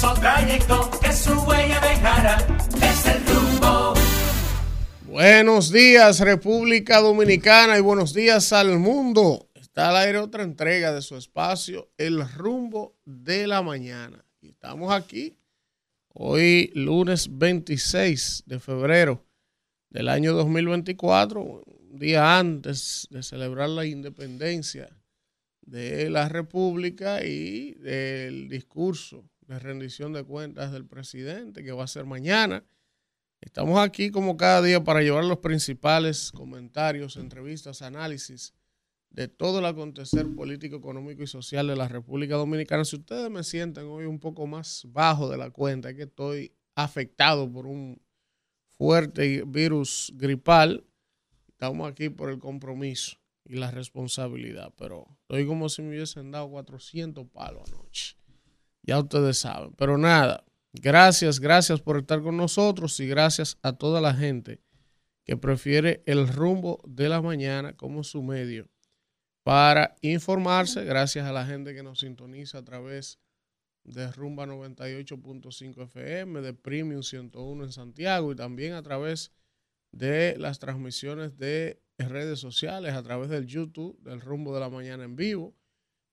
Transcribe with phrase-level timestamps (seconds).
[0.00, 1.80] trayecto su huella
[2.82, 3.94] es el rumbo.
[5.06, 9.48] Buenos días República Dominicana y buenos días al mundo.
[9.54, 14.24] Está al aire otra entrega de su espacio, El rumbo de la mañana.
[14.42, 15.36] Estamos aquí
[16.12, 19.24] hoy lunes 26 de febrero
[19.90, 24.88] del año 2024, un día antes de celebrar la independencia
[25.62, 31.88] de la República y del discurso de rendición de cuentas del presidente que va a
[31.88, 32.64] ser mañana.
[33.40, 38.54] Estamos aquí como cada día para llevar los principales comentarios, entrevistas, análisis
[39.10, 42.84] de todo el acontecer político, económico y social de la República Dominicana.
[42.84, 46.52] Si ustedes me sienten hoy un poco más bajo de la cuenta, es que estoy
[46.74, 48.00] afectado por un
[48.76, 50.84] fuerte virus gripal,
[51.48, 56.48] estamos aquí por el compromiso y la responsabilidad, pero estoy como si me hubiesen dado
[56.48, 58.16] 400 palos anoche.
[58.86, 64.02] Ya ustedes saben, pero nada, gracias, gracias por estar con nosotros y gracias a toda
[64.02, 64.60] la gente
[65.24, 68.68] que prefiere el rumbo de la mañana como su medio
[69.42, 73.18] para informarse, gracias a la gente que nos sintoniza a través
[73.84, 79.32] de Rumba 98.5 FM, de Premium 101 en Santiago y también a través
[79.92, 85.04] de las transmisiones de redes sociales, a través del YouTube, del Rumbo de la Mañana
[85.04, 85.54] en vivo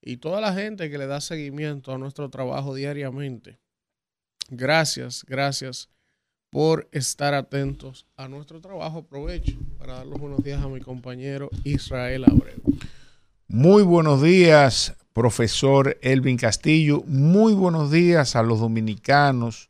[0.01, 3.59] y toda la gente que le da seguimiento a nuestro trabajo diariamente.
[4.49, 5.89] Gracias, gracias
[6.49, 8.99] por estar atentos a nuestro trabajo.
[8.99, 12.61] Aprovecho para dar los buenos días a mi compañero Israel Abreu.
[13.47, 17.03] Muy buenos días, profesor Elvin Castillo.
[17.05, 19.69] Muy buenos días a los dominicanos,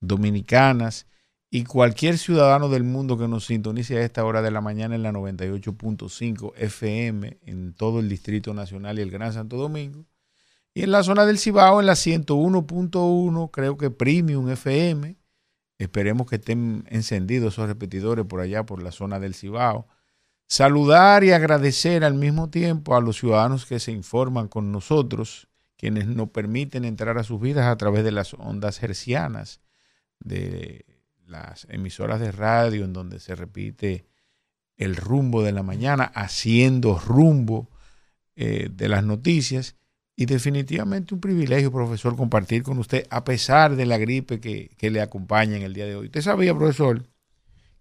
[0.00, 1.06] dominicanas
[1.54, 5.02] y cualquier ciudadano del mundo que nos sintonice a esta hora de la mañana en
[5.02, 10.06] la 98.5 FM en todo el Distrito Nacional y el Gran Santo Domingo.
[10.72, 15.18] Y en la zona del Cibao en la 101.1, creo que Premium FM.
[15.76, 19.86] Esperemos que estén encendidos esos repetidores por allá, por la zona del Cibao
[20.46, 26.06] Saludar y agradecer al mismo tiempo a los ciudadanos que se informan con nosotros, quienes
[26.06, 29.60] nos permiten entrar a sus vidas a través de las ondas hercianas,
[30.18, 30.91] de
[31.32, 34.06] las emisoras de radio en donde se repite
[34.76, 37.70] el rumbo de la mañana, haciendo rumbo
[38.36, 39.76] eh, de las noticias.
[40.14, 44.90] Y definitivamente un privilegio, profesor, compartir con usted, a pesar de la gripe que, que
[44.90, 46.06] le acompaña en el día de hoy.
[46.06, 47.08] ¿Usted sabía, profesor,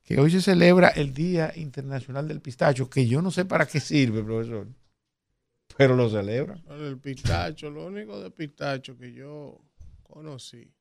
[0.04, 3.80] que hoy se celebra el Día Internacional del Pistacho, que yo no sé para qué
[3.80, 4.68] sirve, profesor,
[5.78, 6.62] pero lo celebra.
[6.70, 9.62] El pistacho, lo único de pistacho que yo
[10.04, 10.72] conocí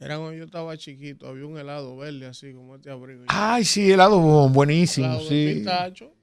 [0.00, 3.24] era cuando yo estaba chiquito, había un helado verde así como este abrigo.
[3.28, 4.18] Ay, sí, helado
[4.48, 5.44] buenísimo, helado sí.
[5.44, 6.14] De pistacho,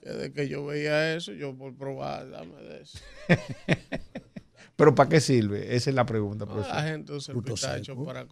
[0.00, 2.98] que de que yo veía eso, yo por probar, dame de eso.
[4.76, 5.74] Pero ¿para qué sirve?
[5.74, 6.46] Esa es la pregunta.
[6.46, 6.74] profesor.
[6.74, 8.26] la gente usa el pistacho para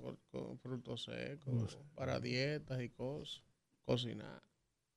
[0.63, 3.43] frutos secos, para dietas y cosas,
[3.85, 4.41] cocinar.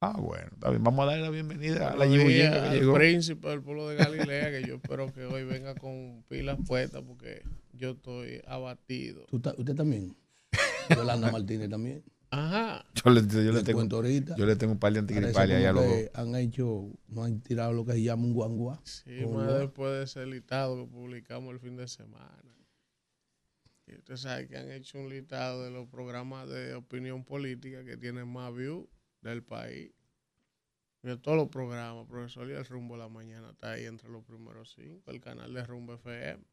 [0.04, 3.98] Ah, bueno, también vamos a darle la bienvenida a la al príncipe del pueblo de
[3.98, 9.28] Galilea, que yo espero que hoy venga con pilas puestas porque yo estoy abatido.
[9.30, 10.18] ¿Usted también?
[10.90, 12.04] Yolanda Martínez también.
[12.32, 12.84] Ajá.
[12.96, 13.88] Yo le, yo le tengo,
[14.38, 15.86] yo le tengo un par de antigripales allá a los
[16.16, 18.82] Han hecho, no han tirado lo que se llama un guangua.
[18.84, 22.56] Sí, más después de ese listado que publicamos el fin de semana.
[23.86, 27.98] Y usted sabe que han hecho un listado de los programas de opinión política que
[27.98, 28.88] tienen más views
[29.22, 29.92] del país.
[31.02, 34.24] De todos los programas, profesor, y el Rumbo de la Mañana está ahí entre los
[34.24, 35.10] primeros cinco.
[35.12, 36.44] El canal de Rumbo FM,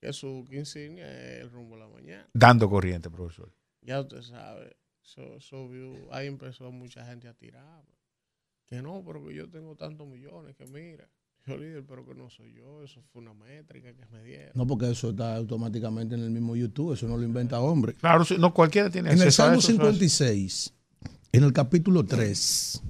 [0.00, 2.28] que su insignia es el Rumbo de la Mañana.
[2.34, 3.52] Dando corriente, profesor.
[3.82, 4.76] Ya usted sabe.
[5.02, 5.38] So,
[6.10, 7.84] ahí empezó mucha gente a tirar.
[8.66, 11.08] Que no, pero que yo tengo tantos millones, que mira.
[11.46, 14.52] Yo líder, pero que no soy yo, eso fue una métrica que me dieron.
[14.54, 17.94] No, porque eso está automáticamente en el mismo YouTube, eso no lo inventa hombre.
[17.94, 20.74] Claro, no cualquiera tiene En el Salmo 56,
[21.32, 22.82] en el capítulo 3,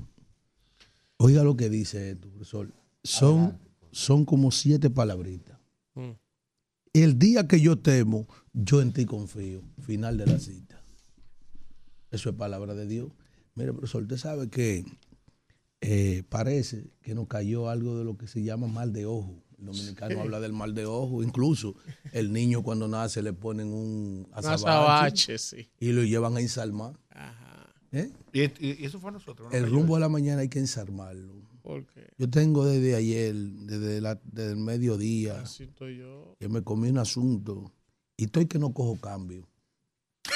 [1.19, 2.73] oiga lo que dice esto, profesor.
[3.03, 3.59] Son,
[3.93, 5.59] son como siete palabritas.
[5.95, 6.11] Mm.
[6.93, 9.63] El día que yo temo, yo en ti confío.
[9.81, 10.83] Final de la cita.
[12.11, 13.13] Eso es palabra de Dios.
[13.55, 14.85] Mire, profesor, usted sabe que
[15.81, 19.43] eh, parece que nos cayó algo de lo que se llama mal de ojo.
[19.59, 21.23] El dominicano habla del mal de ojo.
[21.23, 21.77] Incluso
[22.13, 25.37] el niño cuando nace le ponen un azabache,
[25.79, 26.99] y lo llevan a ensalmar.
[27.11, 27.50] Ajá.
[27.93, 28.11] ¿Eh?
[28.33, 29.53] ¿Y, eso fue a nosotros.
[29.53, 31.35] el rumbo de la mañana hay que ensarmarlo.
[31.63, 32.09] ¿Por qué?
[32.17, 35.43] Yo tengo desde ayer, desde, la, desde el mediodía,
[35.79, 36.37] yo.
[36.39, 37.73] que me comí un asunto
[38.17, 39.47] y estoy que no cojo cambio.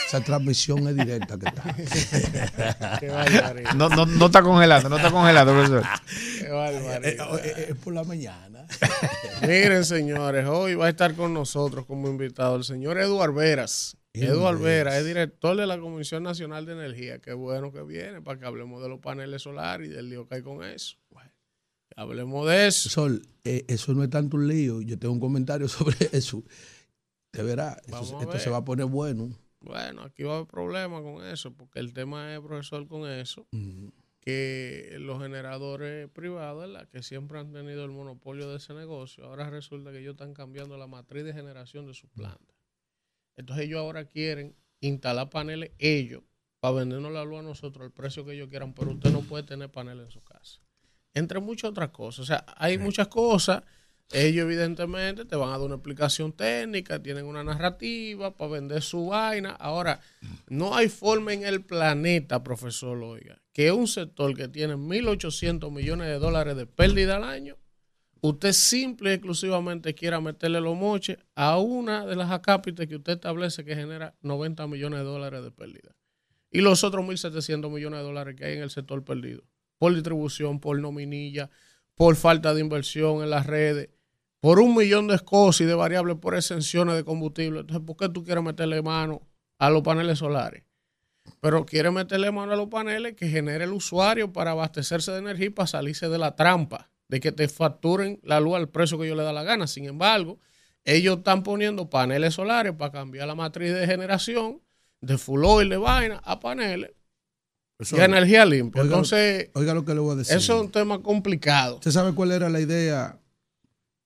[0.07, 2.99] Esa transmisión es directa que está.
[3.01, 3.75] Qué barbaridad.
[3.75, 5.83] No, no, no está congelando, no está congelando, profesor.
[6.41, 7.39] Qué barbaridad.
[7.45, 8.67] eh, eh, Es por la mañana.
[9.43, 13.97] Miren, señores, hoy va a estar con nosotros como invitado el señor Eduard Veras.
[14.15, 14.95] Veras Veras.
[14.97, 17.19] es director de la Comisión Nacional de Energía.
[17.21, 20.37] Qué bueno que viene para que hablemos de los paneles solares y del lío que
[20.37, 20.97] hay con eso.
[21.97, 22.89] Hablemos de eso.
[22.89, 24.81] Sol, eh, eso no es tanto un lío.
[24.83, 26.43] Yo tengo un comentario sobre eso.
[27.33, 29.31] De verá, eso- Vamos a esto se va a poner bueno.
[29.61, 33.47] Bueno, aquí va a haber problemas con eso, porque el tema es, profesor, con eso,
[34.21, 39.91] que los generadores privados, que siempre han tenido el monopolio de ese negocio, ahora resulta
[39.91, 42.54] que ellos están cambiando la matriz de generación de sus plantas.
[43.37, 46.23] Entonces ellos ahora quieren instalar paneles ellos
[46.61, 49.45] para vendernos la luz a nosotros al precio que ellos quieran, pero usted no puede
[49.45, 50.61] tener paneles en su casa.
[51.13, 52.21] Entre muchas otras cosas.
[52.21, 53.63] O sea, hay muchas cosas.
[54.13, 59.07] Ellos evidentemente te van a dar una explicación técnica, tienen una narrativa para vender su
[59.07, 59.51] vaina.
[59.51, 60.01] Ahora,
[60.49, 66.09] no hay forma en el planeta, profesor Loiga, que un sector que tiene 1.800 millones
[66.09, 67.57] de dólares de pérdida al año,
[68.29, 73.15] usted simple y exclusivamente quiera meterle los moches a una de las acápites que usted
[73.15, 75.95] establece que genera 90 millones de dólares de pérdida.
[76.51, 79.43] Y los otros 1.700 millones de dólares que hay en el sector perdido,
[79.77, 81.51] por distribución, por nominilla,
[81.95, 83.91] por falta de inversión en las redes,
[84.41, 87.61] por un millón de cosas y de variables por exenciones de combustible.
[87.61, 89.21] Entonces, ¿por qué tú quieres meterle mano
[89.59, 90.65] a los paneles solares?
[91.41, 95.47] Pero quieres meterle mano a los paneles que genere el usuario para abastecerse de energía
[95.47, 99.05] y para salirse de la trampa de que te facturen la luz al precio que
[99.07, 99.67] ellos le da la gana.
[99.67, 100.39] Sin embargo,
[100.85, 104.61] ellos están poniendo paneles solares para cambiar la matriz de generación
[105.01, 106.93] de full oil de vaina a paneles
[107.79, 108.83] Eso- y a energía limpia.
[108.83, 110.37] Oiga, Entonces, Oiga lo que le voy a decir.
[110.37, 111.77] eso es un tema complicado.
[111.77, 113.19] ¿Usted sabe cuál era la idea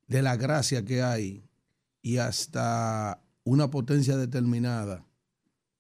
[0.07, 1.45] de la gracia que hay
[2.03, 5.05] y hasta una potencia determinada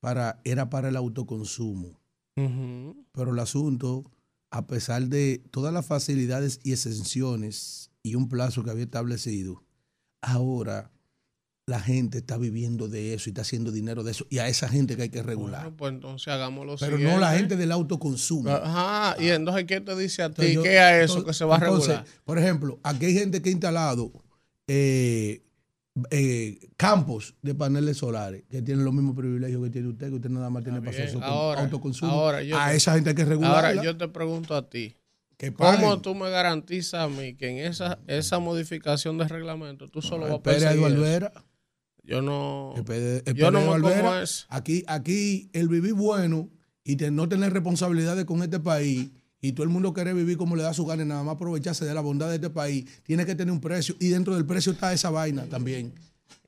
[0.00, 1.98] para era para el autoconsumo?
[2.36, 4.04] Pero el asunto,
[4.50, 9.64] a pesar de todas las facilidades y exenciones y un plazo que había establecido,
[10.22, 10.90] ahora
[11.66, 14.70] la gente está viviendo de eso y está haciendo dinero de eso y a esa
[14.70, 15.60] gente que hay que regular.
[15.64, 17.14] Bueno, pues entonces hagamos lo Pero siguiente.
[17.14, 18.48] no la gente del autoconsumo.
[18.50, 20.46] Ajá, y entonces, ¿qué te dice a ti?
[20.46, 22.06] Entonces yo- ¿Qué es eso entonces- que se va a entonces, regular?
[22.24, 24.10] Por ejemplo, aquí hay gente que ha instalado
[24.66, 25.42] eh,
[26.10, 30.30] eh, campos de paneles solares que tienen los mismos privilegios que tiene usted, que usted
[30.30, 31.10] nada más tiene para hacer
[31.58, 32.10] autoconsumo.
[32.12, 33.68] ahora yo a te- esa gente hay que regularla.
[33.70, 34.94] Ahora, yo te pregunto a ti,
[35.36, 40.02] que ¿cómo tú me garantizas a mí que en esa, esa modificación de reglamento tú
[40.02, 41.02] solo vas a perseguir Eduardo eso?
[41.04, 41.32] Vera.
[42.02, 42.72] Yo no...
[42.76, 44.24] Espere- Yo espere no a me Eduardo.
[44.48, 46.48] Aquí, aquí el vivir bueno
[46.82, 50.62] y no tener responsabilidades con este país y todo el mundo quiere vivir como le
[50.62, 53.34] da su gana y nada más aprovecharse de la bondad de este país, tiene que
[53.34, 55.92] tener un precio y dentro del precio está esa vaina también.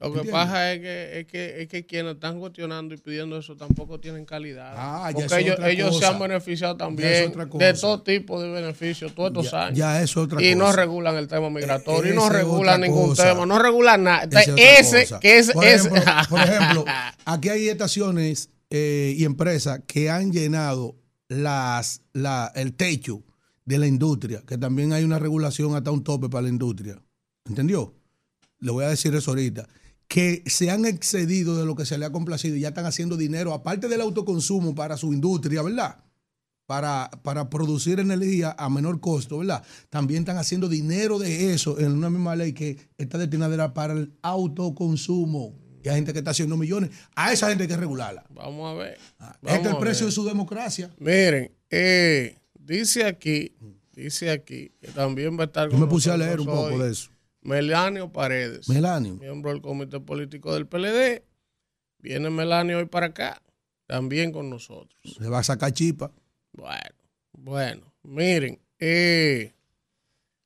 [0.01, 0.33] Lo que ¿Entiendes?
[0.33, 4.25] pasa es que, es, que, es que quienes están cuestionando y pidiendo eso tampoco tienen
[4.25, 4.73] calidad.
[4.75, 9.51] Ah, Porque ellos, ellos se han beneficiado también de todo tipo de beneficios todos estos
[9.53, 9.79] Ya, años.
[9.79, 10.65] ya es otra y cosa.
[10.65, 13.25] no regulan el tema migratorio, y no regulan ningún cosa.
[13.29, 14.27] tema, no regulan nada.
[14.57, 15.21] Ese, cosa.
[15.21, 16.85] que es, por, ese- ejemplo, por ejemplo,
[17.27, 20.97] aquí hay estaciones eh, y empresas que han llenado
[21.31, 23.23] las, la, el techo
[23.65, 27.01] de la industria, que también hay una regulación hasta un tope para la industria.
[27.45, 27.95] ¿Entendió?
[28.59, 29.69] Le voy a decir eso ahorita.
[30.09, 33.17] Que se han excedido de lo que se le ha complacido y ya están haciendo
[33.17, 36.03] dinero, aparte del autoconsumo para su industria, ¿verdad?
[36.67, 39.65] Para, para producir energía a menor costo, ¿verdad?
[39.89, 44.19] También están haciendo dinero de eso en una misma ley que está destinada para el
[44.23, 45.55] autoconsumo.
[45.83, 46.91] Y hay gente que está haciendo millones.
[47.15, 48.25] A esa gente hay que regularla.
[48.31, 48.95] Vamos a ver.
[48.95, 50.91] Este Vamos es el precio de su democracia.
[50.99, 53.55] Miren, eh, dice aquí,
[53.93, 56.93] dice aquí, que también va a estar Yo me puse a leer un poco de
[56.93, 57.11] eso.
[57.43, 59.15] Melanio Paredes, Melanio.
[59.15, 61.25] miembro del comité político del PLD.
[61.99, 63.43] Viene Melanio hoy para acá,
[63.87, 65.17] también con nosotros.
[65.19, 66.13] Se va a sacar chipa.
[66.53, 66.97] Bueno,
[67.33, 69.55] bueno, miren, eh,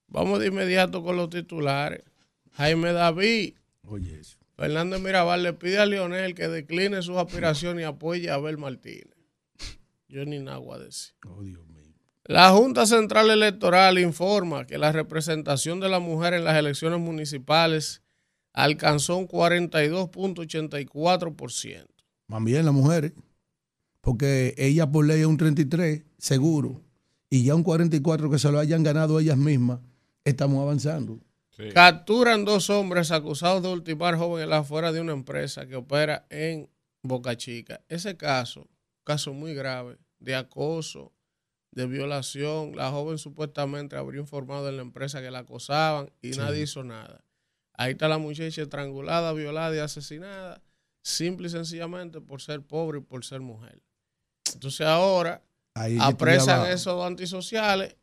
[0.06, 2.04] vamos de inmediato con los titulares.
[2.52, 3.54] Jaime David,
[3.86, 4.38] Oye, eso.
[4.56, 9.08] Fernández Mirabal le pide a Lionel que decline sus aspiraciones y apoye a Abel Martínez.
[10.08, 11.14] Yo ni nada voy a decir.
[11.26, 11.92] Oh, Dios mío.
[12.24, 18.04] La Junta Central Electoral informa que la representación de la mujer en las elecciones municipales
[18.54, 21.86] alcanzó un 42.84%.
[22.28, 23.12] Más bien las mujeres.
[24.00, 26.80] Porque ella por ley es un 33, seguro.
[27.28, 29.80] Y ya un 44 que se lo hayan ganado ellas mismas.
[30.24, 31.20] Estamos avanzando.
[31.72, 36.26] Capturan dos hombres acusados de ultimar joven en la afuera de una empresa que opera
[36.30, 36.68] en
[37.02, 37.80] Boca Chica.
[37.88, 38.68] Ese caso,
[39.04, 41.12] caso muy grave, de acoso,
[41.70, 42.74] de violación.
[42.76, 47.24] La joven supuestamente habría informado en la empresa que la acosaban y nadie hizo nada.
[47.76, 50.62] Ahí está la muchacha estrangulada, violada y asesinada.
[51.02, 53.82] simple y sencillamente por ser pobre y por ser mujer.
[54.54, 55.42] Entonces ahora
[55.74, 57.96] Ahí apresan esos antisociales,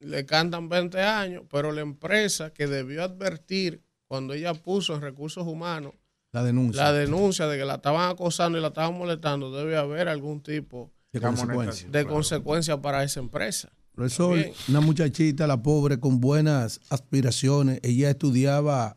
[0.00, 5.46] le cantan 20 años, pero la empresa que debió advertir cuando ella puso en recursos
[5.46, 5.92] humanos
[6.32, 6.82] La denuncia.
[6.84, 10.92] la denuncia de que la estaban acosando y la estaban molestando, debe haber algún tipo
[11.12, 11.86] de consecuencia.
[11.86, 12.08] de Claro.
[12.08, 13.70] consecuencia para esa empresa.
[13.92, 14.38] Profesor,
[14.68, 17.80] una muchachita, la pobre, con buenas aspiraciones.
[17.82, 18.96] Ella estudiaba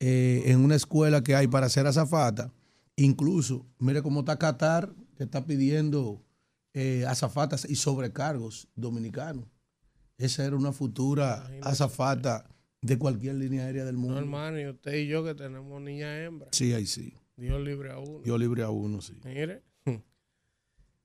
[0.00, 2.52] eh, en una escuela que hay para ser azafata.
[2.96, 6.20] Incluso, mire cómo está Qatar, que está pidiendo
[6.74, 9.44] eh, azafatas y sobrecargos dominicanos.
[10.20, 11.68] Esa era una futura Imagínate.
[11.68, 12.44] azafata
[12.82, 14.18] de cualquier línea aérea del No, mundo.
[14.18, 17.14] hermano, y usted y yo que tenemos niña hembra, Sí, ahí sí.
[17.36, 18.22] Dios libre a uno.
[18.24, 19.18] Yo libre a uno, sí.
[19.24, 19.62] Mire.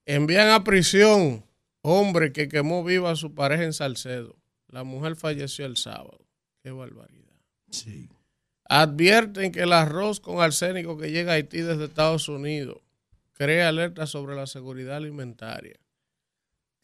[0.06, 1.44] Envían a prisión
[1.82, 4.36] hombre que quemó viva a su pareja en Salcedo.
[4.68, 6.18] La mujer falleció el sábado.
[6.62, 7.32] Qué barbaridad.
[7.70, 8.08] Sí.
[8.68, 12.78] Advierten que el arroz con arsénico que llega a Haití desde Estados Unidos
[13.32, 15.78] crea alerta sobre la seguridad alimentaria.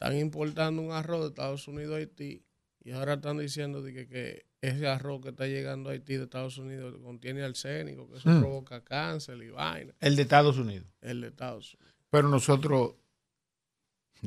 [0.03, 2.43] Están importando un arroz de Estados Unidos a Haití
[2.83, 6.23] y ahora están diciendo de que, que ese arroz que está llegando a Haití de
[6.25, 8.39] Estados Unidos contiene arsénico, que eso Mm.
[8.41, 9.93] provoca cáncer y vaina.
[10.01, 10.87] El de Estados Unidos.
[11.01, 11.93] El de Estados Unidos.
[12.09, 12.95] Pero nosotros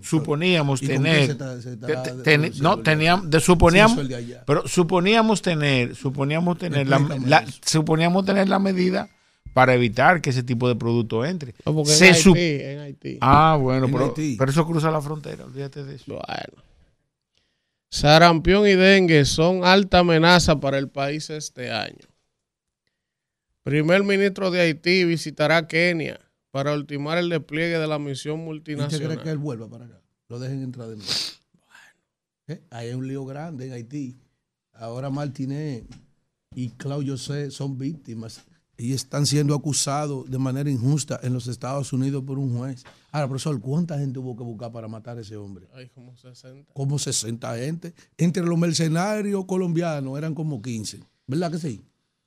[0.02, 1.26] suponíamos ¿Y con qué tener.
[1.26, 5.42] se está- se te- estará te- ten- produciendo no, teníamos, de- suponíamos, de pero suponíamos
[5.42, 9.08] tener, suponíamos tener la, suponíamos tener la medida
[9.56, 11.54] para evitar que ese tipo de producto entre.
[11.64, 13.18] No, porque Se en, sup- Haití, en Haití.
[13.22, 14.36] Ah, bueno, En pero, Haití.
[14.38, 16.04] pero eso cruza la frontera, olvídate de eso.
[16.08, 16.62] Bueno.
[17.90, 22.04] Sarampión y dengue son alta amenaza para el país este año.
[23.62, 26.20] Primer ministro de Haití visitará Kenia
[26.50, 29.08] para ultimar el despliegue de la misión ¿Y usted multinacional.
[29.14, 30.00] cree que él vuelva para acá?
[30.28, 31.10] Lo dejen entrar de nuevo.
[32.48, 34.16] Eh, Ahí hay un lío grande en Haití.
[34.74, 35.84] Ahora Martínez
[36.54, 38.42] y Claudio José son víctimas
[38.78, 42.84] y están siendo acusados de manera injusta en los Estados Unidos por un juez.
[43.10, 45.66] Ahora, profesor, ¿cuánta gente hubo que buscar para matar a ese hombre?
[45.74, 46.72] Hay como 60.
[46.74, 47.94] Como 60 gente.
[48.18, 51.00] Entre los mercenarios colombianos eran como 15.
[51.26, 51.82] ¿Verdad que sí?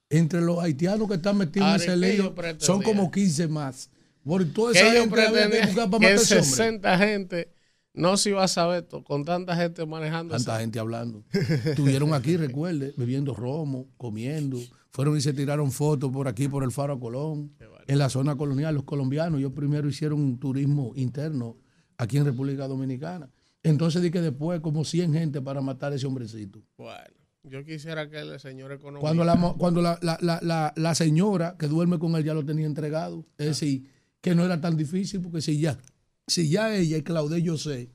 [0.09, 3.89] Entre los haitianos que están metidos en ese ¿y qué lío son como 15 más.
[4.23, 6.49] Por toda esa gente que buscar para que matar a ese hombre.
[6.49, 7.53] 60 gente
[7.93, 10.35] no se iba a saber esto, con tanta gente manejando.
[10.35, 11.23] Tanta esa- gente hablando.
[11.31, 14.59] Estuvieron aquí, recuerde, bebiendo romo, comiendo.
[14.91, 17.53] Fueron y se tiraron fotos por aquí, por el Faro a Colón,
[17.87, 18.73] en la zona colonial.
[18.75, 21.57] Los colombianos, ellos primero hicieron un turismo interno
[21.97, 23.29] aquí en República Dominicana.
[23.61, 26.63] Entonces di que después como 100 gente para matar a ese hombrecito.
[26.77, 27.03] Bueno,
[27.43, 29.01] yo quisiera que el señor economista...
[29.01, 33.25] Cuando la, cuando la, la- la- señora que duerme con él ya lo tenía entregado.
[33.37, 33.89] Es decir,
[34.21, 35.77] que no era tan difícil porque si ya,
[36.25, 37.91] si ya ella y Claude José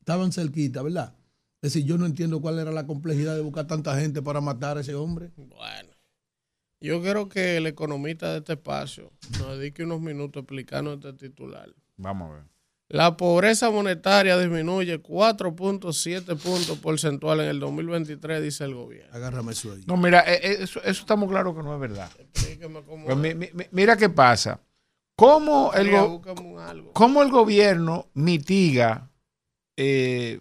[0.00, 1.14] estaban cerquita, ¿verdad?
[1.62, 4.76] Es decir, yo no entiendo cuál era la complejidad de buscar tanta gente para matar
[4.76, 5.32] a ese hombre.
[5.36, 5.90] Bueno,
[6.80, 11.68] yo quiero que el economista de este espacio nos dedique unos minutos explicando este titular.
[11.96, 12.42] Vamos a ver.
[12.88, 19.12] La pobreza monetaria disminuye 4.7 puntos porcentuales en el 2023, dice el gobierno.
[19.12, 19.82] Agárrame eso ahí.
[19.88, 22.08] No, mira, eh, eh, eso, eso estamos claros que no es verdad.
[22.18, 23.36] Explíqueme cómo Pues mi- es.
[23.36, 24.60] mi- mi- mira qué pasa.
[25.16, 26.22] ¿Cómo el, go-
[26.92, 29.10] cómo el gobierno mitiga
[29.76, 30.40] eh,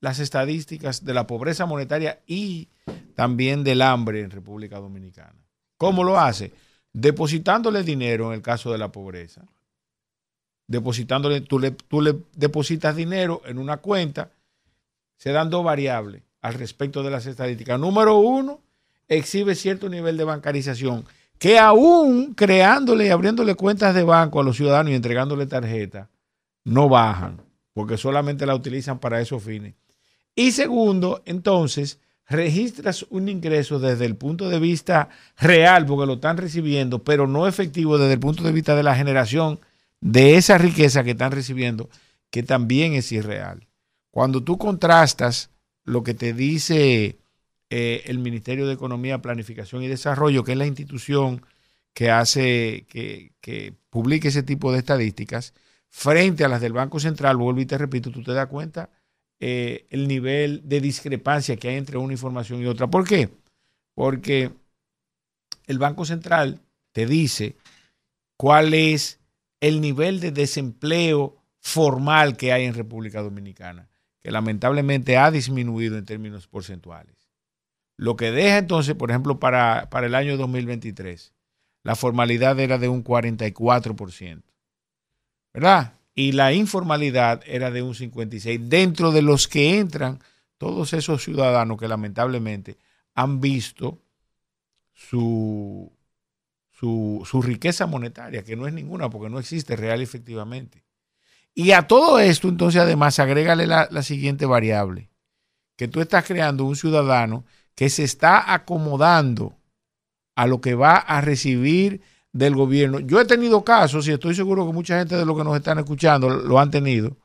[0.00, 2.70] las estadísticas de la pobreza monetaria y
[3.14, 5.43] también del hambre en República Dominicana?
[5.84, 6.50] ¿Cómo lo hace?
[6.94, 9.42] Depositándole dinero en el caso de la pobreza.
[10.66, 14.30] Depositándole, tú le, tú le depositas dinero en una cuenta,
[15.18, 17.78] se dan dos variables al respecto de las estadísticas.
[17.78, 18.60] Número uno,
[19.08, 21.04] exhibe cierto nivel de bancarización
[21.38, 26.08] que aún creándole y abriéndole cuentas de banco a los ciudadanos y entregándole tarjeta,
[26.64, 27.42] no bajan,
[27.74, 29.74] porque solamente la utilizan para esos fines.
[30.34, 36.36] Y segundo, entonces, registras un ingreso desde el punto de vista real, porque lo están
[36.36, 39.60] recibiendo, pero no efectivo desde el punto de vista de la generación
[40.00, 41.88] de esa riqueza que están recibiendo,
[42.30, 43.66] que también es irreal.
[44.10, 45.50] Cuando tú contrastas
[45.84, 47.18] lo que te dice
[47.70, 51.44] eh, el Ministerio de Economía, Planificación y Desarrollo, que es la institución
[51.92, 53.74] que hace, que, que
[54.22, 55.54] ese tipo de estadísticas,
[55.88, 58.90] frente a las del Banco Central, vuelvo y te repito, tú te das cuenta
[59.46, 62.86] eh, el nivel de discrepancia que hay entre una información y otra.
[62.86, 63.28] ¿Por qué?
[63.94, 64.50] Porque
[65.66, 67.54] el Banco Central te dice
[68.38, 69.20] cuál es
[69.60, 73.90] el nivel de desempleo formal que hay en República Dominicana,
[74.22, 77.28] que lamentablemente ha disminuido en términos porcentuales.
[77.98, 81.34] Lo que deja entonces, por ejemplo, para, para el año 2023,
[81.82, 84.42] la formalidad era de un 44%,
[85.52, 85.93] ¿verdad?
[86.14, 90.20] Y la informalidad era de un 56%, dentro de los que entran
[90.58, 92.78] todos esos ciudadanos que lamentablemente
[93.14, 94.00] han visto
[94.92, 95.92] su,
[96.70, 100.84] su, su riqueza monetaria, que no es ninguna porque no existe real efectivamente.
[101.54, 105.10] Y a todo esto, entonces, además, agrégale la, la siguiente variable,
[105.76, 107.44] que tú estás creando un ciudadano
[107.74, 109.56] que se está acomodando
[110.36, 112.02] a lo que va a recibir
[112.34, 112.98] del gobierno.
[112.98, 115.78] Yo he tenido casos, y estoy seguro que mucha gente de los que nos están
[115.78, 117.16] escuchando lo han tenido,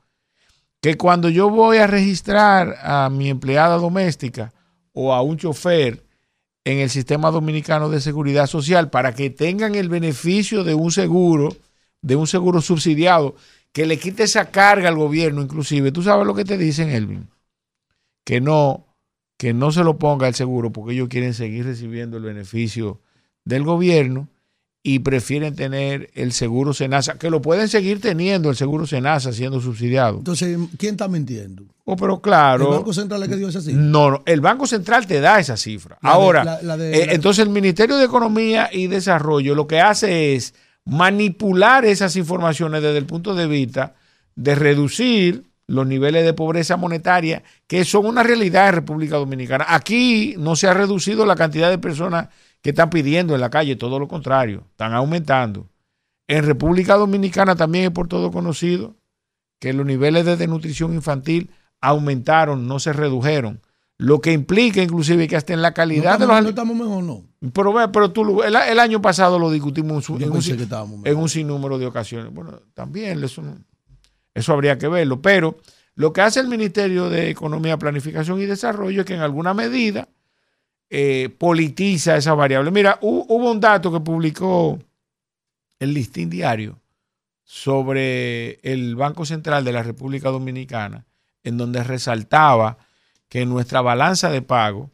[0.80, 4.54] que cuando yo voy a registrar a mi empleada doméstica
[4.94, 6.06] o a un chofer
[6.64, 11.58] en el sistema dominicano de seguridad social para que tengan el beneficio de un seguro,
[12.02, 13.36] de un seguro subsidiado,
[13.74, 15.92] que le quite esa carga al gobierno inclusive.
[15.92, 17.28] Tú sabes lo que te dicen, Elvin,
[18.24, 18.86] que no,
[19.38, 23.02] que no se lo ponga el seguro porque ellos quieren seguir recibiendo el beneficio
[23.44, 24.28] del gobierno
[24.82, 29.60] y prefieren tener el seguro Senasa, que lo pueden seguir teniendo el seguro Senasa siendo
[29.60, 30.20] subsidiado.
[30.20, 31.64] Entonces, ¿quién está mintiendo?
[31.84, 32.66] Oh, pero claro.
[32.66, 33.82] ¿El Banco Central es que dio esa cifra?
[33.82, 35.98] No, no, el Banco Central te da esa cifra.
[36.02, 39.68] La de- Ahora, la- la de- eh, entonces el Ministerio de Economía y Desarrollo lo
[39.68, 40.54] que hace es
[40.86, 43.96] manipular esas informaciones desde el punto de vista
[44.36, 49.66] de reducir los niveles de pobreza monetaria, que son una realidad en República Dominicana.
[49.68, 52.30] Aquí no se ha reducido la cantidad de personas
[52.62, 55.70] que están pidiendo en la calle, todo lo contrario, están aumentando.
[56.28, 58.96] En República Dominicana también es por todo conocido
[59.60, 61.52] que los niveles de desnutrición infantil
[61.82, 63.62] aumentaron, no se redujeron.
[63.98, 66.76] Lo que implica inclusive que hasta en la ¿No calidad de los no ali- estamos
[66.78, 67.24] mejor, no?
[67.52, 72.32] pero, pero tú, el, el año pasado lo discutimos en, un, en sinnúmero de ocasiones.
[72.34, 73.58] Bueno, también eso, no-
[74.34, 75.22] eso habría que verlo.
[75.22, 75.58] Pero
[75.96, 80.08] lo que hace el Ministerio de Economía, Planificación y Desarrollo es que en alguna medida
[80.90, 82.72] eh, politiza esa variable.
[82.72, 84.80] Mira, hu- hubo un dato que publicó
[85.80, 86.80] el Listín Diario
[87.44, 91.06] sobre el Banco Central de la República Dominicana,
[91.44, 92.78] en donde resaltaba
[93.28, 94.92] que nuestra balanza de pago,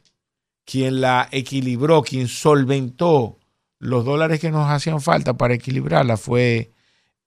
[0.65, 3.37] quien la equilibró, quien solventó
[3.79, 6.71] los dólares que nos hacían falta para equilibrarla fue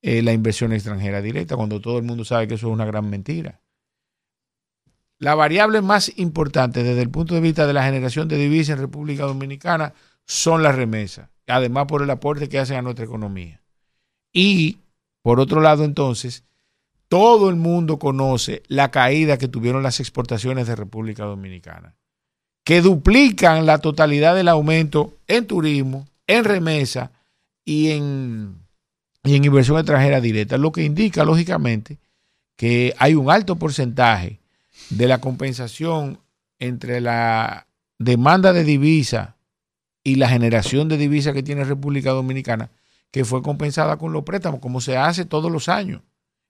[0.03, 3.09] eh, la inversión extranjera directa, cuando todo el mundo sabe que eso es una gran
[3.11, 3.61] mentira.
[5.19, 8.83] La variable más importante desde el punto de vista de la generación de divisas en
[8.83, 9.93] República Dominicana
[10.25, 13.61] son las remesas, además por el aporte que hacen a nuestra economía.
[14.33, 14.79] Y,
[15.23, 16.45] por otro lado, entonces,
[17.09, 21.95] todo el mundo conoce la caída que tuvieron las exportaciones de República Dominicana,
[22.65, 27.11] que duplican la totalidad del aumento en turismo, en remesa
[27.65, 28.59] y en,
[29.25, 31.99] y en inversión extranjera directa, lo que indica, lógicamente,
[32.57, 34.38] que hay un alto porcentaje
[34.91, 36.21] de la compensación
[36.59, 37.67] entre la
[37.99, 39.37] demanda de divisa
[40.03, 42.71] y la generación de divisa que tiene República Dominicana,
[43.11, 46.03] que fue compensada con los préstamos, como se hace todos los años,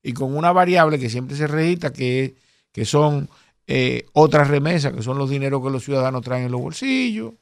[0.03, 2.37] y con una variable que siempre se registra, que,
[2.73, 3.29] que son
[3.67, 7.33] eh, otras remesas, que son los dineros que los ciudadanos traen en los bolsillos,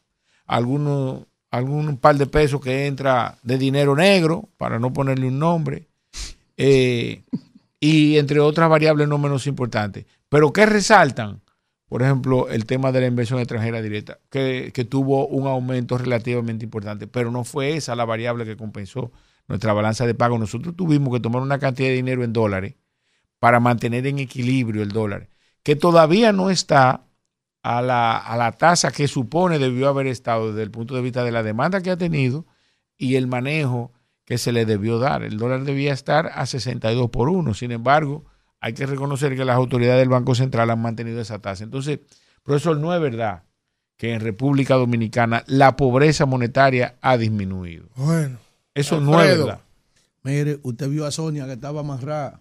[0.46, 5.86] algunos, algún par de pesos que entra de dinero negro, para no ponerle un nombre,
[6.56, 7.22] eh,
[7.78, 10.06] y entre otras variables no menos importantes.
[10.28, 11.42] Pero ¿qué resaltan?
[11.88, 16.64] Por ejemplo, el tema de la inversión extranjera directa, que, que tuvo un aumento relativamente
[16.64, 19.12] importante, pero no fue esa la variable que compensó
[19.46, 20.38] nuestra balanza de pago.
[20.38, 22.74] Nosotros tuvimos que tomar una cantidad de dinero en dólares
[23.38, 25.28] para mantener en equilibrio el dólar,
[25.62, 27.06] que todavía no está
[27.62, 31.24] a la, a la tasa que supone debió haber estado desde el punto de vista
[31.24, 32.46] de la demanda que ha tenido
[32.96, 33.92] y el manejo
[34.24, 35.22] que se le debió dar.
[35.22, 37.54] El dólar debía estar a 62 por 1.
[37.54, 38.24] Sin embargo,
[38.60, 41.64] hay que reconocer que las autoridades del Banco Central han mantenido esa tasa.
[41.64, 42.00] Entonces,
[42.42, 43.44] profesor, no es verdad
[43.96, 47.88] que en República Dominicana la pobreza monetaria ha disminuido.
[47.96, 48.38] Bueno.
[48.74, 49.60] Eso no es verdad.
[50.22, 52.40] Mire, usted vio a Sonia que estaba amarrada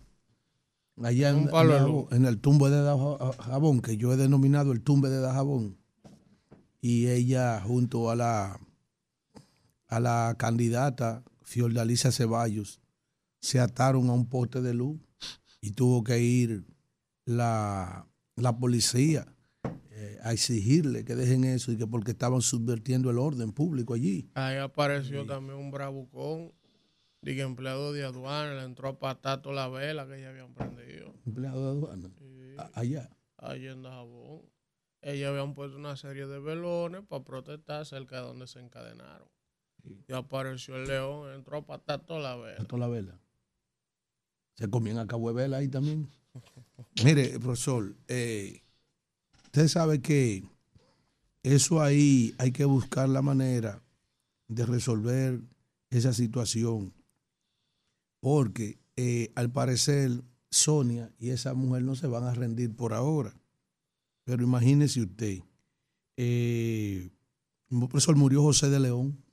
[1.01, 5.19] allá en, en, en el tumbe de Dajabón, que yo he denominado el tumbe de
[5.19, 5.77] Dajabón.
[6.81, 8.59] Y ella, junto a la,
[9.87, 12.81] a la candidata Fiordalisa Ceballos,
[13.39, 14.99] se ataron a un poste de luz
[15.67, 16.65] y tuvo que ir
[17.25, 19.25] la, la policía
[19.91, 24.29] eh, a exigirle que dejen eso y que porque estaban subvirtiendo el orden público allí.
[24.35, 26.51] Ahí apareció también un bravucón.
[27.21, 31.11] Diga empleado de aduana, le entró a patar toda la vela que ya habían prendido.
[31.25, 32.11] Empleado de aduana.
[32.59, 33.09] a- Allá.
[33.37, 34.41] Allí en Dajabón.
[35.01, 39.27] Ellos habían puesto una serie de velones para protestar cerca de donde se encadenaron.
[40.07, 42.63] Y apareció el león, entró a patar toda la vela.
[42.65, 43.19] toda la vela.
[44.55, 46.09] Se comían a cabo de vela ahí también.
[47.03, 48.61] Mire, profesor, eh,
[49.43, 50.43] usted sabe que
[51.43, 53.83] eso ahí hay que buscar la manera
[54.47, 55.41] de resolver
[55.89, 56.93] esa situación.
[58.19, 63.33] Porque eh, al parecer Sonia y esa mujer no se van a rendir por ahora.
[64.23, 65.39] Pero imagínese usted,
[66.17, 67.09] eh,
[67.69, 69.24] profesor, murió José de León.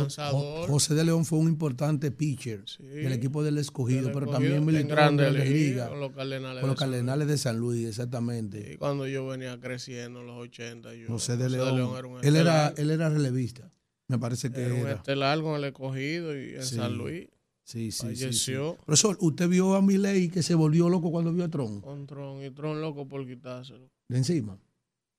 [0.00, 0.68] Lanzador.
[0.68, 2.82] José de León fue un importante pitcher Sí.
[2.82, 6.76] del equipo del escogido, pero Escogido, también militó en Ligas con los Cardenales con los
[6.76, 6.98] de San Luis.
[6.98, 8.72] Cardenales de San Luis, exactamente.
[8.74, 11.94] Y cuando yo venía creciendo en los 80, yo, José de León.
[11.96, 13.72] era un él, era, él era relevista,
[14.08, 14.92] me parece que Era un era.
[14.92, 16.76] estelar con el escogido y en Sí.
[16.76, 17.28] San Luis.
[17.64, 18.04] Sí, sí, sí, sí.
[18.24, 18.76] falleció.
[18.84, 22.42] Profesor, ¿usted vio a Milei que se volvió loco cuando vio a Tron Con Tron
[22.44, 23.88] y Tron loco por quitárselo.
[24.08, 24.58] de encima?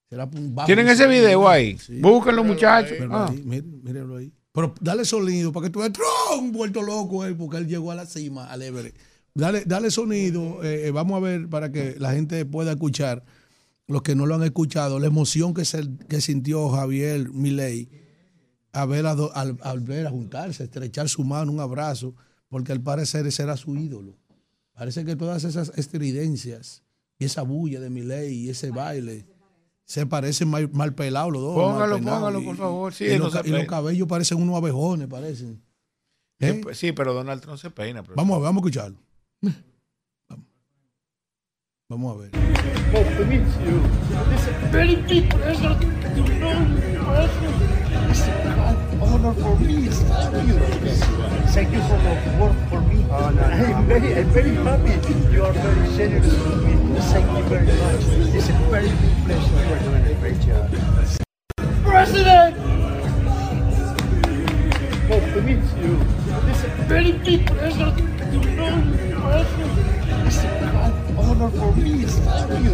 [0.10, 1.78] ¿Será un bajo ¿Tienen de ese video ahí?
[1.80, 2.00] Sí.
[2.02, 2.98] Búsquenlo, muchachos.
[3.10, 3.34] Ah.
[3.44, 4.32] mírenlo ahí.
[4.54, 7.96] Pero dale sonido para que tú veas Tron vuelto loco él, porque él llegó a
[7.96, 8.96] la cima, al Everest.
[9.36, 13.26] Dale, dale sonido, eh, eh, vamos a ver para que la gente pueda escuchar,
[13.88, 17.90] los que no lo han escuchado, la emoción que, se, que sintió Javier Milei
[18.72, 22.16] a ver a, do- al, al ver a juntarse, estrechar su mano, un abrazo,
[22.48, 24.16] porque al parecer ese era su ídolo.
[24.74, 26.84] Parece que todas esas estridencias
[27.18, 29.26] y esa bulla de Milei y ese baile
[29.94, 31.54] se parecen mal, mal pelados los dos.
[31.54, 32.94] Póngalo, póngalo, Y- por favor.
[32.96, 35.62] Sí, y, no los, y cabellos parecen unos abejones, parecen.
[36.40, 36.64] ¿Eh?
[36.74, 38.02] Sí, pero Donald Trump se peina.
[38.02, 38.98] pero- Vamos a ver, vamos a escucharlo.
[40.30, 40.46] Vamos.
[41.90, 42.32] Vamos a ver.
[44.72, 44.96] very
[49.04, 49.88] honor for me.
[49.88, 50.60] It's you.
[51.54, 53.06] Thank you for the work for me.
[53.12, 54.94] Oh, I'm very, I'm very happy.
[55.34, 56.74] You are very generous to me.
[57.12, 58.04] Thank you very much.
[58.36, 59.54] It's a very big pleasure.
[59.54, 60.64] You are doing a great job.
[61.84, 62.56] President!
[65.08, 65.94] Hope to meet you.
[66.50, 69.14] It's a very big pleasure to know you.
[70.44, 70.63] An
[71.24, 72.04] honor for me.
[72.04, 72.18] It's
[72.64, 72.74] you.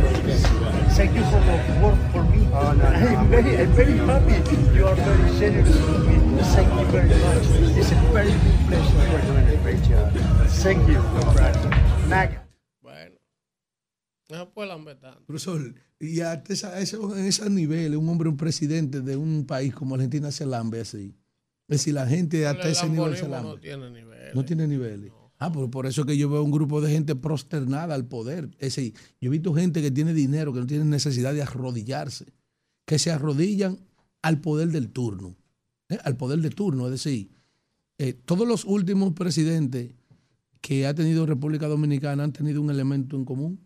[0.98, 2.40] Thank you for the work for me.
[2.54, 4.38] I'm very, I'm very happy.
[4.76, 6.16] You are very generous to me.
[6.54, 7.78] Thank you very much.
[7.80, 9.04] It's a very big pleasure.
[9.10, 10.14] You are doing a great job.
[10.64, 11.02] Thank you,
[11.34, 11.56] Brad.
[12.10, 12.48] Naga.
[12.82, 13.16] Bueno.
[14.30, 15.26] No lamber tanto.
[15.26, 19.74] Profesor, y hasta esa, eso- en esos niveles, un hombre, un presidente de un país
[19.74, 21.16] como Argentina se lambe así.
[21.68, 23.50] Es decir, la gente hasta ese nivel se lambe.
[23.50, 24.32] no tiene nivel.
[24.36, 25.12] No tiene niveles.
[25.40, 28.50] Ah, por, por eso que yo veo un grupo de gente prosternada al poder.
[28.60, 32.26] Es decir, yo he visto gente que tiene dinero, que no tiene necesidad de arrodillarse,
[32.86, 33.80] que se arrodillan
[34.22, 35.38] al poder del turno,
[35.88, 35.98] ¿eh?
[36.04, 36.86] al poder de turno.
[36.88, 37.32] Es decir,
[37.98, 39.94] eh, todos los últimos presidentes
[40.60, 43.62] que ha tenido República Dominicana han tenido un elemento en común.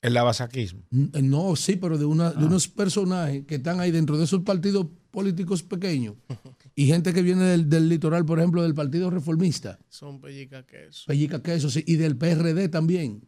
[0.00, 0.82] El lavasaquismo.
[0.90, 4.40] Mm, No, sí, pero de, una, de unos personajes que están ahí dentro de esos
[4.42, 6.16] partidos políticos pequeños
[6.74, 9.78] y gente que viene del, del litoral, por ejemplo, del Partido Reformista.
[9.88, 11.04] Son pellica queso.
[11.06, 13.26] Pellica Queso, sí, y del PRD también.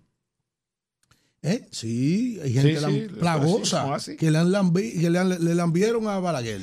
[1.43, 1.69] ¿Eh?
[1.71, 4.17] Sí, hay gente Sí, sí, plagosa así.
[4.17, 6.63] que, le, han lambi- que le, han- le lambieron a Balaguer.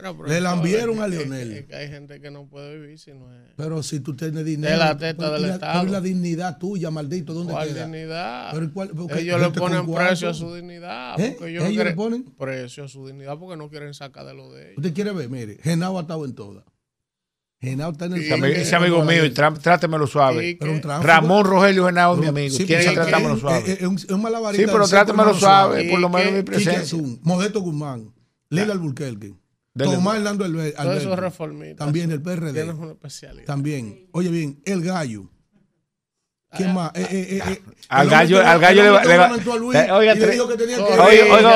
[0.00, 3.30] Mira, pero Le lambieron a es que hay gente que no puede vivir si no
[3.34, 3.52] es.
[3.56, 4.72] Pero si tú tienes dinero.
[4.72, 5.80] De la teta pero del la- Estado.
[5.80, 7.84] pero la dignidad tuya, maldito, ¿dónde ¿Cuál queda?
[7.84, 8.50] dignidad?
[8.52, 11.20] Pero ¿cuál- porque ellos le ponen precio a su dignidad.
[11.20, 11.36] ¿Eh?
[11.38, 12.24] Porque ellos no ¿Ellos le ponen?
[12.38, 14.78] precio a su dignidad porque no quieren sacar de lo de ellos.
[14.78, 16.64] Usted quiere ver, mire, Genao ha estado en todas.
[17.62, 20.56] Genao está en el Sí, Ese amigo, que- ese amigo mío, y tra- trátemelo suave.
[20.58, 22.56] Pero Ramón Rogelio Genao es mi Pero- amigo.
[22.56, 23.58] sí, pero que es tratármelo es- suave.
[23.72, 26.98] Es, es un, es un malabarista Sí, pero trátemelo suave, por lo menos mi presencia.
[27.22, 28.14] Modesto Guzmán,
[28.48, 29.34] Lila Alburquerque,
[29.72, 29.94] Dele.
[29.94, 31.76] Tomás Hernando Albe- Todos esos Alberti, reformistas.
[31.86, 33.44] también el PRD, Tienes una especialidad.
[33.46, 34.08] también.
[34.12, 35.30] Oye bien, el gallo.
[36.52, 36.90] ¿Quién más?
[36.96, 39.04] Eh, eh, eh, eh, Al gallo, al gallo le va.
[39.04, 39.12] le
[39.92, 40.14] oiga, oiga,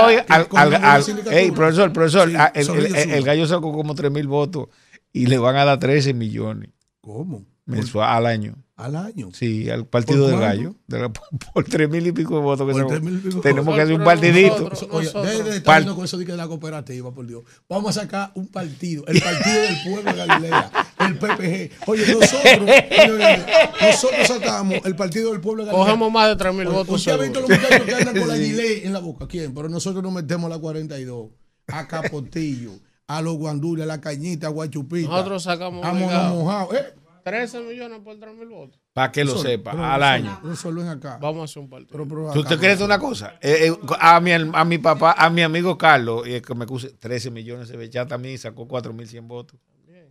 [0.06, 4.68] Oiga, al, al, al- profesor, profesor, Sí, ah, el, gallo sacó como 3 mil votos
[5.12, 7.44] y le van a dar 13 millones ¿Cómo?
[7.66, 8.54] mensual al año.
[8.76, 9.28] Al año.
[9.32, 10.74] Sí, al partido ¿Por del gallo.
[10.88, 11.12] de la-
[11.54, 13.40] por 3 mil y pico de votos que tres mil y pico.
[13.40, 14.68] Tenemos que hacer un partidito.
[14.68, 17.44] nosotros- Oye, nosotros- deje de estar con eso de que de la cooperativa, por Dios.
[17.68, 20.70] Vamos a sacar un partido, el partido del pueblo de Galilea,
[21.06, 21.70] el PPG.
[21.86, 23.46] Oye, nosotros, oye, oye,
[23.80, 25.86] nosotros sacamos el partido del pueblo de Galilea.
[25.86, 26.94] Cogemos más de 3 mil Oye, votos.
[26.96, 29.28] Usted ha visto los muchachos que andan con la gilet en la boca.
[29.28, 29.54] ¿Quién?
[29.54, 31.28] Pero nosotros nos metemos a la 42,
[31.68, 32.72] a Capotillo,
[33.06, 35.08] a los guandules, a la cañita, a Guachupita.
[35.08, 35.92] Nosotros sacamos a.
[35.92, 36.74] Mojado.
[36.74, 36.92] ¿Eh?
[37.24, 38.78] 13 millones por 3 mil votos.
[38.92, 40.40] Para que lo Solo- sepa, pero al solo- año.
[40.44, 41.18] Resuelven acá.
[41.20, 41.90] Vamos a hacer un partido.
[41.92, 43.34] Pero- pero ¿Tú te crees una cosa?
[43.40, 46.66] Eh, eh, a, mi, a mi papá, a mi amigo Carlos, y es que me
[46.66, 49.58] puse 13 millones de ya también y sacó 4.100 votos.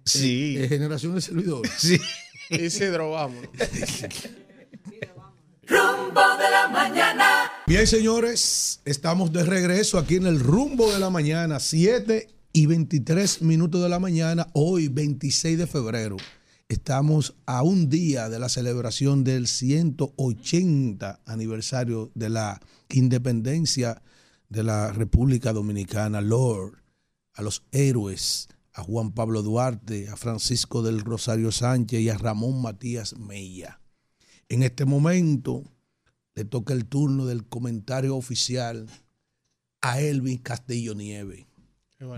[0.06, 1.72] Sí, Eh, generación de servidores.
[1.78, 1.98] sí.
[2.50, 3.48] Isidro, vámonos.
[5.66, 7.26] Rumbo de la mañana.
[7.66, 13.42] Bien, señores, estamos de regreso aquí en el rumbo de la mañana, 7 y 23
[13.42, 16.18] minutos de la mañana, hoy 26 de febrero.
[16.70, 24.02] Estamos a un día de la celebración del 180 aniversario de la independencia
[24.50, 26.22] de la República Dominicana.
[26.22, 26.82] Lord,
[27.34, 32.62] a los héroes, a Juan Pablo Duarte, a Francisco del Rosario Sánchez y a Ramón
[32.62, 33.82] Matías Mella.
[34.50, 35.64] En este momento
[36.36, 38.88] le toca el turno del comentario oficial
[39.82, 41.46] a Elvin Castillo Nieve.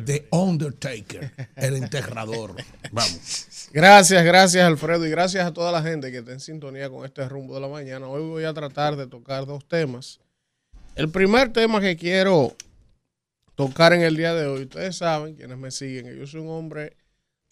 [0.06, 2.56] The Undertaker, el enterrador.
[2.92, 3.70] Vamos.
[3.72, 7.28] Gracias, gracias Alfredo y gracias a toda la gente que está en sintonía con este
[7.28, 8.08] rumbo de la mañana.
[8.08, 10.20] Hoy voy a tratar de tocar dos temas.
[10.96, 12.56] El primer tema que quiero
[13.56, 16.50] tocar en el día de hoy, ustedes saben, quienes me siguen, que yo soy un
[16.50, 16.96] hombre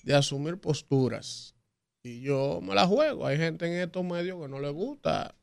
[0.03, 1.55] de asumir posturas
[2.03, 3.25] y yo me la juego.
[3.25, 5.35] Hay gente en estos medios que no le gusta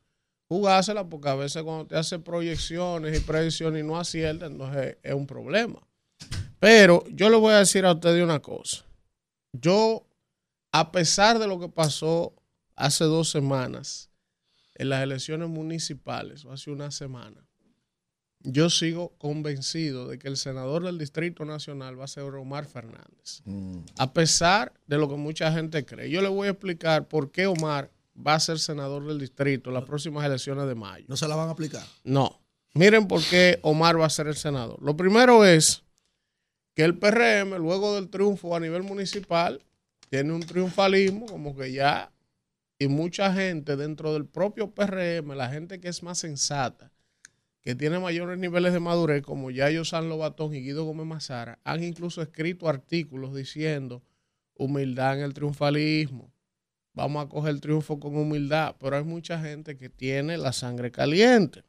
[0.47, 5.13] jugársela porque a veces cuando te hace proyecciones y predicciones y no acierta, entonces es
[5.13, 5.79] un problema.
[6.61, 8.85] Pero yo le voy a decir a ustedes una cosa.
[9.51, 10.05] Yo,
[10.71, 12.35] a pesar de lo que pasó
[12.75, 14.11] hace dos semanas
[14.75, 17.47] en las elecciones municipales, o hace una semana,
[18.41, 23.41] yo sigo convencido de que el senador del Distrito Nacional va a ser Omar Fernández.
[23.97, 26.11] A pesar de lo que mucha gente cree.
[26.11, 29.73] Yo le voy a explicar por qué Omar va a ser senador del distrito en
[29.73, 31.05] las próximas elecciones de mayo.
[31.07, 31.83] ¿No se la van a aplicar?
[32.03, 32.39] No.
[32.75, 34.79] Miren por qué Omar va a ser el senador.
[34.83, 35.83] Lo primero es
[36.73, 39.61] que el PRM, luego del triunfo a nivel municipal,
[40.09, 42.11] tiene un triunfalismo como que ya,
[42.79, 46.91] y mucha gente dentro del propio PRM, la gente que es más sensata,
[47.61, 51.83] que tiene mayores niveles de madurez, como Yayo San Lobatón y Guido Gómez Mazara, han
[51.83, 54.03] incluso escrito artículos diciendo
[54.55, 56.31] humildad en el triunfalismo.
[56.93, 60.91] Vamos a coger el triunfo con humildad, pero hay mucha gente que tiene la sangre
[60.91, 61.63] caliente.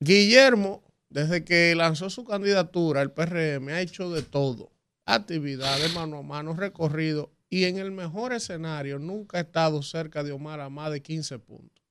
[0.00, 4.72] Guillermo, desde que lanzó su candidatura, el PRM ha hecho de todo,
[5.04, 10.32] actividades mano a mano, recorrido, y en el mejor escenario nunca ha estado cerca de
[10.32, 11.84] Omar a más de 15 puntos.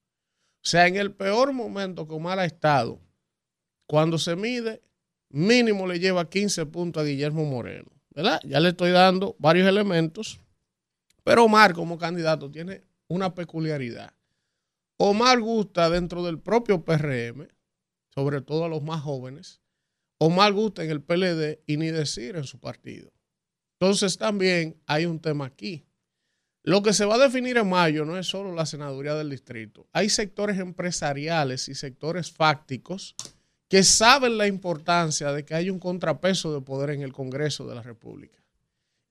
[0.63, 2.99] O sea, en el peor momento que Omar ha estado,
[3.87, 4.81] cuando se mide,
[5.29, 7.91] mínimo le lleva 15 puntos a Guillermo Moreno.
[8.09, 8.39] ¿Verdad?
[8.45, 10.39] Ya le estoy dando varios elementos.
[11.23, 14.13] Pero Omar como candidato tiene una peculiaridad.
[14.97, 17.47] Omar gusta dentro del propio PRM,
[18.15, 19.61] sobre todo a los más jóvenes.
[20.17, 23.11] Omar gusta en el PLD y ni decir en su partido.
[23.79, 25.85] Entonces también hay un tema aquí.
[26.63, 29.87] Lo que se va a definir en mayo no es solo la senaduría del distrito.
[29.91, 33.15] Hay sectores empresariales y sectores fácticos
[33.67, 37.75] que saben la importancia de que hay un contrapeso de poder en el Congreso de
[37.75, 38.41] la República.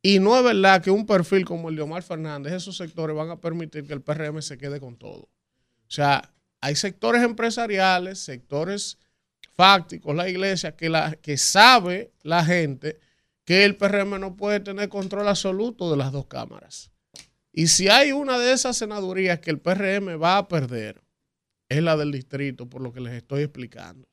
[0.03, 3.31] Y no es verdad que un perfil como el de Omar Fernández, esos sectores van
[3.31, 5.23] a permitir que el PRM se quede con todo.
[5.23, 6.34] O sea,
[6.64, 8.96] hay sectores empresariales, sectores
[9.53, 12.98] fácticos, la iglesia, que, la, que sabe la gente
[13.44, 16.90] que el PRM no puede tener control absoluto de las dos cámaras.
[17.53, 21.03] Y si hay una de esas senadurías que el PRM va a perder,
[21.68, 24.09] es la del distrito, por lo que les estoy explicando.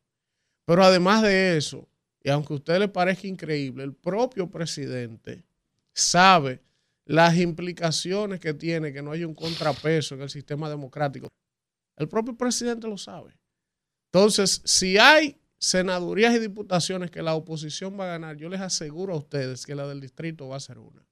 [0.66, 1.88] Pero además de eso,
[2.22, 5.46] y aunque a usted le parezca increíble, el propio presidente
[5.94, 6.60] sabe
[7.06, 11.30] las implicaciones que tiene que no haya un contrapeso en el sistema democrático.
[11.96, 13.38] El propio presidente lo sabe.
[14.12, 19.14] Entonces, si hay senadurías y diputaciones que la oposición va a ganar, yo les aseguro
[19.14, 21.06] a ustedes que la del distrito va a ser una.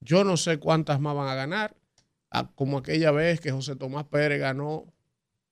[0.00, 1.76] Yo no sé cuántas más van a ganar,
[2.54, 4.86] como aquella vez que José Tomás Pérez ganó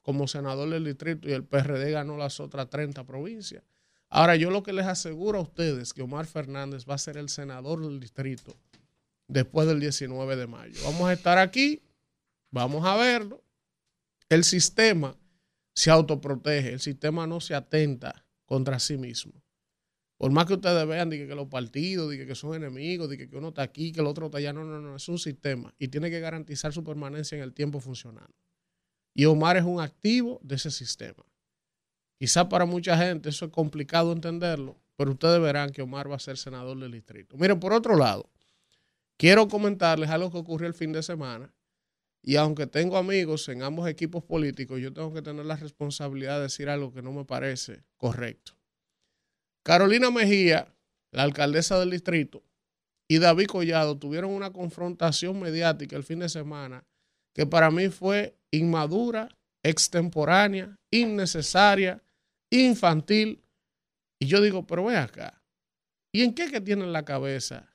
[0.02, 3.62] como senador del distrito y el PRD ganó las otras 30 provincias.
[4.08, 7.28] Ahora, yo lo que les aseguro a ustedes que Omar Fernández va a ser el
[7.28, 8.56] senador del distrito
[9.26, 10.80] después del 19 de mayo.
[10.84, 11.82] Vamos a estar aquí,
[12.50, 13.42] vamos a verlo.
[14.28, 15.16] El sistema
[15.74, 19.32] se autoprotege, el sistema no se atenta contra sí mismo.
[20.18, 23.92] Por más que ustedes vean que, los partidos, que, son enemigos, que uno está aquí,
[23.92, 26.72] que el otro está allá, no, no, no, es un sistema y tiene que garantizar
[26.72, 28.34] su permanencia en el tiempo funcionando.
[29.14, 31.24] Y Omar es un activo de ese sistema.
[32.18, 36.20] Quizá para mucha gente eso es complicado entenderlo, pero ustedes verán que Omar va a
[36.20, 37.36] ser senador del distrito.
[37.36, 38.28] Miren, por otro lado,
[39.16, 41.54] quiero comentarles algo que ocurrió el fin de semana.
[42.22, 46.42] Y aunque tengo amigos en ambos equipos políticos, yo tengo que tener la responsabilidad de
[46.42, 48.52] decir algo que no me parece correcto.
[49.64, 50.74] Carolina Mejía,
[51.12, 52.42] la alcaldesa del distrito,
[53.08, 56.84] y David Collado tuvieron una confrontación mediática el fin de semana
[57.34, 59.28] que para mí fue inmadura,
[59.62, 62.02] extemporánea, innecesaria
[62.50, 63.42] infantil.
[64.18, 65.42] Y yo digo, pero ve acá,
[66.12, 67.68] ¿y en qué que tienen la cabeza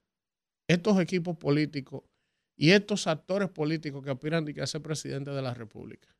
[0.67, 2.03] estos equipos políticos
[2.55, 6.15] y estos actores políticos que aspiran a ser presidente de la República?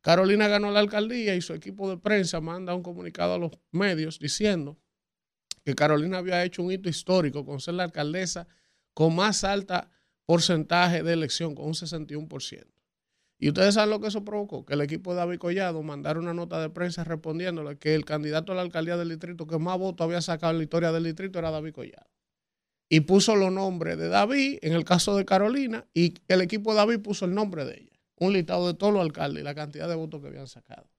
[0.00, 4.18] Carolina ganó la alcaldía y su equipo de prensa manda un comunicado a los medios
[4.18, 4.78] diciendo
[5.64, 8.48] que Carolina había hecho un hito histórico con ser la alcaldesa
[8.94, 9.90] con más alta
[10.24, 12.64] porcentaje de elección, con un 61%.
[13.38, 16.34] Y ustedes saben lo que eso provocó, que el equipo de David Collado mandara una
[16.34, 20.04] nota de prensa respondiéndole que el candidato a la alcaldía del distrito que más votos
[20.04, 22.06] había sacado en la historia del distrito era David Collado.
[22.92, 26.78] Y puso los nombres de David, en el caso de Carolina, y el equipo de
[26.78, 28.00] David puso el nombre de ella.
[28.16, 30.90] Un listado de todos los alcaldes y la cantidad de votos que habían sacado.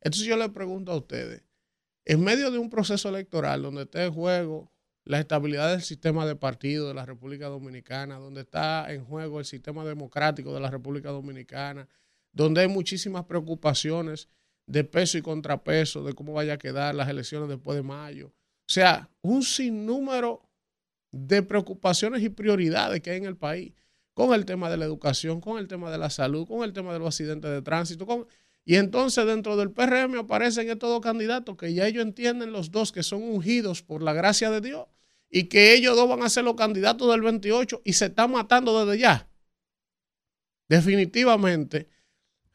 [0.00, 1.44] Entonces yo le pregunto a ustedes,
[2.06, 4.72] en medio de un proceso electoral donde está en juego
[5.04, 9.44] la estabilidad del sistema de partido de la República Dominicana, donde está en juego el
[9.44, 11.86] sistema democrático de la República Dominicana,
[12.32, 14.28] donde hay muchísimas preocupaciones
[14.66, 18.28] de peso y contrapeso, de cómo vaya a quedar las elecciones después de mayo.
[18.28, 20.49] O sea, un sinnúmero
[21.12, 23.72] de preocupaciones y prioridades que hay en el país,
[24.14, 26.92] con el tema de la educación, con el tema de la salud, con el tema
[26.92, 28.28] de los accidentes de tránsito.
[28.64, 32.92] Y entonces dentro del PRM aparecen estos dos candidatos que ya ellos entienden los dos
[32.92, 34.86] que son ungidos por la gracia de Dios
[35.30, 38.84] y que ellos dos van a ser los candidatos del 28 y se están matando
[38.84, 39.28] desde ya.
[40.68, 41.88] Definitivamente,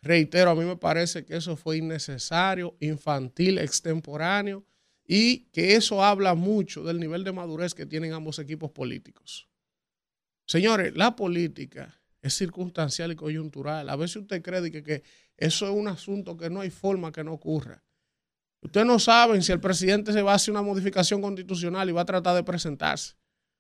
[0.02, 4.66] reitero, a mí me parece que eso fue innecesario, infantil, extemporáneo
[5.08, 9.48] y que eso habla mucho del nivel de madurez que tienen ambos equipos políticos.
[10.48, 13.90] Señores, la política es circunstancial y coyuntural.
[13.90, 15.04] A veces usted cree que, que
[15.38, 17.84] eso es un asunto que no hay forma que no ocurra.
[18.62, 22.02] Ustedes no saben si el presidente se va a hacer una modificación constitucional y va
[22.02, 23.16] a tratar de presentarse.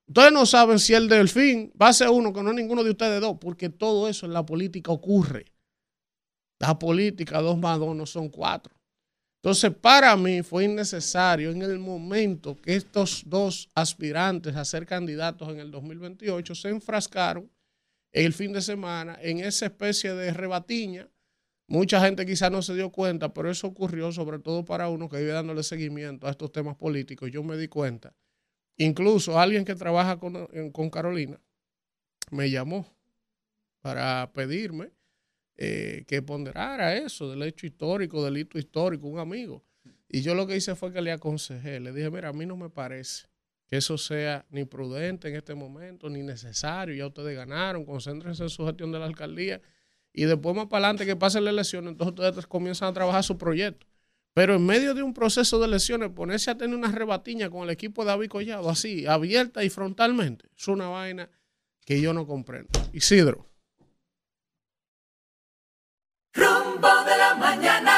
[0.07, 2.91] Ustedes no saben si el delfín va a ser uno que no es ninguno de
[2.91, 5.45] ustedes dos, porque todo eso en la política ocurre.
[6.59, 8.74] La política, dos más dos no son cuatro.
[9.45, 15.49] Entonces, para mí fue innecesario en el momento que estos dos aspirantes a ser candidatos
[15.49, 17.47] en el 2028 se enfrascaron
[18.11, 21.07] el fin de semana en esa especie de rebatiña.
[21.67, 25.17] Mucha gente quizás no se dio cuenta, pero eso ocurrió sobre todo para uno que
[25.17, 27.29] vive dándole seguimiento a estos temas políticos.
[27.31, 28.15] Yo me di cuenta.
[28.77, 31.39] Incluso alguien que trabaja con, con Carolina
[32.31, 32.87] me llamó
[33.81, 34.89] para pedirme
[35.57, 39.63] eh, que ponderara eso del hecho histórico, del hito histórico, un amigo.
[40.09, 42.57] Y yo lo que hice fue que le aconsejé, le dije, mira, a mí no
[42.57, 43.27] me parece
[43.67, 48.49] que eso sea ni prudente en este momento, ni necesario, ya ustedes ganaron, concéntrense en
[48.49, 49.61] su gestión de la alcaldía
[50.13, 53.37] y después más para adelante que pasen la elección, entonces ustedes comienzan a trabajar su
[53.37, 53.87] proyecto.
[54.33, 57.69] Pero en medio de un proceso de elecciones, ponerse a tener una rebatiña con el
[57.69, 61.29] equipo de David Collado, así, abierta y frontalmente, es una vaina
[61.85, 62.69] que yo no comprendo.
[62.91, 63.47] Isidro.
[67.55, 67.91] Mañana.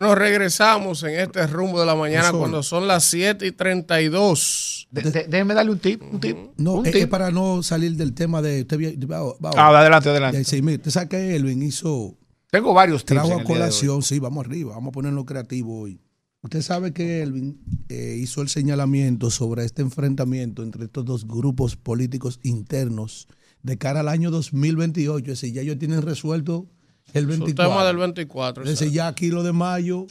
[0.00, 4.86] Nos regresamos en este rumbo de la mañana cuando son las 7 y 32.
[4.92, 6.36] De- de- déjeme darle un tip, un tip.
[6.56, 7.08] No, un es tip.
[7.10, 8.60] para no salir del tema de.
[8.62, 10.38] Usted, vi- va- va- Ah, adelante, de adelante.
[10.38, 10.76] Alzheimer.
[10.76, 12.16] Usted sabe que Elvin hizo.
[12.50, 13.20] Tengo varios tips.
[13.20, 16.00] Trajo en a colación, sí, vamos arriba, vamos a ponerlo creativo hoy.
[16.42, 21.74] Usted sabe que Elvin eh, hizo el señalamiento sobre este enfrentamiento entre estos dos grupos
[21.76, 23.26] políticos internos
[23.64, 25.32] de cara al año 2028.
[25.32, 26.68] Es decir, ya ellos tienen resuelto
[27.14, 27.54] el Su 24.
[27.54, 28.64] tema del 24.
[28.64, 28.96] Es decir, exacto.
[28.96, 30.06] ya aquí lo de mayo,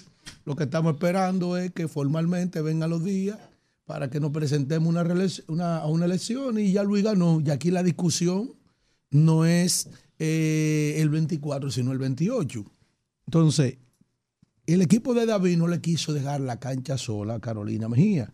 [0.46, 3.38] lo que estamos esperando es que formalmente vengan los días
[3.86, 4.90] para que nos presentemos
[5.48, 7.42] una, una elección y ya Luis ganó.
[7.44, 8.54] Y aquí la discusión
[9.12, 12.66] no es eh, el 24, sino el 28.
[13.28, 13.78] Entonces,
[14.66, 18.32] el equipo de David no le quiso dejar la cancha sola a Carolina Mejía.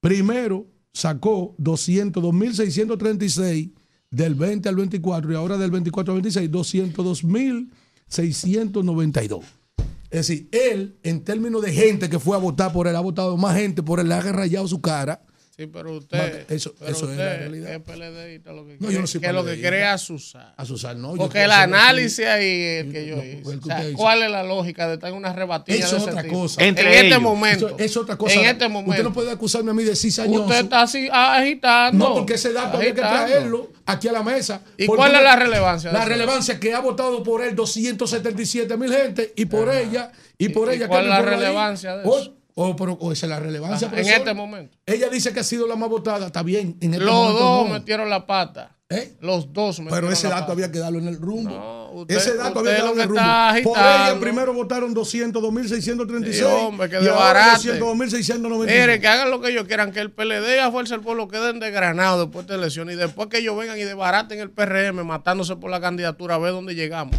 [0.00, 3.70] primero, sacó 202.636
[4.10, 9.44] del 20 al 24 y ahora del 24 al 26, 202.692.
[10.10, 13.36] Es decir, él, en términos de gente que fue a votar por él, ha votado
[13.36, 15.26] más gente por él, le ha rayado su cara
[15.58, 16.48] Sí, pero usted.
[16.52, 17.72] Eso- pero eso es la usted realidad.
[17.72, 20.54] Es PLDista lo que No, quiere, yo no soy que lo que es asusar.
[20.56, 21.14] Asusar, no.
[21.16, 22.28] Porque el análisis así.
[22.28, 23.32] ahí el que yo No, hice.
[23.38, 23.98] el que o sea, usted hizo.
[23.98, 26.34] ¿Cuál es la lógica de estar en una Eso de es ese otra tipo?
[26.42, 26.64] cosa.
[26.64, 27.66] Entre en este momento.
[27.70, 28.34] Eso es otra cosa.
[28.34, 29.02] En este Usted momento.
[29.02, 30.44] no puede acusarme a mí de cizañoso.
[30.44, 32.08] Usted está así agitando.
[32.08, 34.62] No, porque ese dato hay que traerlo aquí a la mesa.
[34.76, 38.76] ¿Y cuál es la relevancia de La relevancia es que ha votado por él 277
[38.76, 40.86] mil gente y por ella y por ¿Y ella.
[40.86, 42.37] cuál es la relevancia de eso?
[42.60, 43.86] O, pero, o esa es la relevancia.
[43.86, 44.18] Ajá, en profesor.
[44.26, 44.76] este momento.
[44.84, 46.26] Ella dice que ha sido la más votada.
[46.26, 46.76] Está bien.
[46.80, 47.74] En este Los momento dos no.
[47.74, 48.74] metieron la pata.
[48.90, 49.16] ¿Eh?
[49.20, 50.52] Los dos metieron Pero ese la dato pata.
[50.54, 51.50] había que darlo en el rumbo.
[51.50, 53.74] No, usted- ese dato había que darlo lo en el está rumbo.
[53.74, 56.32] Por ella primero votaron 200, 2.636.
[56.34, 57.68] Sí, hombre, que de barate.
[57.68, 58.66] 200, 2.695.
[58.66, 61.28] Mire, que hagan lo que ellos quieran, que el PLD y a Fuerza del Pueblo
[61.28, 65.54] queden desgranados después de elecciones y después que ellos vengan y desbaraten el PRM matándose
[65.56, 67.14] por la candidatura a ver dónde llegamos.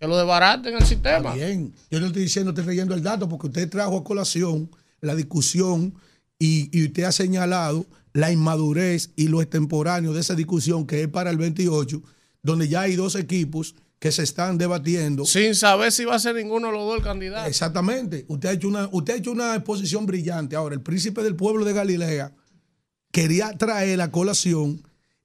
[0.00, 1.34] Que lo desbaraten el sistema.
[1.34, 4.70] Bien, yo no estoy diciendo, estoy leyendo el dato porque usted trajo a colación
[5.00, 5.94] la discusión
[6.38, 11.08] y, y usted ha señalado la inmadurez y lo extemporáneo de esa discusión que es
[11.08, 12.02] para el 28,
[12.42, 15.26] donde ya hay dos equipos que se están debatiendo.
[15.26, 17.46] Sin saber si va a ser ninguno de los dos el candidato.
[17.46, 18.24] Exactamente.
[18.28, 20.56] Usted ha hecho una, usted ha hecho una exposición brillante.
[20.56, 22.32] Ahora, el príncipe del pueblo de Galilea
[23.12, 24.82] quería traer a colación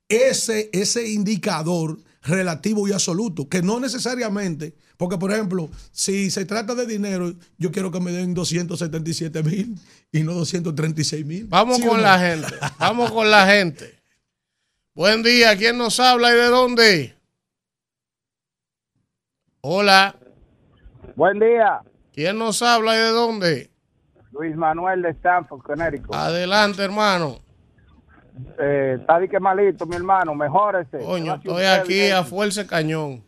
[0.09, 6.75] ese, ese indicador relativo y absoluto, que no necesariamente, porque por ejemplo, si se trata
[6.75, 9.75] de dinero, yo quiero que me den 277 mil
[10.11, 11.45] y no 236 mil.
[11.47, 12.47] Vamos con la gente.
[12.79, 13.99] Vamos con la gente.
[14.93, 15.55] Buen día.
[15.57, 17.15] ¿Quién nos habla y de dónde?
[19.61, 20.15] Hola.
[21.15, 21.81] Buen día,
[22.13, 23.71] ¿Quién nos habla y de dónde?
[24.31, 26.13] Luis Manuel de Stanford, Connecticut.
[26.13, 27.44] Adelante, hermano.
[28.59, 30.99] Eh, está de que malito, mi hermano, mejórese.
[30.99, 33.23] Coño, estoy aquí a fuerza cañón.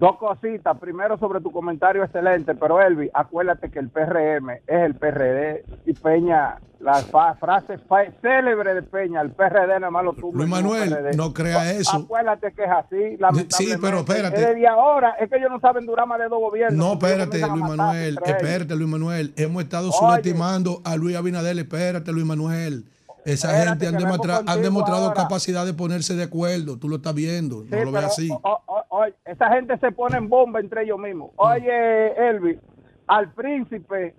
[0.00, 0.78] Dos cositas.
[0.78, 5.92] Primero sobre tu comentario excelente, pero Elvi, acuérdate que el PRM es el PRD y
[5.92, 6.94] Peña, la
[7.38, 7.78] frase
[8.22, 10.32] célebre de Peña, el PRD nada más lo tuvo.
[10.32, 11.98] Luis Manuel, no crea eso.
[11.98, 13.78] Acuérdate que es así, lamentablemente.
[13.78, 14.36] pero espérate.
[14.36, 16.78] Es desde ahora, es que ellos no saben durar más de dos gobiernos.
[16.78, 19.34] No, espérate, Luis Manuel, espérate, Luis Manuel.
[19.36, 22.84] Hemos estado subestimando a Luis Abinader, espérate, Luis Manuel.
[23.24, 25.14] Esa gente han, demostrado- han demostrado ahora.
[25.22, 26.78] capacidad de ponerse de acuerdo.
[26.78, 28.30] Tú lo estás viendo, Sí, no lo ves así.
[28.30, 31.30] o- esa gente se pone en bomba entre ellos mismos.
[31.36, 32.58] Oye, Elvi,
[33.06, 34.14] al príncipe,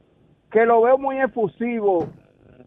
[0.52, 2.08] que lo veo muy efusivo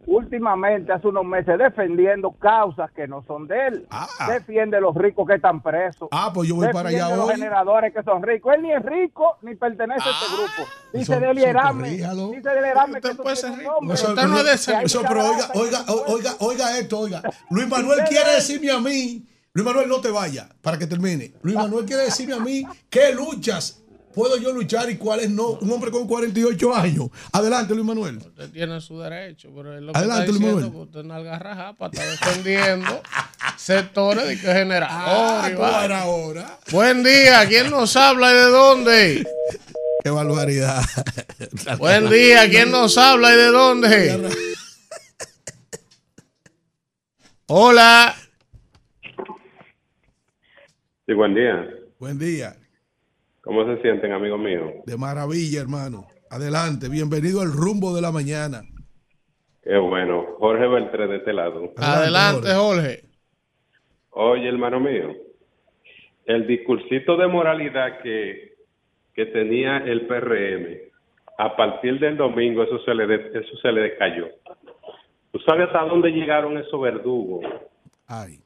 [0.07, 3.87] últimamente, hace unos meses, defendiendo causas que no son de él.
[3.89, 4.07] Ah.
[4.31, 6.07] Defiende a los ricos que están presos.
[6.11, 7.35] Ah, pues yo voy para allá Defiende a los hoy.
[7.35, 8.53] generadores que son ricos.
[8.55, 10.69] Él ni es rico ni pertenece a este grupo.
[10.93, 11.79] Dice Eso- de eso Erame.
[11.89, 12.27] corríjalo.
[12.29, 13.79] Dice de Erame que puede ser rico.
[13.93, 17.21] Eso, Usted no es de ese- Que eso, pero oiga, oiga, oiga, oiga esto, oiga.
[17.49, 21.33] Luis Manuel quiere decirme a mí, Luis Manuel, no te vayas para que termine.
[21.41, 23.81] Luis Manuel quiere decirme a mí qué luchas
[24.15, 25.49] puedo yo luchar y cuáles no.
[25.61, 27.09] Un hombre con 48 años.
[27.33, 28.17] Adelante, Luis Manuel.
[28.17, 30.89] Usted tiene su derecho, pero es lo que Adelante, está Luis diciendo Manuel.
[30.89, 33.01] que usted no algarraja para estar defendiendo
[33.57, 34.97] sectores de que generador.
[35.07, 36.59] Ah, ahora, ahora.
[36.71, 37.45] Buen día.
[37.47, 39.27] ¿Quién nos habla y de dónde?
[40.03, 40.81] Qué barbaridad.
[41.77, 42.49] Buen día.
[42.49, 44.29] ¿Quién nos habla y de dónde?
[47.47, 48.15] Hola.
[51.07, 51.69] Sí, buen día.
[51.99, 52.55] Buen día.
[53.45, 54.71] ¿Cómo se sienten, amigos míos?
[54.85, 56.07] De maravilla, hermano.
[56.29, 56.89] Adelante.
[56.89, 58.63] Bienvenido al rumbo de la mañana.
[59.63, 60.25] Qué bueno.
[60.39, 61.71] Jorge Beltré de este lado.
[61.77, 63.03] Adelante, Jorge.
[64.09, 65.13] Oye, hermano mío,
[66.25, 68.55] el discursito de moralidad que,
[69.13, 70.77] que tenía el PRM,
[71.37, 74.27] a partir del domingo eso se le, de- eso se le decayó.
[75.31, 77.43] ¿Tú sabes hasta dónde llegaron esos verdugos
[78.07, 78.39] Ay,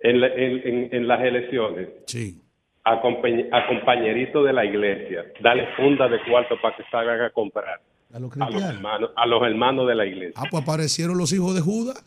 [0.00, 1.88] en, la- en- en- en las elecciones?
[2.06, 2.40] sí.
[2.84, 7.30] A, compañ- a compañeritos de la iglesia, darle funda de cuarto para que salgan a
[7.30, 7.80] comprar.
[8.12, 8.74] A los A los, cristianos.
[8.74, 10.34] hermanos, a los hermanos de la iglesia.
[10.36, 12.02] Ah, pues aparecieron los hijos de Judas.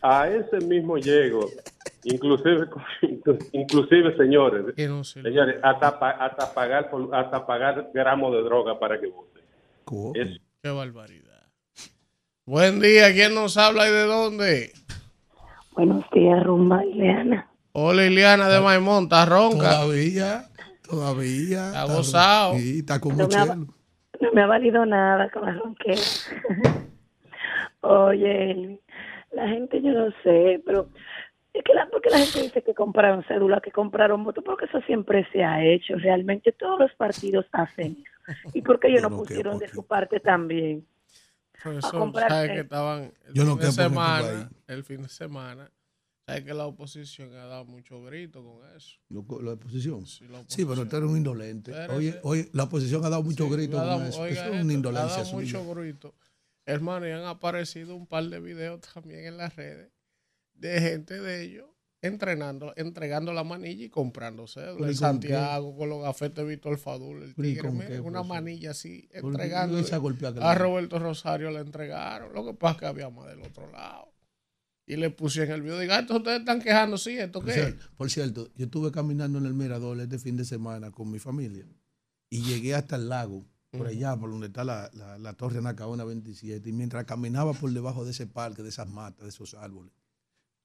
[0.00, 1.46] A ese mismo llego,
[2.04, 2.66] inclusive,
[3.52, 8.42] inclusive señores, Que no se- señores, hasta, pa- hasta pagar por- hasta pagar gramos de
[8.42, 9.42] droga para que voten.
[10.62, 11.42] Qué barbaridad.
[12.46, 13.12] Buen día.
[13.12, 14.72] ¿Quién nos habla y de dónde?
[15.72, 17.48] Buenos días, Rumba Ileana.
[17.72, 19.04] Hola, Liliana de Maimón.
[19.04, 19.70] ¿Está ronca?
[19.80, 20.44] Todavía,
[20.82, 21.66] todavía.
[21.68, 22.54] Está gozado.
[22.58, 23.54] Sí, está como No me, ha, chelo.
[24.20, 26.00] no me ha valido nada con la ronquera.
[27.80, 28.78] Oye,
[29.32, 30.88] la gente yo no sé, pero
[31.54, 34.80] es que la, porque la gente dice que compraron cédula, que compraron votos, porque eso
[34.82, 35.96] siempre se ha hecho.
[35.96, 37.96] Realmente todos los partidos hacen
[38.26, 38.50] eso.
[38.54, 40.86] ¿Y por qué ellos Yo no no pusieron de su parte también?
[41.62, 42.54] Profesor, comprar sabe té.
[42.54, 45.70] que estaban el Yo no fin de semana, el fin de semana,
[46.26, 48.96] sabe que la oposición ha dado mucho grito con eso.
[49.08, 50.06] La oposición.
[50.06, 51.72] Sí, la Sí, pero tú eres un indolente.
[51.88, 54.20] Oye, oye, la oposición ha dado mucho Sí, grito con eso.
[54.22, 55.58] oiga Eso es una le ha indolencia dado suya.
[55.58, 56.14] mucho grito.
[56.64, 59.90] hermano, y han aparecido un par de videos también en las redes
[60.54, 61.66] de gente de ellos
[62.04, 64.74] entrenando, entregando la manilla y comprando cédula.
[64.78, 68.00] ¿Pero y En Santiago, con los gafetes Víctor Fadul, el ¿Pero y tigre, mira, qué,
[68.00, 68.26] una profesor?
[68.26, 69.78] manilla así, entregando.
[70.40, 72.32] A Roberto Rosario le entregaron.
[72.32, 74.12] Lo que pasa es que había más del otro lado.
[74.92, 75.78] Y le pusieron el video.
[75.78, 77.74] Diga, esto ustedes están quejando, sí, ¿esto Por qué?
[77.96, 81.66] Por cierto, yo estuve caminando en el Mirador este fin de semana con mi familia
[82.28, 86.04] y llegué hasta el lago, por allá, por donde está la, la, la Torre Nacaona
[86.04, 86.68] 27.
[86.68, 89.94] Y mientras caminaba por debajo de ese parque, de esas matas, de esos árboles,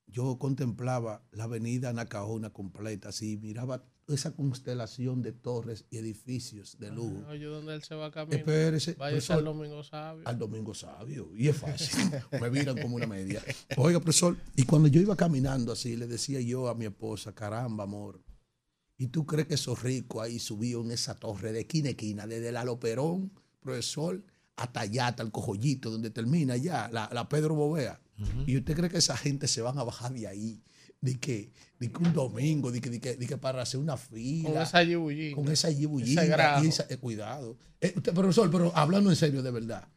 [0.07, 6.91] yo contemplaba la avenida Nacaona completa, así, miraba esa constelación de torres y edificios de
[6.91, 7.25] lujo.
[7.29, 8.39] Oye, ¿dónde él se va a caminar?
[8.39, 9.37] Espérese, Vaya profesor.
[9.37, 10.27] al domingo sabio.
[10.27, 11.29] Al domingo sabio.
[11.35, 12.09] Y es fácil.
[12.41, 13.43] Me miran como una media.
[13.75, 17.83] Oiga, profesor, y cuando yo iba caminando así, le decía yo a mi esposa, caramba,
[17.83, 18.23] amor,
[18.97, 22.27] ¿y tú crees que esos ricos ahí subió en esa torre de esquina a esquina,
[22.27, 24.23] desde la Loperón, profesor,
[24.55, 27.99] hasta allá, hasta el Cojollito, donde termina ya, la, la Pedro Bovea?
[28.47, 30.63] ¿Y usted cree que esa gente se van a bajar de ahí?
[30.99, 33.97] De que, de que un domingo, de que, de que, de que para hacer una
[33.97, 34.49] fila.
[34.49, 35.35] Con esa yibullina.
[35.35, 36.23] Con esa yibullina.
[36.63, 37.57] Y esa- eh, cuidado.
[37.79, 39.87] Eh, usted, profesor, pero hablando en serio de verdad.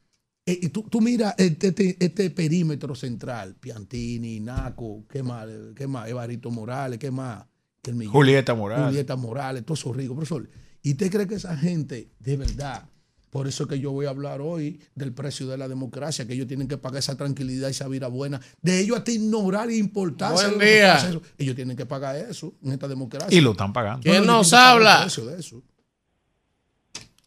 [0.46, 5.46] eh, tú, tú mira este, este, este perímetro central, Piantini, Naco, ¿qué más?
[5.76, 6.08] ¿Qué más?
[6.08, 7.44] Evarito Morales, ¿qué más?
[7.82, 8.12] Que el millón.
[8.12, 8.86] Julieta Morales.
[8.88, 10.48] Julieta Morales, todos esos ricos, profesor.
[10.82, 12.88] ¿Y usted cree que esa gente, de verdad,
[13.30, 16.46] por eso que yo voy a hablar hoy del precio de la democracia, que ellos
[16.48, 20.32] tienen que pagar esa tranquilidad y esa vida buena, de ellos hasta ignorar e importar.
[20.34, 20.98] Buen día.
[21.38, 23.36] Ellos tienen que pagar eso en esta democracia.
[23.36, 24.02] Y lo están pagando.
[24.02, 24.96] ¿Quién No, no, nos habla?
[24.96, 25.62] el precio de eso.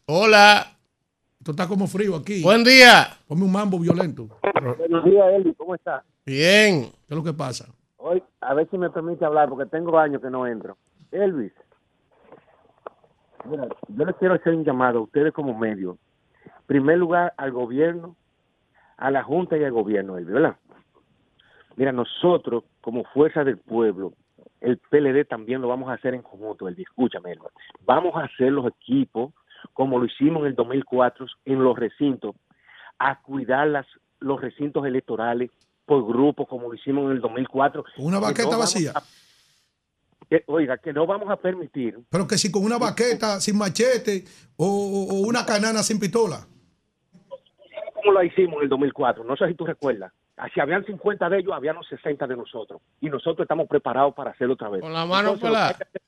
[0.06, 0.70] Hola.
[1.38, 2.42] Esto está como frío aquí.
[2.42, 3.18] Buen día.
[3.26, 4.28] Ponme un mambo violento.
[4.78, 6.02] Buenos días, Eli, ¿cómo está?
[6.24, 6.84] Bien.
[7.06, 7.66] ¿Qué es lo que pasa?
[7.98, 10.78] Hoy, a ver si me permite hablar, porque tengo años que no entro.
[11.10, 11.52] Elvis,
[13.48, 15.98] mira, yo les quiero hacer un llamado a ustedes como medio.
[16.44, 18.16] En primer lugar, al gobierno,
[18.96, 20.56] a la Junta y al gobierno, ¿verdad?
[21.76, 24.12] Mira, nosotros, como fuerza del pueblo,
[24.60, 26.86] el PLD también lo vamos a hacer en conjunto, Elvis.
[26.88, 27.34] Escúchame.
[27.84, 29.32] Vamos a hacer los equipos
[29.72, 32.36] como lo hicimos en el 2004 en los recintos,
[32.98, 33.86] a cuidar las,
[34.20, 35.50] los recintos electorales
[35.86, 37.84] por grupos como lo hicimos en el 2004.
[37.96, 38.92] Con una Que baqueta no vacía.
[38.94, 39.02] a-
[40.38, 44.24] que- oiga, que no vamos a permitir Pero que si con una baqueta sin machete
[44.56, 44.66] o,
[45.26, 46.46] una canana sin pistola.
[47.94, 49.24] como lo hicimos en el 2004.
[49.24, 50.12] No sé si tú recuerdas.
[50.36, 52.82] Ah, Si habían 50 de ellos, habían 60 de nosotros.
[53.00, 54.80] Y nosotros estamos preparados para hacerlo otra vez.
[54.82, 56.02] Con la mano Entonces, que hacer-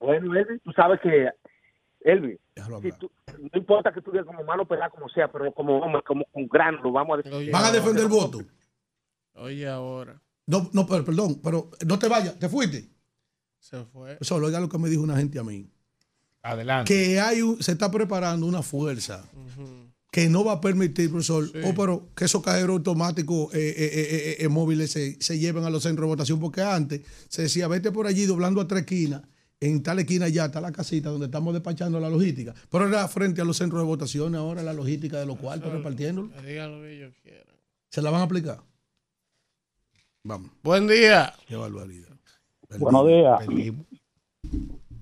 [0.00, 1.30] Bueno, Elvis, tú sabes que,
[2.00, 2.38] Elvis,
[2.82, 6.02] si tú- no importa que tú digas como mano pelada, como sea, pero como hombre,
[6.02, 7.38] como con grano, lo vamos a defender.
[7.40, 8.38] Oye, Van a defender el voto.
[9.34, 10.20] Oye, ahora.
[10.46, 12.88] No, no, pero, perdón, pero no te vayas, te fuiste.
[13.62, 14.18] Se fue.
[14.20, 15.70] Solo oiga lo que me dijo una gente a mí.
[16.42, 16.92] Adelante.
[16.92, 19.24] Que hay un- se está preparando una fuerza
[20.10, 24.08] que no va a permitir, profesor, oh, pero que esos cajeros automáticos eh, eh, eh,
[24.10, 27.68] eh, eh, móviles se, se lleven a los centros de votación, porque antes se decía,
[27.68, 29.22] vete por allí doblando a tres esquinas,
[29.60, 33.40] en tal esquina ya está la casita donde estamos despachando la logística, pero era frente
[33.40, 36.30] a los centros de votación, ahora la logística de los cuartos repartiéndolo.
[36.34, 37.54] Que digan lo que ellos quieran.
[37.88, 38.60] ¿Se la van a aplicar?
[40.24, 41.32] Vamos, Buen día.
[41.46, 42.08] qué barbaridad.
[42.78, 43.86] Buenos días, Perdimos.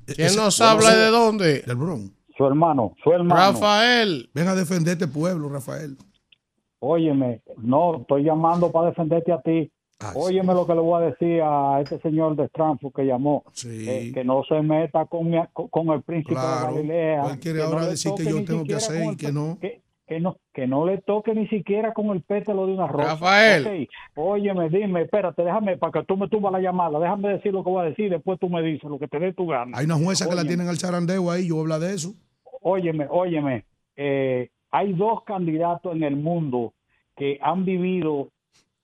[0.07, 1.61] ¿Quién nos habla y de dónde?
[1.62, 2.11] Del Bronx.
[2.37, 3.35] su hermano, su hermano.
[3.53, 4.29] Rafael.
[4.35, 5.97] Ven a defender este pueblo, Rafael.
[6.81, 9.71] Óyeme, no, estoy llamando para defenderte a ti.
[10.03, 13.45] Ay, Óyeme lo que le voy a decir a este señor de Frankfurt que llamó.
[13.53, 13.87] Sí.
[13.89, 16.68] eh, que no se meta con, mi- con, el príncipe Claro.
[16.68, 17.31] de Galilea.
[17.33, 19.59] Él quiere no ahora decir que yo tengo que hacer y que no.
[19.61, 20.38] Que, que no.
[20.52, 23.11] Que no le toque ni siquiera con el pétalo de una rosa.
[23.11, 23.64] Rafael.
[23.64, 27.62] Ok, Óyeme, dime, espérate, déjame, para que tú me tumbas la llamada, déjame decir lo
[27.62, 29.78] que voy a decir, después tú me dices lo que te dé tu gana.
[29.78, 32.14] Hay una jueza que la tienen al zarandeo ahí, yo habla de eso.
[32.61, 36.74] Óyeme, óyeme, eh, hay dos candidatos en el mundo
[37.16, 38.30] que han vivido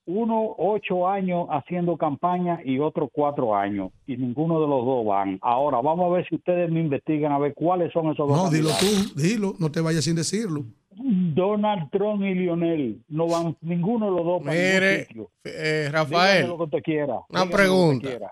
[0.07, 5.41] uno ocho años haciendo campaña y otro cuatro años y ninguno de los dos van.
[5.43, 8.37] Ahora vamos a ver si ustedes me investigan a ver cuáles son esos dos.
[8.37, 10.65] No, dilo tú, dilo, no te vayas sin decirlo.
[10.99, 15.31] Donald Trump y Lionel no van ninguno de los dos para Mire, sitio.
[15.45, 17.15] eh, Rafael, lo que usted quiera.
[17.29, 18.09] una pregunta.
[18.09, 18.31] quiera.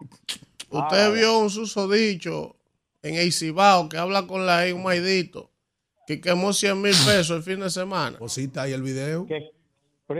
[0.70, 2.56] usted Ah, vio un susodicho
[3.02, 5.50] en Eicibao que habla con la un maidito
[6.06, 8.18] que quemó 100 mil pesos el fin de semana.
[8.18, 9.26] Cosita ahí el video.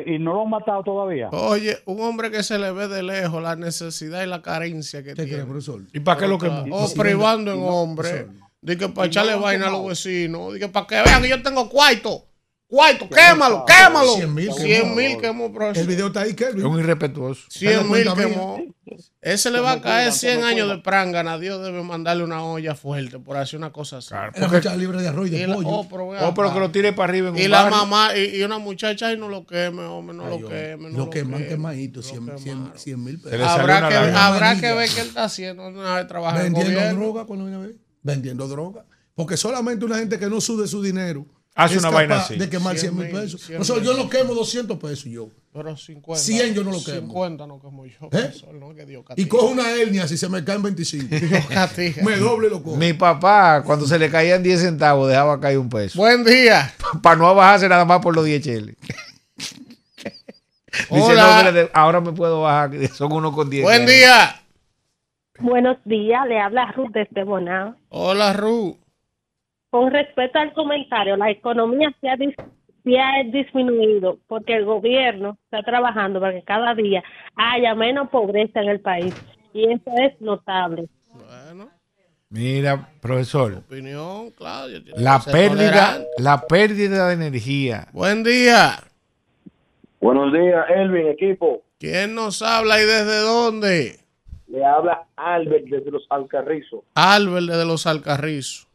[0.07, 1.29] ¿Y no lo han matado todavía?
[1.31, 5.11] Oye, un hombre que se le ve de lejos la necesidad y la carencia que
[5.11, 5.45] ¿Qué crees, tiene.
[5.45, 5.83] profesor?
[5.93, 8.09] ¿Y para qué lo que O privando en hombre.
[8.09, 8.35] profesor.
[8.63, 10.55] Dice que para echarle vaina a los vecinos.
[10.55, 12.25] Dice que para que vean que yo tengo cuarto.
[12.75, 14.15] Cuarto, quémalo, quémalo.
[14.17, 16.67] 100 mil 100 mil quemó, El video está ahí, Es Kelvin.
[16.67, 17.43] un irrespetuoso.
[17.51, 18.63] 100 mil quemó.
[19.21, 21.39] Ese le va a caer 100 años de prangana.
[21.39, 24.13] Dios debe mandarle una olla fuerte por hacer una cosa así.
[24.35, 25.69] Era mucha libre de arroz y Y de la- pollo.
[25.69, 26.55] oh, pero Oh, pero acá.
[26.55, 27.79] que lo tire para arriba en Y un la barrio.
[27.79, 30.91] mamá, y, y una muchacha, y no lo queme, hombre, no Ay, lo queme.
[30.91, 32.73] No lo lo queman quemadito, Lo 100 quemaron.
[32.77, 33.41] 100 mil pesos.
[33.49, 36.53] Habrá una que, habrá que ver qué él está haciendo una vez trabaja en el
[36.65, 37.77] Vendiendo droga cuando viene a ver.
[38.03, 38.85] Vendiendo droga.
[39.15, 41.25] Porque solamente una gente que no sube su dinero
[41.57, 42.37] Hace una vaina así.
[42.37, 43.41] de quemar 100 100 mil pesos.
[43.43, 45.29] 100 O sea, yo no quemo 200 pesos yo.
[45.53, 46.21] Pero 50.
[46.21, 47.07] 100 yo no lo quemo.
[47.07, 47.93] 50 no quemo yo.
[48.07, 48.09] ¿Eh?
[48.11, 51.15] profesor, no, que Dios Y cojo una hernia si se me caen 25.
[51.27, 52.03] Dios castigue.
[52.03, 52.77] me doble lo cojo.
[52.77, 55.97] Mi papá, cuando se le caían 10 centavos, dejaba caer un peso.
[55.97, 56.75] Buen día.
[57.03, 58.77] Para no bajarse nada más por los 10 cheles.
[60.91, 61.53] Dice, Hola.
[61.53, 63.63] no, ahora me puedo bajar, son uno con 10.
[63.63, 64.41] Buen día.
[65.39, 67.77] Buenos días, le habla Ruth desde Bonao.
[67.91, 68.77] Hola, Ru.
[69.75, 72.37] Con respecto al comentario, la economía se ha, dis-
[72.85, 77.03] se ha disminuido porque el gobierno está trabajando para que cada día
[77.35, 79.13] haya menos pobreza en el país
[79.53, 80.87] y eso es notable.
[81.13, 81.71] Bueno,
[82.31, 84.81] Mira, profesor, opinión, Claudio.
[84.85, 86.09] tiene la pérdida, tolerante.
[86.19, 87.89] la pérdida de energía.
[87.93, 88.77] Buen día.
[90.01, 91.63] Buenos días, Elvin, equipo.
[91.81, 93.99] ¿Quién nos habla y desde dónde?
[94.47, 96.85] Le habla Albert desde los Alcarrizos.
[96.95, 98.69] Albert de los Alcarrizos.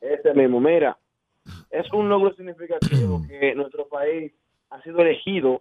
[0.00, 0.96] Ese mismo, mira,
[1.70, 4.32] es un logro significativo que nuestro país
[4.70, 5.60] ha sido elegido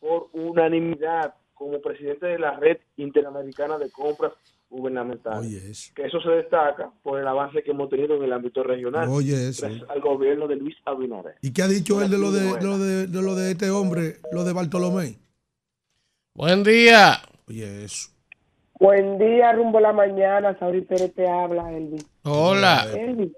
[0.00, 4.32] por unanimidad como presidente de la Red Interamericana de Compras
[4.68, 5.46] Gubernamentales.
[5.46, 5.92] Oye, eso.
[5.94, 9.08] Que eso se destaca por el avance que hemos tenido en el ámbito regional.
[9.08, 9.66] Oye, eso.
[9.66, 11.36] gracias al gobierno de Luis Abinader.
[11.42, 13.70] ¿Y qué ha dicho él de lo de, de lo de, de lo de este
[13.70, 15.16] hombre, lo de Bartolomé?
[16.34, 17.20] Buen día.
[17.48, 18.10] Oye, eso.
[18.80, 20.58] Buen día, rumbo a la mañana.
[20.58, 22.02] Sauri Pérez te habla, Elvin.
[22.24, 22.86] Hola.
[22.92, 23.32] Elvin,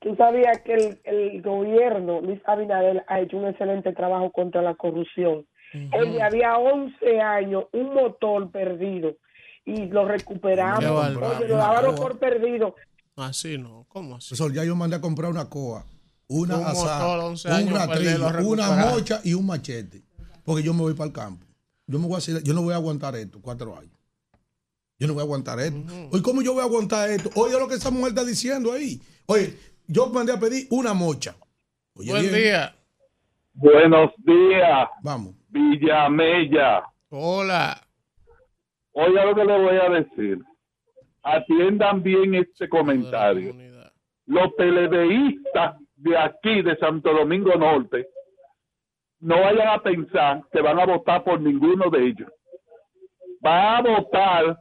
[0.00, 4.74] tú sabías que el, el gobierno, Luis Abinader, ha hecho un excelente trabajo contra la
[4.74, 5.46] corrupción.
[5.92, 9.16] Él había 11 años un motor perdido
[9.66, 10.82] y lo recuperamos.
[11.36, 12.74] Oye, lo daban por perdido.
[13.16, 13.84] Así no.
[13.88, 14.28] ¿Cómo así?
[14.28, 15.84] Profesor, ya yo mandé a comprar una coa,
[16.28, 17.68] una Un asada, motor, 11 un
[18.46, 20.02] una mocha y un machete.
[20.44, 21.44] Porque yo me voy para el campo.
[21.86, 23.92] Yo, me voy a hacer- yo no voy a aguantar esto cuatro años.
[24.98, 25.78] Yo no voy a aguantar esto.
[26.10, 27.30] Oye, ¿cómo yo voy a aguantar esto?
[27.34, 29.00] Oye, lo que esa mujer está diciendo ahí.
[29.26, 29.54] Oye,
[29.88, 31.34] yo mandé a pedir una mocha.
[31.94, 32.34] Oye, Buen bien.
[32.34, 32.74] día.
[33.54, 35.34] Buenos días, Vamos.
[35.48, 36.84] Villamella.
[37.10, 37.80] Hola.
[38.92, 40.38] Oiga lo que le voy a decir.
[41.22, 43.54] Atiendan bien este comentario.
[44.26, 48.06] Los PLDistas de aquí, de Santo Domingo Norte,
[49.20, 52.30] no vayan a pensar que van a votar por ninguno de ellos.
[53.40, 54.58] Van a votar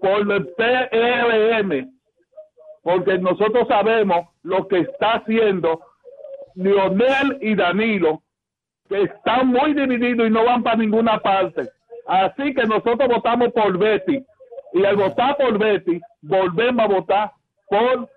[0.00, 1.91] por el PRM,
[2.82, 5.80] porque nosotros sabemos lo que está haciendo
[6.54, 8.22] Lionel y Danilo,
[8.88, 11.68] que están muy divididos y no van para ninguna parte.
[12.06, 14.24] Así que nosotros votamos por Betty.
[14.74, 17.32] Y al votar por Betty, volvemos a votar
[17.68, 18.08] por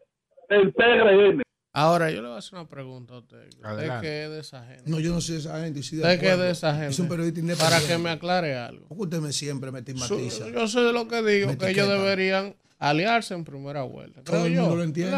[0.50, 1.42] el PRM.
[1.74, 3.48] Ahora, yo le voy a hacer una pregunta a usted.
[3.50, 4.90] ¿Usted qué es de esa gente?
[4.90, 5.84] No, yo no soy esa gente.
[5.84, 6.92] sí, de ¿Usted qué es de esa gente?
[6.92, 8.88] Es un periodista Para que me aclare algo.
[8.88, 10.46] Porque usted me siempre me estigmatiza.
[10.46, 14.22] Su- yo sé de lo que digo, Me que ellos deberían aliarse en primera vuelta.
[14.24, 15.16] Todo creo el yo, mundo lo entiende.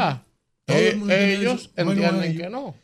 [0.68, 2.42] el Eh, mundo ellos eso, entienden ellos.
[2.44, 2.76] que no.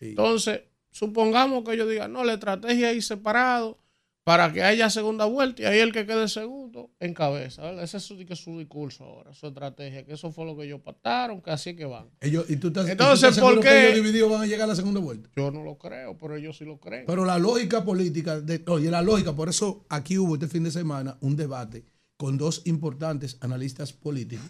[0.00, 3.78] Entonces, supongamos que ellos digan, no, la estrategia es ir separado
[4.24, 7.62] para que haya segunda vuelta y ahí el que quede segundo encabeza.
[7.62, 7.82] ¿verdad?
[7.82, 10.64] Ese es su, que es su discurso ahora, su estrategia, que eso fue lo que
[10.64, 12.06] ellos pactaron, que así es que van.
[12.20, 13.84] Ellos, y tú estás, y tú Entonces, estás ¿por que qué?
[13.86, 15.28] ellos divididos van a llegar a la segunda vuelta?
[15.36, 17.04] Yo no lo creo, pero ellos sí lo creen.
[17.06, 20.70] Pero la lógica política, de, oye, la lógica, por eso aquí hubo este fin de
[20.70, 21.84] semana un debate
[22.22, 24.46] con dos importantes analistas políticos.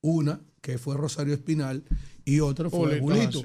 [0.00, 1.82] Una, que fue Rosario Espinal,
[2.24, 3.42] y otra fue Julito.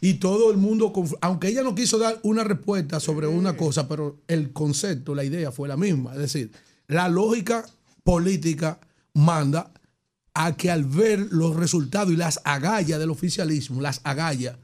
[0.00, 4.20] Y todo el mundo, aunque ella no quiso dar una respuesta sobre una cosa, pero
[4.28, 6.12] el concepto, la idea fue la misma.
[6.12, 6.52] Es decir,
[6.86, 7.66] la lógica
[8.04, 8.78] política
[9.12, 9.72] manda
[10.32, 14.56] a que al ver los resultados y las agallas del oficialismo, las agallas,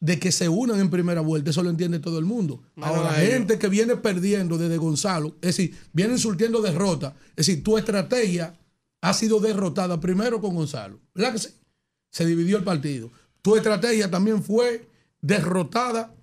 [0.00, 2.62] de que se unan en primera vuelta, eso lo entiende todo el mundo.
[2.76, 3.34] Ahora, la ellos.
[3.34, 8.58] gente que viene perdiendo desde Gonzalo, es decir, vienen surtiendo derrota, es decir, tu estrategia
[9.02, 11.48] ha sido derrotada primero con Gonzalo, ¿verdad que sí?
[12.10, 13.10] Se dividió el partido.
[13.42, 14.88] Tu estrategia también fue
[15.20, 16.14] derrotada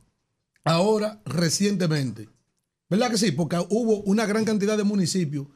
[0.63, 2.29] ahora recientemente.
[2.89, 3.31] ¿Verdad que sí?
[3.31, 5.47] Porque hubo una gran cantidad de municipios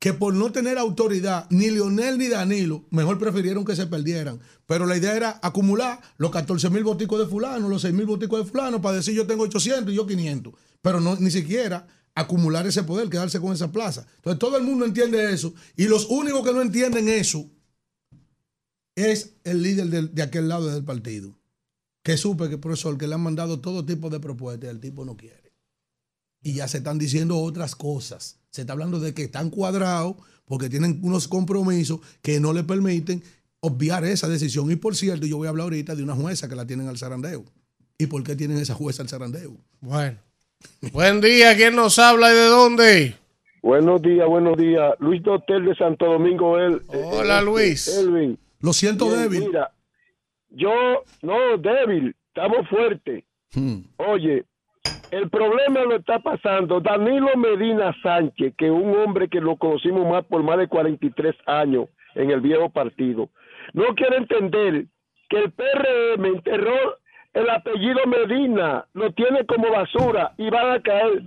[0.00, 4.40] que por no tener autoridad, ni Leonel ni Danilo, mejor prefirieron que se perdieran.
[4.66, 8.44] Pero la idea era acumular los 14 mil boticos de fulano, los 6 mil boticos
[8.44, 10.54] de fulano, para decir yo tengo 800 y yo 500.
[10.82, 14.06] Pero no, ni siquiera acumular ese poder, quedarse con esa plaza.
[14.16, 15.52] Entonces todo el mundo entiende eso.
[15.76, 17.50] Y los únicos que no entienden eso
[18.96, 21.36] es el líder del- de aquel lado del partido.
[22.02, 25.04] que supe que profesor que le han mandado todo tipo de propuestas y el tipo
[25.04, 25.52] no quiere.
[26.42, 28.39] Y ya se están diciendo otras cosas.
[28.50, 33.22] Se está hablando de que están cuadrados porque tienen unos compromisos que no le permiten
[33.60, 34.70] obviar esa decisión.
[34.70, 36.98] Y por cierto, yo voy a hablar ahorita de una jueza que la tienen al
[36.98, 37.44] zarandeo.
[37.98, 39.52] ¿Y por qué tienen esa jueza al zarandeo?
[39.80, 40.18] Bueno.
[40.92, 43.14] Buen día, ¿quién nos habla y de dónde?
[43.62, 44.94] Buenos días, buenos días.
[44.98, 46.58] Luis Dotel de Santo Domingo.
[46.58, 47.88] El, Hola, Luis.
[47.88, 48.38] Elvin.
[48.60, 49.46] Lo siento Bien, débil.
[49.46, 49.70] Mira,
[50.50, 50.72] yo,
[51.22, 53.24] no, débil, estamos fuertes.
[53.54, 53.80] Hmm.
[53.98, 54.44] Oye,
[55.10, 60.08] el problema lo está pasando Danilo Medina Sánchez, que es un hombre que lo conocimos
[60.08, 63.28] más por más de 43 años en el viejo partido.
[63.72, 64.86] No quiere entender
[65.28, 66.96] que el PRM enterró
[67.32, 71.22] el apellido Medina, lo tiene como basura y van a caer.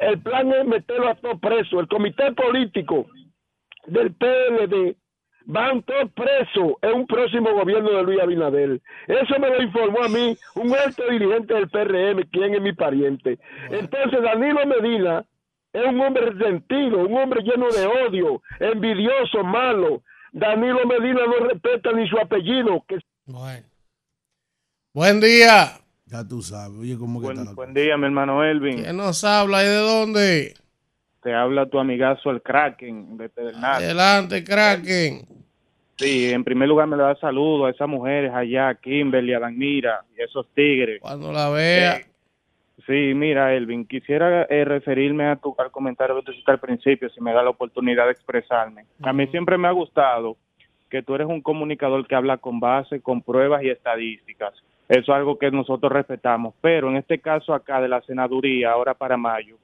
[0.00, 1.80] El plan es meterlo a todos presos.
[1.80, 3.06] El comité político
[3.86, 4.96] del PLD
[5.46, 8.80] van todos presos en un próximo gobierno de Luis Abinader.
[9.06, 13.38] Eso me lo informó a mí un alto dirigente del PRM, quien es mi pariente.
[13.70, 15.24] Entonces Danilo Medina
[15.72, 20.02] es un hombre resentido, un hombre lleno de odio, envidioso, malo.
[20.32, 22.84] Danilo Medina no respeta ni su apellido.
[22.88, 22.98] Que...
[23.26, 23.66] Bueno.
[24.92, 25.78] Buen día.
[26.06, 26.78] Ya tú sabes.
[26.78, 28.82] Oye, ¿cómo que está la Buen día, mi hermano Elvin.
[28.82, 30.54] ¿Quién nos habla y de dónde?
[31.26, 33.82] Te habla tu amigazo el Kraken de Pedernal.
[33.82, 35.26] Adelante, Kraken.
[35.96, 40.22] Sí, en primer lugar me le da saludo a esas mujeres allá, Kimberly, Adamira y
[40.22, 41.00] esos tigres.
[41.00, 41.96] Cuando la vea.
[41.96, 42.06] Eh,
[42.86, 47.10] sí, mira, Elvin, quisiera eh, referirme a tu al comentario que tú hiciste al principio,
[47.10, 48.84] si me da la oportunidad de expresarme.
[49.02, 50.36] A mí siempre me ha gustado
[50.88, 54.54] que tú eres un comunicador que habla con base, con pruebas y estadísticas.
[54.88, 56.54] Eso es algo que nosotros respetamos.
[56.60, 59.56] Pero en este caso acá de la senaduría, ahora para mayo,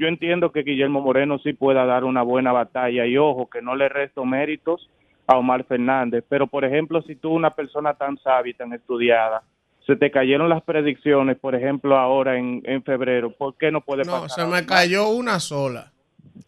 [0.00, 3.76] yo entiendo que Guillermo Moreno sí pueda dar una buena batalla y ojo, que no
[3.76, 4.88] le resto méritos
[5.26, 6.24] a Omar Fernández.
[6.28, 9.42] Pero, por ejemplo, si tú, una persona tan sabia y tan estudiada,
[9.86, 14.04] se te cayeron las predicciones, por ejemplo, ahora en, en febrero, ¿por qué no puede
[14.04, 14.44] No, pasar?
[14.46, 15.92] se me cayó una sola.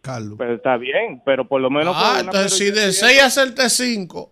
[0.01, 0.35] Carlos.
[0.37, 1.95] Pero está bien, pero por lo menos...
[1.97, 4.31] Ah, entonces si de predicción- 6 a hacerte 5.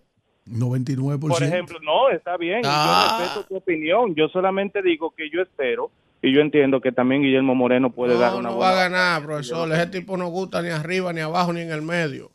[0.50, 1.20] 99%.
[1.20, 3.16] Por ejemplo, no, está bien, Ah.
[3.18, 5.90] yo respeto tu opinión, yo solamente digo que yo espero
[6.22, 8.88] y yo entiendo que también Guillermo Moreno puede dar No, una no va a buena...
[8.88, 9.70] ganar, profesor.
[9.72, 12.30] Ese tipo no gusta ni arriba, ni abajo, ni en el medio.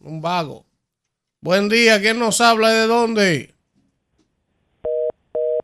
[0.00, 0.66] Un vago.
[1.40, 3.54] Buen día, ¿quién nos habla y de dónde?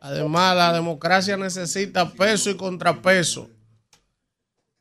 [0.00, 3.50] Además, la democracia necesita peso y contrapeso.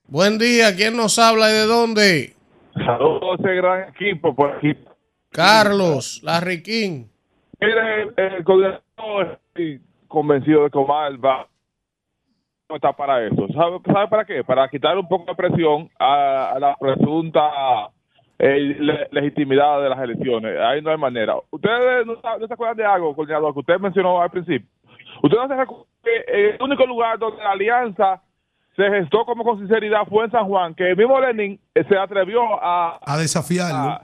[0.08, 2.36] Buen día, ¿quién nos habla y de dónde?
[2.74, 4.74] Saludos a ese gran equipo por aquí.
[5.32, 7.10] Carlos, Larriquín.
[7.60, 8.04] Mire,
[8.38, 11.48] el coordinador estoy convencido de que Omar va
[12.70, 13.48] no está para eso.
[13.54, 14.44] ¿Sabe, sabe para qué?
[14.44, 17.42] Para quitar un poco de presión a, a la presunta
[18.38, 20.56] eh, le- legitimidad de las elecciones.
[20.60, 21.36] Ahí no hay manera.
[21.50, 22.16] ¿Ustedes no,
[22.48, 24.68] se acuerdan de algo, coordinador, que usted mencionó al principio?
[25.24, 28.22] ¿Usted no se recuerda que el único lugar donde la alianza
[28.76, 31.98] se gestó como con sinceridad fue en San Juan, que el mismo Lenin eh, se
[31.98, 33.00] atrevió a...
[33.06, 34.00] a desafiarlo.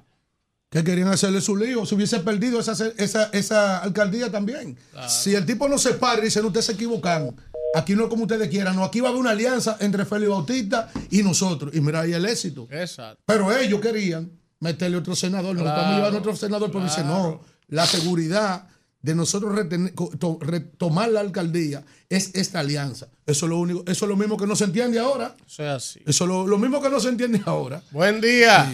[0.70, 1.86] Que querían hacerle su lío.
[1.86, 4.76] Si hubiese perdido esa, esa, esa alcaldía también.
[5.08, 7.30] Si el tipo no se para y dice, "No, ustedes se equivocan.
[7.74, 8.76] Aquí no es como ustedes quieran.
[8.76, 11.76] No, aquí va a haber una alianza entre Félix Bautista y nosotros.
[11.76, 12.68] Y mira ahí el éxito.
[12.72, 13.22] Exacto.
[13.26, 15.54] Pero ellos querían meterle otro senador.
[15.56, 18.68] Nos Claro, estamos llevando otro senador, pero dice, no, la seguridad
[19.02, 23.08] de nosotros retener- co- to- retomar la alcaldía es esta alianza.
[23.26, 25.36] Eso es lo único, eso es lo mismo que no se entiende ahora.
[25.46, 26.00] Eso es así.
[26.06, 27.82] Eso es lo, lo mismo que no se entiende ahora.
[27.92, 28.72] Buen día.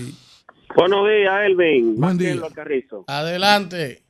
[0.75, 1.95] Buenos días, Elvin.
[1.99, 3.03] Buen Marcelo Carrizo.
[3.07, 4.03] Adelante.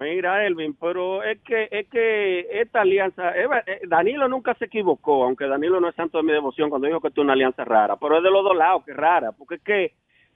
[0.00, 3.48] Mira, Elvin, pero es que es que esta alianza, eh,
[3.86, 7.08] Danilo nunca se equivocó, aunque Danilo no es santo de mi devoción cuando dijo que
[7.08, 9.92] es una alianza rara, pero es de los dos lados que rara, porque es que,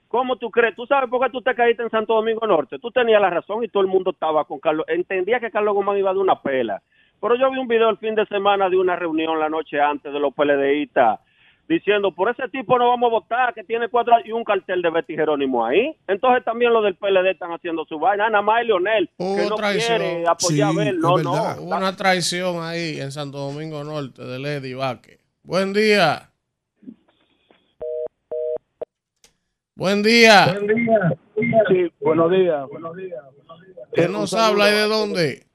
[0.07, 0.75] ¿cómo tú crees?
[0.75, 2.79] ¿Tú sabes por qué tú te caíste en Santo Domingo Norte?
[2.79, 5.97] Tú tenías la razón y todo el mundo estaba con Carlos, entendía que Carlos Guzmán
[5.97, 6.81] iba de una pela,
[7.19, 10.13] pero yo vi un video el fin de semana de una reunión la noche antes
[10.13, 11.19] de los PLDistas
[11.69, 14.89] diciendo, por ese tipo no vamos a votar, que tiene cuatro y un cartel de
[14.89, 15.95] Betty Jerónimo ahí.
[16.07, 18.27] Entonces también los del PLD están haciendo su vaina.
[18.27, 19.99] Nada más Leonel, que no traición.
[19.99, 20.99] quiere apoyar a Abel.
[20.99, 21.31] No, no.
[21.59, 25.19] Hubo una traición ahí en Santo Domingo Norte de Lady Vaque.
[25.43, 26.31] Buen día.
[29.75, 30.57] Buen día.
[31.69, 32.67] Sí, buenos días.
[32.67, 33.23] Buenos días.
[33.93, 35.45] ¿Quién nos habla y de dónde?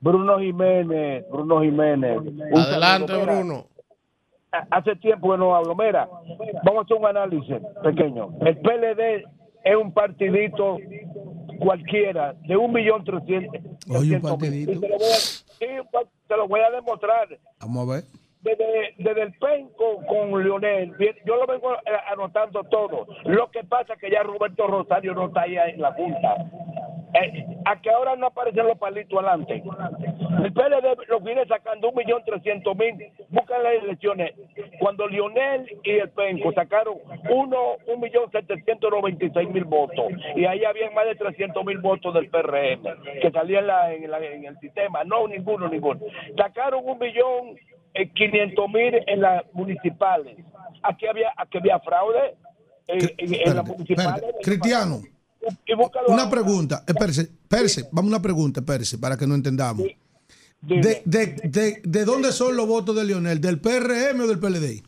[0.00, 2.18] Bruno Jiménez, Bruno Jiménez.
[2.54, 3.73] Adelante, Bruno.
[4.70, 5.74] Hace tiempo que no hablo.
[5.74, 6.08] Mira,
[6.64, 8.30] vamos a hacer un análisis pequeño.
[8.42, 9.24] El PLD
[9.64, 10.78] es un partidito
[11.58, 13.60] cualquiera de un millón trescientos.
[13.88, 14.72] Oye, un partidito.
[14.72, 17.28] Y te lo voy a- te lo voy a demostrar.
[17.60, 18.04] Vamos a ver.
[18.42, 20.92] Desde, desde el PEN con, con Leonel,
[21.24, 21.78] yo lo vengo eh,
[22.12, 23.06] anotando todo.
[23.24, 26.36] Lo que pasa es que ya Roberto Rosario no está ahí en la Junta.
[27.14, 29.62] Eh, a que ahora no aparecen los palitos adelante.
[30.42, 32.94] El PLD lo viene sacando un millón trescientos mil.
[33.28, 34.32] Buscan las elecciones.
[34.80, 36.96] Cuando Lionel y el Penco sacaron
[37.30, 40.06] uno, un millón setecientos noventa y seis mil votos.
[40.34, 42.82] Y ahí había más de trescientos mil votos del PRM
[43.22, 45.04] que salían en, la- en la- en el sistema.
[45.04, 46.00] No, ninguno, ninguno.
[46.36, 47.56] Sacaron un millón
[47.94, 50.36] eh, quinientos mil en las municipales.
[50.82, 52.34] Aquí había, aquí había fraude
[52.88, 54.24] en, en- en las municipales.
[54.42, 54.96] Cristiano,
[55.66, 56.84] Y búscalo una pregunta.
[56.86, 59.86] Espérese, espérese, vamos a una pregunta, espérese, para que no entendamos.
[60.60, 63.40] De, de, de, ¿De dónde son los votos de Lionel?
[63.40, 64.82] ¿Del PRM o del PLD?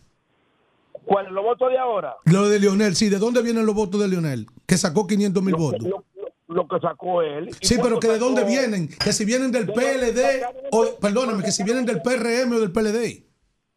[1.04, 1.32] ¿Cuál?
[1.32, 2.16] ¿Los votos de ahora?
[2.24, 4.46] Lo de Lionel, sí, ¿de dónde vienen los votos de Lionel?
[4.66, 5.86] Que sacó 500 mil votos.
[5.86, 6.04] Lo,
[6.48, 7.50] lo que sacó él.
[7.60, 11.52] ¿Y Sí, pero que de dónde vienen, que si vienen del PLD, o perdóname, que
[11.52, 13.25] si vienen del PRM o del PLD.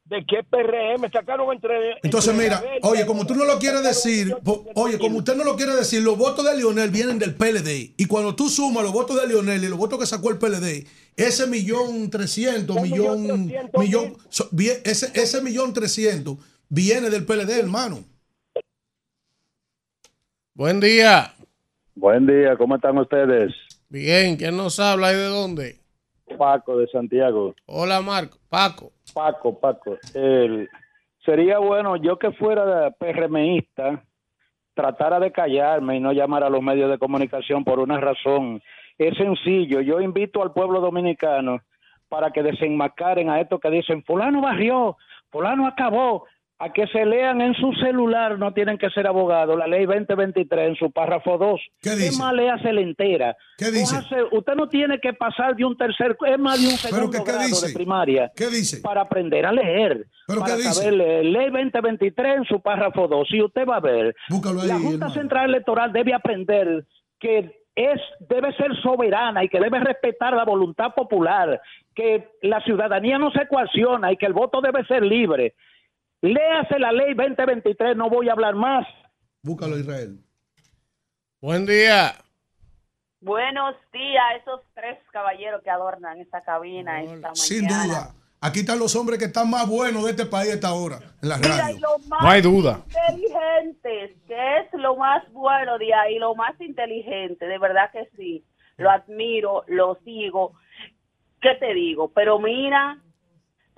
[0.10, 1.08] ¿De qué PRM?
[1.12, 1.92] Sacaron entre.
[2.02, 5.36] Entonces, entre mira, Gabriel- oye, como tú no lo quieres decir, po- oye, como usted
[5.36, 7.94] no lo quiere decir, los votos de Lionel vienen del PLD.
[7.96, 10.88] Y cuando tú sumas los votos de Lionel y los votos que sacó el PLD,
[11.16, 16.38] ese millón trescientos, millón, millón, so- vie- ese, ese millón trescientos
[16.70, 18.04] viene del PLD, hermano.
[20.56, 21.34] Buen día.
[21.94, 23.54] Buen día, ¿cómo están ustedes?
[23.90, 25.80] Bien, ¿quién nos habla y de dónde?
[26.38, 27.56] Paco de Santiago.
[27.66, 28.38] Hola, Marco.
[28.50, 28.92] Paco.
[29.14, 29.98] Paco, Paco.
[31.26, 34.04] Sería bueno, yo que fuera PRMista,
[34.74, 38.62] tratara de callarme y no llamar a los medios de comunicación por una razón.
[38.98, 41.60] Es sencillo, yo invito al pueblo dominicano
[42.08, 44.98] para que desenmascaren a esto que dicen, fulano barrió,
[45.30, 46.26] fulano acabó,
[46.62, 50.68] a que se lean en su celular, no tienen que ser abogados, la ley 2023
[50.70, 51.62] en su párrafo 2.
[51.82, 53.38] ¿Qué Es más, léasela entera.
[53.58, 53.96] ¿Qué dice?
[54.32, 57.32] Usted no tiene que pasar de un tercer, es más de un segundo que, ¿qué
[57.32, 57.68] grado dice?
[57.68, 58.32] de primaria.
[58.36, 58.82] ¿Qué dice?
[58.82, 60.06] Para aprender a leer.
[60.28, 60.74] ¿Pero para qué dice?
[60.74, 61.26] saber leer.
[61.26, 63.28] Ley 2023 en su párrafo 2.
[63.32, 64.14] Y usted va a ver.
[64.28, 65.14] Búscalo ahí, la Junta hermano.
[65.14, 66.84] Central Electoral debe aprender
[67.22, 71.62] que es debe ser soberana y que debe respetar la voluntad popular,
[71.96, 75.54] que la ciudadanía no se coacciona y que el voto debe ser libre.
[76.22, 78.86] Léase la ley 2023, no voy a hablar más.
[79.42, 80.20] Búscalo, Israel.
[81.42, 82.14] Buen día.
[83.22, 87.36] Buenos días a esos tres caballeros que adornan esta cabina esta mañana.
[87.36, 88.14] Sin duda.
[88.42, 91.28] Aquí están los hombres que están más buenos de este país a esta hora, en
[91.28, 91.80] la Mira, y radio.
[91.82, 92.84] lo más No hay duda.
[92.88, 98.46] inteligentes, que es lo más bueno de ahí, lo más inteligente, de verdad que sí.
[98.78, 100.54] Lo admiro, lo sigo.
[101.42, 102.12] ¿Qué te digo?
[102.14, 102.98] Pero mira,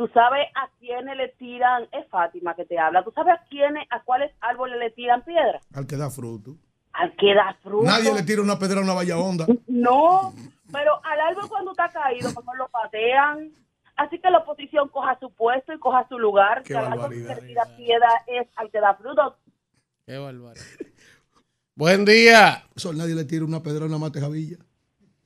[0.01, 3.85] tú sabes a quiénes le tiran, es Fátima que te habla, tú sabes a quiénes,
[3.91, 6.55] a cuáles árboles le tiran piedra, Al que da fruto.
[6.93, 7.85] al que da fruto.
[7.85, 9.45] Nadie le tira una pedra a una valla honda.
[9.67, 10.33] No,
[10.71, 13.51] pero al árbol cuando está caído, mejor lo patean.
[13.95, 16.63] Así que la oposición coja su puesto y coja su lugar.
[16.63, 17.35] Qué que al árbol barbaridad.
[17.35, 19.37] que le tira piedra es al que da fruto.
[20.07, 20.65] Qué barbaridad.
[21.75, 22.63] Buen día.
[22.75, 24.57] Eso nadie le tira una pedra a una mate javilla.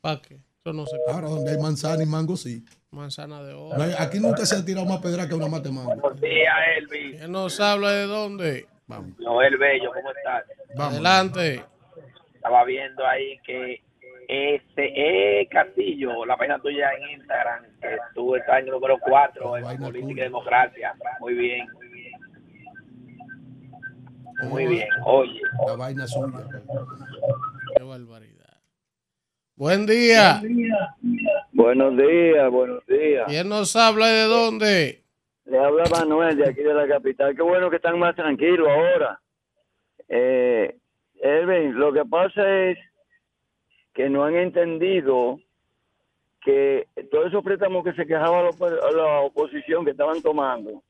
[0.01, 0.35] ¿Para qué?
[0.35, 2.65] Eso no se Ahora, donde hay manzana y mango, sí.
[2.95, 3.75] Manzana de oro.
[3.99, 5.95] Aquí nunca se ha tirado más pedra que una mate mango.
[5.95, 7.17] Buenos días, Elvi.
[7.17, 8.67] ¿Quién nos habla de dónde?
[8.87, 9.19] Vamos.
[9.19, 10.45] Noel Bello, ¿cómo estás?
[10.79, 11.61] Adelante.
[12.35, 13.81] Estaba viendo ahí que
[14.29, 19.57] este eh, Castillo, la página tuya en Instagram, que tú estás en el número 4
[19.57, 20.95] en política y democracia.
[21.19, 21.67] Muy bien.
[24.43, 24.87] Muy bien.
[25.05, 25.41] Oye.
[25.67, 26.47] La vaina suya.
[27.75, 28.34] Qué barbaridad.
[29.57, 30.41] Buen día.
[31.53, 33.25] Buenos días, buenos días.
[33.27, 35.01] ¿Quién nos habla y de dónde?
[35.45, 37.33] Le habla Manuel de aquí de la capital.
[37.33, 39.21] Qué bueno que están más tranquilos ahora.
[40.09, 40.75] Eh,
[41.21, 42.77] Elvin, lo que pasa es
[43.93, 45.39] que no han entendido
[46.41, 48.49] que todos esos préstamos que se quejaba
[48.93, 50.83] la oposición que estaban tomando,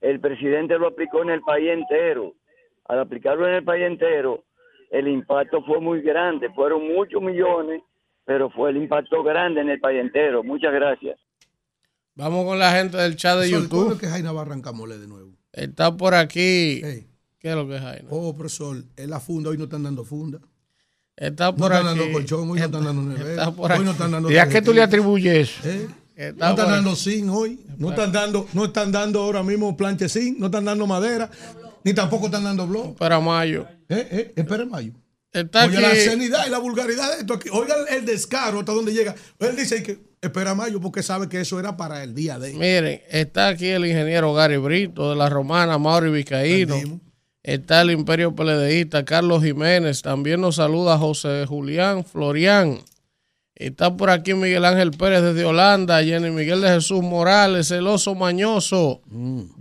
[0.00, 2.34] el presidente lo aplicó en el país entero.
[2.84, 4.44] Al aplicarlo en el país entero,
[4.90, 6.48] el impacto fue muy grande.
[6.50, 7.82] Fueron muchos millones,
[8.24, 10.42] pero fue el impacto grande en el país entero.
[10.42, 11.18] Muchas gracias.
[12.16, 13.94] Vamos con la gente del chat de Profesor, ¿cuándo YouTube.
[13.94, 15.32] es que Jaina va a arrancar mole de nuevo?
[15.52, 16.80] Está por aquí.
[16.80, 18.08] ¿Qué es lo que es Jaina?
[18.10, 20.38] Oh, profesor, es la funda, hoy no están dando funda.
[21.16, 21.98] Está No por están aquí.
[21.98, 23.30] dando colchón, hoy no están dando nevera.
[23.30, 23.84] está por Hoy aquí.
[23.84, 25.68] no están dando ¿Y a qué tú le atribuyes eso?
[25.68, 25.88] ¿Eh?
[26.16, 30.08] Está No están dando zinc hoy, no están dando, no están dando ahora mismo planche
[30.08, 31.28] zinc, no están dando madera,
[31.82, 32.96] ni tampoco están dando blog.
[32.96, 33.66] Para mayo.
[33.88, 34.92] Eh, eh, espera mayo.
[35.34, 35.82] Está Oye, aquí.
[35.82, 37.48] la sanidad y la vulgaridad de esto aquí.
[37.52, 39.14] Oiga el descaro hasta dónde llega.
[39.40, 42.54] Él dice que espera mayo porque sabe que eso era para el día de.
[42.54, 47.00] Miren, está aquí el ingeniero Gary Brito de la Romana, Mauri Vizcaíno.
[47.42, 50.00] Está el Imperio Peledeísta, Carlos Jiménez.
[50.00, 52.78] También nos saluda José Julián Florián.
[53.54, 58.14] Está por aquí Miguel Ángel Pérez desde Holanda, Jenny Miguel de Jesús Morales, el oso
[58.14, 59.02] mañoso.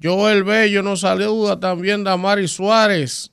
[0.02, 3.33] Joel Bello nos saluda también Damari Suárez,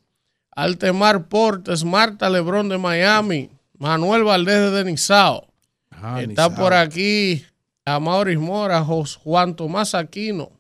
[0.62, 5.48] Altemar Portes, Marta Lebrón de Miami, Manuel Valdés de Nizao.
[5.90, 6.54] Ah, Está Nizao.
[6.54, 7.44] por aquí
[7.84, 10.50] Amauris Mora, Juan Tomás Aquino.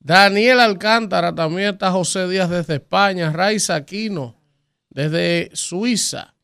[0.00, 4.36] Daniel Alcántara, también está José Díaz desde España, Raiza Aquino
[4.90, 6.34] desde Suiza.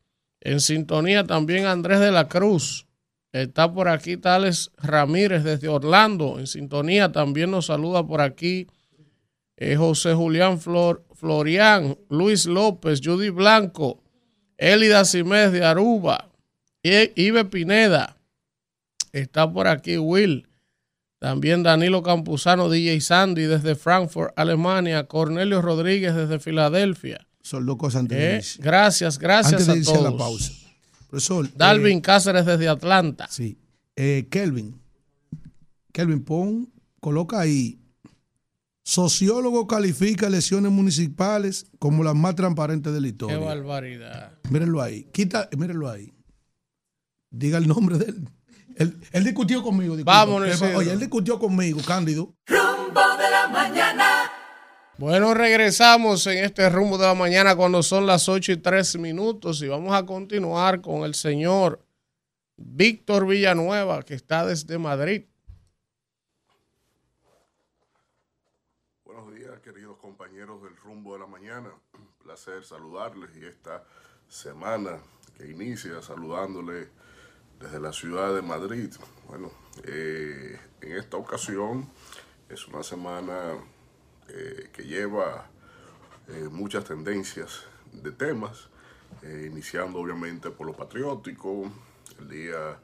[0.41, 2.85] En sintonía también Andrés de la Cruz.
[3.31, 6.37] Está por aquí Tales Ramírez desde Orlando.
[6.39, 8.67] En sintonía también nos saluda por aquí
[9.57, 14.03] eh, José Julián Flor, Florián, Luis López, Judy Blanco,
[14.57, 16.29] Elida Simés de Aruba,
[16.83, 18.17] Ibe Pineda.
[19.11, 20.47] Está por aquí Will.
[21.19, 25.07] También Danilo Campuzano, DJ Sandy desde Frankfurt, Alemania.
[25.07, 27.25] Cornelio Rodríguez desde Filadelfia.
[27.41, 28.61] Son dos cosas antes Eh, de irse.
[28.61, 30.05] gracias, gracias Antes de a irse todos.
[30.05, 30.51] a la pausa.
[31.09, 31.49] Profesor.
[31.55, 33.27] Dalvin eh, Cáceres desde Atlanta.
[33.29, 33.57] Sí.
[33.95, 34.79] Eh, Kelvin.
[35.93, 37.79] Kelvin, pon, coloca ahí.
[38.87, 43.39] Sociólogo califica elecciones municipales como las más transparentes de la Qué historia.
[43.39, 44.37] barbaridad.
[44.51, 45.05] Mírenlo ahí.
[45.11, 46.13] Quita, mírenlo ahí.
[47.31, 48.29] Diga el nombre de él.
[48.75, 49.95] Él, él discutió conmigo.
[49.95, 50.23] disculpa.
[50.25, 50.77] Vámonos, Isidro.
[50.77, 52.35] Oye, él discutió conmigo, Cándido.
[52.45, 54.31] Rumbo de la mañana.
[54.99, 59.63] Bueno, regresamos en este rumbo de la mañana cuando son las 8 y 3 minutos
[59.63, 61.83] y vamos a continuar con el señor
[62.55, 65.23] Víctor Villanueva que está desde Madrid.
[69.03, 71.69] Buenos días, queridos compañeros del rumbo de la mañana.
[71.93, 73.81] Un placer saludarles y esta
[74.27, 74.99] semana
[75.37, 76.89] que inicia saludándole
[77.57, 78.93] desde la ciudad de Madrid.
[79.29, 79.51] Bueno,
[79.85, 81.89] eh, en esta ocasión
[82.49, 83.53] es una semana
[84.27, 85.47] eh, que lleva
[86.27, 87.63] eh, muchas tendencias
[87.93, 88.67] de temas,
[89.21, 91.71] eh, iniciando obviamente por lo patriótico,
[92.19, 92.77] el día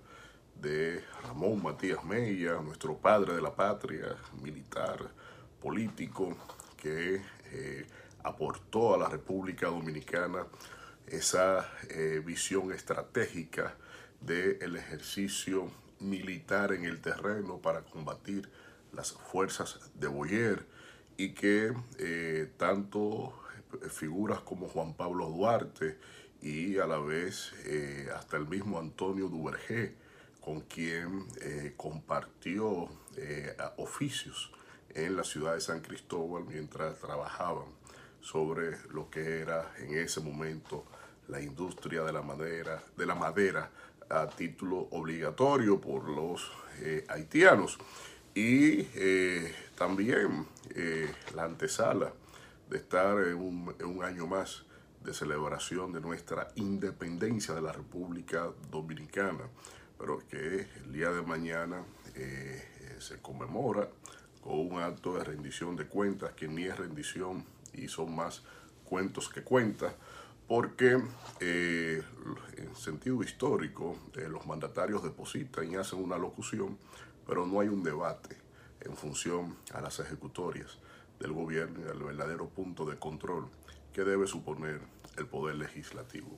[0.61, 5.11] de Ramón Matías Mella, nuestro padre de la patria, militar,
[5.61, 6.37] político,
[6.77, 7.21] que
[7.51, 7.85] eh,
[8.23, 10.45] aportó a la República Dominicana
[11.07, 13.75] esa eh, visión estratégica
[14.21, 18.49] del ejercicio militar en el terreno para combatir
[18.93, 20.65] las fuerzas de Boyer
[21.17, 23.33] y que eh, tanto
[23.89, 25.97] figuras como Juan Pablo Duarte
[26.41, 29.95] y a la vez eh, hasta el mismo Antonio Duvergé,
[30.39, 34.51] con quien eh, compartió eh, oficios
[34.93, 37.65] en la ciudad de San Cristóbal mientras trabajaban
[38.21, 40.85] sobre lo que era en ese momento
[41.27, 43.69] la industria de la madera, de la madera
[44.09, 47.77] a título obligatorio por los eh, haitianos.
[48.33, 50.45] Y eh, también
[50.75, 52.11] eh, la antesala
[52.69, 54.63] de estar en un, en un año más
[55.03, 59.43] de celebración de nuestra independencia de la República Dominicana,
[59.97, 61.83] pero que el día de mañana
[62.99, 63.89] se conmemora
[64.41, 67.43] con un acto de rendición de cuentas que ni es rendición
[67.73, 68.43] y son más
[68.83, 69.93] cuentos que cuentas,
[70.47, 71.01] porque
[71.39, 72.03] eh,
[72.57, 76.77] en sentido histórico eh, los mandatarios depositan y hacen una locución,
[77.25, 78.35] pero no hay un debate
[78.81, 80.77] en función a las ejecutorias
[81.19, 83.47] del gobierno y al verdadero punto de control
[83.93, 84.81] que debe suponer
[85.17, 86.37] el poder legislativo.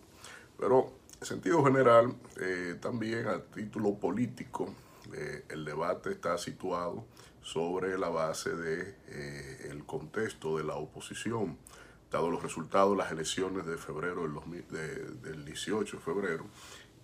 [0.59, 4.75] Pero en sentido general, eh, también a título político,
[5.49, 7.05] el debate está situado
[7.43, 11.57] sobre la base de, eh, el contexto de la oposición,
[12.11, 16.45] dado los resultados de las elecciones de febrero del, 2000 de- del 18 de febrero,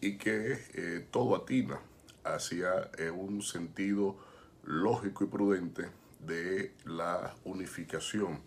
[0.02, 1.80] y que eh, todo atina
[2.24, 4.16] hacia eh, un sentido
[4.64, 8.40] lógico y prudente de la unificación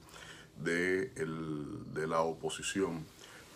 [0.56, 3.04] de, el- de la oposición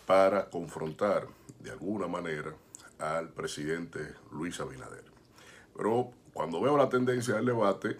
[0.05, 1.27] para confrontar
[1.59, 2.53] de alguna manera
[2.99, 3.99] al presidente
[4.31, 5.03] Luis Abinader.
[5.75, 7.97] Pero cuando veo la tendencia del debate,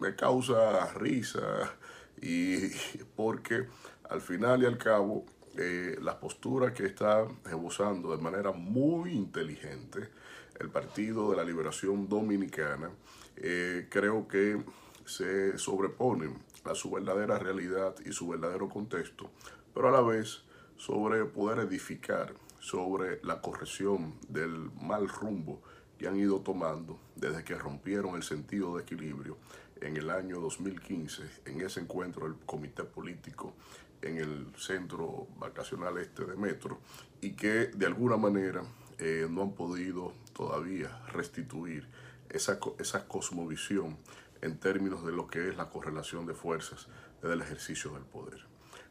[0.00, 1.74] me causa risa
[2.20, 2.68] y
[3.16, 3.66] porque
[4.08, 5.24] al final y al cabo
[5.56, 10.10] eh, la postura que está esbozando de manera muy inteligente
[10.58, 12.90] el Partido de la Liberación Dominicana
[13.36, 14.62] eh, creo que
[15.04, 19.30] se sobreponen a su verdadera realidad y su verdadero contexto,
[19.72, 20.42] pero a la vez
[20.76, 25.62] sobre poder edificar sobre la corrección del mal rumbo
[25.98, 29.36] que han ido tomando desde que rompieron el sentido de equilibrio
[29.80, 33.54] en el año 2015, en ese encuentro del comité político
[34.02, 36.78] en el centro vacacional este de Metro,
[37.20, 38.62] y que de alguna manera
[38.98, 41.86] eh, no han podido todavía restituir
[42.30, 43.96] esa, esa cosmovisión
[44.42, 46.88] en términos de lo que es la correlación de fuerzas
[47.20, 48.46] desde el ejercicio del poder.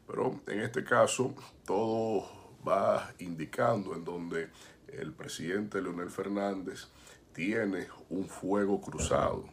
[0.08, 2.30] Pero en este caso todo
[2.68, 4.50] va indicando en donde
[4.88, 6.88] el presidente Leonel Fernández
[7.34, 9.46] tiene un fuego cruzado,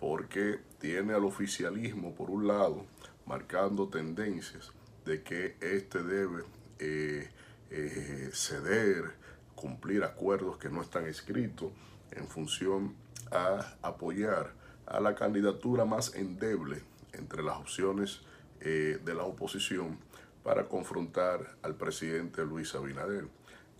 [0.00, 2.86] porque tiene al oficialismo por un lado
[3.26, 4.72] marcando tendencias
[5.04, 6.42] de que éste debe
[6.78, 7.28] eh,
[7.70, 9.12] eh, ceder,
[9.54, 11.70] cumplir acuerdos que no están escritos
[12.12, 12.96] en función
[13.30, 14.54] a apoyar
[14.86, 16.82] a la candidatura más endeble
[17.12, 18.22] entre las opciones
[18.60, 19.98] eh, de la oposición
[20.42, 23.28] para confrontar al presidente Luis Abinader.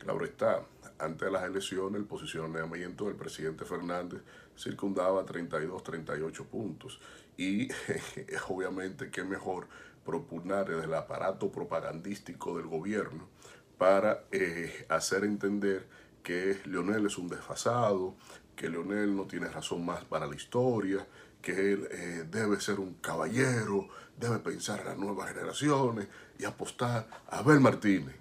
[0.01, 0.65] Claro está,
[0.99, 4.23] antes de las elecciones el posicionamiento del presidente Fernández
[4.57, 6.99] circundaba 32, 38 puntos
[7.37, 7.69] y
[8.49, 9.69] obviamente qué mejor
[10.03, 13.29] propugnar desde el aparato propagandístico del gobierno
[13.77, 15.87] para eh, hacer entender
[16.23, 18.15] que Leonel es un desfasado,
[18.57, 21.07] que Leonel no tiene razón más para la historia,
[21.43, 23.87] que él eh, debe ser un caballero,
[24.19, 28.20] debe pensar en las nuevas generaciones y apostar a Abel Martínez.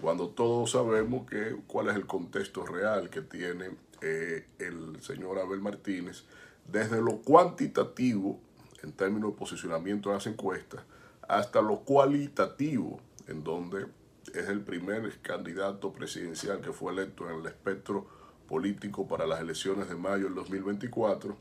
[0.00, 3.70] Cuando todos sabemos que, cuál es el contexto real que tiene
[4.02, 6.24] eh, el señor Abel Martínez,
[6.70, 8.38] desde lo cuantitativo,
[8.82, 10.82] en términos de posicionamiento de las encuestas,
[11.26, 13.86] hasta lo cualitativo, en donde
[14.34, 18.06] es el primer candidato presidencial que fue electo en el espectro
[18.48, 21.36] político para las elecciones de mayo del 2024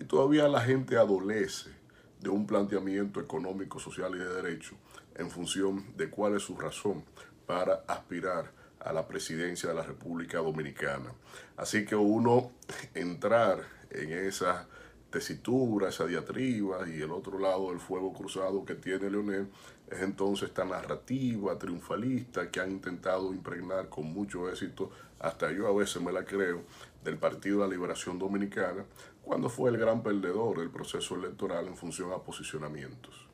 [0.00, 1.70] y todavía la gente adolece
[2.20, 4.74] de un planteamiento económico, social y de derecho
[5.16, 7.04] en función de cuál es su razón
[7.46, 11.12] para aspirar a la presidencia de la República Dominicana.
[11.56, 12.52] Así que uno
[12.94, 14.68] entrar en esa
[15.10, 19.48] tesitura, esa diatriba y el otro lado del fuego cruzado que tiene Leonel
[19.90, 24.90] es entonces esta narrativa triunfalista que han intentado impregnar con mucho éxito,
[25.20, 26.62] hasta yo a veces me la creo,
[27.04, 28.84] del Partido de la Liberación Dominicana,
[29.22, 33.26] cuando fue el gran perdedor del proceso electoral en función a posicionamientos.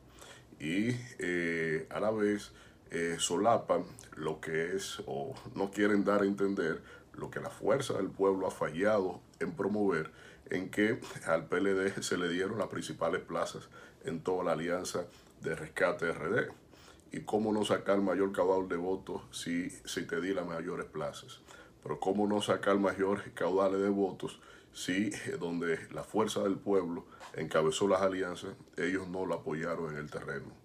[0.61, 2.53] Y eh, a la vez
[2.95, 3.85] eh, solapan
[4.17, 6.83] lo que es, o no quieren dar a entender,
[7.15, 10.11] lo que la fuerza del pueblo ha fallado en promover,
[10.51, 13.71] en que al PLD se le dieron las principales plazas
[14.05, 15.07] en toda la alianza
[15.41, 16.51] de rescate RD.
[17.13, 21.41] Y cómo no sacar mayor caudal de votos si, si te di las mayores plazas.
[21.83, 24.39] Pero cómo no sacar mayores caudales de votos
[24.75, 29.99] si eh, donde la fuerza del pueblo encabezó las alianzas, ellos no lo apoyaron en
[29.99, 30.62] el terreno.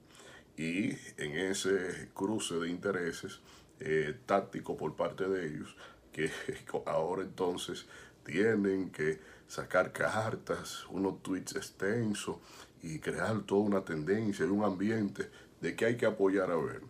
[0.58, 3.40] Y en ese cruce de intereses
[3.80, 5.76] eh, táctico por parte de ellos,
[6.12, 6.32] que
[6.88, 7.86] ahora entonces
[8.26, 12.38] tienen que sacar cartas, unos tweets extensos
[12.82, 15.30] y crear toda una tendencia y un ambiente
[15.62, 16.82] de que hay que apoyar a Abel.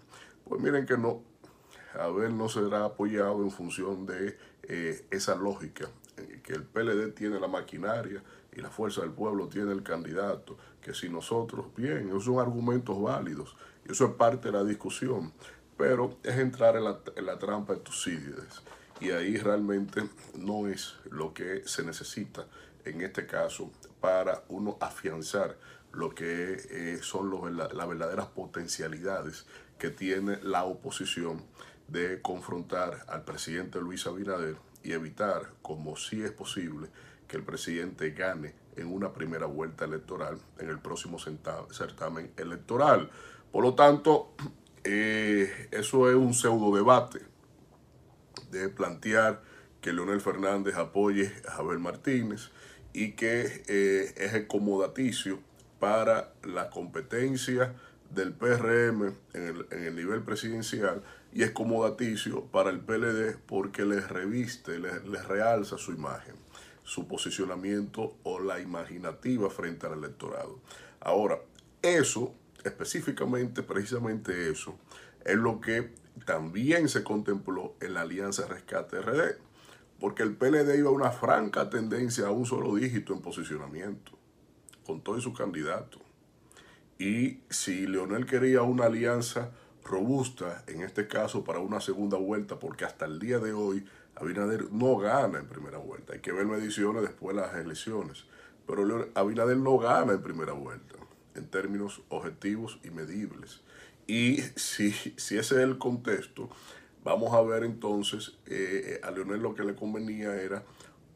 [0.45, 1.21] Pues miren que no,
[1.93, 7.39] Abel no será apoyado en función de eh, esa lógica, eh, que el PLD tiene
[7.39, 8.23] la maquinaria
[8.57, 12.99] y la fuerza del pueblo tiene el candidato, que si nosotros, bien, esos son argumentos
[12.99, 13.55] válidos,
[13.87, 15.31] y eso es parte de la discusión,
[15.77, 18.63] pero es entrar en la, en la trampa de Tucídides,
[18.99, 22.47] y ahí realmente no es lo que se necesita
[22.83, 25.55] en este caso para uno afianzar
[25.91, 29.45] lo que eh, son los, las verdaderas potencialidades
[29.77, 31.43] que tiene la oposición
[31.87, 36.89] de confrontar al presidente Luis Abinader y evitar, como sí es posible,
[37.27, 43.09] que el presidente gane en una primera vuelta electoral en el próximo certamen electoral.
[43.51, 44.33] Por lo tanto,
[44.83, 47.19] eh, eso es un pseudo debate
[48.51, 49.41] de plantear
[49.81, 52.49] que Leonel Fernández apoye a Abel Martínez
[52.93, 55.39] y que eh, es acomodaticio
[55.79, 57.75] para la competencia
[58.09, 61.03] del PRM en el, nivel presidencial
[61.33, 66.35] y es comodaticio para el PLD porque les reviste, les realza su imagen,
[66.87, 70.61] su posicionamiento o la imaginativa frente al electorado.
[71.01, 71.37] Ahora,
[71.81, 72.33] eso,
[72.63, 74.79] específicamente, precisamente eso,
[75.25, 75.93] es lo que
[76.25, 79.35] también se contempló en la Alianza Rescate RD,
[79.99, 84.13] porque el PLD iba a una franca tendencia a un solo dígito en posicionamiento,
[84.85, 86.01] con todos sus candidatos.
[86.97, 89.51] Y si Leonel quería una alianza
[89.83, 93.85] robusta, en este caso para una segunda vuelta, porque hasta el día de hoy
[94.19, 96.13] Abinader no gana en primera vuelta.
[96.13, 98.25] Hay que ver mediciones después de las elecciones.
[98.65, 100.95] Pero Abinader no gana en primera vuelta,
[101.35, 103.61] en términos objetivos y medibles.
[104.07, 106.49] Y si, si ese es el contexto,
[107.03, 110.63] vamos a ver entonces, eh, a Leonel lo que le convenía era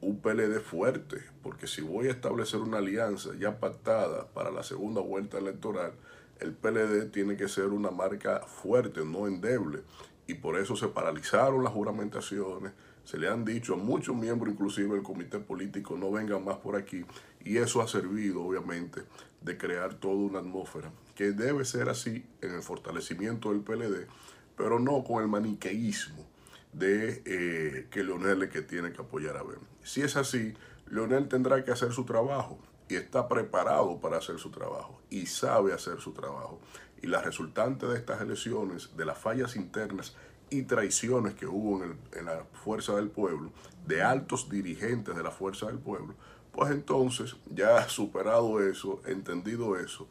[0.01, 5.01] un PLD fuerte, porque si voy a establecer una alianza ya pactada para la segunda
[5.01, 5.93] vuelta electoral,
[6.39, 9.83] el PLD tiene que ser una marca fuerte, no endeble.
[10.27, 12.71] Y por eso se paralizaron las juramentaciones,
[13.03, 16.75] se le han dicho a muchos miembros, inclusive el comité político, no vengan más por
[16.75, 17.05] aquí.
[17.43, 19.01] Y eso ha servido, obviamente,
[19.41, 24.07] de crear toda una atmósfera que debe ser así en el fortalecimiento del PLD,
[24.55, 26.25] pero no con el maniqueísmo
[26.73, 29.59] de eh, que Leonel es que tiene que apoyar a Ben.
[29.83, 30.53] Si es así,
[30.89, 35.73] Leonel tendrá que hacer su trabajo y está preparado para hacer su trabajo y sabe
[35.73, 36.59] hacer su trabajo.
[37.01, 40.15] Y la resultante de estas elecciones, de las fallas internas
[40.51, 43.51] y traiciones que hubo en, el- en la Fuerza del Pueblo,
[43.87, 46.13] de altos dirigentes de la Fuerza del Pueblo,
[46.51, 50.07] pues entonces, ya superado eso, entendido eso,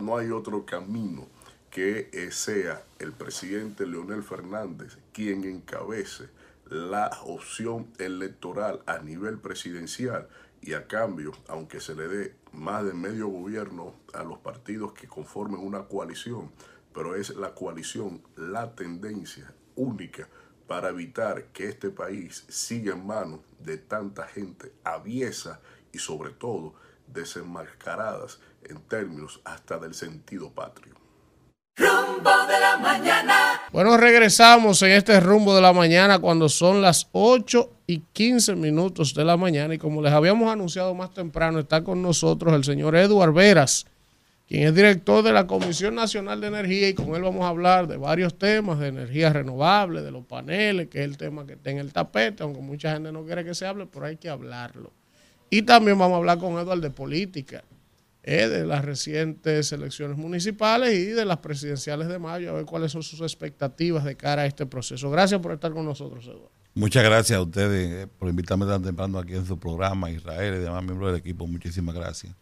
[0.00, 1.28] no hay otro camino
[1.70, 6.24] que eh, sea el presidente Leonel Fernández quien encabece
[6.68, 10.28] la opción electoral a nivel presidencial
[10.62, 15.06] y a cambio, aunque se le dé más de medio gobierno a los partidos que
[15.08, 16.50] conformen una coalición,
[16.94, 20.28] pero es la coalición la tendencia única
[20.66, 25.60] para evitar que este país siga en manos de tanta gente aviesa
[25.92, 26.74] y sobre todo
[27.06, 30.94] desenmascaradas en términos hasta del sentido patrio.
[31.76, 33.34] Rumbo de la mañana.
[33.72, 39.14] Bueno, regresamos en este rumbo de la mañana cuando son las 8 y 15 minutos
[39.14, 42.94] de la mañana y como les habíamos anunciado más temprano, está con nosotros el señor
[42.96, 43.86] Eduard Veras,
[44.52, 47.86] quien es director de la Comisión Nacional de Energía y con él vamos a hablar
[47.86, 51.70] de varios temas, de energía renovable, de los paneles, que es el tema que está
[51.70, 54.92] en el tapete, aunque mucha gente no quiere que se hable, pero hay que hablarlo.
[55.48, 57.64] Y también vamos a hablar con Eduard de política,
[58.22, 62.92] eh, de las recientes elecciones municipales y de las presidenciales de mayo, a ver cuáles
[62.92, 65.08] son sus expectativas de cara a este proceso.
[65.10, 66.50] Gracias por estar con nosotros, Eduardo.
[66.74, 70.58] Muchas gracias a ustedes eh, por invitarme tan temprano aquí en su programa, Israel y
[70.58, 71.46] demás miembros del equipo.
[71.46, 72.34] Muchísimas gracias.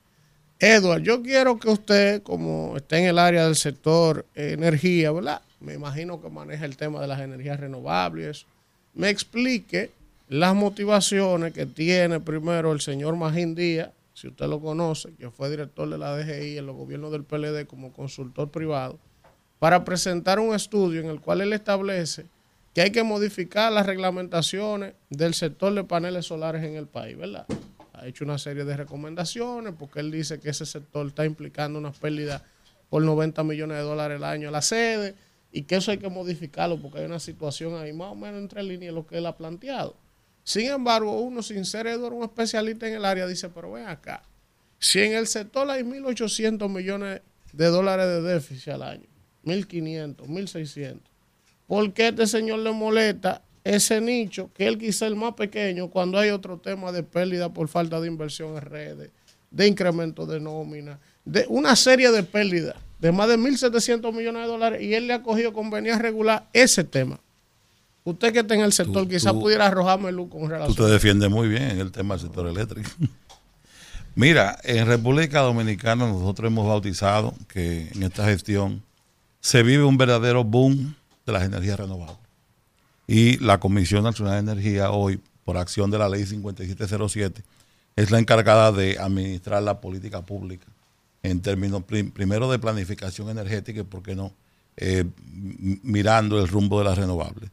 [0.63, 5.41] Edward, yo quiero que usted, como está en el área del sector eh, energía, ¿verdad?
[5.59, 8.45] Me imagino que maneja el tema de las energías renovables,
[8.93, 9.91] me explique
[10.29, 15.49] las motivaciones que tiene primero el señor Magín Díaz, si usted lo conoce, que fue
[15.49, 18.99] director de la DGI en los gobiernos del PLD como consultor privado,
[19.59, 22.27] para presentar un estudio en el cual él establece
[22.75, 27.47] que hay que modificar las reglamentaciones del sector de paneles solares en el país, ¿verdad?
[28.01, 31.93] Ha hecho una serie de recomendaciones porque él dice que ese sector está implicando una
[31.93, 32.43] pérdida
[32.89, 35.15] por 90 millones de dólares al año a la sede
[35.53, 38.63] y que eso hay que modificarlo porque hay una situación ahí más o menos entre
[38.63, 39.97] líneas lo que él ha planteado.
[40.45, 44.23] Sin embargo, uno sin ser Eduardo, un especialista en el área, dice, pero ven acá,
[44.79, 47.21] si en el sector hay 1.800 millones
[47.53, 49.07] de dólares de déficit al año,
[49.45, 51.01] 1.500, 1.600,
[51.67, 56.19] ¿por qué este señor le molesta ese nicho, que él quizá el más pequeño, cuando
[56.19, 59.11] hay otro tema de pérdida por falta de inversión en redes,
[59.51, 64.49] de incremento de nómina, de una serie de pérdidas de más de 1.700 millones de
[64.49, 67.19] dólares y él le ha cogido convenía regular ese tema?
[68.05, 70.77] Usted que está en el sector, quizá tú- pudiera arrojarme luz con Tú relación.
[70.77, 72.91] te defiendes muy bien en el tema del sector eléctrico.
[74.15, 78.83] Mira, en República Dominicana nosotros hemos bautizado que en esta gestión
[79.41, 82.17] se vive un verdadero boom de las energías renovables.
[83.13, 87.43] Y la Comisión Nacional de Energía hoy, por acción de la ley 5707,
[87.97, 90.67] es la encargada de administrar la política pública
[91.25, 94.33] en términos prim- primero de planificación energética y, ¿por qué no?,
[94.77, 95.05] eh,
[95.83, 97.51] mirando el rumbo de las renovables.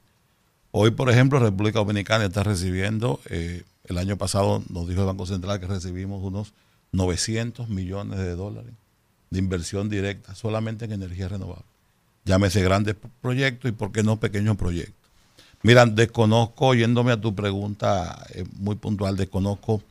[0.69, 5.25] Hoy, por ejemplo, República Dominicana está recibiendo, eh, el año pasado nos dijo el Banco
[5.25, 6.53] Central que recibimos unos
[6.91, 8.73] 900 millones de dólares
[9.31, 11.65] de inversión directa solamente en energía renovable.
[12.25, 14.96] Llámese grandes proyectos y, por qué no, pequeños proyectos.
[15.63, 19.81] Mira, desconozco, yéndome a tu pregunta eh, muy puntual, desconozco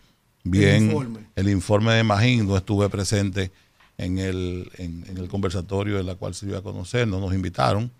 [0.44, 1.20] bien informe.
[1.34, 3.50] el informe de Magín, no estuve presente
[3.98, 7.34] en el, en, en el conversatorio en la cual se dio a conocer, no nos
[7.34, 7.90] invitaron.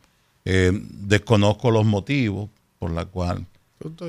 [0.45, 2.49] Eh, desconozco los motivos
[2.79, 3.45] por la cual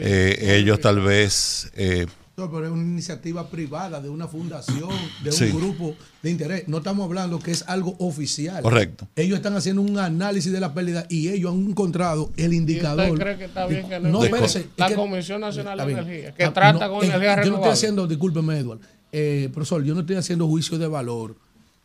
[0.01, 2.05] eh, ellos tal vez eh,
[2.39, 4.89] No, pero es una iniciativa privada de una fundación,
[5.23, 5.45] de un Sí.
[5.49, 6.67] grupo de interés.
[6.67, 8.61] No estamos hablando que es algo oficial.
[8.61, 9.07] Correcto.
[9.15, 13.09] Ellos están haciendo un análisis de la pérdida y ellos han encontrado el ¿Y indicador.
[13.09, 15.41] usted cree que está bien que no, No, esté espérese, con la es que- Comisión
[15.41, 15.83] Nacional de.
[15.93, 17.73] Energía, que Ah, trata no, con eh, energía Yo no estoy renovable?
[17.73, 18.79] haciendo, discúlpeme, Edward,
[19.11, 21.35] eh, profesor, yo no estoy haciendo juicio de valor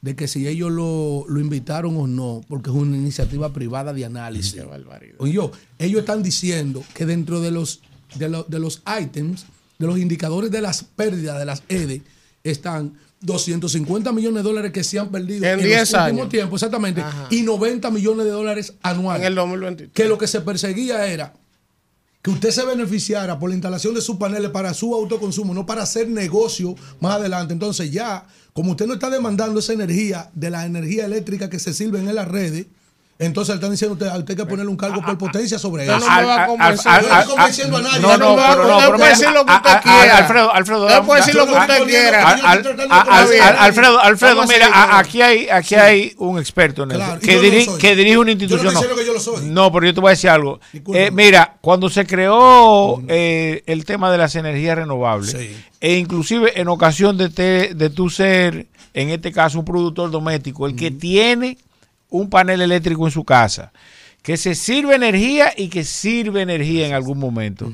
[0.03, 4.05] de que si ellos lo, lo invitaron o no, porque es una iniciativa privada de
[4.05, 4.53] análisis.
[4.53, 5.15] Qué barbaridad.
[5.19, 7.81] Oye, yo, ellos están diciendo que dentro de los,
[8.16, 9.47] de, lo- de los items,
[9.78, 12.03] de los indicadores de las pérdidas de las EDE,
[12.44, 16.28] están 250 millones de dólares que se han perdido En los 10 últimos años.
[16.28, 17.28] tiempos, exactamente, Ajá.
[17.31, 19.23] y 90 millones de dólares anuales.
[19.23, 19.90] En el 2023.
[19.94, 21.32] Que lo que se perseguía era
[22.20, 25.82] que usted se beneficiara por la instalación de sus paneles para su autoconsumo, no para
[25.82, 27.53] hacer negocio más adelante.
[27.53, 31.74] Entonces ya, como usted no está demandando esa energía de la energía eléctrica que se
[31.74, 32.66] sirven en las redes,
[33.27, 35.85] entonces le están diciendo a usted, usted hay que ponerle un cargo por potencia sobre
[35.85, 35.99] eso.
[35.99, 36.93] no me va a convencer.
[37.03, 38.01] Yo no estoy convenciendo a nadie.
[38.01, 40.16] No, no, no, puede decir lo que usted quiera.
[40.19, 42.28] Alfredo, Alfredo, Usted puede decir lo que usted quiera.
[43.61, 48.24] Alfredo, Alfredo, mira, aquí hay, aquí hay un experto en eso que, dirige una Yo
[48.24, 48.66] no institución.
[48.69, 49.44] estoy diciendo que yo lo soy.
[49.47, 50.61] No, pero yo te voy a decir algo.
[50.94, 55.36] Eh, mira, cuando se creó eh, el tema de las energías renovables,
[55.81, 60.66] e inclusive en ocasión de, te- de tú ser, en este caso, un productor doméstico,
[60.66, 61.59] el que tiene
[62.12, 63.72] un panel eléctrico en su casa,
[64.22, 67.70] que se sirve energía y que sirve energía en algún momento.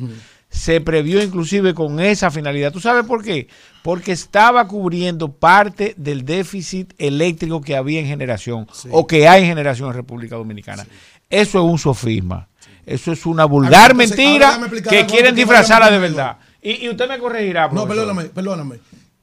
[0.49, 2.73] Se previó inclusive con esa finalidad.
[2.73, 3.49] ¿Tú sabes por qué?
[3.83, 9.49] Porque estaba cubriendo parte del déficit eléctrico que había en generación o que hay en
[9.49, 10.87] generación en República Dominicana.
[11.29, 12.49] Eso es un sofisma.
[12.87, 16.39] Eso es una vulgar entonces, ahora mentira que quieren disfrazarla de verdad.
[16.63, 17.69] Y, y usted me corregirá.
[17.69, 18.79] No, perdóname, perdóname.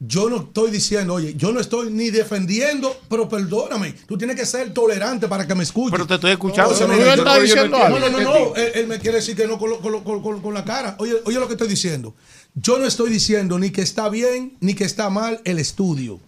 [0.08, 4.46] Yo no estoy diciendo, oye, yo no estoy ni defendiendo, pero perdóname, tú tienes que
[4.46, 5.92] ser tolerante para que me escuches.
[5.92, 8.00] Pero te estoy escuchando, No, no, está no- diciendo no, algo.
[8.00, 10.22] No, no, no, él, él me quiere decir que no con, lo- con lo- con-
[10.22, 10.96] con- con la cara.
[11.00, 12.14] Oye, oye lo que estoy diciendo.
[12.54, 16.20] Yo no estoy diciendo ni que está bien ni que está mal el estudio.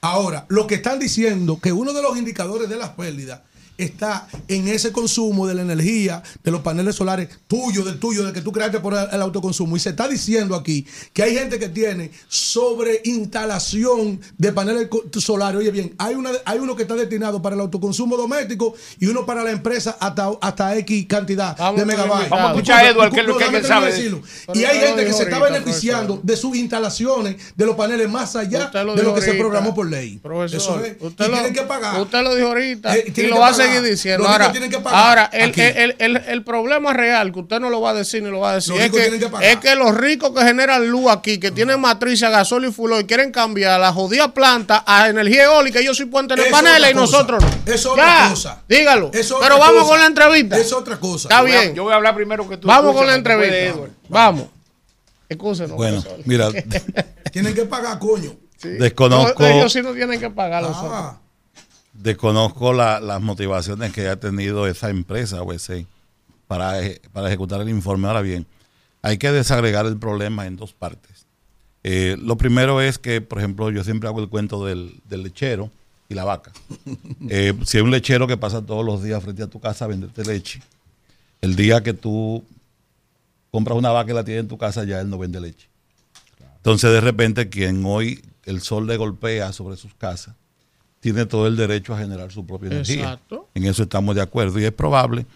[0.00, 3.40] Ahora, lo que están diciendo que uno de los indicadores de las pérdidas
[3.78, 8.32] está en ese consumo de la energía, de los paneles solares tuyo, del tuyo, del
[8.32, 9.76] que tú creaste por el, autoconsumo.
[9.76, 14.88] Y se está diciendo aquí que hay gente que tiene sobreinstalación de paneles
[15.18, 15.60] solares.
[15.60, 19.26] Oye bien, hay, una, hay uno que está destinado para el autoconsumo doméstico y uno
[19.26, 22.30] para la empresa hasta, hasta X cantidad Vamos de megabytes.
[22.30, 23.86] Vamos a escuchar a Edward, que es lo que déjame él sabe.
[23.92, 24.22] decirlo.
[24.54, 28.70] Y hay gente que se está beneficiando de sus instalaciones de los paneles más allá
[28.84, 30.18] lo de lo que se programó por ley.
[30.22, 30.96] Profesor, Eso es.
[31.00, 32.00] usted y lo, tienen que pagar.
[32.00, 33.65] Usted lo dijo ahorita Eh, y lo que pagar.
[33.66, 34.22] Seguir diciendo.
[34.24, 37.60] Los ricos Ahora, tienen que pagar ahora el, el- el- el problema real que usted
[37.60, 39.94] no lo va a decir ni lo va a decir es que, es que los
[39.96, 43.78] ricos que generan luz aquí, que tienen matriz a gasol y fulo y quieren cambiar
[43.80, 47.72] la jodida planta a energía eólica, ellos sí pueden tener Es paneles y nosotros no.
[47.72, 48.62] Es otra Ya, cosa.
[48.68, 49.10] Dígalo.
[49.12, 49.90] Es otra Pero vamos cosa.
[49.92, 50.58] con la entrevista.
[50.58, 51.28] Es otra cosa.
[51.28, 51.74] Está Yo voy a- bien.
[51.74, 52.66] Yo voy a hablar primero que tú.
[52.68, 53.56] Vamos con la entrevista.
[53.56, 53.90] Edward.
[54.08, 54.46] Vamos.
[55.28, 55.76] Excúsenos.
[55.76, 56.48] Bueno, mira,
[57.32, 58.32] Tienen que pagar, coño.
[58.58, 58.68] Sí.
[58.68, 60.92] desconozco- No, Ellos sí no tienen que pagar los otros.
[60.94, 61.18] Ah,
[61.98, 65.86] desconozco la- las motivaciones que ha tenido esa empresa OEC
[66.46, 66.74] para,
[67.12, 68.06] para ejecutar el informe.
[68.08, 68.46] Ahora bien,
[69.02, 71.26] hay que desagregar el problema en dos partes.
[71.84, 75.70] Eh, lo primero es que, por ejemplo, yo siempre hago el cuento del, del lechero
[76.08, 76.52] y la vaca.
[77.28, 79.88] Eh, si hay un lechero que pasa todos los días frente a tu casa a
[79.88, 80.60] venderte leche,
[81.40, 82.44] el día que tú
[83.50, 85.68] compras una vaca y la tienes en tu casa, ya él no vende leche.
[86.56, 90.34] Entonces, de repente, quien hoy el sol le golpea sobre sus casas,
[91.00, 93.12] tiene todo el derecho a generar su propia energía.
[93.12, 93.48] Exacto.
[93.54, 94.58] En eso estamos de acuerdo.
[94.58, 95.26] Y es probable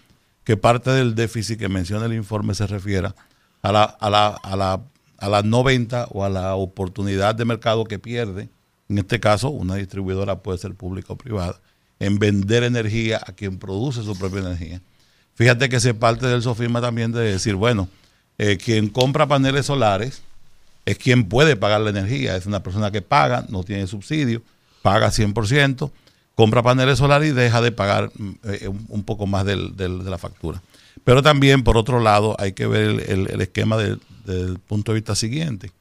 [0.43, 3.15] que parte del déficit que menciona el informe se refiera
[3.61, 4.81] a la, a la, a la,
[5.17, 8.49] a la no venta o a la oportunidad de mercado que pierde,
[8.89, 11.59] en este caso una distribuidora puede ser pública o privada,
[11.99, 14.81] en vender energía a quien produce su propia energía.
[15.35, 17.87] Fíjate que se parte del sofisma también de decir, bueno,
[18.37, 20.23] eh, quien compra paneles solares
[20.85, 24.41] es quien puede pagar la energía, es una persona que paga, no tiene subsidio,
[24.81, 25.91] paga 100%,
[26.35, 30.09] compra paneles solares y deja de pagar mm, eh, un, poco más del- del- de
[30.09, 30.61] la factura.
[31.03, 34.91] Pero también, por otro lado, hay que ver el, el- el esquema del, del punto
[34.91, 35.71] de vista siguiente.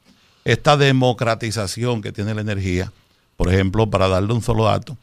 [0.45, 2.93] Esta democratización que tiene la energía,
[3.37, 4.97] por ejemplo, para darle un solo dato,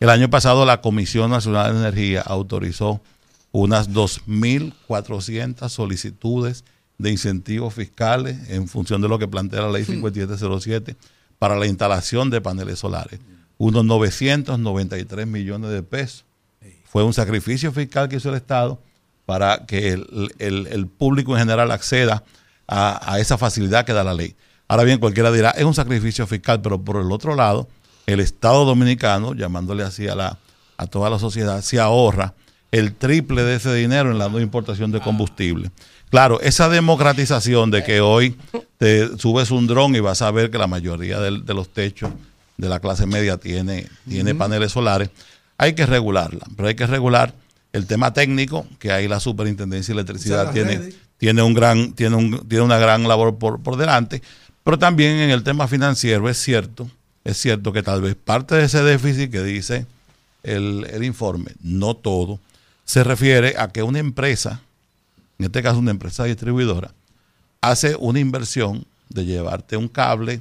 [0.00, 3.00] el año pasado la Comisión Nacional de Energía autorizó
[3.52, 6.64] unas 2.400 solicitudes
[6.98, 10.96] de incentivos fiscales en función de lo que plantea la ley 5707
[11.38, 13.20] para la instalación de paneles solares.
[13.60, 16.24] Unos 993 millones de pesos.
[16.84, 18.80] Fue un sacrificio fiscal que hizo el Estado
[19.26, 22.24] para que el, el- el público en general acceda
[22.66, 24.34] a, a esa facilidad que da la ley.
[24.66, 27.68] Ahora bien, cualquiera dirá, es un sacrificio fiscal, pero por el otro lado,
[28.06, 30.38] el Estado dominicano, llamándole así a, la,
[30.78, 32.32] a toda la sociedad, se ahorra
[32.72, 35.70] el triple de ese dinero en la no importación de combustible.
[36.08, 38.36] Claro, esa democratización de que hoy
[38.78, 42.10] te subes un dron y vas a ver que la mayoría de, los techos
[42.60, 45.10] de la clase media tiene, tiene paneles solares,
[45.58, 47.34] hay que regularla, pero hay que regular
[47.72, 50.94] el tema técnico, que ahí la Superintendencia de Electricidad tiene, redes.
[51.18, 54.22] tiene un gran, tiene un, tiene una gran labor por, por delante,
[54.62, 56.90] pero también en el tema financiero es cierto,
[57.24, 59.86] es cierto que tal vez parte de ese déficit que dice
[60.42, 62.40] el, el informe, no todo,
[62.84, 64.60] se refiere a que una empresa,
[65.38, 66.92] en este caso una empresa distribuidora,
[67.60, 70.40] hace una inversión de llevarte un cable,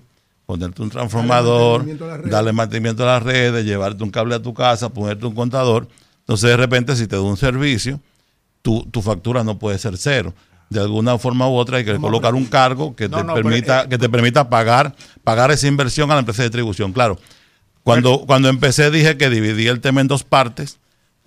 [0.50, 4.42] ponerte un transformador, mantenimiento a darle mantenimiento a la red, de llevarte un cable a
[4.42, 5.88] tu casa, ponerte un contador.
[6.22, 8.00] Entonces, de repente, si te da un servicio,
[8.64, 10.34] tu, tu factura no puede ser cero.
[10.72, 13.48] De alguna forma u otra hay que colocar un cargo que No, te no, pero,
[13.48, 16.94] permita, eh, que te permita pagar, pagar esa inversión a la empresa de distribución.
[16.94, 17.20] Claro,
[17.84, 20.80] cuando, cuando empecé dije que dividía el tema en dos partes,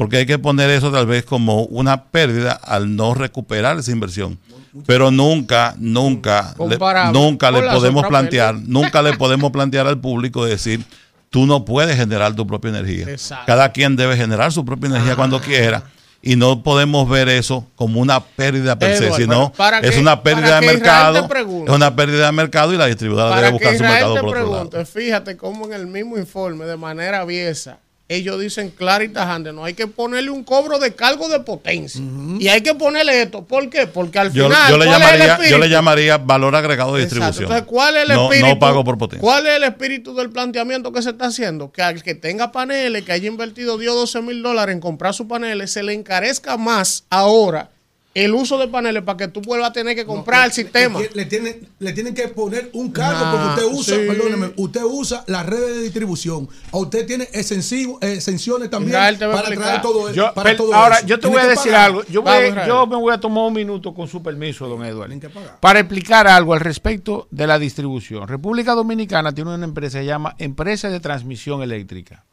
[0.02, 4.38] porque hay que poner eso tal vez como una pérdida al no recuperar esa inversión.
[4.86, 6.78] Pero nunca, nunca, le,
[7.12, 10.84] nunca le podemos plantear, nunca le podemos plantear al público decir,
[11.28, 13.06] tú no puedes generar tu propia energía.
[13.10, 13.44] Exacto.
[13.46, 15.82] Cada quien debe generar su propia energía cuando quiera.
[16.24, 20.22] Y no podemos ver eso como una pérdida per se, sino para es que- una
[20.22, 21.26] pérdida de mercado.
[21.26, 21.70] pregunte.
[21.70, 24.28] Es una pérdida de mercado y la distribuidora debe que buscar su mercado te por
[24.28, 24.70] otro lado.
[24.70, 27.78] pregunte, fíjate cómo en el mismo informe, de manera aviesa,
[28.14, 32.00] ellos dicen clara y tajante, no hay que ponerle un cobro de cargo de potencia.
[32.38, 33.44] Y hay que ponerle esto.
[33.44, 33.86] ¿Por qué?
[33.86, 34.70] Porque al Yo, final.
[34.70, 37.24] yo le ¿cuál es el llamaría, yo le llamaría valor agregado de Exacto.
[37.26, 37.44] distribución.
[37.44, 38.46] Entonces, ¿cuál es el no, espíritu?
[38.48, 39.20] no pago por potencia.
[39.20, 41.70] ¿Cuál es el espíritu del planteamiento que se está haciendo?
[41.72, 45.26] Que al que tenga paneles, que haya invertido dio 12 mil dólares en comprar sus
[45.26, 47.70] paneles, se le encarezca más ahora
[48.14, 51.00] el uso de paneles para que tú vuelvas a tener que comprar el sistema.
[51.00, 54.02] Le, le tienen, le tienen que poner un cargo porque usted usa, sí.
[54.06, 56.46] perdóneme, usted usa las redes de distribución.
[56.72, 59.56] A usted tiene exensivo- exenciones también para explicar.
[59.56, 61.06] traer todo, e- Yo- para per- todo ahora, eso.
[61.06, 61.86] yo te voy a que decir pagar.
[61.86, 62.04] algo.
[62.04, 65.14] Yo, Vamos, voy- yo me voy a tomar un minuto con su permiso, don Eduardo,
[65.60, 68.28] para explicar algo al respecto de la distribución.
[68.28, 72.24] República Dominicana tiene una empresa que se llama Empresa de Transmisión Eléctrica.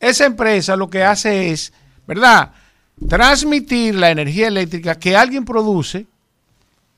[0.00, 1.72] Esa empresa lo que hace es,
[2.06, 2.52] ¿verdad?
[3.08, 6.06] Transmitir la energía eléctrica que alguien produce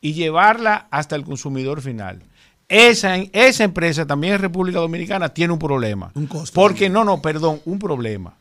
[0.00, 2.22] y llevarla hasta el consumidor final.
[2.68, 6.12] Esa, esa empresa también en República Dominicana tiene un problema.
[6.52, 8.34] Porque no, no, perdón, un problema.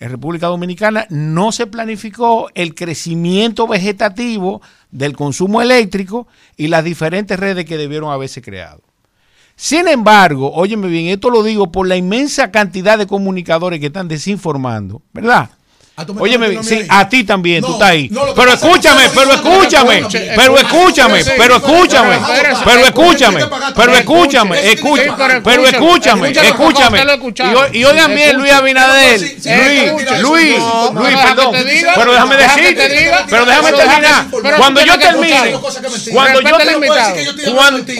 [0.00, 7.38] En República Dominicana no se planificó el crecimiento vegetativo del consumo eléctrico y las diferentes
[7.38, 8.82] redes que debieron haberse creado.
[9.56, 14.06] Sin embargo, óyeme bien, esto lo digo por la inmensa cantidad de comunicadores que están
[14.06, 15.50] desinformando, ¿verdad?
[15.98, 18.08] Ah, bien, sí, a ti también, tú estás ahí.
[18.08, 20.04] no, pero pasa es que escúchame, pero escúchame,
[20.36, 22.18] pero escúchame, pero escúchame,
[22.64, 27.00] pero escúchame, pero escúchame, escúchame, pero escúchame, escúchame.
[27.72, 28.52] Y oigan bien, Luis.
[28.52, 29.42] Abinader, Luis,
[30.20, 30.62] Luis,
[30.94, 31.54] Luis, perdón,
[31.96, 34.26] pero déjame decirte, pero déjame pero terminar.
[34.30, 35.58] pero Cuando yo termine,
[36.12, 37.14] cuando yo invitado.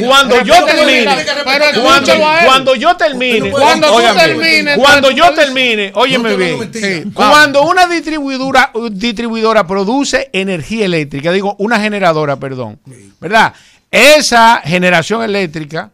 [0.07, 1.19] cuando, yo termine.
[1.45, 10.87] Pero cuando, yo termine, Cuando yo termine, óyeme bien, cuando una distribuidora, distribuidora produce energía
[10.87, 12.79] eléctrica, digo, una generadora, perdón,
[13.21, 13.55] ¿verdad?
[13.91, 15.91] Esa generación eléctrica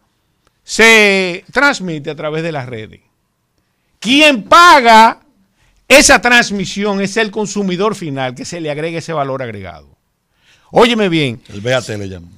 [0.63, 3.01] se transmite a través de las redes.
[3.99, 5.21] Quien paga
[5.87, 9.87] esa transmisión es el consumidor final, que se le agrega ese valor agregado.
[10.71, 11.41] Óyeme bien.
[11.49, 12.31] El BAT le llaman.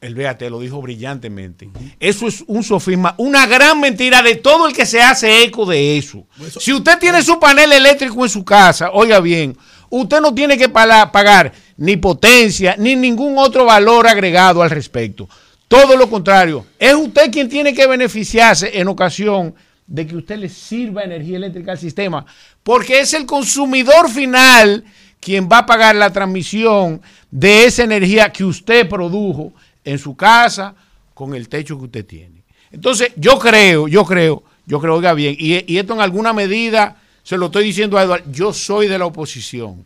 [0.00, 1.68] El BAT lo dijo brillantemente.
[1.98, 5.98] Eso es un sofisma, una gran mentira de todo el que se hace eco de
[5.98, 6.26] eso.
[6.58, 9.54] Si usted tiene su panel eléctrico en su casa, oiga bien,
[9.90, 15.28] usted no tiene que pagar ni potencia ni ningún otro valor agregado al respecto.
[15.68, 19.54] Todo lo contrario, es usted quien tiene que beneficiarse en ocasión
[19.86, 22.24] de que usted le sirva energía eléctrica al sistema,
[22.62, 24.82] porque es el consumidor final
[25.20, 29.52] quien va a pagar la transmisión de esa energía que usted produjo
[29.84, 30.74] en su casa
[31.14, 32.42] con el techo que usted tiene.
[32.70, 37.36] Entonces, yo creo, yo creo, yo creo, oiga bien, y, esto en alguna medida se
[37.36, 39.84] lo estoy diciendo a Eduardo, yo soy de la oposición.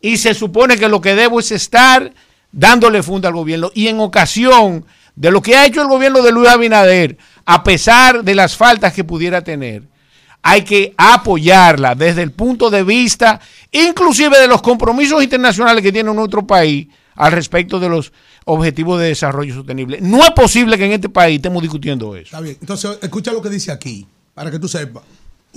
[0.00, 2.12] Y se supone que lo que debo es estar
[2.50, 3.70] dándole funda al gobierno.
[3.74, 4.84] Y en ocasión
[5.16, 8.92] de lo que ha hecho el gobierno de Luis Abinader, a pesar de las faltas
[8.92, 9.82] que pudiera tener,
[10.42, 13.40] hay que apoyarla desde el punto de vista,
[13.72, 18.12] inclusive de los compromisos internacionales que tiene nuestro país al respecto de los
[18.44, 20.00] objetivos de desarrollo sostenible.
[20.00, 22.26] No es posible que en este país estemos discutiendo eso.
[22.26, 22.56] Está bien.
[22.60, 25.02] Entonces, escucha lo que dice aquí, para que tú sepas.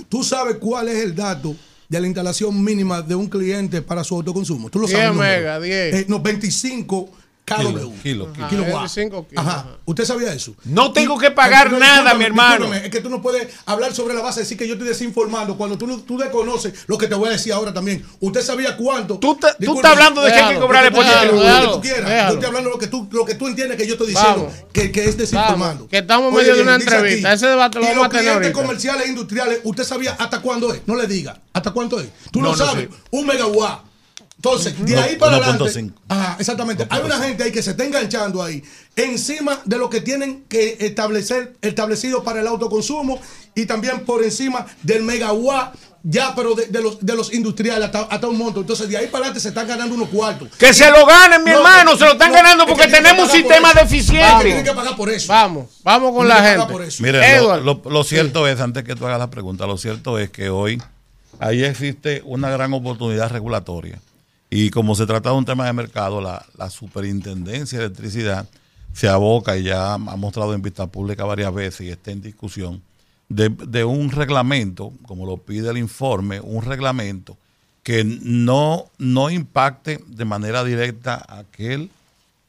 [0.08, 1.54] Tú sabes cuál es el dato
[1.88, 4.70] de la instalación mínima de un cliente para su autoconsumo.
[4.70, 5.10] Tú lo 10 sabes.
[5.10, 5.36] el número.
[5.38, 5.94] mega, 10.
[5.94, 7.10] Eh, no, 25
[7.48, 7.56] KW.
[7.68, 8.48] Kilo, kilo, kilo.
[8.48, 8.72] Kilowatt.
[8.94, 9.66] 25 kilos, Ajá.
[9.84, 10.54] ¿Usted sabía eso?
[10.64, 12.72] No tengo Y- que pagar nada, mi hermano.
[12.74, 15.56] Es que tú no puedes hablar sobre la base de decir que yo estoy desinformando
[15.56, 18.04] cuando tú, no- tú desconoces lo que te voy a decir ahora también.
[18.20, 19.18] ¿Usted sabía cuánto?
[19.18, 22.08] Tú, estás hablando de que hay que cobrarle por Lo que tú quieras.
[22.08, 22.28] déjalo.
[22.28, 24.52] Yo estoy hablando de lo que tú, lo que tú entiendes que yo estoy diciendo
[24.72, 25.58] que, que es desinformando.
[25.84, 27.32] Vamos, que estamos en medio de una entrevista.
[27.32, 28.62] Ese debate lo y vamos a los tener clientes ahorita.
[28.62, 30.80] comerciales e industriales, ¿usted sabía hasta cuándo es?
[30.86, 31.40] No le diga.
[31.52, 32.08] ¿Hasta cuánto es?
[32.30, 32.84] Tú No, no, no sabes.
[32.88, 32.96] sé.
[33.10, 33.87] Un megawatt.
[34.38, 35.42] Entonces, de ahí para 1.5.
[35.42, 35.92] adelante.
[36.08, 36.86] Ajá, exactamente.
[36.90, 38.62] Hay una gente ahí que se está enganchando ahí
[38.94, 43.20] encima de lo que tienen que establecer establecido para el autoconsumo
[43.56, 45.74] y también por encima del megawatt
[46.04, 49.06] ya pero de, de los de los industriales hasta, hasta un monto entonces de ahí
[49.08, 52.04] para adelante se están ganando unos cuartos Que se lo ganen, mi No, hermano, se
[52.04, 54.22] lo están no, ganando porque que tenemos un sistema deficiente.
[54.24, 56.48] Vamos, tienen que pagar por eso Vamos, vamos con Tienen la
[57.26, 57.40] gente.
[57.42, 60.48] lo, lo- lo cierto es, antes que tú hagas la pregunta, lo cierto es que
[60.50, 60.80] hoy
[61.40, 63.98] ahí existe una gran oportunidad regulatoria.
[64.50, 68.48] Y como se trata de un tema de mercado, la, superintendencia de electricidad
[68.92, 72.82] se aboca y ya ha mostrado en vista pública varias veces y está en discusión
[73.28, 77.36] de, de un reglamento, como lo pide el informe, un reglamento
[77.82, 81.90] que no, no impacte de manera directa a aquel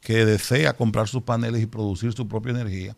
[0.01, 2.95] que desea comprar sus paneles y producir su propia energía,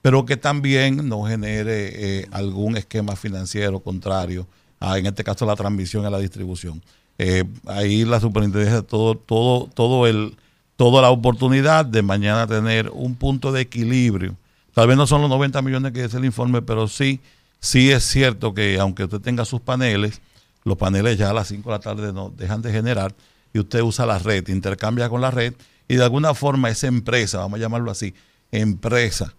[0.00, 4.46] pero que también no genere eh, algún esquema financiero contrario
[4.80, 6.82] a, en este caso, la transmisión y la distribución.
[7.18, 10.36] Eh, ahí la superintendencia todo, todo, todo el,
[10.76, 14.36] toda la oportunidad de mañana tener un punto de equilibrio.
[14.74, 17.20] Tal vez no son los 90 millones que es el informe, pero sí,
[17.60, 20.20] sí es cierto que aunque usted tenga sus paneles,
[20.64, 23.14] los paneles ya a las 5 de la tarde no dejan de generar
[23.52, 25.54] y usted usa la red, intercambia con la red
[25.88, 28.14] y de alguna forma esa empresa, vamos a llamarlo así,
[28.50, 29.34] empresa,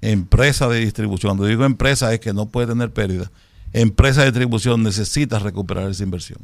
[0.00, 3.30] empresa de distribución, cuando digo empresa es que no puede tener pérdida,
[3.72, 6.38] empresa de distribución necesita recuperar esa inversión.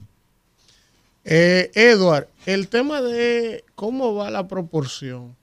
[1.24, 5.36] Eh, Edward, el tema de cómo va la proporción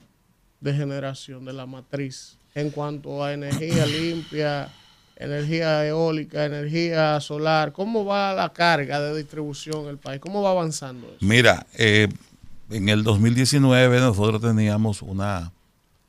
[0.60, 4.70] de generación de la matriz en cuanto a energía limpia,
[5.16, 10.20] energía eólica, energía solar, ¿cómo va la carga de distribución en el país?
[10.20, 11.18] ¿Cómo va avanzando eso?
[11.22, 12.10] Mira, eh,
[12.70, 15.52] en el 2019 nosotros teníamos una,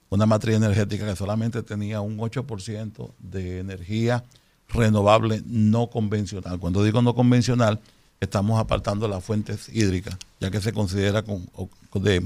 [0.08, 4.24] una matriz energética que solamente tenía un 8% de energía
[4.68, 6.58] renovable no convencional.
[6.58, 7.78] Cuando digo no convencional,
[8.20, 11.48] estamos apartando las fuentes hídricas, ya que se considera, con,
[11.94, 12.22] de,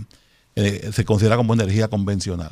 [0.56, 2.50] eh, se considera como energía convencional.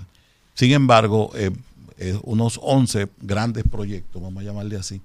[0.54, 1.50] Sin embargo, eh,
[1.98, 5.00] eh, unos 11 grandes proyectos, vamos a llamarle así,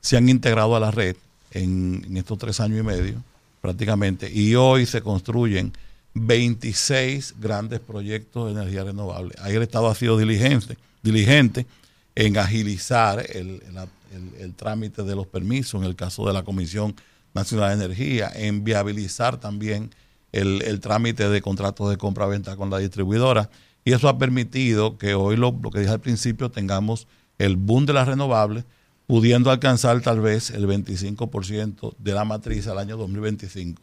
[0.00, 1.16] se han integrado a la red
[1.50, 3.22] en, en, estos tres años y medio
[3.60, 5.72] prácticamente, y hoy se construyen
[6.14, 9.34] 26 grandes proyectos de energía renovable.
[9.40, 11.66] Ahí el Estado ha sido diligente, diligente
[12.14, 13.62] en agilizar el,
[14.12, 16.94] el, el trámite de los permisos, en el caso de la Comisión
[17.34, 19.90] Nacional de Energía, en viabilizar también
[20.32, 23.50] el, el trámite de contratos de compra-venta con la distribuidora.
[23.84, 27.06] Y eso ha permitido que hoy, lo, lo, que dije al principio, tengamos
[27.38, 28.64] el boom de las renovables,
[29.06, 33.82] pudiendo alcanzar tal vez el 25% de la matriz al año 2025.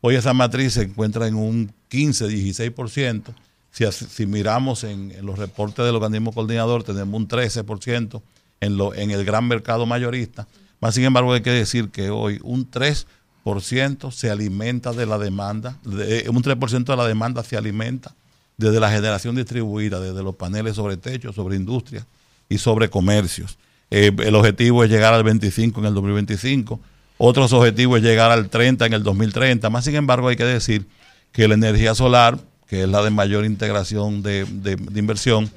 [0.00, 3.34] Hoy esa matriz se encuentra en un 15, 16%.
[3.70, 8.22] Si, si miramos en, en, los reportes del organismo coordinador, tenemos un 13%
[8.60, 10.46] en, lo, en el gran mercado mayorista.
[10.80, 15.76] Más sin embargo, hay que decir que hoy un 3% se alimenta de la demanda,
[15.84, 18.14] de, un 3% de la demanda se alimenta
[18.56, 22.06] desde la generación distribuida, desde los paneles sobre techo, sobre industria
[22.48, 23.58] y sobre comercios.
[23.90, 26.80] Eh, el objetivo es llegar al 25 en el 2025.
[27.18, 29.68] Otros objetivos es llegar al 30 en el 2030.
[29.68, 30.86] Más sin embargo, hay que decir
[31.32, 35.50] que la energía solar, que es la de mayor integración de, de, de inversión,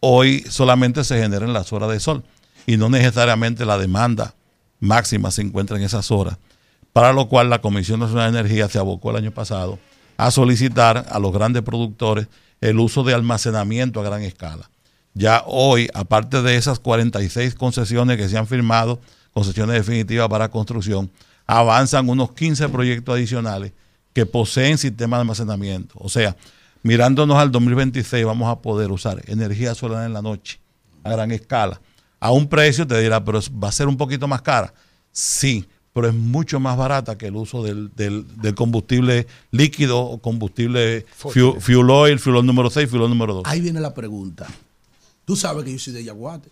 [0.00, 2.22] hoy solamente se genera en las horas de sol
[2.66, 4.34] y no necesariamente la demanda
[4.80, 6.38] máxima se encuentra en esas horas,
[6.92, 9.78] para lo cual la Comisión Nacional de Energía se abocó el año pasado
[10.16, 12.26] a solicitar a los grandes productores
[12.60, 14.68] el uso de almacenamiento a gran escala.
[15.14, 19.00] Ya hoy, aparte de esas 46 concesiones que se han firmado,
[19.32, 21.10] concesiones definitivas para construcción,
[21.46, 23.72] avanzan unos 15 proyectos adicionales
[24.12, 25.94] que poseen sistemas de almacenamiento.
[25.98, 26.36] O sea,
[26.82, 30.58] mirándonos al 2026 vamos a poder usar energía solar en la noche
[31.04, 31.80] a gran escala
[32.20, 34.72] a un precio, te dirá, pero va a ser un poquito más cara.
[35.12, 40.18] Sí, pero es mucho más barata que el uso del, del, del combustible líquido o
[40.18, 43.42] combustible fuel, fuel, oil, fuel oil número 6, fuel oil número 2.
[43.46, 44.46] Ahí viene la pregunta.
[45.24, 46.50] Tú sabes que yo soy de Yaguate.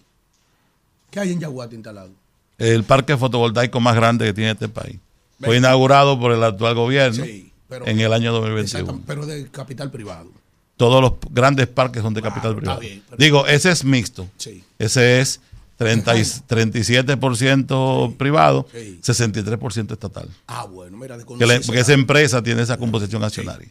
[1.11, 2.11] ¿Qué hay en Yaguate instalado?
[2.59, 4.99] El parque fotovoltaico más grande que tiene este país.
[5.41, 9.03] Fue inaugurado por el actual gobierno sí, pero, en el año 2021.
[9.07, 10.31] Pero de capital privado.
[10.77, 12.81] Todos los grandes parques son de wow, capital privado.
[12.81, 14.29] Bien, Digo, ese es mixto.
[14.37, 14.65] Sí.
[14.79, 15.41] Ese es
[15.77, 18.99] 30 y, 37% privado, sí.
[19.03, 20.29] 63% estatal.
[20.47, 23.69] Ah, bueno, mira, de que la, porque esa empresa tiene esa composición accionaria.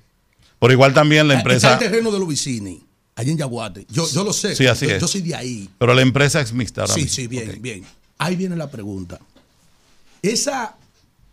[0.59, 1.73] Por igual también la empresa.
[1.73, 2.81] Está el terreno de los Vicini,
[3.15, 3.85] allá en Yaguate.
[3.89, 4.55] Yo, yo lo sé.
[4.55, 5.01] Sí, así yo, es.
[5.01, 5.69] yo soy de ahí.
[5.77, 7.15] Pero la empresa es mixta ahora Sí, mismo.
[7.15, 7.59] sí, bien, okay.
[7.59, 7.83] bien.
[8.17, 9.19] Ahí viene la pregunta.
[10.21, 10.75] Esa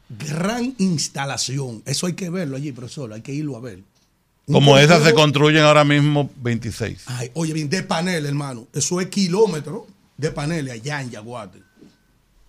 [0.09, 3.81] gran instalación, eso hay que verlo allí, profesor, hay que irlo a ver.
[4.47, 7.03] Un Como esas se construyen ahora mismo 26.
[7.07, 8.67] Ay, oye, bien, de panel, hermano.
[8.73, 9.83] Eso es kilómetros
[10.23, 11.63] de paneles allá en Yaguate.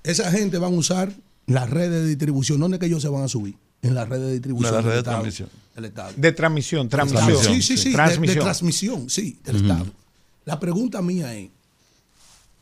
[0.03, 1.11] Esa gente van a usar
[1.47, 2.59] las redes de distribución.
[2.59, 3.55] ¿Dónde es que ellos se van a subir?
[3.81, 4.75] En las redes de distribución.
[4.75, 5.49] En la red de transmisión.
[5.75, 6.13] El Estado.
[6.15, 7.43] De transmisión, transmisión.
[7.43, 7.91] Sí, sí, sí.
[7.91, 8.27] Transmisión.
[8.27, 9.61] De, de, transmisión, sí, del uh -huh.
[9.63, 9.85] Estado.
[10.45, 11.49] La pregunta mía es,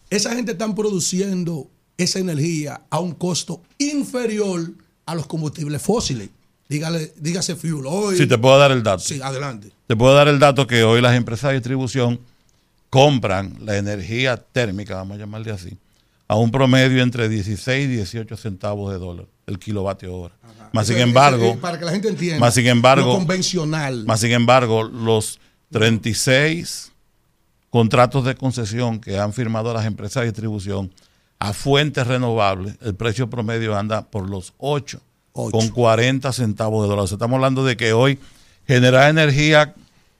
[0.09, 1.67] esa gente están produciendo
[1.97, 4.71] esa energía a un costo inferior
[5.05, 6.29] a los combustibles fósiles.
[6.69, 8.17] Dígale, dígase fuel oil.
[8.17, 9.03] Sí, te puedo dar el dato.
[9.03, 9.73] Sí, adelante.
[9.87, 12.17] Te puedo dar el dato que hoy las empresas de distribución
[12.91, 15.77] compran la energía térmica, vamos a llamarle así,
[16.27, 20.35] a un promedio entre 16 y 18 centavos de dólar el kilovatio hora.
[20.43, 20.69] Ajá.
[20.73, 22.39] Más sin embargo, es para que la gente entienda.
[22.39, 24.05] más sin embargo, Lo convencional.
[24.05, 25.39] más sin embargo, los
[25.71, 26.91] 36
[27.69, 30.93] contratos de concesión que han firmado las empresas de distribución
[31.39, 35.01] a fuentes renovables, el precio promedio anda por los 8,
[35.31, 37.05] con 40 centavos de dólar.
[37.05, 38.19] O sea, estamos hablando de que hoy
[38.67, 39.73] generar energía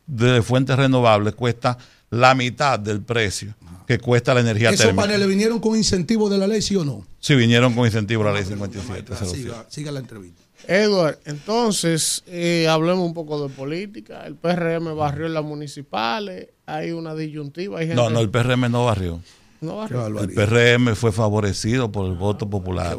[0.08, 1.78] de fuentes renovables cuesta
[2.12, 3.56] la mitad del precio
[3.88, 5.04] que cuesta la energía ¿Esos térmica.
[5.04, 7.06] paneles vinieron con incentivo de la ley, sí o no?
[7.20, 9.16] Si vinieron con incentivo a la ley 57.
[9.16, 10.42] se lo Siga, siga la entrevista.
[10.68, 14.26] Edward, entonces eh, hablemos un poco de política.
[14.26, 17.80] El PRM barrió en las municipales, hay una disyuntiva.
[17.80, 19.20] Hay gente, No, no, el PRM no barrió.
[19.62, 20.34] No, Qué El.
[20.34, 22.98] PRM fue favorecido por el voto popular.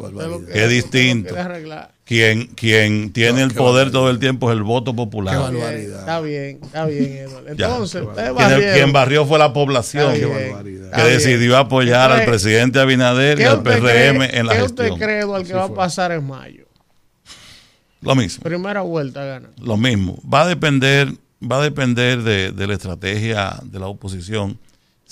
[0.49, 1.35] es distinto.
[2.05, 5.53] Quien, quien tiene el poder todo el tiempo es el voto popular.
[5.53, 7.49] Está bien, está bien, Eduardo.
[7.49, 8.73] Entonces, Quien, barrieron.
[8.75, 13.79] quien barrió fue la población que decidió apoyar al presidente Abinader y ¿Qué al usted
[13.79, 14.91] PRM cree- en la ¿Qué gestión.
[14.93, 16.65] usted cree, Eduardo, que va a pasar en mayo?
[18.01, 18.41] Lo mismo.
[18.43, 19.49] Primera vuelta gana.
[19.61, 20.17] Lo mismo.
[20.31, 21.09] Va a depender,
[21.41, 24.57] va a depender de, de la estrategia de la oposición.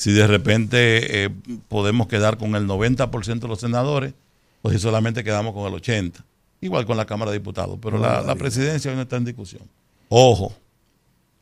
[0.01, 1.29] Si de repente eh,
[1.67, 4.15] podemos quedar con el 90% de los senadores,
[4.63, 6.23] o si solamente quedamos con el 80%.
[6.59, 7.77] Igual con la Cámara de Diputados.
[7.79, 9.61] Pero la, la presidencia hoy no está en discusión.
[10.09, 10.55] Ojo,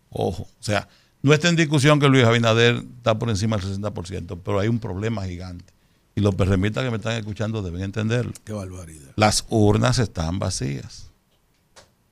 [0.09, 0.43] ojo.
[0.43, 0.89] O sea,
[1.21, 4.79] no está en discusión que Luis Abinader está por encima del 60%, pero hay un
[4.79, 5.73] problema gigante.
[6.15, 8.33] Y los perremitas que me están escuchando deben entenderlo.
[8.43, 9.13] Qué barbaridad.
[9.15, 11.11] Las urnas están vacías.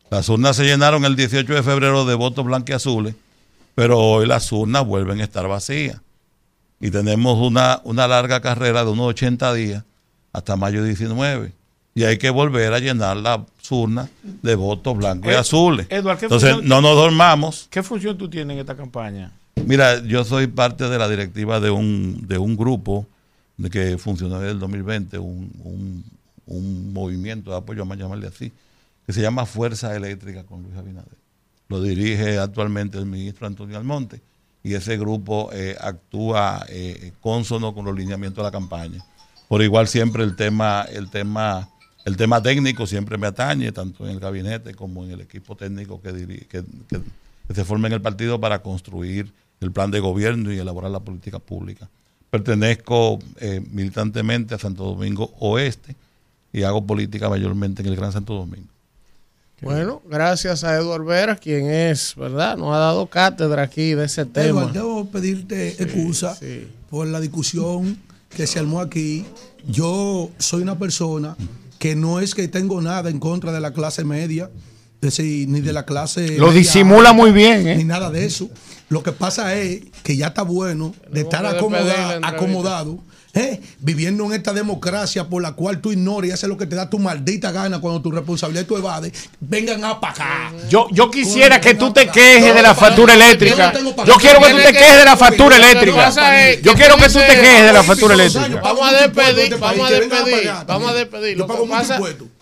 [0.10, 3.16] Las urnas se llenaron el 18 de febrero de votos blancos y azules,
[3.76, 6.00] pero hoy las urnas vuelven a estar vacías.
[6.80, 9.84] Y tenemos una, una larga carrera de unos 80 días
[10.34, 11.54] hasta mayo 19.
[11.96, 13.40] Y hay que volver a llenar las
[13.72, 15.88] urnas de votos blancos y Ed- azules.
[15.90, 17.68] Eduard, ¿qué Entonces, función- no nos dormamos.
[17.72, 19.32] ¿Qué función tú tienes en esta campaña?
[19.66, 23.08] Mira, yo soy parte de la directiva de un, de un grupo
[23.58, 26.04] de que funcionó desde el 2020, un, un,
[26.46, 28.52] un movimiento de apoyo, vamos a llamarle así,
[29.08, 31.18] que se llama Fuerza Eléctrica con Luis Abinader.
[31.70, 34.22] Lo dirige actualmente el ministro Antonio Almonte
[34.68, 39.02] y ese grupo eh, actúa eh, consono con los lineamientos de la campaña.
[39.48, 41.70] Por igual siempre el tema, el tema,
[42.04, 46.02] el tema técnico siempre me atañe, tanto en el gabinete como en el equipo técnico
[46.02, 46.66] que,
[47.56, 49.32] se forma en el partido para construir
[49.62, 51.88] el plan de gobierno y elaborar la política pública.
[52.30, 55.96] Pertenezco eh, militantemente a Santo Domingo Oeste
[56.52, 58.68] y hago política mayormente en el Gran Santo Domingo.
[59.62, 62.58] Bueno, gracias a Eduardo Vera, quien es, ¿verdad?
[62.58, 64.62] Nos ha dado cátedra aquí de ese tema.
[64.62, 66.38] Edward, debo pedirte excusa
[66.92, 67.98] por la discusión
[68.30, 69.26] que se armó aquí.
[69.68, 71.36] Yo soy una persona
[71.80, 74.52] que no es que tengo nada en contra de la clase media,
[75.02, 76.38] es decir, ni de la clase.
[76.38, 77.78] Lo media disimula muy bien, ¿eh?
[77.78, 78.52] Ni nada de eso.
[78.90, 83.00] Lo que pasa es que ya está bueno de estar acomodado.
[83.38, 83.62] ¿Eh?
[83.80, 86.90] Viviendo en esta democracia por la cual tú ignoras y haces lo que te da
[86.90, 90.52] tu maldita gana cuando tu responsabilidad tú evades, vengan a pagar.
[90.70, 93.74] Yo, yo quisiera que tú te quejes de la factura eléctrica.
[94.06, 96.10] Yo quiero que tú te quejes de la factura eléctrica.
[96.62, 98.62] Yo quiero que tú te quejes de la "Ay, factura eléctrica.
[98.62, 101.38] Vamos a despedir, vamos a despedir, vamos a despedir.
[101.38, 102.00] Lo que pasa.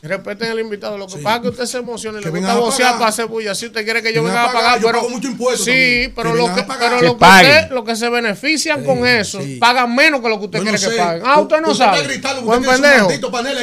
[0.08, 0.98] Respeten al invitado.
[0.98, 3.26] Lo que pasa es que usted se emociona y le Que gusta vocear para hacer
[3.28, 3.54] bulla.
[3.56, 6.32] Si usted quiere que yo venga a pagar, yo pero pago mucho impuesto sí, pero
[6.34, 9.94] Que lo que, pero Que lo que usted, lo que se benefician con eso, pagan
[9.96, 10.98] menos que lo que usted Yo no quiere que sé.
[11.02, 11.24] paguen.
[11.26, 12.04] Ah, usted no Usted sabe.
[12.04, 13.10] gritando Buen pendejo.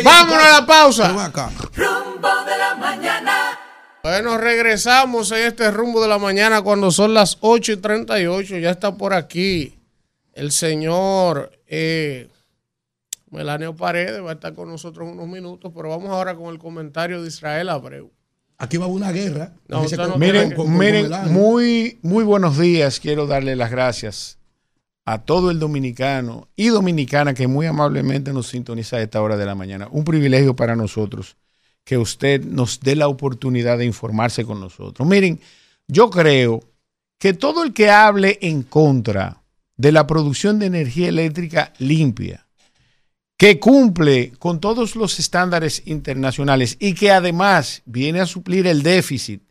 [0.05, 1.25] Vámonos a la pausa.
[1.25, 1.51] Acá.
[1.75, 3.59] Rumbo de la mañana.
[4.03, 8.59] Bueno, regresamos en este rumbo de la mañana cuando son las 8 y 38.
[8.59, 9.79] Ya está por aquí
[10.35, 12.29] el señor eh,
[13.33, 14.23] Melanio Paredes.
[14.23, 17.69] Va a estar con nosotros unos minutos, pero vamos ahora con el comentario de Israel
[17.71, 18.11] Abreu.
[18.59, 19.55] Aquí va a haber una guerra.
[19.67, 21.33] No, Miren, con- con- miren, con Melania.
[21.33, 23.01] muy, muy buenos días.
[23.01, 24.39] Quiero darle las gracias
[25.05, 29.47] a todo el dominicano y dominicana que muy amablemente nos sintoniza a esta hora de
[29.47, 29.89] la mañana.
[29.91, 31.37] Un privilegio para nosotros
[31.85, 35.09] que usted nos dé la oportunidad de informarse con nosotros.
[35.09, 35.41] Miren,
[35.89, 36.61] yo creo
[37.19, 39.43] que todo el que hable en contra
[39.77, 42.47] de la producción de energía eléctrica limpia,
[43.43, 49.43] que cumple con todos los estándares internacionales y que además viene a suplir el déficit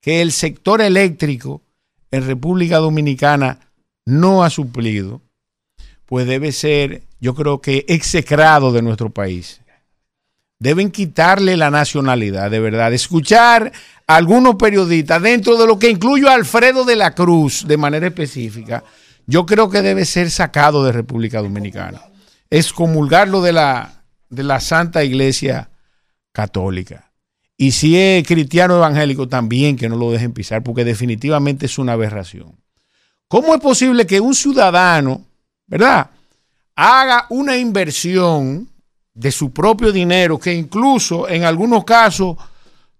[0.00, 1.62] que el sector eléctrico
[2.10, 3.60] en República Dominicana
[4.04, 5.22] no ha suplido,
[6.04, 9.60] pues debe ser, yo creo que, execrado de nuestro país.
[10.58, 12.92] Deben quitarle la nacionalidad, de verdad.
[12.92, 13.70] Escuchar
[14.08, 18.08] a algunos periodistas, dentro de lo que incluyo a Alfredo de la Cruz de manera
[18.08, 18.82] específica,
[19.28, 22.02] yo creo que debe ser sacado de República Dominicana.
[22.50, 25.70] Excomulgarlo de la, de la Santa Iglesia
[26.32, 27.12] Católica.
[27.56, 31.94] Y si es cristiano evangélico, también que no lo dejen pisar, porque definitivamente es una
[31.94, 32.54] aberración.
[33.26, 35.22] ¿Cómo es posible que un ciudadano,
[35.66, 36.10] ¿verdad?,
[36.76, 38.68] haga una inversión
[39.12, 42.36] de su propio dinero, que incluso en algunos casos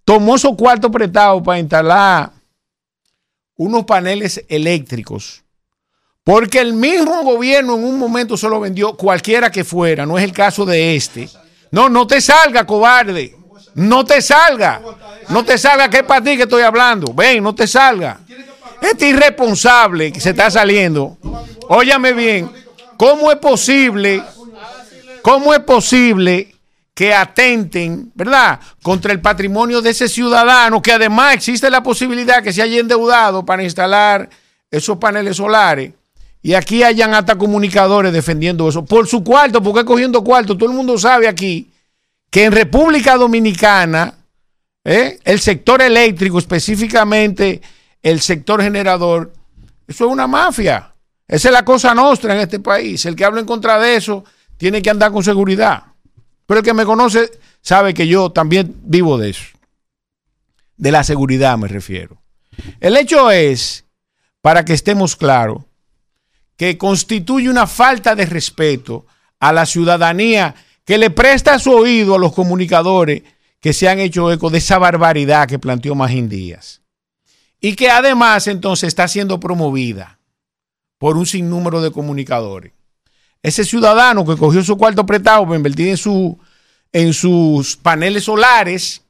[0.05, 2.33] tomó esos cuartos prestados para instalar
[3.57, 5.45] unos paneles eléctricos,
[6.29, 10.25] porque el mismo gobierno en un momento se lo vendió cualquiera que fuera, no es
[10.25, 11.27] el caso de este.
[11.71, 13.35] No, no te salga, cobarde.
[13.75, 14.83] No te salga.
[15.31, 17.15] No te salga, que es para ti que estoy hablando.
[17.15, 18.21] Ven, no te salga.
[18.83, 21.17] Este irresponsable que se está saliendo.
[21.71, 22.53] Óyame bien.
[22.99, 24.23] ¿Cómo es posible?
[25.23, 26.55] ¿Cómo es posible
[26.93, 32.53] que atenten, ¿verdad?, contra el patrimonio de ese ciudadano, que además existe la posibilidad que
[32.53, 34.29] se haya endeudado para instalar
[34.71, 35.93] esos paneles solares
[36.49, 38.83] Y aquí hayan hasta comunicadores defendiendo eso.
[38.83, 40.57] Por su cuarto, porque cogiendo cuarto.
[40.57, 41.71] Todo el mundo sabe aquí
[42.31, 44.15] que en República Dominicana,
[44.83, 45.19] ¿eh?
[45.25, 47.61] el sector eléctrico, específicamente
[48.01, 49.31] el sector generador,
[49.87, 50.95] eso es una mafia.
[51.27, 53.05] Esa es la cosa nuestra en este país.
[53.05, 54.25] El que habla en contra de eso
[54.57, 55.83] tiene que andar con seguridad.
[56.47, 57.31] Pero el que me conoce
[57.61, 59.45] sabe que yo también vivo de eso.
[60.79, 62.23] De la seguridad me refiero.
[62.81, 63.85] El hecho es,
[64.41, 65.68] para que estemos claros,
[66.59, 69.07] que constituye una falta de respeto
[69.39, 73.23] a la ciudadanía que le presta su oído a los comunicadores
[73.61, 76.83] que se han hecho eco de esa barbaridad que planteó Magín Díaz.
[77.61, 80.19] Y que además entonces está siendo promovida
[80.99, 82.73] por un sinnúmero de comunicadores.
[83.41, 86.39] Ese ciudadano que cogió su cuarto prestado para invertir en, su,
[86.93, 89.03] en sus paneles solares,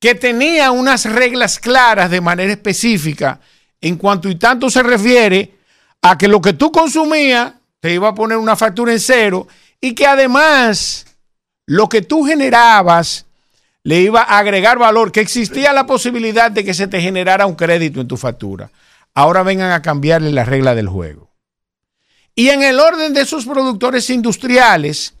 [0.00, 3.40] que tenía unas reglas claras de manera específica
[3.78, 5.57] en cuanto y tanto se refiere
[6.02, 9.46] a que lo que tú consumías te iba a poner una factura en cero
[9.80, 11.06] y que además
[11.66, 13.26] lo que tú generabas
[13.84, 17.54] le iba a agregar valor, que existía la posibilidad de que se te generara un
[17.54, 18.70] crédito en tu factura.
[19.14, 21.30] Ahora vengan a cambiarle la regla del juego.
[22.34, 25.14] Y en el orden de esos productores industriales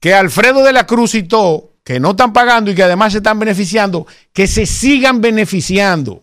[0.00, 3.38] que Alfredo de la Cruz citó, que no están pagando y que además se están
[3.38, 6.22] beneficiando, que se sigan beneficiando.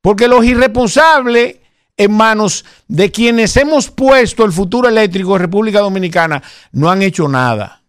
[0.00, 1.56] Porque los irresponsables
[1.96, 6.42] en manos de quienes hemos puesto el futuro eléctrico de República Dominicana
[6.72, 7.82] no han hecho nada.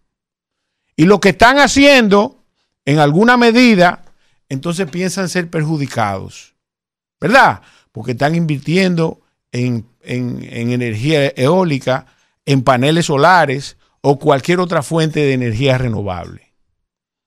[0.96, 2.44] Y lo que están haciendo,
[2.86, 4.06] en alguna medida,
[4.50, 6.56] entonces piensan ser perjudicados.
[7.20, 7.62] ¿Verdad?
[7.92, 9.22] Porque están invirtiendo
[9.52, 12.06] en, en energía eólica,
[12.46, 16.54] en paneles solares o cualquier otra fuente de energía renovable.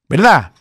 [0.09, 0.53] ¿Verdad?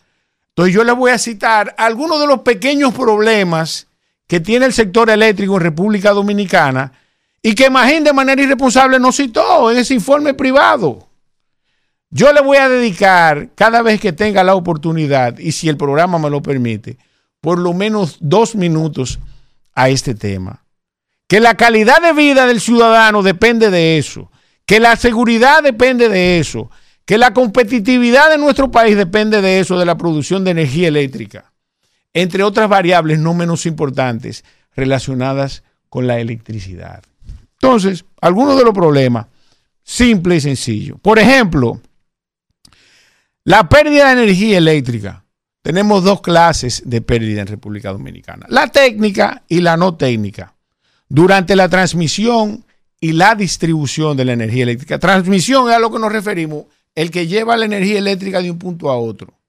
[0.48, 3.86] Entonces yo les voy a citar algunos de los pequeños problemas
[4.30, 6.92] que tiene el sector eléctrico en República Dominicana
[7.42, 11.08] y que Magín de manera irresponsable no citó en ese informe privado.
[12.10, 16.20] Yo le voy a dedicar cada vez que tenga la oportunidad y si el programa
[16.20, 16.96] me lo permite,
[17.40, 19.18] por lo menos dos minutos
[19.74, 20.64] a este tema.
[21.26, 24.30] Que la calidad de vida del ciudadano depende de eso,
[24.64, 26.70] que la seguridad depende de eso,
[27.04, 31.49] que la competitividad de nuestro país depende de eso, de la producción de energía eléctrica
[32.14, 37.02] entre otras variables no menos importantes relacionadas con la electricidad.
[37.54, 39.26] Entonces, algunos de los problemas,
[39.82, 40.98] simple y sencillo.
[40.98, 41.80] Por ejemplo,
[43.44, 45.24] la pérdida de energía eléctrica.
[45.62, 50.54] Tenemos dos clases de pérdida en República Dominicana, la técnica y la no técnica.
[51.06, 52.64] Durante la transmisión
[52.98, 54.98] y la distribución de la energía eléctrica.
[54.98, 56.64] Transmisión es a lo que nos referimos,
[56.94, 59.39] el que lleva la energía eléctrica de un punto a otro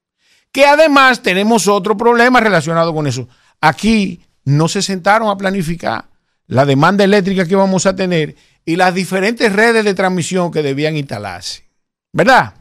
[0.52, 3.28] que además tenemos otro problema relacionado con eso.
[3.60, 6.04] Aquí no se sentaron a planificar
[6.46, 10.96] la demanda eléctrica que vamos a tener y las diferentes redes de transmisión que debían
[10.96, 11.64] instalarse.
[12.12, 12.54] ¿Verdad?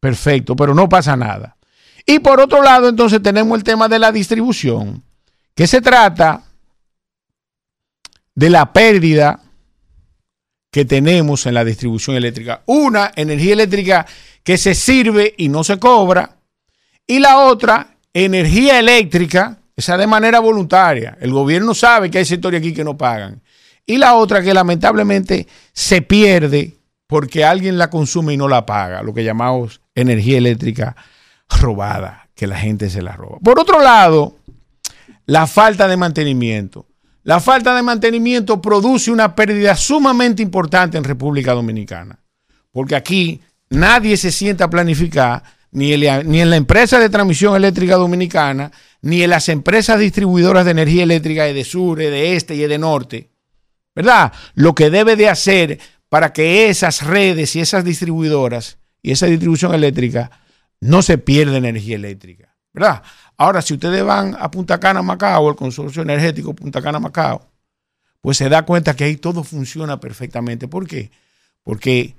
[0.00, 1.56] Perfecto, pero no pasa nada.
[2.04, 5.02] Y por otro lado, entonces tenemos el tema de la distribución,
[5.54, 6.42] que se trata
[8.34, 9.40] de la pérdida
[10.70, 12.62] que tenemos en la distribución eléctrica.
[12.66, 14.06] Una, energía eléctrica
[14.42, 16.36] que se sirve y no se cobra.
[17.06, 21.16] Y la otra, energía eléctrica, esa de manera voluntaria.
[21.20, 23.40] El gobierno sabe que hay sectores aquí que no pagan.
[23.86, 29.02] Y la otra que lamentablemente se pierde porque alguien la consume y no la paga,
[29.02, 30.94] lo que llamamos energía eléctrica
[31.48, 33.38] robada, que la gente se la roba.
[33.42, 34.36] Por otro lado,
[35.26, 36.86] la falta de mantenimiento.
[37.24, 42.20] La falta de mantenimiento produce una pérdida sumamente importante en República Dominicana,
[42.70, 45.42] porque aquí nadie se sienta a planificar
[45.72, 48.72] ni, en la empresa de transmisión eléctrica dominicana,
[49.02, 53.30] ni en las empresas distribuidoras de energía eléctrica de sur, de este y de norte.
[53.94, 54.32] ¿Verdad?
[54.54, 55.78] Lo que debe de hacer
[56.08, 60.30] para que esas redes y esas distribuidoras y esa distribución eléctrica
[60.80, 62.56] no se pierda energía eléctrica.
[62.72, 63.02] ¿Verdad?
[63.36, 67.48] Ahora, si ustedes van a Punta Cana, Macao, el consorcio energético Punta Cana, Macao,
[68.20, 70.68] pues se da cuenta que ahí todo funciona perfectamente.
[70.68, 71.10] ¿Por qué?
[71.62, 72.16] Porque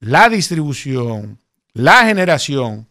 [0.00, 1.40] la distribución,
[1.72, 2.87] la generación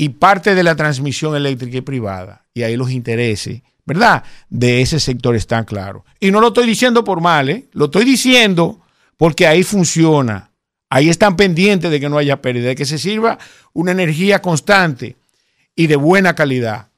[0.00, 4.22] y parte de la transmisión eléctrica y privada, y ahí los intereses, ¿verdad?
[4.48, 6.04] De ese sector están claros.
[6.20, 7.66] Y no lo estoy diciendo por mal, ¿eh?
[7.72, 8.80] lo estoy diciendo
[9.16, 10.52] porque ahí funciona.
[10.88, 13.38] Ahí están pendientes de que no haya pérdida, de que se sirva
[13.74, 15.16] una energía constante
[15.74, 16.88] y de buena calidad.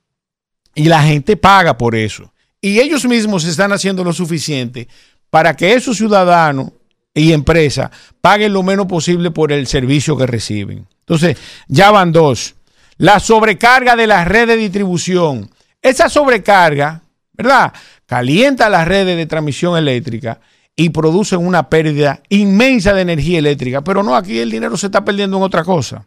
[0.74, 2.32] Y la gente paga por eso.
[2.60, 4.86] Y ellos mismos están haciendo lo suficiente
[5.30, 6.70] para que esos ciudadanos
[7.14, 7.90] y empresas
[8.20, 10.86] paguen lo menos posible por el servicio que reciben.
[11.00, 11.36] Entonces,
[11.66, 12.54] ya van dos.
[13.00, 15.50] La sobrecarga de las redes de distribución.
[15.80, 17.00] Esa sobrecarga,
[17.32, 17.72] ¿verdad?
[18.04, 20.38] Calienta las redes de transmisión eléctrica
[20.76, 23.82] y producen una pérdida inmensa de energía eléctrica.
[23.82, 26.06] Pero no, aquí el dinero se está perdiendo en otra cosa.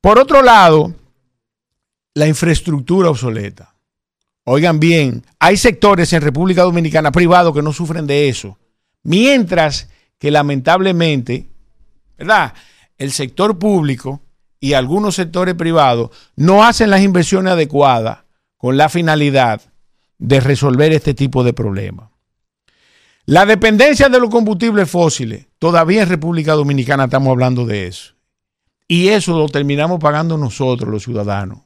[0.00, 0.94] Por otro lado,
[2.14, 3.74] la infraestructura obsoleta.
[4.44, 8.58] Oigan bien, hay sectores en República Dominicana privados que no sufren de eso.
[9.02, 11.50] Mientras que lamentablemente,
[12.16, 12.54] ¿verdad?
[12.96, 14.23] El sector público
[14.64, 18.20] y algunos sectores privados no hacen las inversiones adecuadas
[18.56, 19.60] con la finalidad
[20.16, 22.08] de resolver este tipo de problemas.
[23.26, 28.14] La dependencia de los combustibles fósiles, todavía en República Dominicana estamos hablando de eso.
[28.88, 31.58] Y eso lo terminamos pagando nosotros, los ciudadanos,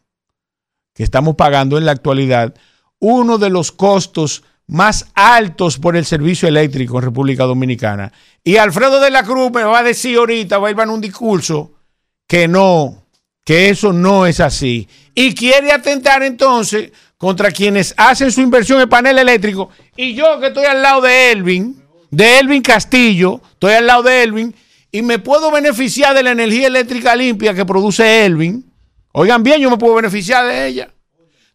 [0.93, 2.53] que estamos pagando en la actualidad
[2.99, 8.13] uno de los costos más altos por el servicio eléctrico en República Dominicana.
[8.43, 11.01] Y Alfredo de la Cruz me va a decir ahorita, va a ir en un
[11.01, 11.78] discurso,
[12.29, 13.03] que no,
[13.45, 14.87] que eso no es así.
[15.15, 19.71] Y quiere atentar entonces contra quienes hacen su inversión en panel eléctrico.
[19.97, 24.23] Y yo que estoy al lado de Elvin, de Elvin Castillo, estoy al lado de
[24.23, 24.55] Elvin,
[24.93, 28.65] y me puedo beneficiar de la energía eléctrica limpia que produce Elvin.
[29.13, 30.95] Oigan bien, yo me puedo beneficiar de ella.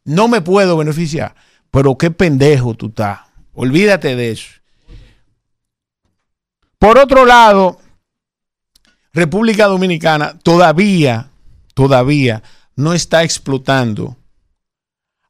[0.03, 1.33] No me puedo beneficiar.
[1.71, 3.21] Pero qué pendejo tú estás.
[3.53, 4.49] Olvídate de eso.
[6.77, 7.79] Por otro lado,
[9.13, 11.29] República Dominicana todavía,
[11.75, 12.41] todavía
[12.75, 14.17] no está explotando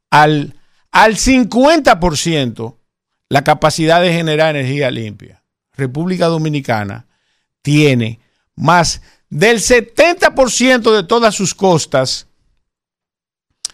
[0.10, 0.56] al,
[0.92, 2.78] al 50%
[3.28, 5.44] la capacidad de generar energía limpia.
[5.74, 7.08] República Dominicana
[7.62, 8.20] tiene
[8.56, 12.28] más del 70% de todas sus costas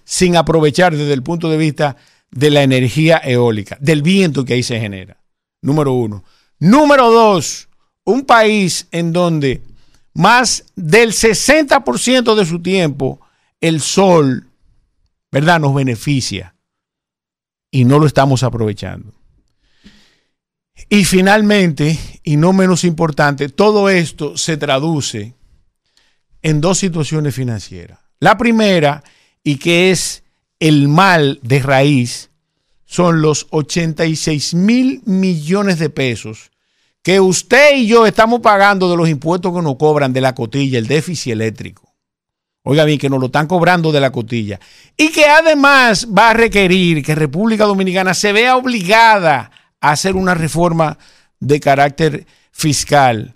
[0.05, 1.97] sin aprovechar desde el punto de vista
[2.31, 5.21] de la energía eólica, del viento que ahí se genera.
[5.61, 6.23] Número uno.
[6.57, 7.67] Número dos,
[8.05, 9.61] un país en donde
[10.13, 13.21] más del 60% de su tiempo
[13.61, 14.49] el sol,
[15.31, 16.55] ¿verdad?, nos beneficia
[17.71, 19.13] y no lo estamos aprovechando.
[20.87, 25.35] Y finalmente, y no menos importante, todo esto se traduce
[26.41, 27.99] en dos situaciones financieras.
[28.19, 29.03] La primera,
[29.43, 30.23] y que es
[30.59, 32.29] el mal de raíz,
[32.85, 36.51] son los 86 mil millones de pesos
[37.09, 40.77] que usted y yo estamos pagando de los impuestos que nos cobran de la cotilla,
[40.77, 41.91] el déficit eléctrico.
[42.61, 44.59] Oiga bien, que nos lo están cobrando de la cotilla.
[44.95, 49.49] Y que además va a requerir que República Dominicana se vea obligada
[49.81, 50.99] a hacer una reforma
[51.39, 53.33] de carácter fiscal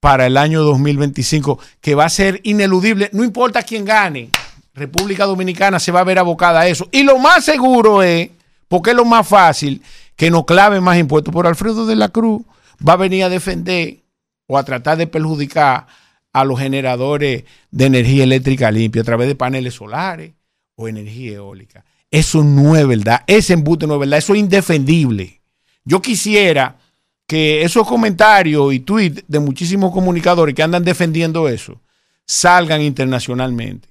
[0.00, 4.28] para el año 2025 que va a ser ineludible, no importa quién gane.
[4.74, 6.86] República Dominicana se va a ver abocada a eso.
[6.92, 8.28] Y lo más seguro es,
[8.68, 9.80] porque es lo más fácil,
[10.14, 11.32] que no clave más impuestos.
[11.32, 12.42] Por Alfredo de la Cruz
[12.86, 14.02] va a venir a defender
[14.46, 15.86] o a tratar de perjudicar
[16.32, 20.32] a los generadores de energía eléctrica limpia a través de paneles solares
[20.76, 21.84] o energía eólica.
[22.10, 23.22] Eso no es verdad.
[23.26, 24.18] Ese embute no es verdad.
[24.18, 25.40] Eso es indefendible.
[25.84, 26.78] Yo quisiera
[27.26, 31.80] que esos comentarios y tweets de muchísimos comunicadores que andan defendiendo eso
[32.24, 33.88] salgan internacionalmente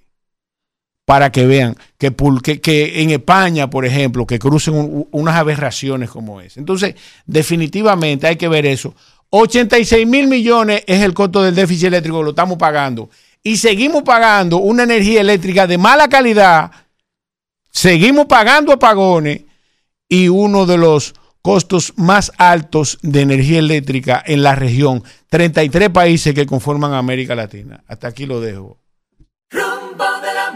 [1.07, 6.59] para que vean que, en España, por ejemplo, que crucen unas aberraciones como esa.
[6.59, 8.93] Entonces, definitivamente hay que ver eso.
[9.29, 13.09] 86 mil millones es el costo del déficit eléctrico, lo estamos pagando.
[13.41, 16.71] Y seguimos pagando una energía eléctrica de mala calidad,
[17.71, 19.43] seguimos pagando apagones
[20.09, 25.01] y uno de los costos más altos de energía eléctrica en la región.
[25.29, 27.81] 33 países que conforman América Latina.
[27.87, 28.77] Hasta aquí lo dejo.
[29.49, 30.47] Rumbo de la.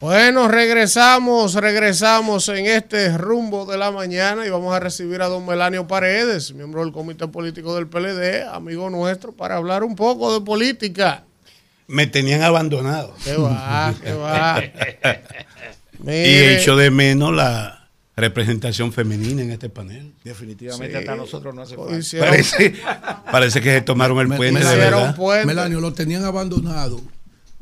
[0.00, 5.44] Bueno, regresamos, regresamos en este rumbo de la mañana y vamos a recibir a don
[5.44, 10.44] Melanio Paredes, miembro del Comité Político del PLD, amigo nuestro, para hablar un poco de
[10.44, 11.24] política.
[11.88, 13.12] Me tenían abandonado.
[13.24, 14.62] Qué va, qué va.
[16.06, 20.12] y hecho de menos la representación femenina en este panel.
[20.22, 21.98] Definitivamente hasta nosotros no hace falta.
[22.20, 22.74] Parece,
[23.32, 24.60] parece que se tomaron el puente.
[24.60, 25.16] Me, de verdad.
[25.44, 27.00] Melanio, lo tenían abandonado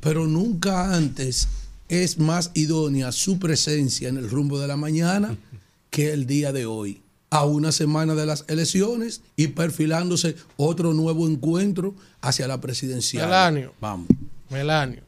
[0.07, 1.49] pero nunca antes
[1.89, 5.37] es más idónea su presencia en el rumbo de la mañana
[5.91, 7.03] que el día de hoy.
[7.29, 13.27] A una semana de las elecciones y perfilándose otro nuevo encuentro hacia la presidencial.
[13.27, 13.75] Melanio.
[13.81, 14.07] Vamos.
[14.49, 15.03] Melanio.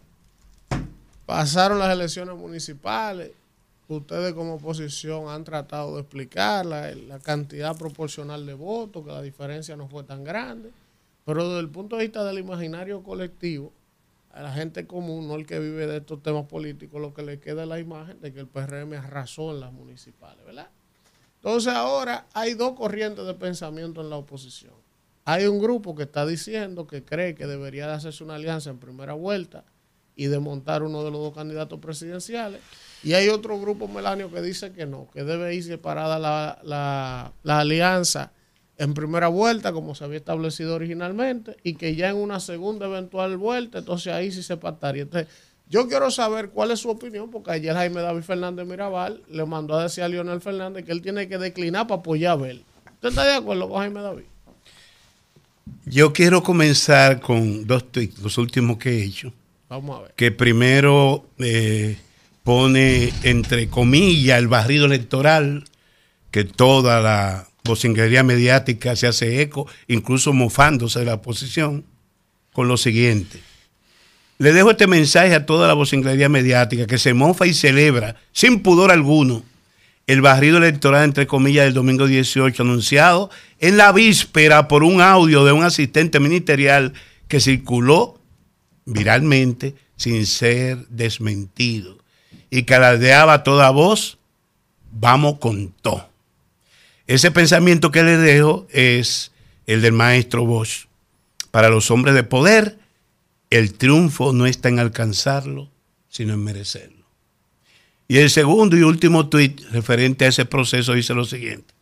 [1.25, 3.31] Pasaron las elecciones municipales.
[3.87, 9.23] Ustedes como oposición han tratado de explicar la, la cantidad proporcional de votos, que la
[9.23, 10.71] diferencia no fue tan grande.
[11.25, 13.73] Pero desde el punto de vista del imaginario colectivo,
[14.31, 17.41] a la gente común, no el que vive de estos temas políticos, lo que le
[17.41, 20.69] queda es la imagen de que el PRM arrasó en las municipales, ¿verdad?
[21.37, 24.75] Entonces ahora hay dos corrientes de pensamiento en la oposición.
[25.25, 28.79] Hay un grupo que está diciendo que cree que debería de hacerse una alianza en
[28.79, 29.65] primera vuelta
[30.17, 32.61] y de montar uno de los dos candidatos presidenciales.
[33.05, 37.59] Y hay otro grupo, Melanio, que dice que no, que debe ir separada la, la
[37.59, 38.33] alianza
[38.79, 43.37] en primera vuelta, como se había establecido originalmente, y que ya en una segunda eventual
[43.37, 45.03] vuelta, entonces ahí sí se pactaría.
[45.03, 45.29] Entonces,
[45.69, 49.77] yo quiero saber cuál es su opinión, porque ayer Jaime David Fernández Mirabal le mandó
[49.77, 52.65] a decir a Leonel Fernández que él tiene que declinar para apoyar a Abel.
[52.95, 54.25] ¿Usted está de acuerdo con Jaime David?
[55.85, 59.33] Yo quiero comenzar con dos tweets, los últimos que he hecho.
[59.69, 60.13] Vamos a ver.
[60.15, 61.99] Que primero eh,
[62.45, 65.65] pone entre comillas el barrido electoral,
[66.31, 71.85] que toda la vocinglería mediática se hace eco, incluso mofándose de la oposición,
[72.53, 73.41] con lo siguiente.
[74.39, 78.61] Le dejo este mensaje a toda la vocinglería mediática que se mofa y celebra, sin
[78.61, 79.45] pudor alguno,
[80.07, 83.31] el barrido electoral, entre comillas, del domingo 18, anunciado
[83.61, 86.95] en la víspera por un audio de un asistente ministerial
[87.29, 88.19] que circuló
[88.87, 91.99] viralmente sin ser desmentido
[92.49, 94.19] y que alardeaba toda voz,
[94.93, 96.08] vamos con todo.
[97.09, 99.33] Ese pensamiento que le dejo es
[99.67, 100.87] el del maestro Bosch.
[101.51, 102.79] Para los hombres de poder,
[103.49, 105.71] el triunfo no está en alcanzarlo,
[106.11, 107.07] sino en merecerlo.
[108.09, 111.73] Y el segundo y último tuit referente a ese proceso dice lo siguiente.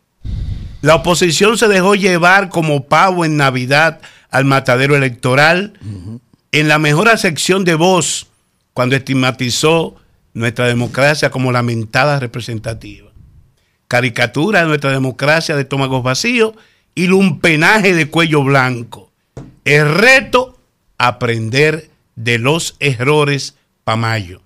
[0.81, 3.99] La oposición se dejó llevar como pavo en Navidad
[4.29, 5.73] al matadero electoral
[6.53, 8.27] en la mejor acepción de voz
[8.73, 9.95] cuando estigmatizó
[10.33, 13.06] nuestra democracia como lamentada representativa.
[13.87, 16.53] Caricatura de nuestra democracia de estómagos vacíos
[16.95, 19.11] y lumpenaje de cuello blanco.
[19.65, 20.59] El reto,
[20.97, 24.41] aprender de los errores pa' mayo.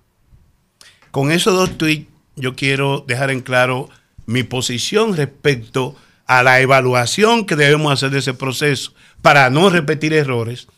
[1.10, 3.88] Con esos dos tweets yo quiero dejar en claro
[4.26, 5.96] mi posición respecto
[6.26, 10.68] a la evaluación que debemos hacer de ese proceso para no repetir errores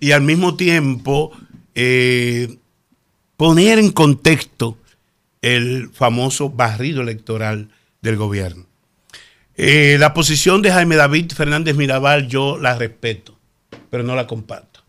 [0.00, 1.32] y al mismo tiempo
[1.74, 2.56] eh,
[3.36, 4.78] poner en contexto
[5.42, 7.68] el famoso barrido electoral
[8.04, 8.66] del gobierno.
[9.56, 13.36] Eh, la posición de Jaime David Fernández Mirabal yo la respeto,
[13.90, 14.80] pero no la comparto.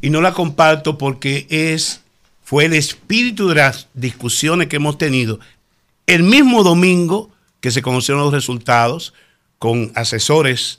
[0.00, 2.00] Y no la comparto porque es
[2.42, 5.40] fue el espíritu de las discusiones que hemos tenido
[6.06, 7.30] el mismo domingo
[7.60, 9.12] que se conocieron los resultados
[9.58, 10.78] con asesores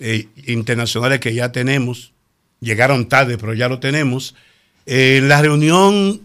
[0.00, 2.12] eh, internacionales que ya tenemos,
[2.60, 4.34] llegaron tarde, pero ya lo tenemos,
[4.84, 6.20] en la reunión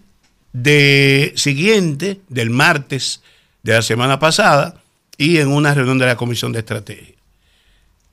[0.52, 3.22] de siguiente del martes
[3.64, 4.83] de la semana pasada
[5.18, 7.16] y en una reunión de la Comisión de Estrategia.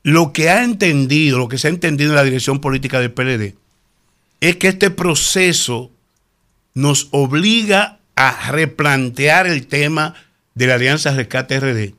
[0.03, 3.55] Lo que ha entendido, lo que se ha entendido en la dirección política del PLD,
[4.41, 5.91] es que este proceso
[6.75, 10.15] nos obliga a replantear el tema
[10.55, 11.95] de la Alianza Rescate RD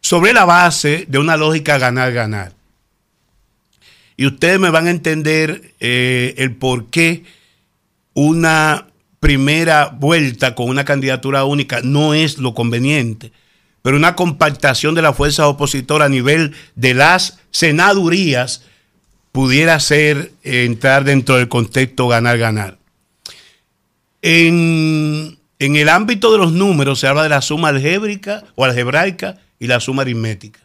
[0.00, 2.52] sobre la base de una lógica ganar-ganar.
[4.16, 7.24] Y ustedes me van a entender eh, el por qué
[8.14, 8.88] una
[9.20, 13.32] primera vuelta con una candidatura única no es lo conveniente,
[13.82, 18.62] pero una compactación de la fuerza opositora a nivel de las senadurías
[19.32, 22.78] pudiera ser eh, entrar dentro del contexto ganar-ganar.
[24.20, 29.66] En, el ámbito de los números se habla de la suma algébrica o algebraica y
[29.66, 30.60] la suma aritmética.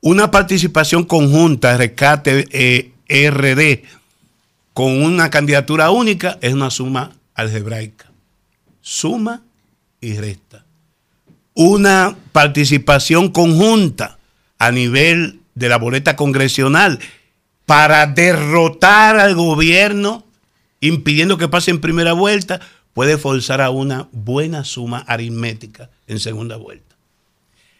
[0.00, 2.48] Una participación conjunta de rescate
[3.08, 3.84] eh,
[4.72, 8.10] con una candidatura única es una suma algebraica.
[8.80, 9.42] Suma
[10.00, 10.65] y resta.
[11.58, 14.18] Una participación conjunta
[14.58, 16.98] a nivel de la boleta congresional
[17.64, 20.26] para derrotar al gobierno
[20.80, 22.60] impidiendo que pase en primera vuelta,
[22.92, 26.94] puede forzar a una buena suma aritmética en segunda vuelta.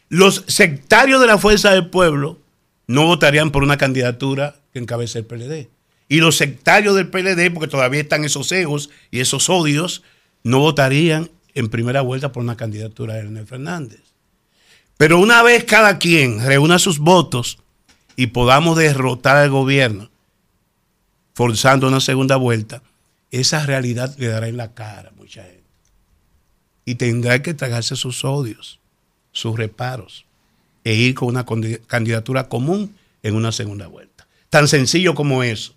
[0.09, 2.39] Los sectarios de la Fuerza del Pueblo
[2.87, 5.69] no votarían por una candidatura que encabece el PLD.
[6.09, 10.03] Y los sectarios del PLD, porque todavía están esos egos y esos odios,
[10.45, 14.03] no votarían en primera vuelta por una candidatura de Hernán Fernández.
[14.97, 17.59] Pero una vez cada quien reúna sus votos
[18.15, 20.11] y podamos derrotar al gobierno
[21.35, 22.83] forzando una segunda vuelta,
[23.31, 25.65] esa realidad le dará en la cara a mucha gente.
[26.85, 28.79] Y tendrá que tragarse sus odios,
[29.33, 30.25] sus reparos,
[30.85, 31.45] e ir con una
[31.87, 34.27] candidatura común en una segunda vuelta.
[34.51, 35.75] Tan sencillo como eso.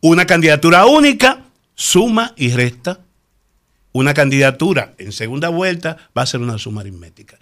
[0.00, 1.42] Una candidatura única
[1.74, 3.00] suma y resta.
[3.92, 7.38] Una candidatura en segunda vuelta va a ser una suma aritmética.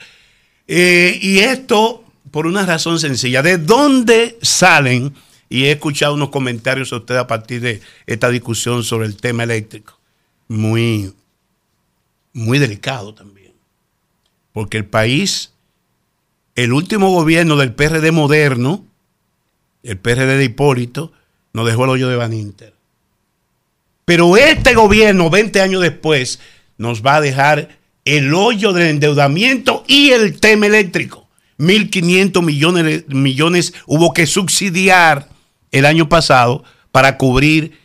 [0.67, 3.43] Eh, y esto por una razón sencilla.
[3.43, 5.15] ¿De dónde salen
[5.51, 9.43] y he escuchado unos comentarios a ustedes a partir de esta discusión sobre el tema
[9.43, 9.99] eléctrico.
[10.47, 11.13] Muy,
[12.33, 13.53] muy delicado también.
[14.53, 15.53] Porque el país,
[16.55, 18.85] el último gobierno del PRD moderno,
[19.83, 21.13] el PRD de Hipólito,
[21.53, 22.73] nos dejó el hoyo de Van Inter.
[24.11, 26.41] Pero este gobierno, 20 años después,
[26.79, 27.69] nos va a dejar
[28.05, 31.29] el hoyo del endeudamiento y el tema eléctrico.
[31.61, 35.29] 1.500 millones, millones hubo que subsidiar
[35.71, 37.79] el año pasado para cubrir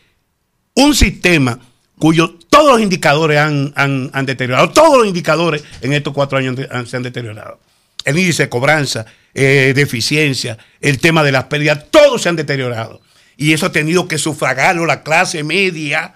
[0.74, 1.60] un sistema
[1.96, 4.70] cuyos todos los indicadores han, han- deteriorado.
[4.70, 6.56] Todos los indicadores en estos cuatro años
[6.88, 7.60] se han deteriorado.
[8.04, 13.00] El índice de cobranza, eh, de el tema de las pérdidas, todos se han deteriorado.
[13.36, 16.14] Y eso ha tenido que sufragarlo la clase media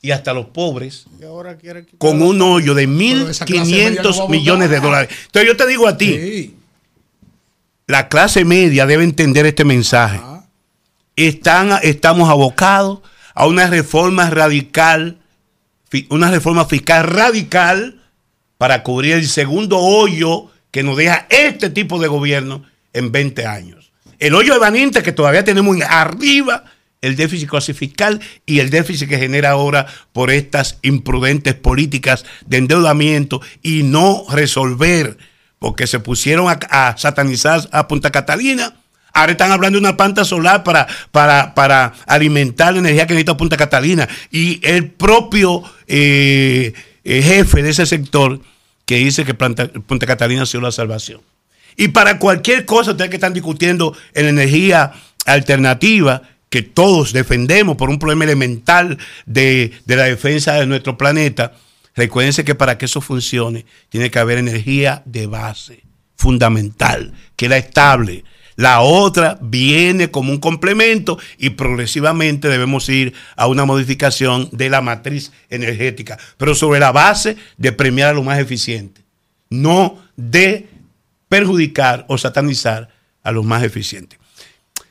[0.00, 1.58] y hasta los pobres Y ahora
[1.98, 4.30] con un hoyo de Pero esa clase media no va a 1.500 votar.
[4.30, 5.16] millones de dólares.
[5.26, 6.54] Entonces yo te digo a ti,
[7.86, 10.20] la clase media debe entender este mensaje.
[11.16, 13.00] Están, estamos abocados
[13.34, 15.18] a una reforma radical,
[16.10, 18.00] una reforma fiscal radical
[18.58, 23.85] para cubrir el segundo hoyo que nos deja este tipo de gobierno en 20 años.
[24.18, 26.64] El hoyo evanente que todavía tenemos en- arriba,
[27.02, 33.40] el déficit fiscal y el déficit que genera ahora por estas imprudentes políticas de endeudamiento
[33.62, 35.16] y no resolver,
[35.58, 38.74] porque se pusieron a, satanizar a Punta Catalina.
[39.12, 43.36] Ahora están hablando de una planta solar para, para, para alimentar la energía que necesita
[43.36, 44.08] Punta Catalina.
[44.30, 46.74] Y el propio eh,
[47.04, 48.40] eh, jefe de ese sector
[48.84, 51.20] que dice que Punta Catalina ha sido la salvación.
[51.76, 54.92] Y para cualquier cosa, ustedes que están discutiendo en la energía
[55.26, 61.52] alternativa, que todos defendemos por un problema elemental de, de la defensa de nuestro planeta,
[61.94, 65.82] recuérdense que para que eso funcione, tiene que haber energía de base,
[66.16, 68.24] fundamental, que era estable.
[68.56, 74.80] La otra viene como un complemento y progresivamente debemos ir a una modificación de la
[74.80, 79.02] matriz energética, pero sobre la base de premiar a lo más eficiente,
[79.50, 80.68] no de
[81.28, 82.88] perjudicar o satanizar
[83.22, 84.18] a los más eficientes.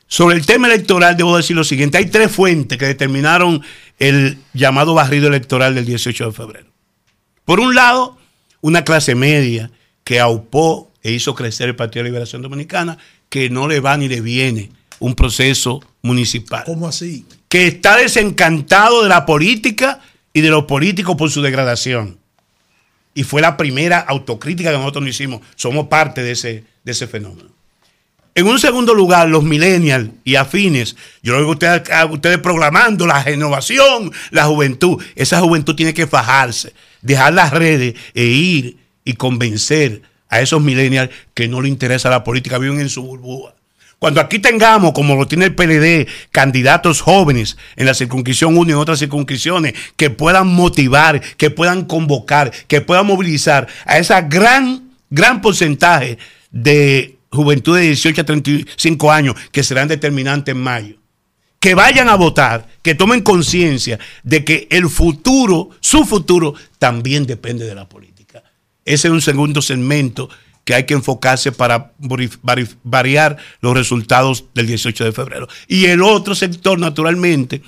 [0.08, 3.62] Sobre el tema electoral, debo decir lo siguiente: hay tres fuentes que determinaron
[3.98, 6.70] el llamado barrido electoral del 18 de febrero.
[7.44, 8.18] Por un lado,
[8.60, 9.70] una clase media
[10.04, 12.98] que aupó e hizo crecer el Partido de Liberación Dominicana,
[13.28, 16.64] que no le va ni le viene un proceso municipal.
[16.64, 17.26] ¿Cómo así?
[17.48, 20.00] Que está desencantado de la política
[20.32, 22.18] y de los políticos por su degradación.
[23.16, 25.40] Y fue la primera autocrítica que nosotros nos hicimos.
[25.56, 27.50] Somos parte de ese, de ese fenómeno.
[28.34, 32.36] En un segundo lugar, los millennials y afines, yo lo oigo a ustedes, a ustedes
[32.36, 35.02] programando la renovación, la juventud.
[35.14, 41.08] Esa juventud tiene que fajarse, dejar las redes e ir y convencer a esos millennials
[41.32, 43.54] que no le interesa la política, viven en su burbuja.
[43.98, 48.72] Cuando aquí tengamos, como lo tiene el PLD, candidatos jóvenes en la circunscripción 1 y
[48.72, 54.90] en otras circunscripciones que puedan motivar, que puedan convocar, que puedan movilizar a esa gran,
[55.08, 56.18] gran porcentaje
[56.50, 60.96] de juventud de 18 a 35 años que serán determinantes en mayo.
[61.58, 67.64] Que vayan a votar, que tomen conciencia de que el futuro, su futuro, también depende
[67.64, 68.42] de la política.
[68.84, 70.28] Ese es un segundo segmento
[70.66, 75.48] que hay que enfocarse para vari- vari- variar los resultados del 18 de febrero.
[75.68, 77.62] Y el otro sector, naturalmente,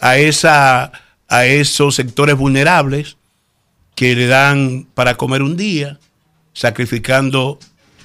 [0.00, 0.92] a, esa,
[1.28, 3.16] a esos sectores vulnerables
[3.96, 5.98] que le dan para comer un día,
[6.52, 7.58] sacrificando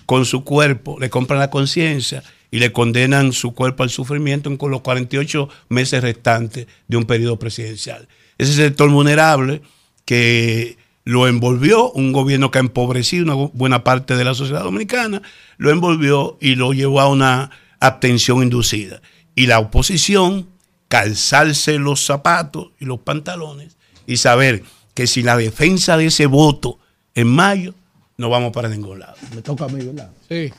[0.07, 4.57] con su cuerpo, le compran la conciencia y le condenan su cuerpo al sufrimiento en
[4.57, 8.07] con los 48 meses restantes de un periodo presidencial.
[8.39, 9.61] Ese sector vulnerable
[10.05, 14.63] que lo envolvió un gobierno que ha empobrecido una bu- buena parte de la sociedad
[14.63, 15.21] dominicana,
[15.57, 19.01] lo envolvió y lo llevó a una abstención inducida.
[19.35, 20.47] Y la oposición,
[20.87, 24.63] calzarse los zapatos y los pantalones y saber
[24.93, 26.77] que sin la defensa de ese voto
[27.15, 27.73] en mayo,
[28.17, 29.15] no vamos para ningún lado.
[29.33, 30.11] Me toca a mí, ¿verdad?
[30.27, 30.51] Sí.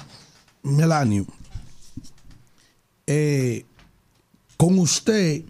[0.62, 1.26] Melanio,
[3.06, 3.64] eh,
[4.56, 5.42] con usted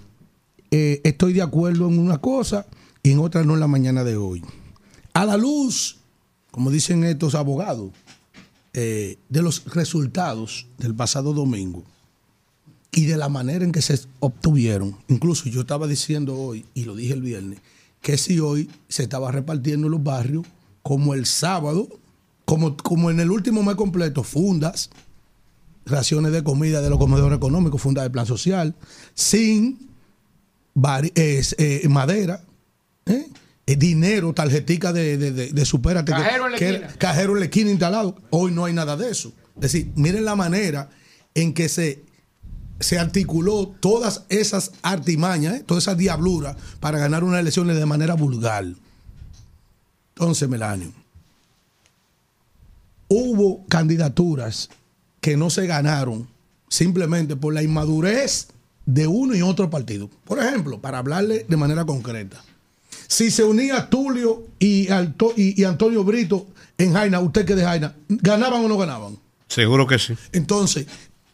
[0.70, 2.66] eh, estoy de acuerdo en una cosa
[3.02, 4.42] y en otra no en la mañana de hoy.
[5.20, 5.98] A la luz,
[6.50, 7.90] como dicen estos abogados,
[8.72, 11.84] eh, de los resultados del pasado domingo
[12.90, 16.96] y de la manera en que se obtuvieron, incluso yo estaba diciendo hoy, y lo
[16.96, 17.60] dije el viernes,
[18.00, 20.46] que si hoy se estaba repartiendo en los barrios
[20.82, 21.86] como el sábado,
[22.46, 24.88] como, como en el último mes completo, fundas,
[25.84, 28.74] raciones de comida de los comedores económicos, fundas de plan social,
[29.12, 29.86] sin
[31.14, 32.42] es, eh, madera,
[33.04, 33.28] ¿eh?
[33.72, 36.12] Eh, dinero, tarjetica de, de, de, de supérate.
[36.12, 36.94] que- Cajero en la que- esquina.
[36.98, 38.16] cajero en la esquina instalado.
[38.30, 39.32] Hoy no hay nada de eso.
[39.56, 40.90] Es decir, miren la manera
[41.34, 42.02] en que se,
[42.80, 45.64] se articuló todas esas artimañas, ¿eh?
[45.64, 48.64] todas esas diabluras para ganar unas elecciones de manera vulgar.
[50.14, 50.92] Entonces, Melanio,
[53.08, 54.68] hubo candidaturas
[55.20, 56.28] que no se ganaron
[56.68, 58.48] simplemente por la inmadurez
[58.86, 60.08] de uno y otro partido.
[60.24, 62.42] Por ejemplo, para hablarle de manera concreta,
[63.10, 66.46] si se unía Tulio y, Alto- y, y Antonio Brito
[66.78, 69.18] en Jaina, usted que de Jaina, ¿ganaban o no ganaban?
[69.48, 70.14] Seguro que sí.
[70.32, 70.86] Entonces,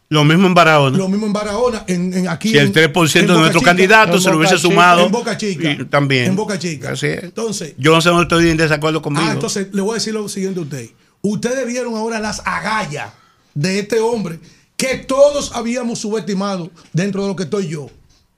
[0.09, 0.97] Lo mismo en Barahona.
[0.97, 2.49] lo mismo en Barahona, en, en aquí.
[2.49, 5.05] Si el en- 3% de en Boca nuestros Chica, candidatos se lo hubiese Chica, sumado.
[5.05, 5.71] En Boca Chica.
[5.71, 6.25] y también.
[6.25, 6.91] En Boca Chica.
[6.93, 7.23] Así es.
[7.25, 9.25] Entonces, Yo no sé no estoy en desacuerdo conmigo.
[9.29, 10.89] Ah, entonces le voy a decir lo siguiente a usted.
[11.21, 13.11] Ustedes vieron ahora las agallas
[13.53, 14.39] de este hombre
[14.77, 17.89] que todos habíamos subestimado dentro de lo que estoy yo.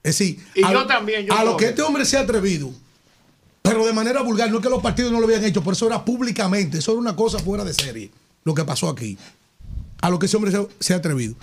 [0.03, 2.71] Es decir, Y a, yo también, yo a lo que este hombre se ha atrevido,
[3.61, 5.87] pero de manera vulgar, no es que los partidos no lo habían hecho, por eso
[5.87, 8.11] era públicamente, eso era una cosa fuera de serie,
[8.43, 9.17] lo que pasó aquí.
[10.01, 11.35] A lo que ese hombre se, ha atrevido.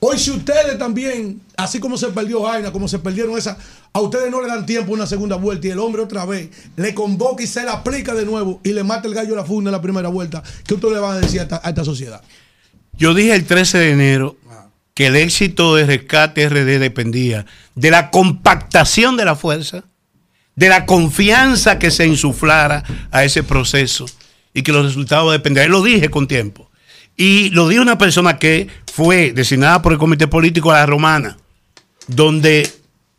[0.00, 3.58] Hoy, si ustedes también, así como se perdió Jaina, como se perdieron esa,
[3.92, 6.94] a ustedes no le dan tiempo una segunda vuelta y el hombre otra vez le
[6.94, 9.70] convoca y se la aplica de nuevo y le mata el gallo a la funda
[9.70, 12.22] en la primera vuelta, ¿qué ustedes le van a decir a esta sociedad?
[12.96, 14.36] Yo dije el 13 de enero
[14.94, 19.84] que el éxito de Rescate RD dependía de la compactación de la fuerza,
[20.58, 22.82] de la confianza que se insuflara
[23.12, 24.06] a ese proceso
[24.52, 25.70] y que los resultados dependerían.
[25.70, 26.68] Lo dije con tiempo.
[27.16, 31.36] Y lo dijo una persona que fue designada por el comité político a la romana,
[32.08, 32.68] donde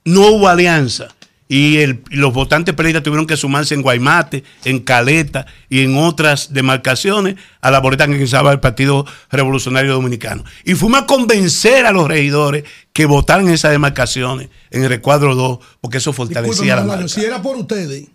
[0.03, 1.16] no hubo alianza
[1.52, 6.54] y, el- los votantes periodistas tuvieron que sumarse en Guaymate, en Caleta y en otras
[6.54, 10.44] demarcaciones a la boleta que ingresaba el Partido Revolucionario Dominicano.
[10.64, 12.64] Y fuimos a convencer a los regidores
[12.94, 17.08] que votaran en esas demarcaciones, en el recuadro 2, porque eso fortalecía la marca.
[17.08, 18.08] si era por ustedes,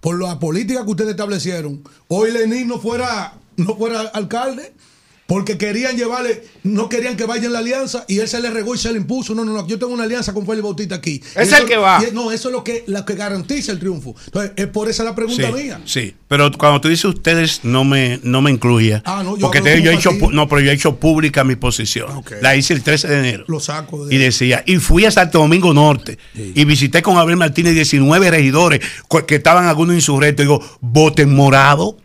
[0.00, 4.72] por la política que ustedes establecieron, hoy Lenín no fuera, no fuera alcalde,
[5.28, 8.74] porque querían llevarle, no querían que vaya en la alianza y él se le regó
[8.74, 9.34] y se le impuso.
[9.34, 11.20] No, no, no, yo tengo una alianza con Félix Bautista aquí.
[11.36, 12.00] Es Y eso- el que va.
[12.02, 14.16] y- no, eso es lo que, lo que garantiza el triunfo.
[14.24, 15.80] Entonces, es por esa la pregunta Sí, mía.
[15.84, 19.02] sí, pero cuando tú dices ustedes, no me, no me incluya.
[19.04, 21.44] Ah, no, yo porque hablo te- yo he hecho, no, pero yo he hecho pública
[21.44, 22.08] mi posición.
[22.40, 23.44] La hice el 13 de enero.
[23.48, 27.36] Lo saco de Y decía, y fui a Santo Domingo Norte y visité con Abel
[27.36, 28.80] Martínez 19 regidores
[29.26, 30.44] que estaban algunos insurrectos.
[30.44, 31.98] Digo, voten morado.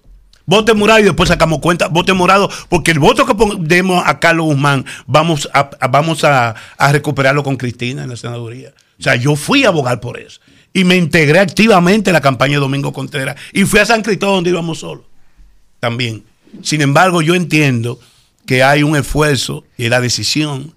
[0.45, 4.48] Voten morado y después sacamos cuenta, voten morado, porque el voto que demos a Carlos
[4.48, 6.56] Guzmán vamos a, vamos a,
[6.91, 8.74] recuperarlo con Cristina en la senaduría.
[8.99, 10.41] O sea, yo fui a abogar por eso.
[10.74, 13.36] Y me integré activamente en la campaña de Domingo Contreras.
[13.53, 15.06] Y fui a San Cristóbal donde íbamos solos.
[15.80, 16.24] También.
[16.61, 17.99] Sin embargo, yo entiendo
[18.45, 20.74] que hay un esfuerzo y la decisión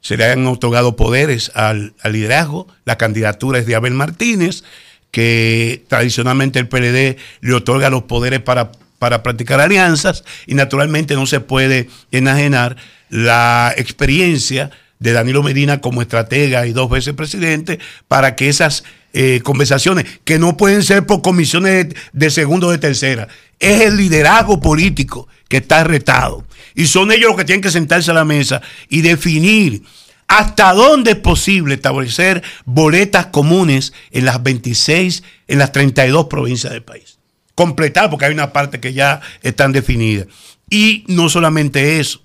[0.00, 2.68] se le han otorgado poderes al liderazgo.
[2.84, 4.64] La candidatura es de Abel Martínez,
[5.10, 11.26] que tradicionalmente el PLD le otorga los poderes para, para practicar alianzas y naturalmente no
[11.26, 12.76] se puede enajenar
[13.08, 19.40] la experiencia de Danilo Medina como estratega y dos veces presidente para que esas eh,
[19.42, 23.96] conversaciones, que no pueden ser por comisiones de, de segunda o de tercera, es el
[23.96, 26.44] liderazgo político que está retado.
[26.74, 29.82] Y son ellos los que tienen que sentarse a la mesa y definir
[30.28, 36.82] hasta dónde es posible establecer boletas comunes en las 26, en las 32 provincias del
[36.82, 37.17] país.
[37.58, 40.28] Completar, porque hay una parte que ya están definidas.
[40.70, 42.22] Y no solamente eso,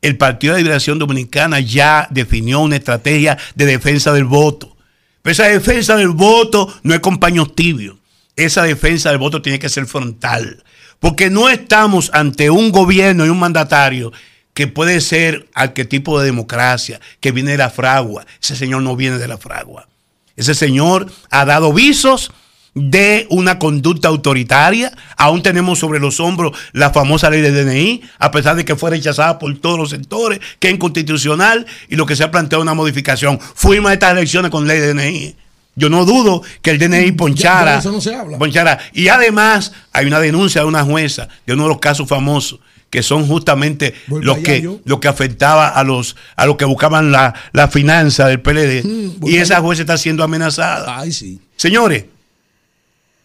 [0.00, 4.74] el Partido de Liberación Dominicana ya definió una estrategia de defensa del voto.
[5.20, 7.98] Pero esa defensa del voto no es con paños tibios.
[8.36, 10.64] Esa defensa del voto tiene que ser frontal.
[10.98, 14.14] Porque no estamos ante un gobierno y un mandatario
[14.54, 18.24] que puede ser arquetipo de democracia, que viene de la fragua.
[18.42, 19.88] Ese señor no viene de la fragua.
[20.36, 22.32] Ese señor ha dado visos
[22.74, 24.92] de una conducta autoritaria.
[25.16, 28.90] Aún tenemos sobre los hombros la famosa ley de DNI, a pesar de que fue
[28.90, 32.74] rechazada por todos los sectores, que es inconstitucional y lo que se ha planteado una
[32.74, 33.38] modificación.
[33.54, 35.36] Fuimos a estas elecciones con ley de DNI.
[35.76, 37.72] Yo no dudo que el DNI ponchara.
[37.74, 38.38] de eso no se habla.
[38.38, 38.78] ponchara.
[38.92, 42.60] Y además hay una denuncia de una jueza de uno de los casos famosos
[42.90, 44.80] que son justamente Voy los que, yo.
[44.84, 48.82] lo que afectaba a los a los que buscaban la, la finanza del PLD.
[48.84, 50.98] Mm, y esa jueza está siendo amenazada.
[50.98, 51.40] Ay, sí.
[51.56, 52.06] Señores,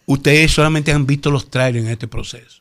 [0.06, 2.58] ustedes solamente han visto los trailers en este proceso.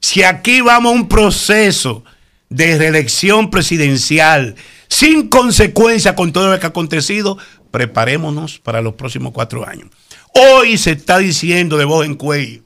[0.00, 2.04] Si aquí vamos a un proceso
[2.48, 4.54] de reelección presidencial
[4.88, 7.38] sin consecuencia con todo lo que ha acontecido,
[7.70, 9.88] preparémonos para los próximos cuatro años.
[10.34, 12.62] Hoy se está diciendo de voz en cuello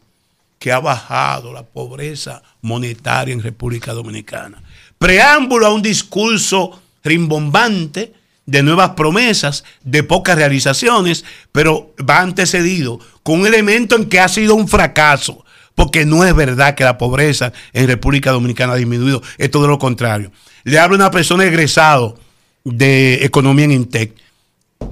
[0.59, 4.63] que ha bajado la pobreza monetaria en República Dominicana.
[4.99, 8.15] Preámbulo a un discurso rimbombante
[8.47, 14.29] de nuevas promesas, de pocas realizaciones, pero va antecedido con un elemento en que ha
[14.29, 15.45] sido un fracaso,
[15.75, 19.81] porque no es verdad que la pobreza en República Dominicana ha disminuido, es todo lo
[19.81, 20.31] contrario.
[20.63, 22.21] Le hablo a una persona egresado
[22.63, 24.13] de Economía en Intec,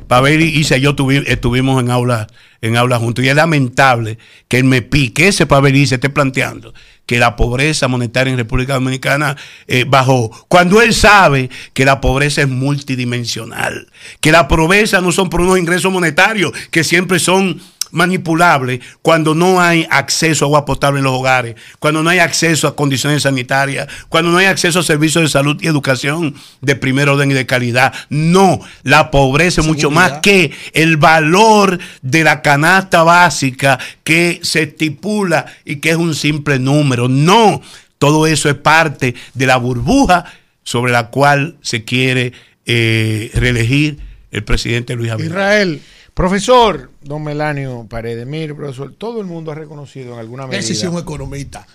[0.09, 2.27] Pavel y y yo tuvi- estuvimos en aulas
[2.61, 6.73] en aula juntos y es lamentable que el MEPI, que ese Pavel Isa esté planteando
[7.07, 9.37] que la pobreza monetaria en República Dominicana
[9.69, 13.89] eh, bajó, cuando él sabe que la pobreza es multidimensional,
[14.21, 17.61] que la pobreza no son por unos ingresos monetarios que siempre son
[17.95, 22.67] manipulable cuando no hay acceso a agua potable en los hogares, cuando no hay acceso
[22.67, 27.09] a condiciones sanitarias, cuando no hay acceso a servicios de salud y educación de primer
[27.09, 27.95] orden y de calidad.
[28.11, 34.65] No, la pobreza es mucho más que el valor de la canasta básica que se
[34.65, 37.09] estipula y que es un simple número.
[37.09, 37.63] No,
[37.99, 40.25] todo eso es parte de la burbuja
[40.65, 42.33] sobre la cual se quiere
[42.67, 43.99] eh, reelegir
[44.33, 45.31] el presidente Luis Abinader.
[45.31, 45.83] Israel.
[46.15, 50.91] Profesor, don Melanio Paredes, mire, profesor, todo el mundo ha reconocido en alguna medida.
[50.91, 51.67] Un economista.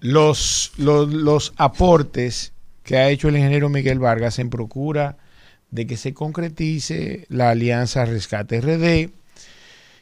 [0.00, 5.16] Los, los, los aportes que ha hecho el ingeniero Miguel Vargas en procura
[5.70, 9.10] de que se concretice la alianza Rescate RD,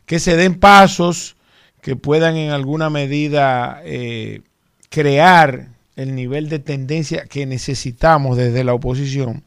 [0.07, 1.37] que se den pasos
[1.81, 4.43] que puedan en alguna medida eh,
[4.89, 9.45] crear el nivel de tendencia que necesitamos desde la oposición,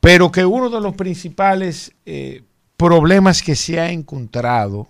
[0.00, 2.42] pero que uno de los principales eh,
[2.82, 4.88] problemas que se ha encontrado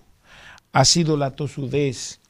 [0.72, 2.20] ha sido la tosudez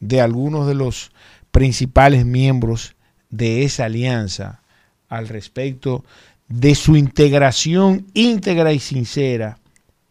[0.00, 1.12] de algunos de los
[1.50, 2.96] principales miembros
[3.28, 4.62] de esa alianza
[5.10, 6.06] al respecto
[6.48, 9.58] de su integración íntegra y sincera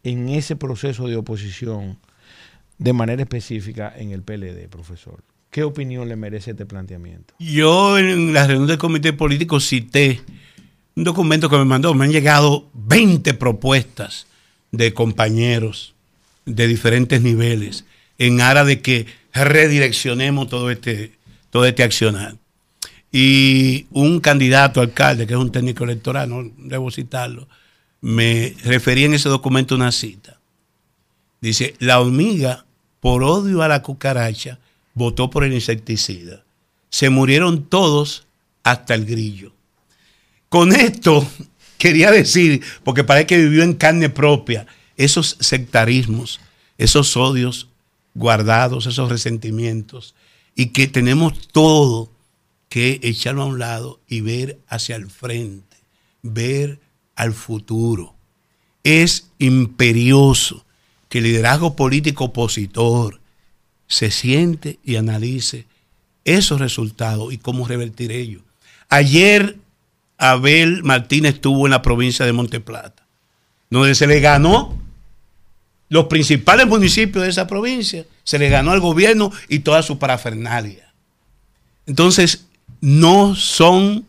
[0.04, 1.98] en ese proceso de oposición
[2.78, 5.24] de manera específica en el PLD, profesor.
[5.50, 7.34] ¿Qué opinión le merece este planteamiento?
[7.40, 10.20] Yo en la reunión del comité político cité
[10.94, 11.94] un documento que me mandó.
[11.94, 14.28] Me han llegado 20 propuestas
[14.76, 15.94] de compañeros
[16.44, 17.84] de diferentes niveles
[18.18, 21.12] en aras de que redireccionemos todo este,
[21.50, 22.36] todo este accionar.
[23.10, 27.48] Y un candidato alcalde, que es un técnico electoral, no debo citarlo,
[28.00, 30.38] me refería en ese documento una cita.
[31.40, 32.64] Dice, la hormiga,
[33.00, 34.58] por odio a la cucaracha,
[34.94, 36.42] votó por el insecticida.
[36.90, 38.26] Se murieron todos
[38.62, 39.52] hasta el grillo.
[40.48, 41.26] Con esto
[41.78, 46.40] quería decir, porque parece que vivió en carne propia, esos sectarismos,
[46.78, 47.68] esos odios
[48.14, 50.14] guardados, esos resentimientos,
[50.54, 52.10] y que tenemos todo
[52.68, 55.76] que echarlo a un lado y ver hacia el frente,
[56.22, 56.80] ver
[57.14, 58.14] al futuro.
[58.82, 60.64] Es imperioso
[61.08, 63.20] que el liderazgo político opositor
[63.86, 65.66] se siente y analice
[66.24, 68.42] esos resultados y cómo revertir ellos.
[68.88, 69.56] Ayer
[70.18, 73.06] Abel Martínez estuvo en la provincia de Monteplata,
[73.70, 74.78] donde se le ganó
[75.88, 80.92] los principales municipios de esa provincia, se le ganó al gobierno y toda su parafernalia.
[81.86, 82.46] Entonces,
[82.80, 84.06] no son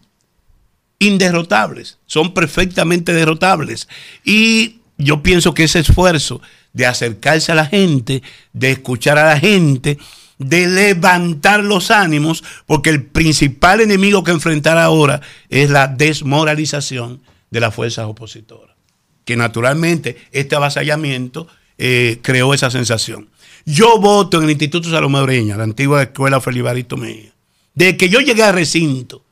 [0.99, 3.87] inderrotables, son perfectamente derrotables.
[4.23, 6.41] Y yo pienso que ese esfuerzo
[6.73, 8.21] de acercarse a la gente,
[8.53, 9.97] de escuchar a la gente,
[10.37, 17.21] de levantar los ánimos, porque el principal enemigo que enfrentar ahora es la desmoralización
[17.51, 18.75] de las fuerzas opositoras.
[19.23, 21.47] Que naturalmente este avasallamiento
[21.77, 23.29] eh, creó esa sensación.
[23.65, 27.31] Yo voto en el Instituto Salomebreña, la antigua escuela Felibarito Mejía.
[27.73, 29.23] Desde que yo llegué al recinto,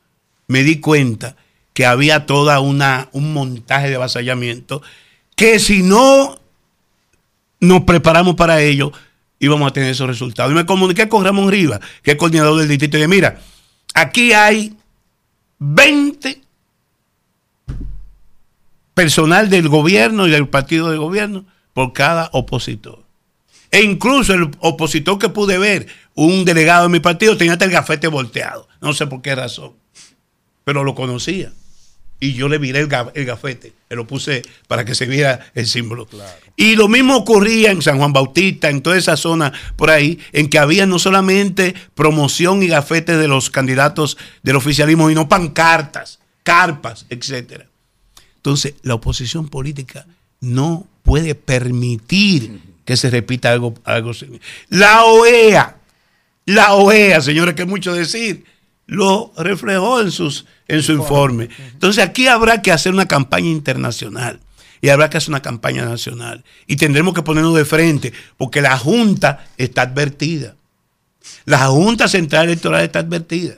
[0.48, 1.36] me di cuenta
[1.72, 4.82] que había toda una un montaje de avasallamiento
[5.36, 6.38] que si no
[7.60, 8.92] nos preparamos para ello,
[9.38, 10.52] íbamos a tener esos resultados.
[10.52, 13.40] Y me comuniqué con Ramón Rivas, que es coordinador del distrito, y dije, mira,
[13.94, 14.76] aquí hay
[15.58, 16.40] 20
[18.94, 23.04] personal del gobierno y del partido de gobierno por cada opositor.
[23.70, 27.72] E incluso el opositor que pude ver, un delegado de mi partido, tenía hasta el
[27.72, 28.68] gafete volteado.
[28.80, 29.72] No sé por qué razón,
[30.62, 31.52] pero lo conocía
[32.24, 36.08] y yo le viré el, gafete, le lo puse para que se viera el símbolo.
[36.56, 40.48] Y lo mismo ocurría en San Juan Bautista, en toda esa zona por ahí, en
[40.48, 47.04] que había no solamente promoción y gafetes de los candidatos del oficialismo, sino pancartas, carpas,
[47.10, 47.66] etcétera.
[48.36, 50.06] Entonces, la oposición política
[50.40, 54.12] no puede permitir que se repita algo, algo
[54.70, 55.76] La OEA,
[56.46, 58.46] la OEA, señores, que es mucho decir,
[58.86, 61.48] lo reflejó en, sus, en su informe.
[61.72, 64.40] Entonces aquí habrá que hacer una campaña internacional
[64.80, 66.44] y habrá que hacer una campaña nacional.
[66.66, 70.56] Y tendremos que ponernos de frente porque la Junta está advertida.
[71.46, 73.54] La Junta Central Electoral está advertida.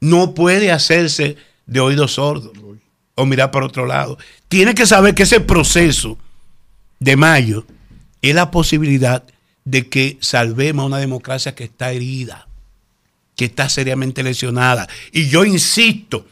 [0.00, 1.36] No puede hacerse
[1.66, 2.52] de oídos sordos
[3.16, 4.16] o mirar por otro lado.
[4.48, 6.18] Tiene que saber que ese proceso
[7.00, 7.66] de mayo
[8.22, 9.24] es la posibilidad
[9.64, 12.46] de que salvemos a una democracia que está herida
[13.40, 14.86] que está seriamente lesionada.
[15.12, 16.26] Y yo insisto,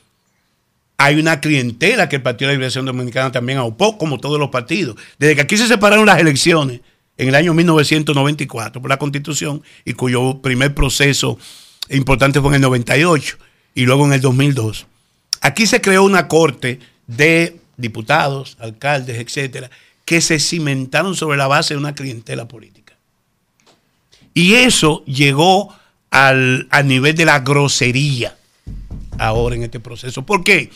[0.98, 4.50] hay una clientela que el Partido de la Liberación Dominicana también aupó, como todos los
[4.50, 4.96] partidos.
[5.18, 6.82] Desde que aquí se separaron las elecciones
[7.16, 11.38] en el año 1994 por la Constitución y cuyo primer proceso
[11.88, 13.38] importante fue en el 98
[13.74, 14.86] y luego en el 2002.
[15.40, 19.70] Aquí se creó una corte de diputados, alcaldes, etcétera,
[20.04, 22.98] que se cimentaron sobre la base de una clientela política.
[24.34, 25.74] Y eso llegó
[26.10, 28.36] al, al nivel de la grosería
[29.18, 30.24] ahora en este proceso.
[30.24, 30.70] ¿Por qué?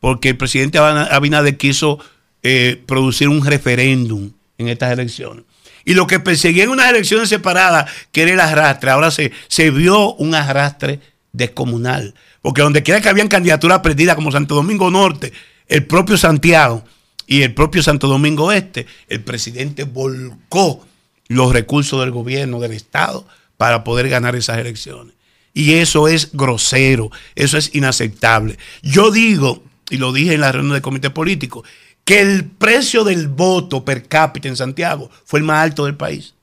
[0.00, 1.98] Porque el presidente Abinader quiso
[2.42, 5.44] eh, producir un referéndum en estas elecciones.
[5.84, 9.70] Y lo que perseguía en unas elecciones separadas, que era el arrastre, ahora se, se
[9.70, 11.00] vio un arrastre
[11.32, 12.14] descomunal.
[12.42, 15.32] Porque donde quiera que habían candidaturas perdidas, como Santo Domingo Norte,
[15.66, 16.84] el propio Santiago
[17.26, 20.86] y el propio Santo Domingo Este, el presidente volcó
[21.28, 23.26] los recursos del gobierno, del Estado,
[23.58, 25.14] para poder ganar esas elecciones.
[25.52, 28.56] Y eso es grosero, eso es inaceptable.
[28.82, 31.64] Yo digo, y lo dije en la reunión del comité político,
[32.04, 36.34] que el precio del voto per cápita en Santiago fue el más alto del país.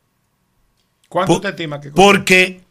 [1.09, 1.89] ¿Cuánto Por- te estima que?
[1.91, 2.61] Porque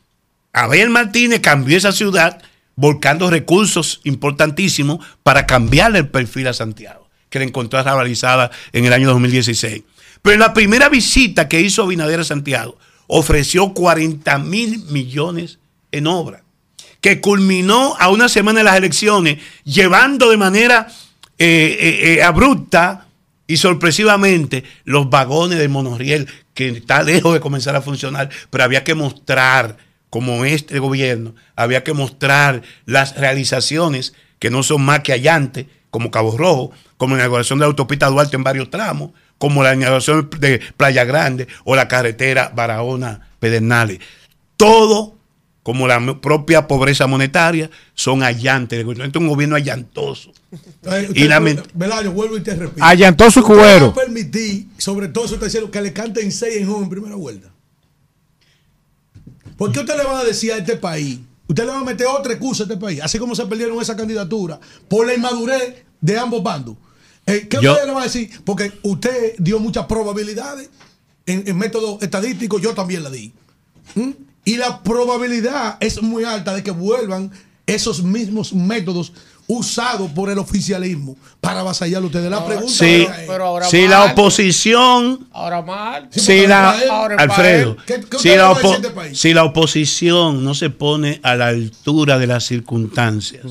[0.53, 2.41] Abel Martínez cambió esa ciudad
[2.77, 8.93] volcando recursos importantísimos para cambiarle el perfil a Santiago, que la encontró realizada en el
[8.93, 9.83] año 2016.
[10.21, 15.59] Pero en la primera visita que hizo Abinader a Santiago, ofreció 40 mil millones
[15.93, 16.43] en obra,
[17.01, 20.89] que culminó a una semana de las elecciones, llevando de manera
[21.39, 23.07] eh, eh, eh, abrupta
[23.47, 28.85] y sorpresivamente los vagones del monorriel, que está lejos de comenzar a funcionar, pero había
[28.85, 29.77] que mostrar,
[30.11, 36.11] como este gobierno, había que mostrar las realizaciones que no son más que allantes, como
[36.11, 39.11] Cabo Rojo, como la inauguración de la autopista Duarte en varios tramos,
[39.45, 43.99] como la inauguración de Playa Grande o la carretera Barahona-Pedernales.
[44.57, 45.17] Todo,
[45.63, 48.87] como la propia pobreza monetaria, son allantes.
[48.89, 50.33] Este es un gobierno allantoso.
[51.13, 52.83] Y lament- Belario, vuelvo y te repito.
[52.83, 53.87] Allantó su ¿Usted cuero.
[53.89, 57.15] va a permitir, sobre todo usted dice que le canten seis en home en primera
[57.17, 57.51] vuelta?
[59.59, 61.19] ¿Por qué usted le va a decir a este país?
[61.49, 63.95] Usted le va a meter otra excusa a este país, así como se perdieron esa
[63.95, 64.59] candidatura
[64.89, 66.77] por la inmadurez de ambos bandos.
[67.27, 68.31] Eh, ¿Qué Yo- usted le va a decir?
[68.45, 70.69] Porque usted dio muchas probabilidades
[71.27, 73.33] en, en método estadístico, yo también la di.
[73.95, 74.11] ¿Mm?
[74.45, 77.31] Y la probabilidad es muy alta de que vuelvan
[77.67, 79.13] esos mismos métodos
[79.47, 82.31] usados por el oficialismo para avasallar a ustedes.
[82.31, 86.09] La pregunta Sí, ahora es- si la oposición Ahora mal.
[86.11, 87.77] si la, Ahora es Alfredo.
[87.87, 89.19] ¿Qué- qué si usted la, este país?
[89.19, 93.45] si la oposición no se pone a la altura de las circunstancias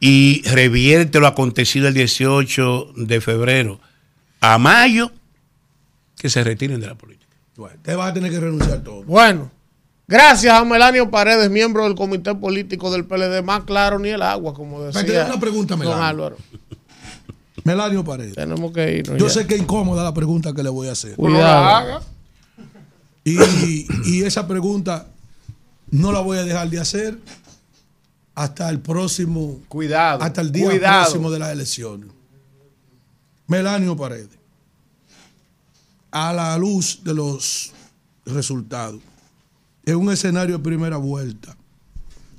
[0.00, 3.80] y revierte lo acontecido el 18 de febrero
[4.40, 5.12] a mayo,
[6.16, 7.36] que se retiren de la política.
[7.54, 9.02] Usted va a tener que renunciar a todo.
[9.02, 9.50] Bueno,
[10.08, 14.54] gracias a Melanio Paredes, miembro del comité político del PLD, más claro ni el agua,
[14.54, 16.04] como Pero decía te doy una pregunta, don Melanio.
[16.04, 16.36] Álvaro.
[17.64, 18.34] Melanio Paredes.
[18.34, 19.18] Tenemos que irnos.
[19.18, 19.34] Yo ya.
[19.34, 21.14] sé que es incómoda la pregunta que le voy a hacer.
[21.16, 22.00] Cuidado.
[23.22, 25.08] Y, y esa pregunta
[25.90, 27.18] no la voy a dejar de hacer
[28.34, 29.60] hasta el próximo.
[29.68, 30.22] Cuidado.
[30.22, 31.04] Hasta el día cuidado.
[31.04, 32.10] próximo de las elecciones.
[33.46, 34.38] Melanio Paredes.
[36.10, 37.72] A la luz de los
[38.24, 39.00] resultados,
[39.84, 41.56] en un escenario de primera vuelta,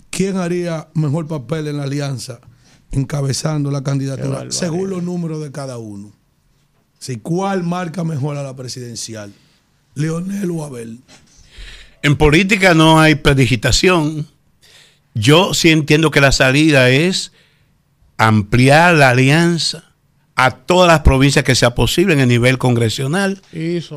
[0.10, 2.40] ¿quién haría mejor papel en la alianza
[2.92, 6.12] encabezando la candidatura según los números de cada uno?
[7.00, 9.34] Si cuál marca mejor a la presidencial,
[9.96, 11.00] Leonel o Abel.
[12.04, 14.28] En política no hay predigitación.
[15.14, 17.32] Yo sí entiendo que la salida es
[18.18, 19.84] ampliar la alianza
[20.36, 23.42] a todas las provincias que sea posible en el nivel congresional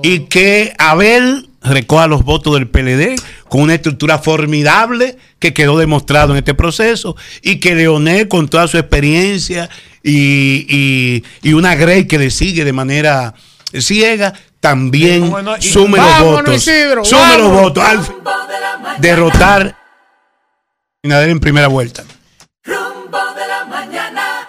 [0.03, 3.15] y que Abel recoja los votos del PLD
[3.49, 8.66] con una estructura formidable que quedó demostrado en este proceso y que Leonel con toda
[8.69, 9.70] su experiencia
[10.03, 13.35] y, y- y una Grey que le sigue de manera
[13.78, 15.31] ciega también
[15.61, 18.01] sume los votos Isidro, sume los votos al
[19.01, 19.77] derrotar
[21.07, 22.03] En primera vuelta
[22.65, 24.49] Rumbo de la mañana.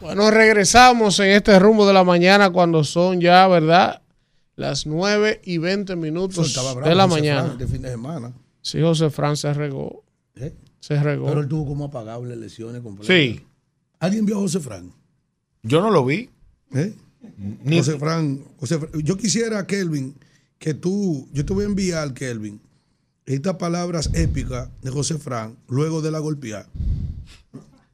[0.00, 4.00] Bueno, regresamos en este rumbo de la mañana cuando son ya, ¿verdad?
[4.56, 7.42] Las 9 y 20 minutos bravo de la José mañana.
[7.42, 8.32] Fran este fin de semana.
[8.62, 10.02] Sí, José Fran se regó.
[10.36, 10.54] ¿Eh?
[10.80, 11.26] Se regó.
[11.26, 13.14] Pero él tuvo como apagable elecciones completas.
[13.14, 13.44] Sí.
[13.98, 14.90] ¿Alguien vio a José Fran?
[15.62, 16.30] Yo no lo vi.
[16.74, 16.94] ¿Eh?
[17.62, 20.14] Ni- José Fran, José Fran- Yo quisiera, Kelvin,
[20.58, 22.58] que tú, yo te voy a enviar, Kelvin,
[23.34, 26.66] estas palabras épicas de José Fran luego de la golpeada.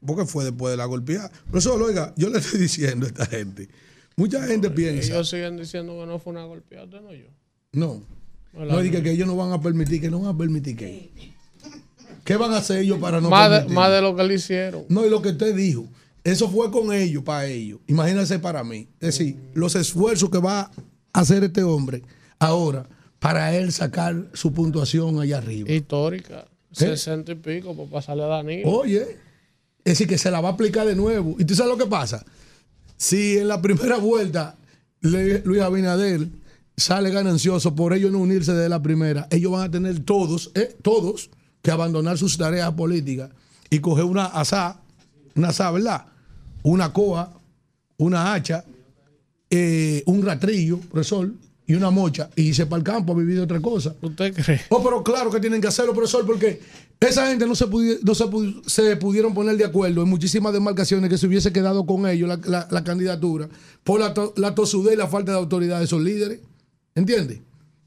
[0.05, 1.31] Porque fue después de la golpeada.
[1.47, 3.67] Pero eso, oiga, yo le estoy diciendo a esta gente.
[4.15, 5.13] Mucha gente piensa.
[5.13, 7.27] Ellos siguen diciendo que no fue una golpeada, usted no yo.
[7.73, 8.01] No.
[8.53, 8.73] Hola.
[8.73, 11.11] No, diga que ellos no van a permitir, que no van a permitir que.
[12.23, 13.75] ¿Qué van a hacer ellos para no más, de, permitir?
[13.75, 14.85] más de lo que le hicieron.
[14.89, 15.87] No, y lo que usted dijo,
[16.23, 17.79] eso fue con ellos, para ellos.
[17.87, 18.87] Imagínense para mí.
[18.99, 20.71] Es decir, los esfuerzos que va
[21.13, 22.01] a hacer este hombre
[22.39, 22.89] ahora
[23.27, 25.69] para él sacar su puntuación allá arriba.
[25.69, 26.45] Histórica.
[26.71, 28.69] 60 y pico por pasarle a Danilo.
[28.69, 31.35] Oye, es decir, que se la va a aplicar de nuevo.
[31.37, 32.25] ¿Y tú sabes lo que pasa?
[32.95, 34.55] Si en la primera vuelta
[35.01, 36.29] Luis Abinader
[36.77, 40.77] sale ganancioso por ellos no unirse de la primera, ellos van a tener todos, eh,
[40.81, 41.29] todos,
[41.61, 43.29] que abandonar sus tareas políticas
[43.69, 44.79] y coger una asá,
[45.35, 46.05] una asá, ¿verdad?
[46.63, 47.37] Una coa,
[47.97, 48.63] una hacha,
[49.49, 51.33] eh, un ratrillo, profesor,
[51.67, 53.93] y una mocha, y irse para el campo a vivir de otra cosa.
[54.01, 54.61] ¿Usted cree?
[54.69, 56.61] Oh, pero claro que tienen que hacerlo, profesor, porque
[56.99, 58.25] esa gente no se, pudi- no se,
[58.69, 62.37] se pudieron poner de acuerdo en muchísimas demarcaciones que se hubiese quedado con ellos la,
[62.45, 63.49] la- la candidatura
[63.83, 66.39] por la, to- la tosudez y la falta de autoridad de esos líderes.
[66.95, 67.39] ¿Entiendes?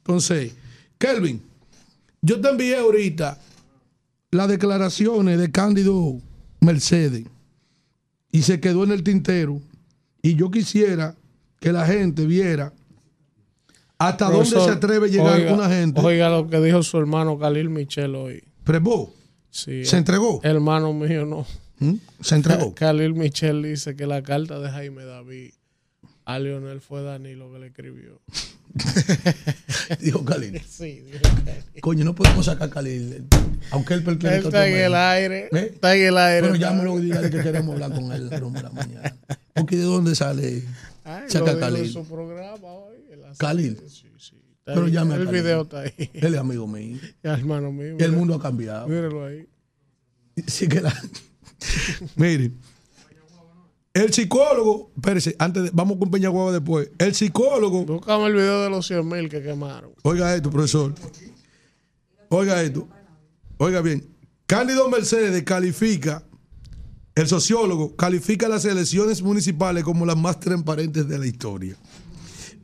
[0.04, 0.52] Entonces,
[0.98, 1.40] Kelvin,
[2.22, 3.38] yo te envié ahorita
[4.30, 6.18] las declaraciones de Cándido
[6.60, 7.24] Mercedes
[8.30, 9.60] y se quedó en el tintero.
[10.22, 11.16] Y yo quisiera
[11.60, 12.72] que la gente viera
[14.00, 16.00] hasta dónde se atreve a llegar oiga- una gente.
[16.00, 18.42] Oiga lo que dijo su hermano Khalil Michel hoy.
[18.64, 19.12] Prevó.
[19.50, 20.40] Sí, ¿Se entregó?
[20.42, 21.46] Hermano mío, no.
[21.78, 21.94] ¿Mm?
[22.20, 22.74] Se entregó.
[22.74, 25.52] Khalil Michel dice que la carta de Jaime David
[26.24, 28.20] a Leonel fue Danilo que le escribió.
[30.00, 30.60] Dijo Khalil.
[30.68, 31.18] Sí, dijo
[31.80, 33.26] Coño, no podemos sacar a Khalil.
[33.72, 35.48] Aunque él pertenece Él a está en el aire.
[35.52, 35.70] ¿Eh?
[35.74, 36.42] Está en el aire.
[36.42, 39.16] Pero llámalo y dígale que queremos hablar con él de la mañana.
[39.54, 40.62] Porque de dónde sale
[41.04, 41.92] Ay, saca lo dijo en Khalil.
[41.92, 42.89] su programa hoy.
[43.30, 43.72] En la- Khalil.
[43.82, 45.42] Está Pero ahí, llame a El Khalil.
[45.42, 45.92] video está ahí.
[46.14, 46.98] Él es amigo mío.
[47.22, 47.96] Hermano mío.
[47.98, 48.86] El mundo ha cambiado.
[48.88, 49.48] Míralo ahí.
[50.46, 50.94] Sí que la-
[52.16, 52.52] Mire,
[53.92, 56.90] el psicólogo, espérese, antes de, vamos con Peñaguaba después.
[56.98, 59.92] El psicólogo, Buscamos el video de los 100 mil que quemaron.
[60.02, 60.94] oiga esto, profesor.
[62.28, 62.88] Oiga esto.
[63.58, 64.06] Oiga bien.
[64.46, 66.24] Cándido Mercedes califica,
[67.14, 71.76] el sociólogo califica las elecciones municipales como las más transparentes de la historia.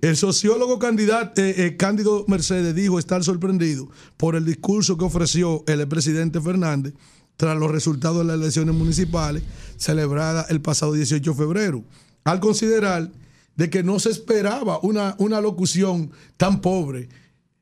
[0.02, 5.64] El sociólogo candidato, eh, eh, Cándido Mercedes dijo estar sorprendido por el discurso que ofreció
[5.66, 6.92] el expresidente Fernández
[7.36, 9.42] tras los resultados de las elecciones municipales
[9.76, 11.84] celebradas el pasado 18 de febrero,
[12.24, 13.10] al considerar
[13.56, 17.08] de que no se esperaba una, una locución tan pobre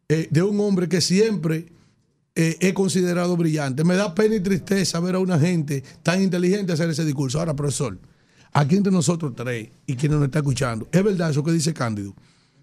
[0.08, 1.72] eh, de un hombre que siempre
[2.36, 3.84] he considerado brillante.
[3.84, 7.38] Me da pena y tristeza ver a una gente tan inteligente hacer ese discurso.
[7.38, 7.96] Ahora, profesor,
[8.54, 12.14] aquí entre nosotros tres y quienes nos está escuchando, ¿es verdad eso que dice Cándido?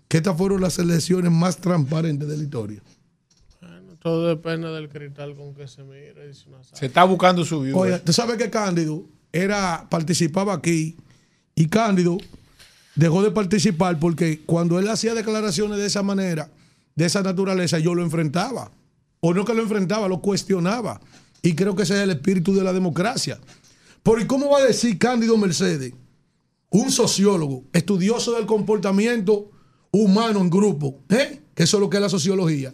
[0.07, 2.81] Que estas fueron las elecciones más transparentes de la historia.
[4.01, 6.31] Todo depende del cristal con que se mire.
[6.47, 7.77] una Se está buscando su view.
[7.77, 10.97] Oye, tú sabes que Cándido era, participaba aquí
[11.53, 12.17] y Cándido
[12.95, 16.49] dejó de participar porque cuando él hacía declaraciones de esa manera,
[16.95, 18.71] de esa naturaleza, yo lo enfrentaba.
[19.19, 20.99] O no que lo enfrentaba, lo cuestionaba.
[21.43, 23.39] Y creo que ese es el espíritu de la democracia.
[24.03, 25.93] Porque ¿cómo va a decir Cándido Mercedes,
[26.69, 29.51] un sociólogo, estudioso del comportamiento
[29.91, 31.41] humano en grupo, ¿eh?
[31.53, 32.71] que eso es lo que es la sociología?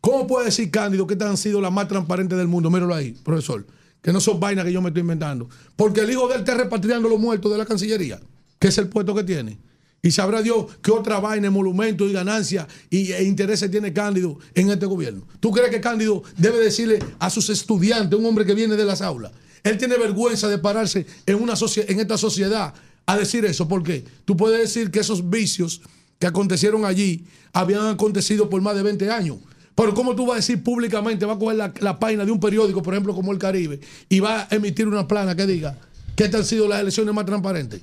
[0.00, 2.70] ¿Cómo puede decir Cándido que estas han sido las más transparentes del mundo?
[2.70, 3.66] Míralo ahí, profesor.
[4.00, 5.48] Que no son vainas que yo me estoy inventando.
[5.76, 8.20] Porque el hijo de él está repatriando los muertos de la Cancillería,
[8.58, 9.60] que es el puesto que tiene.
[10.02, 14.70] Y sabrá Dios qué otra vaina, monumento y ganancia y, e intereses tiene Cándido en
[14.70, 15.24] este gobierno.
[15.38, 19.00] ¿Tú crees que Cándido debe decirle a sus estudiantes, un hombre que viene de las
[19.00, 19.30] aulas,
[19.64, 22.74] él tiene vergüenza de pararse en, una en esta sociedad
[23.06, 23.68] a decir eso?
[23.68, 24.04] ¿Por qué?
[24.24, 25.82] Tú puedes decir que esos vicios
[26.18, 29.38] que acontecieron allí habían acontecido por más de 20 años.
[29.74, 32.40] Pero ¿cómo tú vas a decir públicamente, va a coger la, la página de un
[32.40, 35.78] periódico, por ejemplo, como El Caribe, y va a emitir una plana que diga
[36.14, 37.82] que estas han sido las elecciones más transparentes?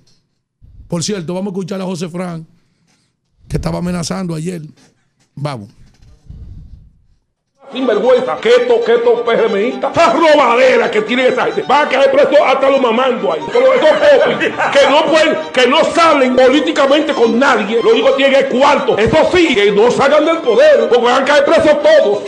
[0.88, 2.46] Por cierto, vamos a escuchar a José Fran,
[3.48, 4.62] que estaba amenazando ayer.
[5.36, 5.70] Vamos.
[7.72, 11.90] Sin vergüenza, que esto, que esto PRMistas, esa robadera que tiene esa gente, van a
[11.90, 13.42] caer presos hasta los mamando ahí.
[13.52, 18.24] Pero esos popis que no pueden, que no salen políticamente con nadie, lo único que
[18.24, 18.98] tienen es cuarto.
[18.98, 22.24] Eso sí, que no salgan del poder, porque van a caer presos todos.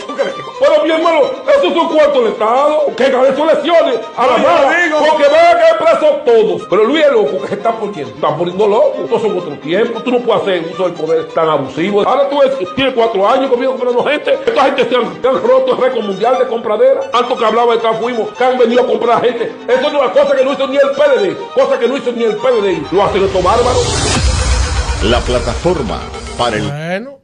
[0.60, 4.36] Pero mi hermano, eso es un cuarto del Estado, que ganen sus elecciones a la
[4.36, 4.76] mala,
[5.08, 6.62] porque van a caer presos todos.
[6.70, 8.94] Pero Luis es loco, que se está poniendo, está poniendo loco.
[9.02, 12.06] Estos son otros tiempos, tú no puedes hacer uso del poder tan abusivo.
[12.06, 14.96] Ahora tú ves, tienes cuatro años conmigo comprando gente, esta gente se
[15.36, 17.10] han, roto el récord mundial de compradera.
[17.10, 19.52] Tanto que hablaba de fuimos, que han venido a comprar gente.
[19.68, 22.12] Eso no es una cosa que no hizo ni el PLD, cosa que no hizo
[22.12, 22.92] ni el PLD.
[22.92, 23.86] Lo hacen estos bárbaros.
[25.04, 26.00] La plataforma
[26.38, 27.18] para el Bueno,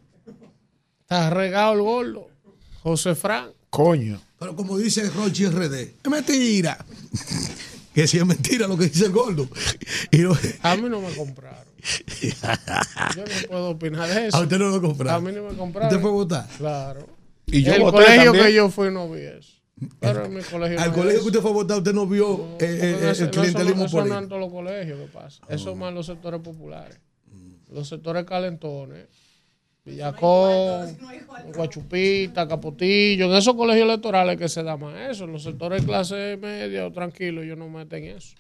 [1.01, 2.29] está regado el gordo.
[2.83, 3.51] José Fran.
[3.71, 4.21] Coño.
[4.39, 6.79] Pero como dice Rochi RD, es mentira.
[7.95, 9.49] que si es mentira lo que dice el gordo.
[10.11, 11.67] Y lo- A mí no me compraron.
[12.21, 14.37] Yo no puedo opinar de eso.
[14.37, 15.27] A usted no lo compraron.
[15.27, 15.89] A mí no me compraron.
[15.97, 16.47] ¿Usted votar?
[16.59, 17.18] Claro.
[17.51, 18.47] Y yo el voté colegio también.
[18.47, 19.53] que yo fui no vi eso.
[20.01, 20.81] Pero en mi colegio.
[20.81, 23.09] Al no colegio es que usted fue a votar, usted no vio eh, eh, no
[23.09, 24.19] eh, el no clientelismo son- Eso no político.
[24.19, 25.43] en todos los colegios que pasa.
[25.49, 26.99] Eso más en los sectores populares.
[27.71, 29.07] Los sectores calentones.
[29.85, 30.99] Villacón,
[31.55, 33.27] Guachupita, Capotillo.
[33.27, 35.25] En esos colegios electorales que se da más eso.
[35.25, 38.37] En los sectores de clase media o tranquilo, ellos no meten eso.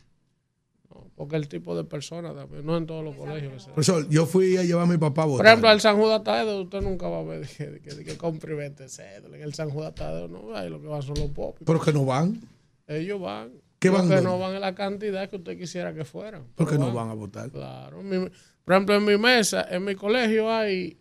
[1.18, 3.74] Porque el tipo de persona también, no en todos los colegios que se da.
[3.74, 5.46] Profesor, yo fui a llevar a mi papá a Por votar.
[5.48, 8.56] ejemplo, al San Judas Tadeo, usted nunca va a ver que, que, que compre y
[8.56, 9.36] vende cédula.
[9.36, 11.66] En el San Judas Tadeo no, ahí lo que van son los popis.
[11.66, 12.40] Pero que no van.
[12.86, 13.50] Ellos van.
[13.80, 14.22] ¿Qué van que dónde?
[14.30, 16.44] no van en la cantidad que usted quisiera que fueran.
[16.54, 17.50] Porque no van a votar.
[17.50, 18.00] Claro.
[18.02, 18.30] Mi-
[18.64, 20.98] por ejemplo, en mi mesa, en mi colegio hay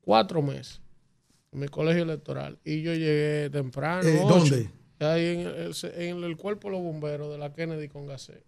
[0.00, 0.80] cuatro mesas.
[1.52, 2.58] En mi colegio electoral.
[2.64, 4.08] Y yo llegué temprano.
[4.08, 4.34] Eh, ocho.
[4.38, 4.70] ¿dónde?
[4.98, 8.44] Ahí en el, en el cuerpo de los bomberos de la Kennedy con Gasset.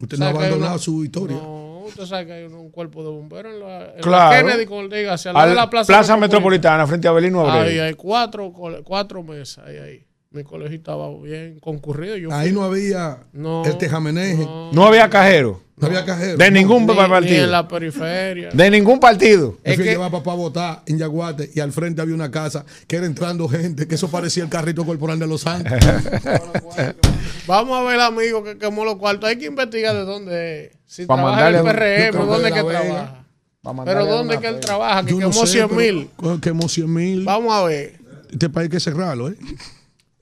[0.00, 1.36] Usted no ha ¿Sabe que hay abandonado una- su historia.
[1.36, 4.30] No, usted sabe que hay un, un cuerpo de bomberos en la, en Claro.
[4.30, 7.62] la Kennedy con el Gasset, al de la Plaza, Plaza, Metropolitana, frente a Belino Abreu.
[7.68, 8.52] Ahí hay cuatro,
[8.84, 9.64] cuatro mesas.
[9.66, 10.06] Ahí, ahí.
[10.32, 12.16] Mi colegio estaba bien concurrido.
[12.16, 14.46] Yo Ahí fui- no había No, el tejameneje.
[14.72, 15.60] No había cajero.
[15.76, 16.36] No había cajero.
[16.36, 17.20] De ningún ni, partido.
[17.36, 18.50] ni en la periferia.
[18.52, 19.56] De ningún partido.
[19.64, 22.30] Yo fui a llevar a papá a votar en Yaguate y al frente había una
[22.30, 25.72] casa que era entrando gente, que eso parecía el carrito corporal de los santos.
[27.48, 29.28] Vamos a ver el amigo que quemó los cuartos.
[29.28, 30.72] Hay que investigar de dónde es.
[30.86, 32.80] Si Pa' trabaja en el PRM, dónde que que Vega.
[32.82, 33.84] trabaja.
[33.84, 36.40] Pero dónde una que él trabaja, que Yo quemó sé, 100 pero- mil.
[36.40, 37.24] Quemó 100 mil.
[37.24, 37.98] Vamos a ver.
[38.30, 39.34] Este país hay que cerrarlo, ¿eh?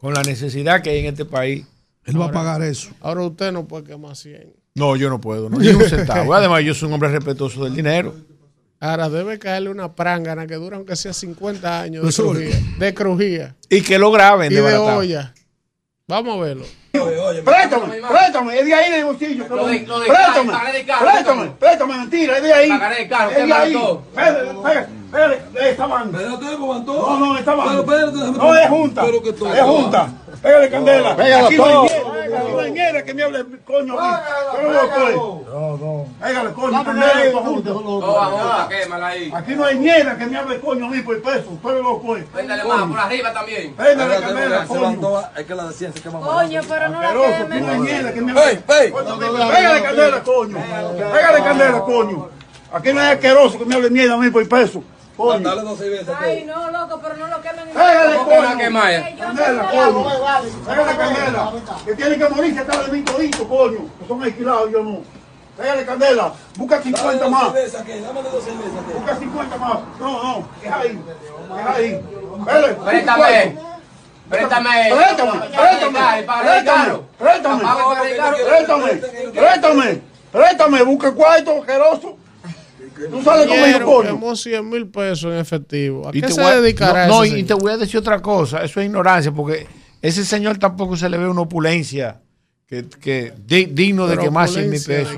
[0.00, 1.66] Con la necesidad que hay en este país.
[2.04, 2.90] Él va a pagar eso.
[3.00, 4.54] Ahora usted no puede quemar 100.
[4.74, 5.50] No, yo no puedo.
[5.50, 6.32] No, un centavo.
[6.34, 8.14] Además, yo soy un hombre respetuoso del dinero.
[8.80, 12.56] Ahora debe caerle una prángana que dura aunque sea 50 años de crujía.
[12.78, 13.56] De crujía.
[13.68, 15.34] Y que lo graben Y de de olla.
[16.06, 16.64] Vamos a verlo.
[16.92, 19.46] Préstame, préstame, es de ahí del bolsillo.
[19.46, 20.52] Préstame,
[21.00, 21.98] préstame, préstame.
[21.98, 22.68] mentira, es de ahí.
[22.68, 23.76] Pagaré de carro, es ¿qué de ahí.
[25.10, 25.18] Mandó?
[25.18, 26.18] Espérate, espérate, espérate, esta banda.
[26.86, 27.52] No, no, esta.
[27.56, 30.08] Pero espérate, déjame- No, es junta, Pero que todo- es junta.
[30.42, 31.16] Pégale candela.
[31.16, 31.82] Pégalo Aquí no hay todo.
[31.84, 34.18] mierda, aquí no hay mierda que me hable coño a mí.
[34.52, 35.42] Pero no.
[35.48, 36.06] No, no.
[36.24, 38.68] Pégale coño, candela, esto junta.
[38.68, 39.32] quémala ahí.
[39.34, 41.58] Aquí no hay mierda que me hable coño a mí por peso.
[41.62, 42.32] Pero loco es.
[42.32, 43.74] Véndale más, por arriba también.
[43.74, 45.20] Péndale candela, coño.
[45.36, 47.52] Es que la de ciencia quema Coño, pero no la quemen.
[47.52, 48.56] Aquí no hay mierda que me hable.
[48.56, 50.58] Pégale candela, coño.
[51.12, 52.28] Pégale candela, coño.
[52.72, 54.84] Aquí no hay asqueroso que me hable mierda a mí por peso.
[55.18, 55.40] Coño.
[55.40, 56.08] Dale 12 veces.
[56.16, 57.68] Ay, no, loco, pero no lo quemen.
[57.70, 58.58] Pégale, ¿Cómo que la coño.
[58.58, 59.16] quema ya?
[59.18, 60.04] Candela, coño.
[60.64, 61.52] Pégale candela.
[61.84, 63.80] Que tiene que morirse hasta de mi todito, coño.
[63.98, 65.00] Que son alquilados, yo no.
[65.56, 66.32] Pégale candela.
[66.56, 67.52] Busca 50 más.
[67.52, 69.78] Busca 50 más.
[69.98, 70.48] No, no.
[70.62, 71.02] Es ahí.
[71.58, 72.00] Es ahí.
[72.44, 72.74] Pégale.
[72.74, 73.58] Préstame.
[74.28, 74.70] Préstame.
[74.88, 77.62] Préstame, préstame, préstame, préstame,
[78.46, 79.00] préstame,
[79.32, 82.16] préstame, préstame, busca cuarto, asqueroso.
[83.10, 84.08] Tú sales conmigo, Quiero, coño.
[84.10, 86.06] quemó 100 mil pesos en efectivo.
[86.08, 87.98] ¿A Y qué te se voy a- dedicará no, no, y te voy a decir
[87.98, 88.62] otra cosa.
[88.62, 89.66] Eso es ignorancia, porque
[90.02, 92.20] ese señor tampoco se le ve una opulencia
[92.66, 95.16] que, que di- digno de Pero quemar 100 mil pesos.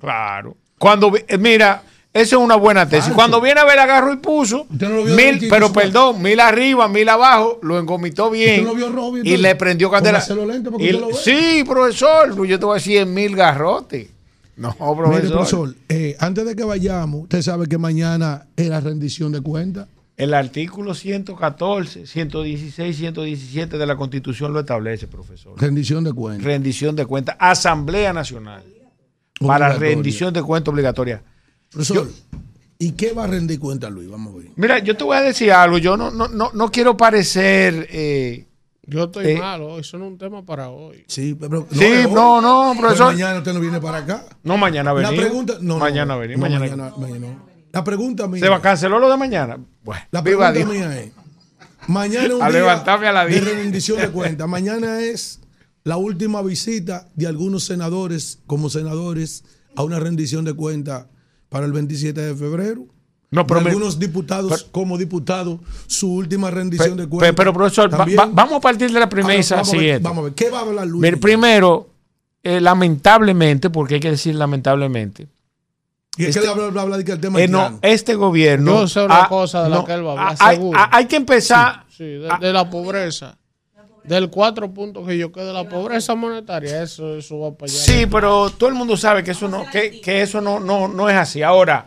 [0.00, 0.56] Claro.
[0.78, 1.82] Cuando eh, mira,
[2.12, 3.04] esa es una buena tesis.
[3.04, 3.14] Falso.
[3.14, 6.88] Cuando viene a ver, agarró y puso no lo vio mil, pero perdón, mil arriba,
[6.88, 10.18] mil abajo, lo engomitó bien ¿Usted no Robin, y le prendió candela.
[10.26, 10.36] Que Y-
[10.94, 11.16] usted lo vea.
[11.16, 14.08] sí, profesor, yo te voy a decir en mil garrotes.
[14.56, 15.32] No, Mire, profesor.
[15.32, 19.88] profesor, eh, antes de que vayamos, usted sabe que mañana es la rendición de cuentas.
[20.16, 25.54] El artículo 114, 116, 117 de la Constitución lo establece, profesor.
[25.60, 26.44] Rendición de cuentas.
[26.44, 27.36] Rendición de cuentas.
[27.38, 28.62] Asamblea Nacional.
[29.40, 31.22] Para rendición de cuentas obligatoria.
[31.70, 32.08] Profesor,
[32.78, 34.08] ¿y qué va a rendir cuenta Luis?
[34.08, 34.46] Vamos a ver.
[34.54, 35.78] Mira, yo te voy a decir algo.
[35.78, 37.88] Yo no, no, no, no quiero parecer.
[37.90, 38.46] eh,
[38.84, 41.04] Yo estoy eh, malo, eso no es un tema para hoy.
[41.06, 42.12] Sí, pero Sí, es hoy.
[42.12, 43.12] no, no, profesor.
[43.12, 44.24] mañana usted no viene para acá.
[44.42, 45.24] No, mañana La venimos.
[45.24, 46.50] pregunta, no, no, mañana venimos.
[46.50, 47.52] no, mañana, mañana- mañana no.
[47.72, 48.40] La pregunta mía.
[48.42, 49.56] ¿Se va, canceló lo de mañana?
[49.84, 50.88] Bueno, La viva pregunta Dios.
[50.90, 51.12] mía es,
[51.86, 54.48] mañana es un A día levantarme a la de rendición de cuentas.
[54.48, 55.40] Mañana es
[55.84, 59.44] la última visita de algunos senadores como senadores
[59.76, 61.06] a una rendición de cuentas
[61.48, 62.86] para el 27 de febrero.
[63.32, 67.34] No, pero De me- algunos diputados como diputados, su última rendición de Pe- cuentas.
[67.34, 70.02] pero, profesor, va- También- va- vamos a partir de la premisa a ver, siguiente.
[70.02, 71.16] Vamos a ver, ¿qué va a hablar Luis?
[71.18, 71.88] Primero,
[72.44, 75.28] eh, lamentablemente, porque hay que decir lamentablemente,
[76.18, 78.14] y es este- que él habla, habla de que el tema eh, es no, este
[78.16, 78.80] gobierno.
[78.80, 80.80] Yo sé una ah, cosa de la no, que él va a hablar, hay, seguro.
[80.92, 81.84] hay que empezar.
[81.96, 83.38] Sí, de, de la pobreza.
[84.04, 87.80] Del cuatro puntos que yo quede de la pobreza monetaria, eso, eso va para allá.
[87.82, 91.08] Sí, pero todo el mundo sabe que eso no, que, que eso no, no, no
[91.08, 91.40] es así.
[91.42, 91.86] Ahora,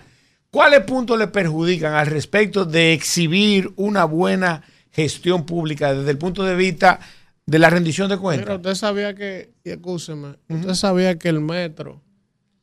[0.56, 6.44] ¿cuáles puntos le perjudican al respecto de exhibir una buena gestión pública desde el punto
[6.44, 7.02] de vista
[7.46, 8.56] de la rendición de cuentas?
[8.56, 12.02] usted sabía que, y escúcheme, usted sabía que el metro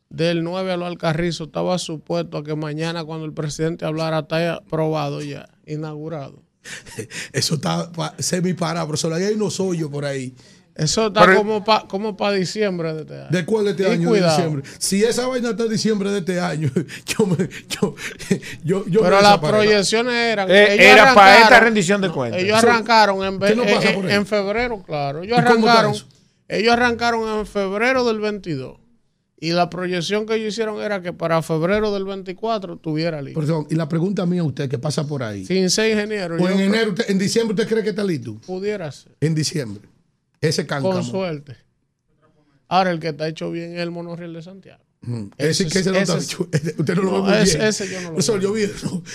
[0.08, 4.54] del 9 a los Alcarrizo estaba supuesto a que mañana cuando el presidente hablara está
[4.54, 6.42] aprobado ya, inaugurado.
[7.34, 9.12] Eso está semi parado, profesor.
[9.12, 10.34] Ahí hay unos hoyos por ahí.
[10.74, 13.28] Eso está Pero- como para como pa diciembre de este año.
[13.30, 14.08] ¿De cuál de este Y año?
[14.08, 14.30] cuidado.
[14.36, 14.70] De diciembre.
[14.78, 16.70] Si esa vaina está en diciembre de este año,
[17.06, 17.36] yo me.
[17.68, 17.94] Yo,
[18.64, 20.50] yo, yo Pero me las proyecciones eran.
[20.50, 22.40] Eh, ellos era para esta rendición de cuentas.
[22.42, 24.14] Ellos arrancaron en, ¿Qué no ve- pasa en- por ahí?
[24.14, 25.22] en febrero, claro.
[25.22, 25.94] Ellos ¿Y cómo está arrancaron.
[26.48, 28.78] Ellos arrancaron en febrero del 22.
[29.40, 33.40] Y la proyección que ellos hicieron era que para febrero del 24 tuviera listo.
[33.40, 35.44] Perdón, y la pregunta mía a usted que pasa por ahí.
[35.44, 36.36] Sin ser ingeniero.
[36.38, 38.36] Pues yo en enero, usted- en diciembre, ¿usted cree que está listo?
[38.46, 39.12] Pudiera ser.
[39.20, 39.82] En diciembre.
[40.42, 40.92] Ese cáncamo.
[40.92, 41.56] Con suerte.
[42.68, 44.82] Ahora el que está hecho bien es el monorriel de Santiago.
[45.02, 45.24] Mm.
[45.36, 46.42] Ese, que ese no está hecho.
[46.78, 47.68] Usted no lo No, ve muy ese- bien.
[47.68, 48.48] ese yo no lo Profesor, veo.
[48.48, 49.02] yo vi eso.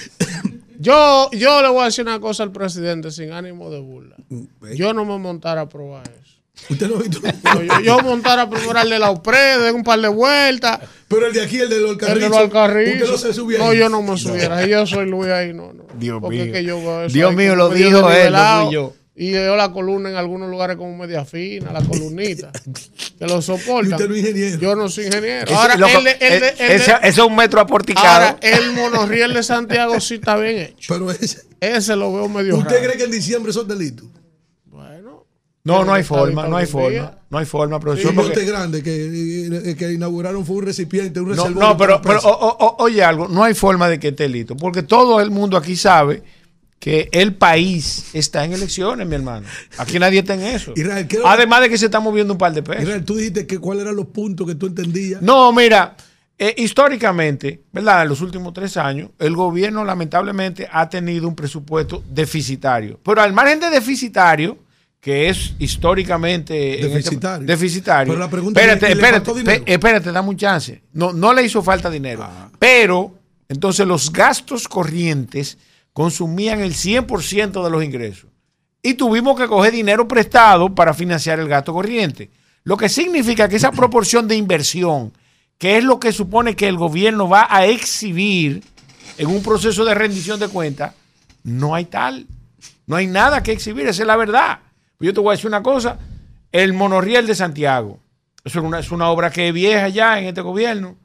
[0.80, 4.16] Yo, yo le voy a decir una cosa al presidente sin ánimo de burla.
[4.30, 4.44] Mm,
[4.76, 6.36] Yo no me montara a probar eso.
[6.70, 7.20] Usted no ha visto.
[7.44, 10.80] No, yo, yo montara a probar el de la UPRE, de un par de vueltas.
[11.08, 12.30] Pero el de aquí, el de los El de Alcarrizos.
[12.30, 13.02] los Alcarrizos.
[13.02, 14.68] Usted no se subía No, yo no me subiera.
[14.68, 15.86] Yo soy Luis ahí, no, no.
[15.98, 16.46] Dios Porque mío.
[16.46, 18.94] es que yo eso Dios mío, lo dijo él, no fui yo.
[19.20, 22.52] Y veo la columna en algunos lugares como media fina, la columnita.
[23.18, 23.96] que lo soporta.
[23.96, 24.60] usted no es ingeniero.
[24.60, 25.46] Yo no soy ingeniero.
[25.48, 28.08] Ese- Ahora, loco, el eh, el ese- eso es un metro aporticado.
[28.08, 30.94] ahora, el monorriel de Santiago sí está bien hecho.
[30.94, 31.42] Pero ese.
[31.60, 32.86] Ese lo veo medio ¿Usted raro.
[32.86, 34.06] cree que en diciembre son delitos?
[35.64, 36.72] no, no hay forma, no hay día.
[36.72, 37.18] forma.
[37.30, 38.14] No hay forma, Un profesor.
[38.14, 42.20] monte porque- grande que, eh, que inauguraron fue un recipiente, un No, no, pero, pero
[42.20, 45.30] o- o- o- oye algo, no hay forma de que esté listo, porque todo el
[45.30, 46.24] mundo aquí sabe
[46.88, 49.46] que el país está en elecciones, mi hermano.
[49.78, 50.72] Aquí nadie está en eso.
[50.76, 52.84] Israel, ¿qué- Además de que se está moviendo un par de pesos.
[52.84, 55.22] Israel, tú dijiste que cuáles eran los puntos que tú entendías.
[55.22, 55.98] No, mira,
[56.38, 58.04] eh, históricamente, ¿verdad?
[58.04, 63.00] En los últimos tres años, el gobierno lamentablemente ha tenido un presupuesto deficitario.
[63.04, 64.58] Pero al margen de deficitario,
[65.02, 67.48] que es históricamente en este- Deficitario.
[67.48, 68.14] deficitario.
[68.14, 70.82] Pero la pregunta es, espérate, ¿y le espérate, pe- espérate, dame un chance.
[70.94, 72.24] No, no le hizo falta dinero.
[72.24, 72.50] Ah.
[72.60, 73.14] Pero,
[73.50, 75.58] entonces los gastos corrientes
[75.98, 78.30] consumían el 100% de los ingresos.
[78.84, 82.30] Y tuvimos que coger dinero prestado para financiar el gasto corriente.
[82.64, 85.12] Lo que significa que esa proporción de inversión,
[85.58, 88.64] que es lo que supone que el gobierno va a exhibir
[89.18, 90.94] en un proceso de rendición de cuentas,
[91.44, 92.28] no hay tal.
[92.86, 94.60] No hay nada que exhibir, esa es la verdad.
[95.00, 95.98] Yo te voy a decir una cosa,
[96.52, 98.00] el monorriel de Santiago,
[98.46, 100.96] eso es una, es una obra que es vieja ya en este gobierno.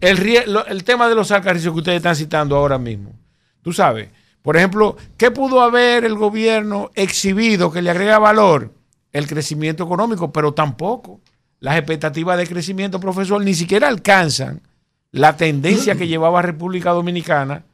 [0.00, 0.24] El,
[0.68, 3.20] el tema de los alcarrizos que ustedes están citando ahora mismo.
[3.62, 4.08] Tú sabes,
[4.42, 8.74] por ejemplo, ¿qué pudo haber el gobierno exhibido que le agrega valor?
[9.12, 11.20] El crecimiento económico, pero tampoco.
[11.60, 14.62] Las expectativas de crecimiento, profesor, ni siquiera alcanzan
[15.12, 17.64] la tendencia que llevaba República Dominicana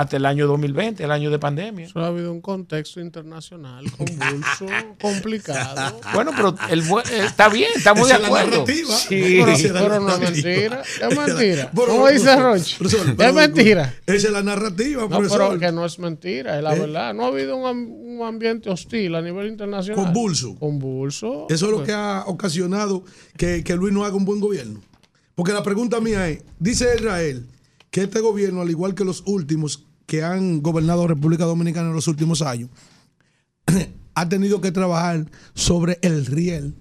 [0.00, 1.86] hasta el año 2020, el año de pandemia.
[1.86, 4.66] Eso ha habido un contexto internacional convulso,
[5.00, 5.98] complicado.
[6.12, 8.50] Bueno, pero el eh, está bien, estamos de Esa es la acuerdo.
[8.58, 8.94] narrativa.
[8.96, 9.08] Sí.
[9.44, 10.82] Pero, la pero no es mentira.
[10.82, 11.70] Es mentira.
[11.72, 12.76] Bueno, ¿Cómo dice Roche?
[12.78, 13.94] profesor, Es mentira.
[14.06, 15.38] Esa es la narrativa, No, profesor.
[15.48, 16.80] pero que no es mentira, es la ¿Eh?
[16.80, 17.14] verdad.
[17.14, 20.04] No ha habido un ambiente hostil a nivel internacional.
[20.04, 20.56] Convulso.
[20.58, 21.46] Convulso.
[21.48, 23.02] Eso es lo Pues, que ha ocasionado
[23.36, 24.80] que, que Luis no haga un buen gobierno.
[25.34, 27.46] Porque la pregunta mía es, dice Israel
[27.96, 32.08] que este gobierno, al igual que los últimos que han gobernado República Dominicana en los
[32.08, 32.68] últimos años,
[34.14, 36.74] ha tenido que trabajar sobre el riel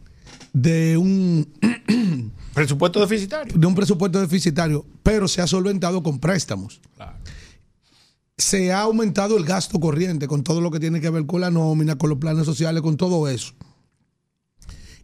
[0.52, 1.48] de un
[2.54, 3.58] presupuesto deficitario.
[3.58, 6.82] De un presupuesto deficitario, pero se ha solventado con préstamos.
[8.38, 11.50] Se ha aumentado el gasto corriente con todo lo que tiene que ver con la
[11.50, 13.54] nómina, con los planes sociales, con todo eso.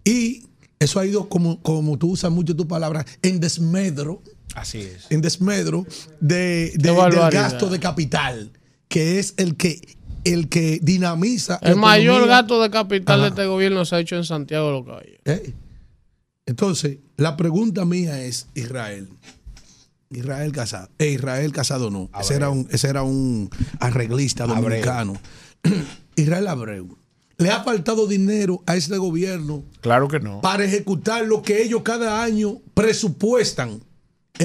[0.04, 0.44] Y
[0.78, 4.22] eso ha ido, como, como tú usas mucho tu palabra, en desmedro,
[4.56, 5.06] Así es.
[5.10, 5.86] en desmedro
[6.20, 8.52] de, de- del gasto de capital,
[8.88, 9.80] que es el que,
[10.24, 11.58] el que dinamiza.
[11.62, 13.24] El mayor gasto de capital Ajá.
[13.24, 15.22] de este gobierno se ha hecho en Santiago de los Caballeros.
[15.26, 15.54] ¿Eh?
[16.46, 19.10] Entonces, la pregunta mía es, Israel.
[20.10, 20.90] Israel Casado.
[21.00, 22.10] Eh, Israel Casado no.
[22.20, 23.50] Ese era, un, ese era un
[23.80, 24.62] arreglista Abreu.
[24.64, 25.14] dominicano.
[26.18, 26.98] Israel Abreu.
[27.38, 30.42] ¿Le ha faltado dinero a este gobierno Claro que no.
[30.42, 33.82] para ejecutar lo que ellos cada año presupuestan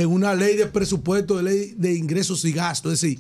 [0.01, 2.93] en una ley de presupuesto, de ley de ingresos y gastos?
[2.95, 3.19] Es decir,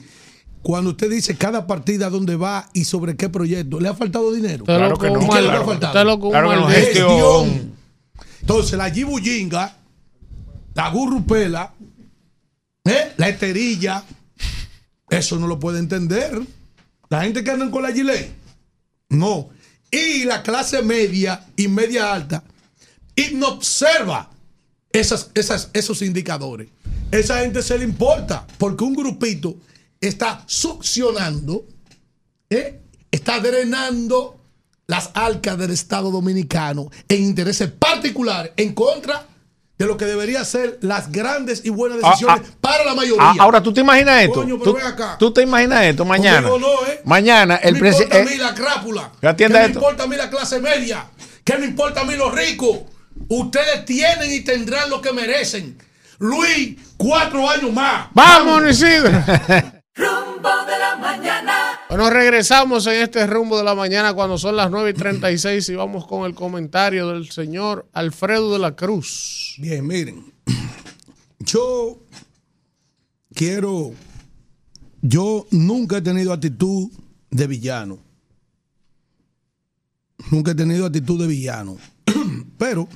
[0.63, 4.65] cuando usted dice cada partida dónde va y sobre qué proyecto, ¿le ha faltado dinero?
[4.65, 5.23] Claro que no.
[5.23, 5.93] ¿Y qué le mal- ha faltado?
[5.93, 7.73] Claro que no, gestión.
[8.41, 9.77] Entonces, la Gibuyinga,
[10.75, 11.73] la Gurrupela,
[12.85, 13.13] ¿eh?
[13.17, 14.05] la esterilla,
[15.09, 16.41] eso no lo puede entender.
[17.09, 18.31] La gente que andan con la gilet,
[19.09, 19.49] no.
[19.91, 22.43] Y la clase media y media alta,
[23.15, 24.31] y no observa
[25.01, 26.69] esas, esas, esos indicadores.
[27.11, 29.57] Esa gente se le importa, porque un grupito
[30.01, 31.65] está succionando,
[32.51, 32.81] ¿eh?
[33.11, 34.41] está drenando
[34.87, 39.27] las arcas del Estado Dominicano en intereses particulares en contra
[39.79, 43.23] de lo que debería ser las grandes y buenas Ah, decisiones ah, para la mayoría.
[43.23, 44.41] Ah, ahora tú te imaginas esto.
[44.41, 44.77] Coño, tú,
[45.19, 46.49] tú te imaginas esto mañana.
[46.49, 47.03] No, ¿eh?
[47.05, 48.39] Mañana ¿Qué el me importa a mí presidente.
[48.43, 49.13] la crápula?
[49.37, 49.79] ¿Qué me esto.
[49.79, 51.07] importa a mí la clase media?
[51.45, 52.79] ¿Qué me importa a mí los ricos?
[53.29, 55.77] Ustedes tienen y tendrán lo que merecen.
[56.19, 58.09] Luis, cuatro años más.
[58.15, 59.11] ¡Vamos, Isidro!
[59.95, 61.67] Rumbo de la mañana.
[61.89, 65.75] Bueno, regresamos en este rumbo de la mañana cuando son las 9 y 36 y
[65.75, 69.55] vamos con el comentario del señor Alfredo de la Cruz.
[69.59, 70.35] Bien, miren.
[71.39, 71.99] yo
[73.35, 73.93] quiero,
[75.01, 76.91] yo nunca he tenido actitud
[77.31, 77.99] de villano.
[80.31, 81.79] Nunca he tenido actitud de villano.
[82.59, 82.89] Pero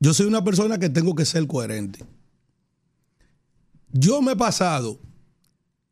[0.00, 2.04] yo soy una persona que tengo que ser coherente.
[3.92, 4.98] Yo me he pasado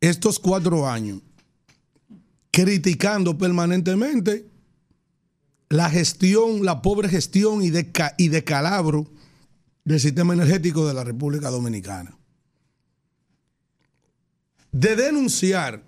[0.01, 1.21] estos cuatro años
[2.51, 4.49] criticando permanentemente
[5.69, 9.07] la gestión, la pobre gestión y, de, y decalabro
[9.85, 12.17] del sistema energético de la República Dominicana.
[14.71, 15.83] De denunciar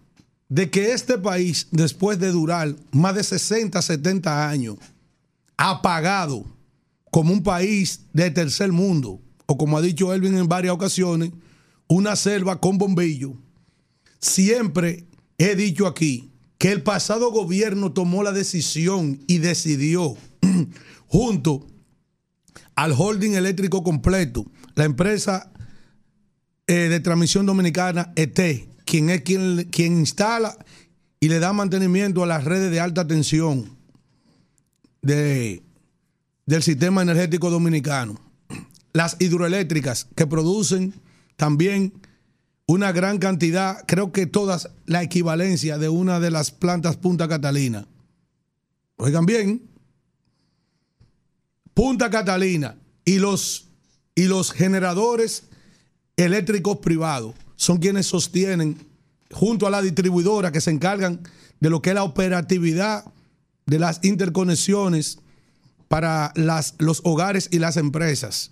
[0.48, 4.78] de que este país, después de durar más de 60, 70 años,
[5.58, 6.46] apagado
[7.12, 11.32] como un país de tercer mundo, o como ha dicho Elvin en varias ocasiones,
[11.88, 13.34] una selva con bombillo,
[14.20, 15.06] siempre
[15.38, 20.16] he dicho aquí que el pasado gobierno tomó la decisión y decidió
[21.08, 21.68] junto
[22.76, 25.52] al holding eléctrico completo, la empresa
[26.68, 28.40] eh, de transmisión dominicana ET,
[28.86, 30.56] quien es quien, quien instala
[31.20, 33.78] y le da mantenimiento a las redes de alta tensión
[35.02, 35.62] de,
[36.46, 38.20] del sistema energético dominicano.
[38.94, 40.94] Las hidroeléctricas que producen
[41.36, 41.94] también
[42.66, 47.88] una gran cantidad, creo que todas la equivalencia de una de las plantas Punta Catalina.
[48.98, 49.64] Oigan bien,
[51.74, 53.70] Punta Catalina y los,
[54.16, 55.46] y los generadores
[56.16, 58.78] eléctricos privados son quienes sostienen,
[59.32, 61.22] junto a la distribuidora que se encargan
[61.60, 63.06] de lo que es la operatividad
[63.66, 65.20] de las interconexiones
[65.92, 68.52] para los hogares y las empresas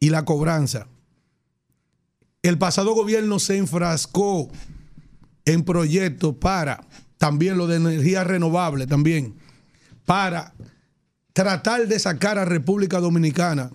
[0.00, 0.86] y la cobranza.
[2.42, 4.50] El pasado gobierno se enfrascó
[5.46, 9.34] en proyectos para, también lo de energía renovable, también,
[10.04, 10.52] para
[11.32, 13.70] tratar de sacar a República Dominicana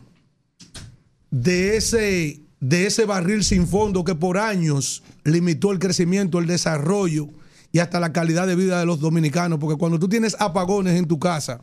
[1.31, 7.27] de ese, de ese barril sin fondo que por años limitó el crecimiento, el desarrollo
[7.71, 9.57] y hasta la calidad de vida de los dominicanos.
[9.57, 11.59] Porque cuando tú tienes apagones en tu casa,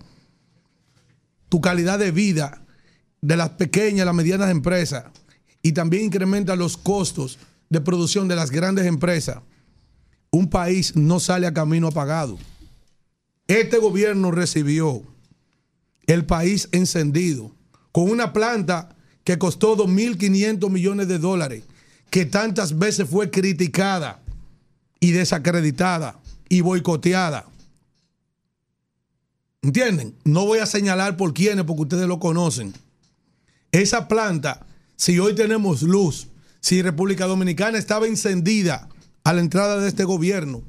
[1.50, 2.62] tu calidad de vida
[3.20, 5.04] de las pequeñas, las medianas empresas,
[5.62, 7.38] y también incrementa los costos
[7.68, 9.40] de producción de las grandes empresas,
[10.30, 12.38] un país no sale a camino apagado.
[13.46, 15.02] Este gobierno recibió
[16.06, 17.52] el país encendido
[17.92, 21.64] con una planta que costó 2.500 millones de dólares,
[22.10, 24.22] que tantas veces fue criticada
[24.98, 27.49] y desacreditada y boicoteada.
[29.62, 30.14] ¿Entienden?
[30.24, 32.72] No voy a señalar por quiénes, porque ustedes lo conocen.
[33.72, 34.66] Esa planta
[35.00, 36.28] si hoy tenemos luz,
[36.60, 38.86] si República Dominicana estaba encendida
[39.24, 40.62] a la entrada de este gobierno,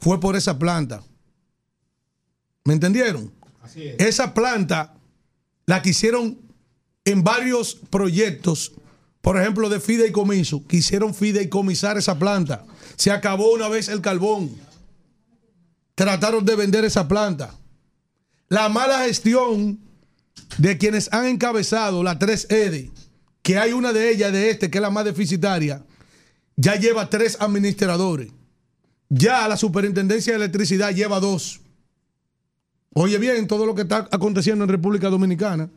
[0.00, 1.04] fue por esa planta.
[2.64, 3.32] ¿Me entendieron?
[3.62, 3.94] Así es.
[4.00, 4.94] Esa planta
[5.66, 6.36] la quisieron
[7.04, 8.72] en varios proyectos,
[9.20, 12.64] por ejemplo, de fideicomiso, quisieron fideicomisar esa planta.
[12.96, 14.50] Se acabó una vez el carbón.
[15.94, 17.54] Trataron de vender esa planta.
[18.48, 19.80] La mala gestión
[20.58, 22.90] de quienes han encabezado la 3ED
[23.46, 25.84] que hay una de ellas, de este, que es la más deficitaria,
[26.56, 28.32] ya lleva tres administradores.
[29.08, 31.60] Ya la superintendencia de electricidad lleva dos.
[32.92, 35.70] Oye bien, todo lo que está aconteciendo en República Dominicana.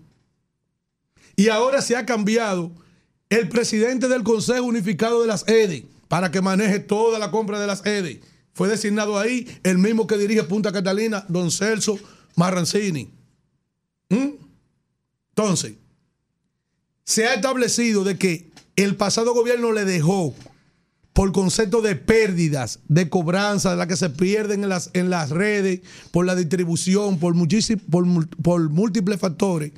[1.35, 2.71] Y ahora se ha cambiado
[3.29, 7.67] el presidente del Consejo Unificado de las EDE para que maneje toda la compra de
[7.67, 8.21] las EDE.
[8.53, 11.99] Fue designado ahí el mismo que dirige Punta Catalina, don Celso
[12.39, 13.09] Marrancini.
[14.09, 14.29] ¿Mm?
[15.35, 15.73] Entonces,
[17.03, 20.33] se ha establecido de que el pasado gobierno le dejó
[21.11, 25.31] por concepto de pérdidas, de cobranza, de las que se pierden en las, en las
[25.31, 27.35] redes, por la distribución, por,
[28.41, 29.73] por, múltiples factores,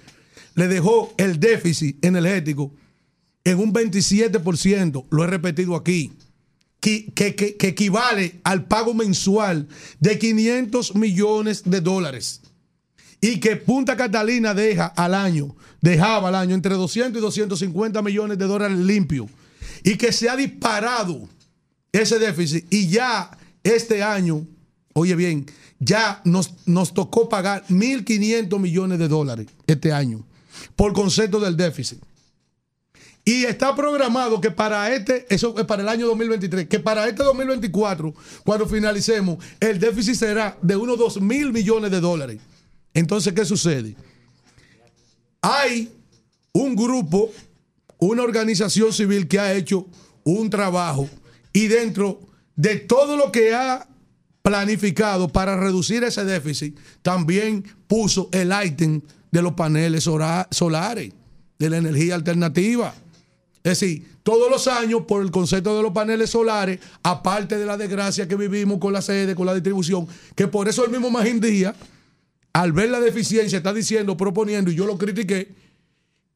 [0.53, 2.71] le dejó el déficit energético
[3.43, 6.13] en un 27%, lo he repetido aquí,
[6.79, 9.67] que, que, que, equivale al pago mensual
[9.99, 12.40] de 500 millones de dólares.
[13.21, 18.37] Y que Punta Catalina deja al año dejaba al año entre 200 y 250 millones
[18.37, 19.27] de dólares limpios
[19.83, 21.27] y que se ha disparado
[21.91, 23.31] ese déficit y ya
[23.63, 24.45] este año,
[24.93, 25.45] oye bien,
[25.79, 30.23] ya nos, nos tocó pagar 1.500 millones de dólares este año
[30.75, 31.99] por concepto del déficit.
[33.23, 37.23] Y está programado que para este, eso es para el año 2023, que para este
[37.23, 42.39] 2024, cuando finalicemos, el déficit será de unos 2 mil millones de dólares.
[42.93, 43.95] Entonces, ¿qué sucede?
[45.41, 45.91] Hay
[46.53, 47.31] un grupo,
[47.97, 49.87] una organización civil que ha hecho
[50.23, 51.09] un trabajo
[51.53, 52.19] y dentro
[52.55, 53.87] de todo lo que ha
[54.41, 61.13] planificado para reducir ese déficit, también puso el ítem de los paneles solares,
[61.59, 62.93] de la energía alternativa.
[63.63, 67.77] Es decir, todos los años, por el concepto de los paneles solares, aparte de la
[67.77, 71.39] desgracia que vivimos con la sede, con la distribución, que por eso el mismo Magín
[71.39, 71.75] Díaz,
[72.53, 75.53] al ver la deficiencia, está diciendo, proponiendo, y yo lo critiqué,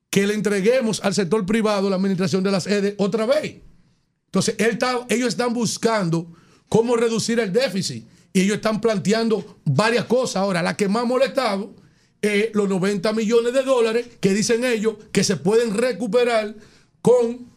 [0.10, 3.58] que le entreguemos al sector privado la administración de las sede otra vez.
[4.28, 6.32] Entonces, él está- ellos están buscando
[6.70, 10.38] cómo reducir el déficit y ellos están planteando varias cosas.
[10.38, 11.74] Ahora, la que más ha molestado
[12.22, 16.56] es los 90 millones de dólares que dicen ellos que se pueden recuperar
[17.02, 17.48] con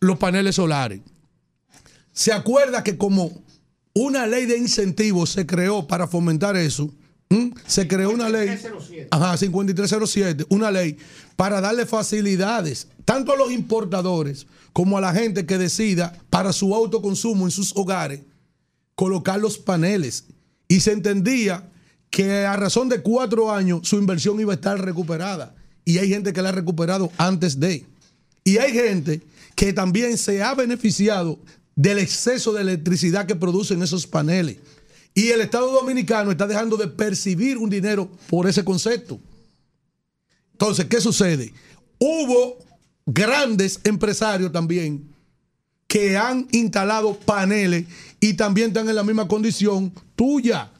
[0.00, 1.00] los paneles solares.
[2.12, 3.42] ¿Se acuerda que como
[3.94, 6.90] una ley de incentivos se creó para fomentar eso?
[7.30, 7.50] ¿Mm?
[7.66, 8.58] Se creó una ley.
[9.10, 10.96] Ajá, 5307, una ley
[11.36, 16.74] para darle facilidades tanto a los importadores como a la gente que decida para su
[16.74, 18.20] autoconsumo en sus hogares
[18.94, 20.24] colocar los paneles.
[20.68, 21.70] Y se entendía
[22.10, 25.54] que a razón de cuatro años su inversión iba a estar recuperada.
[25.84, 27.86] Y hay gente que la ha recuperado antes de.
[28.44, 29.22] Y hay gente
[29.54, 31.38] que también se ha beneficiado
[31.76, 34.58] del exceso de electricidad que producen esos paneles.
[35.18, 39.18] Y el Estado Dominicano está dejando de percibir un dinero por ese concepto.
[40.52, 41.52] Entonces, ¿qué sucede?
[41.98, 42.58] Hubo
[43.04, 45.12] grandes empresarios también
[45.88, 47.86] que han instalado paneles
[48.20, 50.70] y también están en la misma condición tuya,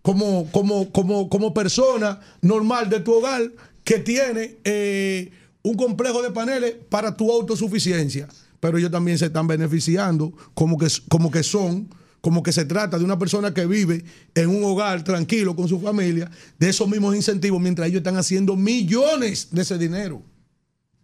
[0.00, 3.50] como, como, como, como persona normal de tu hogar
[3.82, 8.28] que tiene eh, un complejo de paneles para tu autosuficiencia.
[8.60, 11.88] Pero ellos también se están beneficiando como que, como que son,
[12.20, 15.80] como que se trata de una persona que vive en un hogar tranquilo con su
[15.80, 20.22] familia, de esos mismos incentivos, mientras ellos están haciendo millones de ese dinero.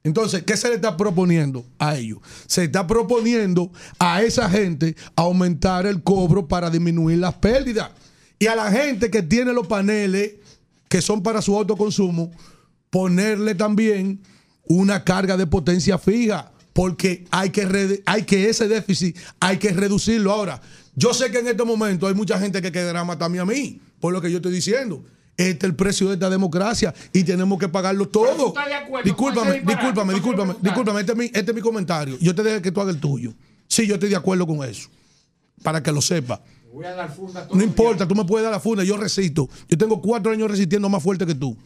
[0.03, 2.19] Entonces, ¿qué se le está proponiendo a ellos?
[2.47, 7.91] Se está proponiendo a esa gente aumentar el cobro para disminuir las pérdidas.
[8.39, 10.33] Y a la gente que tiene los paneles
[10.91, 12.31] que son para su autoconsumo,
[12.91, 14.21] ponerle también
[14.69, 20.33] una carga de potencia fija, porque hay que, hay que ese déficit hay que reducirlo.
[20.33, 20.61] Ahora,
[20.97, 24.13] yo sé que en este momento hay mucha gente que quedará matarme a mí, por
[24.13, 25.05] lo que yo estoy diciendo.
[25.37, 28.49] Este es el precio de esta democracia y tenemos que pagarlo todo.
[28.49, 31.01] estás de acuerdo Discúlpame, discúlpame, discúlpame, ¿cómo discúlpame.
[31.01, 32.17] Este es, mi, este es mi comentario.
[32.21, 33.35] Yo te dejé que tú hagas el tuyo.
[33.67, 34.89] Sí, yo estoy de acuerdo con eso.
[35.63, 36.41] Para que lo sepa.
[36.73, 39.49] Voy a dar funda No importa, tú me puedes dar la funda, yo resisto.
[39.69, 41.57] Yo tengo cuatro años resistiendo más fuerte que tú.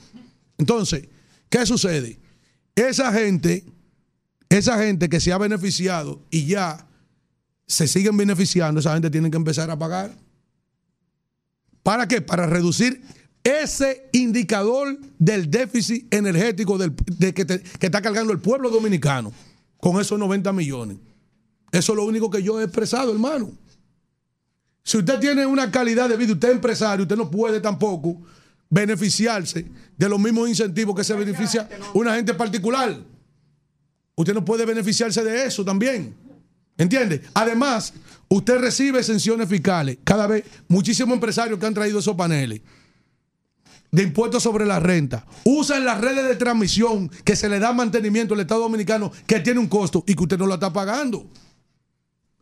[0.56, 1.06] Entonces,
[1.50, 2.18] ¿qué sucede?
[2.74, 3.64] Esa gente,
[4.48, 6.87] esa gente que se ha beneficiado y ya
[7.68, 10.10] se siguen beneficiando, esa gente tiene que empezar a pagar.
[11.82, 12.20] ¿Para qué?
[12.20, 13.00] Para reducir
[13.44, 19.32] ese indicador del déficit energético del- de que, te- que está cargando el pueblo dominicano
[19.78, 20.98] con esos 90 millones.
[21.70, 23.52] Eso es lo único que yo he expresado, hermano.
[24.82, 28.20] Si usted tiene una calidad de vida, usted es empresario, usted no puede tampoco
[28.70, 29.66] beneficiarse
[29.96, 32.98] de los mismos incentivos que se beneficia una gente particular.
[34.14, 36.14] Usted no puede beneficiarse de eso también.
[36.78, 37.22] ¿Entiende?
[37.34, 37.92] Además,
[38.28, 39.98] usted recibe exenciones fiscales.
[40.04, 42.62] Cada vez, muchísimos empresarios que han traído esos paneles
[43.90, 48.34] de impuestos sobre la renta, usan las redes de transmisión que se le da mantenimiento
[48.34, 51.26] al Estado Dominicano, que tiene un costo y que usted no lo está pagando.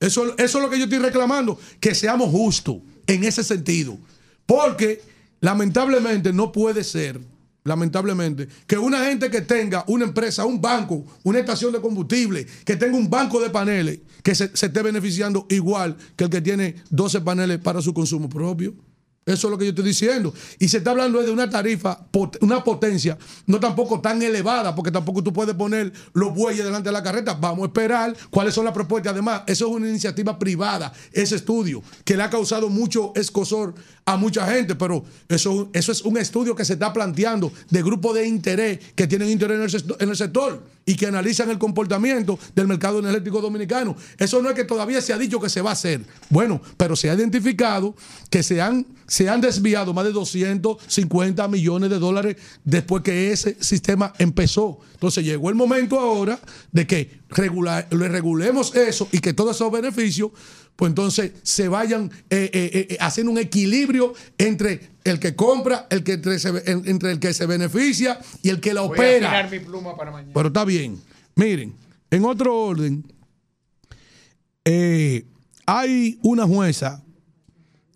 [0.00, 3.96] Eso, eso es lo que yo estoy reclamando, que seamos justos en ese sentido.
[4.44, 5.02] Porque
[5.40, 7.20] lamentablemente no puede ser,
[7.66, 12.76] lamentablemente, que una gente que tenga una empresa, un banco, una estación de combustible, que
[12.76, 17.20] tenga un banco de paneles, que se, esté beneficiando igual que el que tiene 12
[17.20, 18.74] paneles para su consumo propio.
[19.26, 20.32] Eso es lo que yo estoy diciendo.
[20.60, 22.06] Y se está hablando de una tarifa,
[22.40, 26.92] una potencia, no tampoco tan elevada, porque tampoco tú puedes poner los bueyes delante de
[26.92, 27.34] la carreta.
[27.34, 29.12] Vamos a esperar cuáles son las propuestas.
[29.12, 33.74] Además, eso es una iniciativa privada, ese estudio, que le ha causado mucho escosor
[34.04, 38.14] a mucha gente, pero eso, eso es un estudio que se está planteando de grupos
[38.14, 42.38] de interés que tienen interés en el, en el sector y que analizan el comportamiento
[42.54, 43.96] del mercado energético dominicano.
[44.16, 46.02] Eso no es que todavía se ha dicho que se va a hacer.
[46.30, 47.96] Bueno, pero se ha identificado
[48.30, 53.56] que se han, se han desviado más de 250 millones de dólares después que ese
[53.64, 54.78] sistema empezó.
[54.92, 56.38] Entonces llegó el momento ahora
[56.70, 60.32] de que regular, le regulemos eso y que todos esos beneficios,
[60.76, 66.02] pues entonces se vayan eh, eh, eh, haciendo un equilibrio entre el que compra, el
[66.04, 69.48] que entre, se- en- entre el que se beneficia y el que la Voy opera.
[69.50, 70.32] mi pluma para mañana.
[70.34, 71.00] Pero está bien.
[71.36, 71.72] Miren,
[72.10, 73.02] en otro orden,
[75.66, 77.02] hay una jueza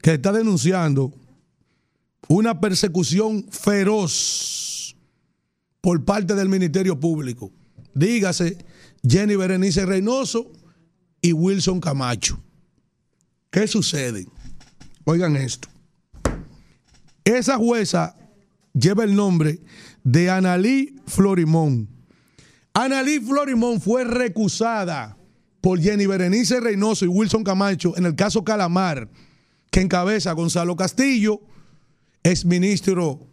[0.02, 1.12] que está denunciando
[2.28, 4.96] una persecución feroz
[5.80, 7.50] por parte del Ministerio Público.
[7.94, 8.58] Dígase
[9.06, 10.50] Jenny Berenice Reynoso
[11.20, 12.38] y Wilson Camacho.
[13.50, 14.26] ¿Qué sucede?
[15.04, 15.68] Oigan esto.
[17.24, 18.16] Esa jueza
[18.72, 19.60] lleva el nombre
[20.04, 21.88] de Analí Florimón.
[22.72, 25.16] Annalí Florimón fue recusada
[25.60, 29.08] por Jenny Berenice Reynoso y Wilson Camacho en el caso Calamar,
[29.70, 31.40] que encabeza Gonzalo Castillo,
[32.22, 33.28] ex ministro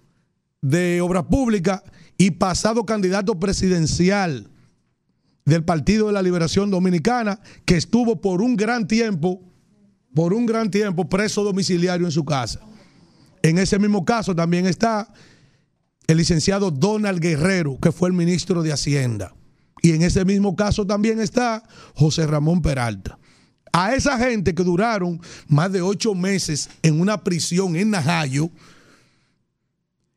[0.62, 1.82] de Obras Públicas
[2.18, 4.50] y pasado candidato presidencial
[5.46, 9.42] del Partido de la Liberación Dominicana, que estuvo por un gran tiempo,
[10.14, 12.60] por un gran tiempo preso domiciliario en su casa.
[13.44, 15.14] En ese mismo caso también está
[16.08, 19.36] el licenciado Donald Guerrero, que fue el ministro de Hacienda.
[19.82, 23.20] Y en ese mismo caso también está José Ramón Peralta.
[23.80, 28.50] A esa gente que duraron más de ocho meses en una prisión en Najayo,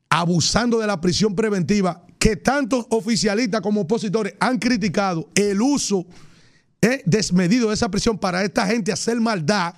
[0.09, 6.07] abusando de la prisión preventiva, que tantos oficialistas como opositores han criticado el uso
[6.81, 9.75] eh, desmedido de esa prisión para esta gente hacer maldad.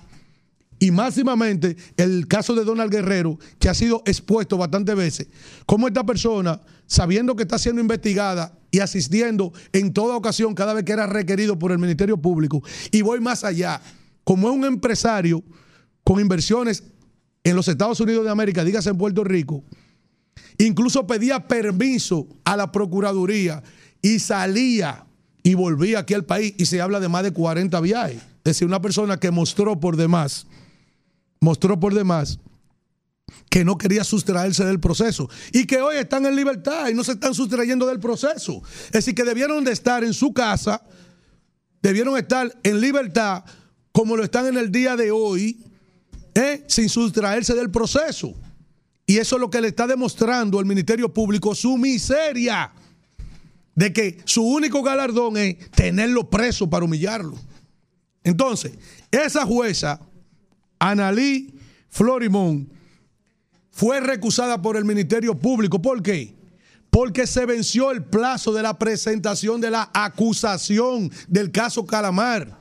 [0.79, 5.27] Y máximamente el caso de Donald Guerrero, que ha sido expuesto bastantes veces,
[5.65, 10.83] como esta persona, sabiendo que está siendo investigada y asistiendo en toda ocasión cada vez
[10.83, 13.79] que era requerido por el Ministerio Público, y voy más allá,
[14.23, 15.43] como es un empresario
[16.03, 16.83] con inversiones
[17.43, 19.63] en los Estados Unidos de América, dígase en Puerto Rico,
[20.57, 23.61] incluso pedía permiso a la Procuraduría
[24.01, 25.05] y salía
[25.43, 28.17] y volvía aquí al país y se habla de más de 40 viajes.
[28.17, 30.47] Es decir, una persona que mostró por demás
[31.39, 32.39] mostró por demás
[33.53, 37.11] que no quería sustraerse del proceso y que hoy están en libertad y no se
[37.11, 38.63] están sustrayendo del proceso.
[38.85, 40.83] Es decir, que debieron de estar en su casa,
[41.79, 43.43] debieron estar en libertad
[43.91, 45.63] como lo están en el día de hoy,
[46.33, 46.63] ¿eh?
[46.65, 48.33] sin sustraerse del proceso.
[49.05, 52.71] Y eso es lo que le está demostrando el Ministerio Público, su miseria,
[53.75, 57.35] de que su único galardón es tenerlo preso para humillarlo.
[58.23, 58.71] Entonces,
[59.11, 59.99] esa jueza
[60.79, 61.53] Analí
[61.91, 62.81] Florimón
[63.73, 65.81] fue recusada por el Ministerio Público.
[65.81, 66.35] ¿Por qué?
[66.91, 72.59] Porque se venció el plazo de la presentación de la acusación del caso Calamar.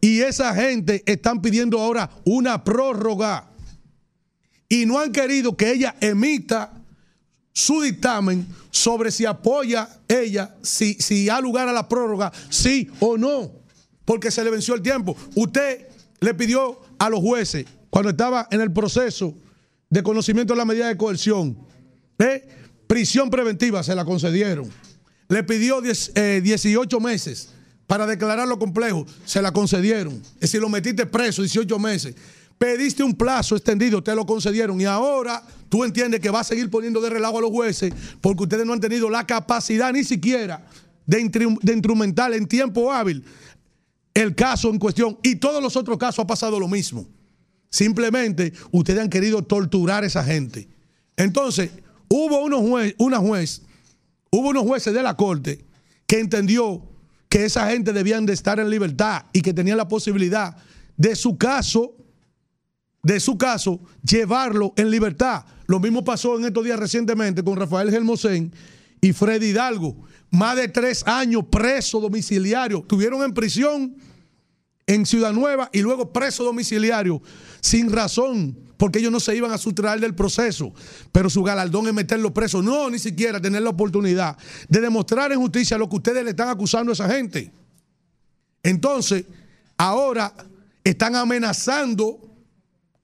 [0.00, 3.50] Y esa gente están pidiendo ahora una prórroga.
[4.68, 6.72] Y no han querido que ella emita
[7.52, 13.18] su dictamen sobre si apoya ella, si, si da lugar a la prórroga, sí o
[13.18, 13.50] no.
[14.04, 15.16] Porque se le venció el tiempo.
[15.34, 15.88] Usted
[16.20, 19.34] le pidió a los jueces cuando estaba en el proceso
[19.92, 21.54] de conocimiento de la medida de coerción.
[22.18, 22.48] ¿eh?
[22.86, 24.70] Prisión preventiva se la concedieron.
[25.28, 27.50] Le pidió 10, eh, 18 meses
[27.86, 30.14] para declararlo complejo, se la concedieron.
[30.36, 32.14] Es decir, lo metiste preso 18 meses.
[32.56, 34.80] Pediste un plazo extendido, te lo concedieron.
[34.80, 38.44] Y ahora tú entiendes que va a seguir poniendo de relajo a los jueces porque
[38.44, 40.66] ustedes no han tenido la capacidad ni siquiera
[41.04, 41.18] de,
[41.60, 43.22] de instrumentar en tiempo hábil
[44.14, 47.06] el caso en cuestión y todos los otros casos ha pasado lo mismo.
[47.72, 50.68] Simplemente ustedes han querido torturar a esa gente.
[51.16, 51.70] Entonces,
[52.06, 53.62] hubo unos juez, una juez,
[54.30, 55.64] hubo unos jueces de la corte
[56.06, 56.86] que entendió
[57.30, 60.54] que esa gente debían de estar en libertad y que tenían la posibilidad
[60.98, 61.96] de su caso,
[63.02, 65.46] de su caso, llevarlo en libertad.
[65.66, 68.52] Lo mismo pasó en estos días recientemente con Rafael Gelmosén
[69.00, 69.96] y Freddy Hidalgo.
[70.30, 72.82] Más de tres años preso domiciliario.
[72.82, 73.96] Tuvieron en prisión
[74.86, 77.22] en Ciudad Nueva y luego preso domiciliario
[77.60, 80.72] sin razón, porque ellos no se iban a sustraer del proceso,
[81.12, 84.36] pero su galardón es meterlo preso, no ni siquiera tener la oportunidad
[84.68, 87.52] de demostrar en justicia lo que ustedes le están acusando a esa gente.
[88.62, 89.24] Entonces,
[89.76, 90.32] ahora
[90.84, 92.20] están amenazando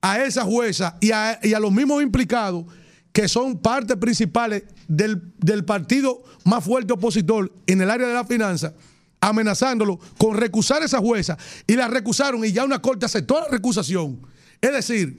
[0.01, 2.65] a esa jueza y a, los mismos implicados
[3.11, 8.73] que son partes principales del partido más fuerte opositor en el área de la finanza
[9.21, 13.47] amenazándolo con recusar a esa jueza y la recusaron y ya una corte aceptó la
[13.47, 14.19] recusación.
[14.61, 15.17] Es decir,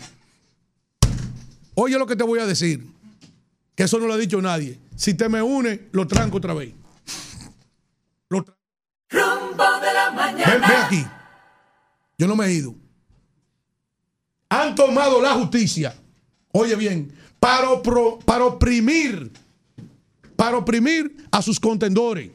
[1.75, 2.87] oye lo que te voy a decir,
[3.75, 4.79] que eso no lo ha dicho nadie.
[4.97, 6.73] Si te me une, lo tranco otra vez.
[8.29, 8.55] Lo tra-
[9.11, 10.53] Rumbo de la mañana.
[10.53, 11.07] ven, ven aquí.
[12.19, 12.75] Yo no me he ido.
[14.51, 15.95] Han tomado la justicia,
[16.53, 19.33] oye bien, para, opro- para oprimir,
[20.37, 22.31] para oprimir a sus contendores.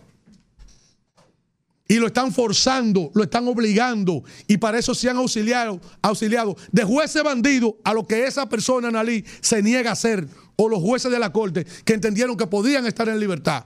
[1.88, 4.24] Y lo están forzando, lo están obligando.
[4.48, 8.88] Y para eso se han auxiliado, auxiliado de jueces bandidos a lo que esa persona,
[8.88, 10.28] Analí, se niega a hacer.
[10.56, 13.66] O los jueces de la corte que entendieron que podían estar en libertad.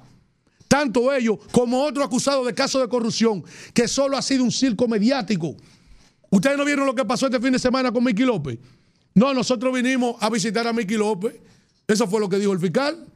[0.68, 4.88] Tanto ellos como otro acusado de caso de corrupción, que solo ha sido un circo
[4.88, 5.56] mediático.
[6.30, 8.60] ¿Ustedes no vieron lo que pasó este fin de semana con Miki López?
[9.16, 11.36] No, nosotros vinimos a visitar a Miki López.
[11.88, 13.08] Eso fue lo que dijo el fiscal.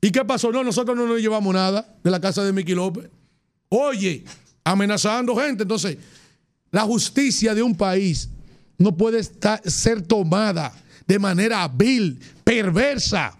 [0.00, 0.50] ¿Y qué pasó?
[0.50, 3.10] No, nosotros no nos llevamos nada de la casa de Miki López.
[3.68, 4.24] Oye,
[4.64, 5.62] amenazando gente.
[5.62, 5.96] Entonces,
[6.70, 8.28] la justicia de un país
[8.78, 10.72] no puede estar- ser tomada
[11.06, 13.34] de manera vil, perversa,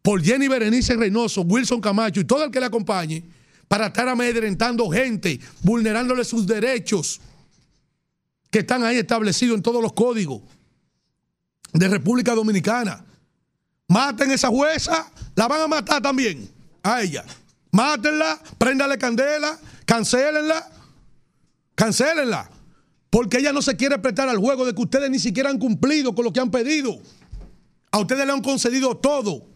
[0.00, 3.22] por Jenny Berenice Reynoso, Wilson Camacho y todo el que le acompañe,
[3.68, 7.20] para estar amedrentando gente, vulnerándole sus derechos
[8.50, 10.42] que están ahí establecidos en todos los códigos
[11.72, 13.04] de República Dominicana.
[13.88, 16.48] Maten esa jueza, la van a matar también
[16.82, 17.24] a ella.
[17.72, 20.70] Mátenla, préndale candela, cancélenla,
[21.74, 22.50] cancélenla.
[23.08, 26.14] Porque ella no se quiere prestar al juego de que ustedes ni siquiera han cumplido
[26.14, 26.98] con lo que han pedido.
[27.90, 29.46] A ustedes le han concedido todo.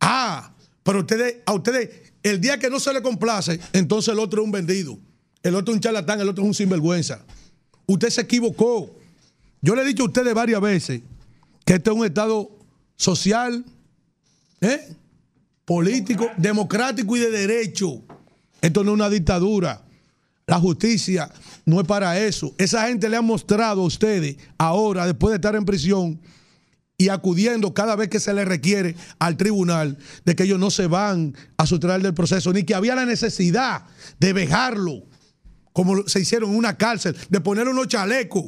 [0.00, 4.42] Ah, pero ustedes, a ustedes, el día que no se le complace, entonces el otro
[4.42, 4.98] es un vendido.
[5.42, 7.24] El otro es un charlatán, el otro es un sinvergüenza.
[7.86, 8.96] Usted se equivocó.
[9.60, 11.02] Yo le he dicho a ustedes varias veces
[11.64, 12.50] que este es un Estado
[12.96, 13.64] social,
[14.60, 14.96] ¿eh?
[15.68, 18.02] Político, democrático y de derecho.
[18.62, 19.82] Esto no es una dictadura.
[20.46, 21.30] La justicia
[21.66, 22.54] no es para eso.
[22.56, 26.22] Esa gente le ha mostrado a ustedes ahora, después de estar en prisión
[26.96, 30.86] y acudiendo cada vez que se le requiere al tribunal, de que ellos no se
[30.86, 33.84] van a sustraer del proceso, ni que había la necesidad
[34.18, 35.02] de vejarlo,
[35.74, 38.46] como se hicieron en una cárcel, de ponerle unos chalecos,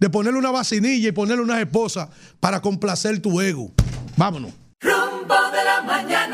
[0.00, 2.08] de ponerle una vacinilla y ponerle unas esposas
[2.40, 3.70] para complacer tu ego.
[4.16, 4.52] Vámonos.
[4.80, 6.31] Rumbo de la mañana.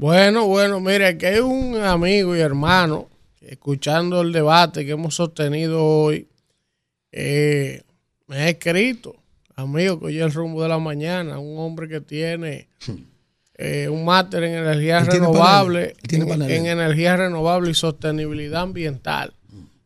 [0.00, 3.10] Bueno, bueno, mire, que hay un amigo y hermano,
[3.42, 6.26] escuchando el debate que hemos sostenido hoy,
[7.12, 7.82] eh,
[8.26, 9.14] me ha escrito,
[9.56, 12.68] amigo, que hoy es el rumbo de la mañana, un hombre que tiene
[13.58, 14.64] eh, un máster en él
[16.08, 19.34] tiene en, en energías renovables y sostenibilidad ambiental.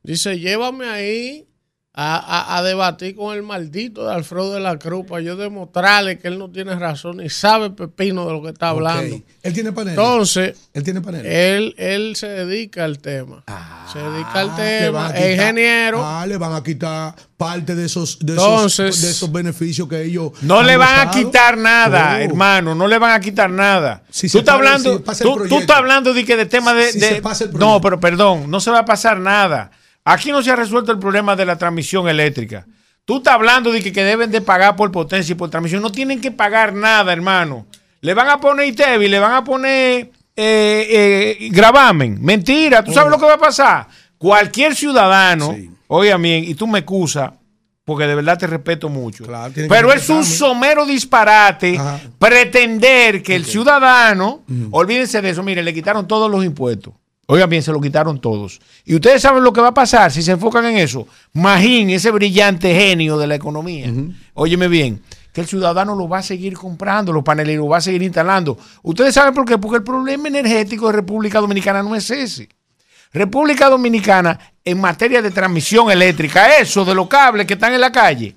[0.04, 1.48] Dice, llévame ahí
[1.96, 6.18] a, a- a debatir con el maldito de Alfredo de la Cruz para yo demostrarle
[6.18, 9.20] que él no tiene razón ni sabe pepino de lo que está hablando.
[9.44, 9.96] Él tiene paneles.
[9.98, 11.32] Entonces, él tiene paneles.
[11.32, 13.44] él, él se dedica al tema.
[13.92, 15.10] se dedica al Ah, tema.
[15.10, 16.04] Es ingeniero.
[16.04, 20.02] Ah, le van a quitar parte de esos, de, esos, Entonces- de esos beneficios que
[20.02, 20.32] ellos.
[20.42, 22.22] No han le van a quitar nada, Oh.
[22.22, 24.02] hermano, no le van a quitar nada.
[24.10, 26.46] Si tú se estás hablando, si pasa el tú, tú estás hablando de que de
[26.46, 29.18] tema de, Si de- se pasa el no, pero perdón, no se va a pasar
[29.18, 29.70] nada.
[30.04, 32.66] Aquí no se ha resuelto el problema de la transmisión eléctrica.
[33.04, 35.82] Tú estás hablando de que, que deben de pagar por potencia y por transmisión.
[35.82, 37.66] No tienen que pagar nada, hermano.
[38.00, 42.18] Le van a poner ITEVI, le van a poner eh, eh, gravamen.
[42.20, 43.88] Mentira, ¿tú sabes lo que va a pasar?
[44.18, 47.30] Cualquier ciudadano, oiga bien, y tú me excusas,
[47.84, 49.24] porque de verdad te respeto mucho.
[49.54, 51.78] que pero es un somero disparate
[52.18, 56.94] pretender que el ciudadano, olvídense de eso, miren, le quitaron todos los impuestos.
[57.26, 58.60] Oigan bien, se lo quitaron todos.
[58.84, 61.06] Y ustedes saben lo que va a pasar si se enfocan en eso.
[61.32, 63.90] Magín, ese brillante genio de la economía.
[64.34, 67.80] Óyeme bien, que el ciudadano lo va a seguir comprando, los paneles, lo va a
[67.80, 68.58] seguir instalando.
[68.82, 72.48] Ustedes saben por qué, porque el problema energético de República Dominicana no es ese.
[73.12, 77.92] República Dominicana, en materia de transmisión eléctrica, eso de los cables que están en la
[77.92, 78.34] calle,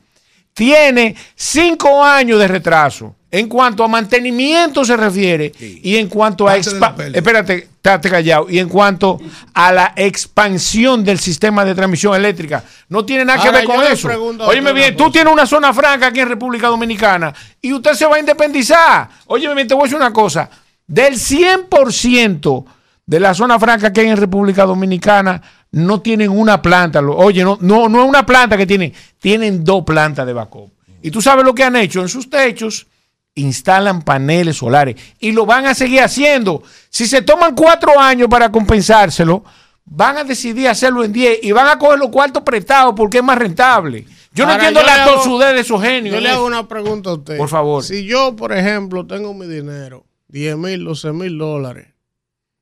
[0.57, 6.57] tiene cinco años de retraso en cuanto a mantenimiento se refiere y en cuanto a
[6.57, 7.15] expa- pérdida.
[7.19, 9.19] espérate, estate callado y en cuanto
[9.53, 14.09] a la expansión del sistema de transmisión eléctrica no tiene nada que ver con eso.
[14.09, 18.07] a Óyeme bien, tú tienes una zona franca aquí en República Dominicana y usted se
[18.07, 19.09] va a independizar.
[19.27, 20.49] Óyeme bien, te voy a decir una cosa,
[20.87, 22.65] del 100%
[23.05, 25.39] de la zona franca que hay en República Dominicana
[25.71, 27.01] no tienen una planta.
[27.01, 30.71] Oye, no, no, no es una planta que tienen, tienen dos plantas de backup.
[31.01, 32.87] Y tú sabes lo que han hecho en sus techos,
[33.35, 36.63] instalan paneles solares y lo van a seguir haciendo.
[36.89, 39.43] Si se toman cuatro años para compensárselo,
[39.85, 43.23] van a decidir hacerlo en 10 y van a coger los cuartos prestados porque es
[43.23, 44.05] más rentable.
[44.33, 46.15] Yo no entiendo yo la tosudez de esos genios.
[46.15, 47.37] Yo le hago una pregunta a usted.
[47.37, 47.83] Por favor.
[47.83, 51.87] Si yo, por ejemplo, tengo mi dinero, 10 mil, 12 mil dólares,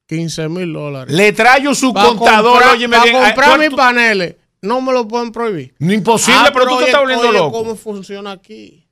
[0.07, 1.13] 15 mil dólares.
[1.13, 4.93] Le traigo su Pa' contador, comprar- óyeme pa' bien, comprar ¿cuánto- mis paneles, no me
[4.93, 5.73] lo pueden prohibir.
[5.79, 7.51] No, imposible, pero tú te oye- estás volviendo oye loco.
[7.59, 8.84] ¿Cómo funciona aquí?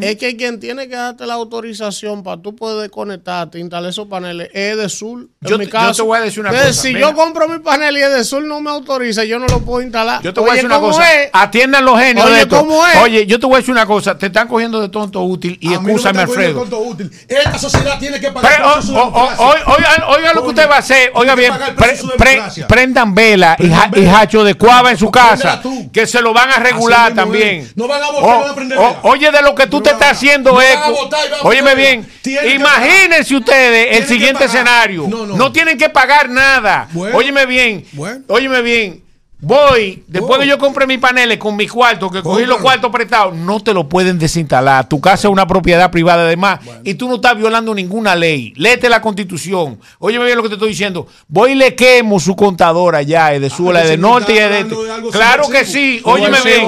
[0.00, 4.48] Es que quien tiene que darte la autorización para tú poder conectarte, instalar esos paneles,
[4.52, 5.28] es de Sur.
[5.40, 5.94] Yo en mi yo caso.
[5.94, 7.08] te voy a decir una Entonces, cosa, Si mira.
[7.08, 9.82] yo compro mi panel y es de Sur no me autoriza, yo no lo puedo
[9.82, 10.22] instalar.
[10.22, 11.12] Yo te voy a decir una ¿cómo cosa.
[11.22, 11.30] es?
[11.32, 12.58] Atiendan los genios Oye, de esto.
[12.58, 12.96] ¿cómo es?
[13.02, 14.16] Oye, yo te voy a decir una cosa.
[14.16, 16.78] Te están cogiendo de tonto útil y A mí no me escúchame, cogiendo Alfredo.
[16.78, 17.10] tonto útil.
[17.28, 19.44] Esta sociedad tiene que pagar Pre- por su o- o- democracia.
[19.44, 21.10] o- oiga, oiga lo que usted va a hacer.
[21.14, 25.60] Oiga bien, pre- pre- prendan vela y, ja- y hacho de cuava en su casa,
[25.92, 27.70] que se lo van a regular también.
[27.74, 31.08] No van a prender oye, de lo que tú te estás haciendo eco.
[31.42, 32.06] Óyeme bien,
[32.54, 35.06] imagínense ustedes el siguiente escenario.
[35.08, 35.52] No, No, no.
[35.52, 36.88] tienen que pagar nada.
[36.92, 37.16] Bueno.
[37.16, 38.24] Óyeme bien, Bueno.
[38.28, 39.03] óyeme bien.
[39.44, 43.34] Voy, después que yo compré mis paneles con mis cuartos, que cogí los cuartos prestados,
[43.34, 44.88] no te lo pueden desinstalar.
[44.88, 48.54] Tu casa es una propiedad privada además y tú no estás violando ninguna ley.
[48.56, 49.78] Léete la constitución.
[49.98, 51.06] Óyeme bien lo que te estoy diciendo.
[51.28, 54.50] Voy y le quemo su contadora allá, es de sur, es de norte y es
[54.50, 56.00] de algo Claro que sí.
[56.04, 56.66] Óyeme bien.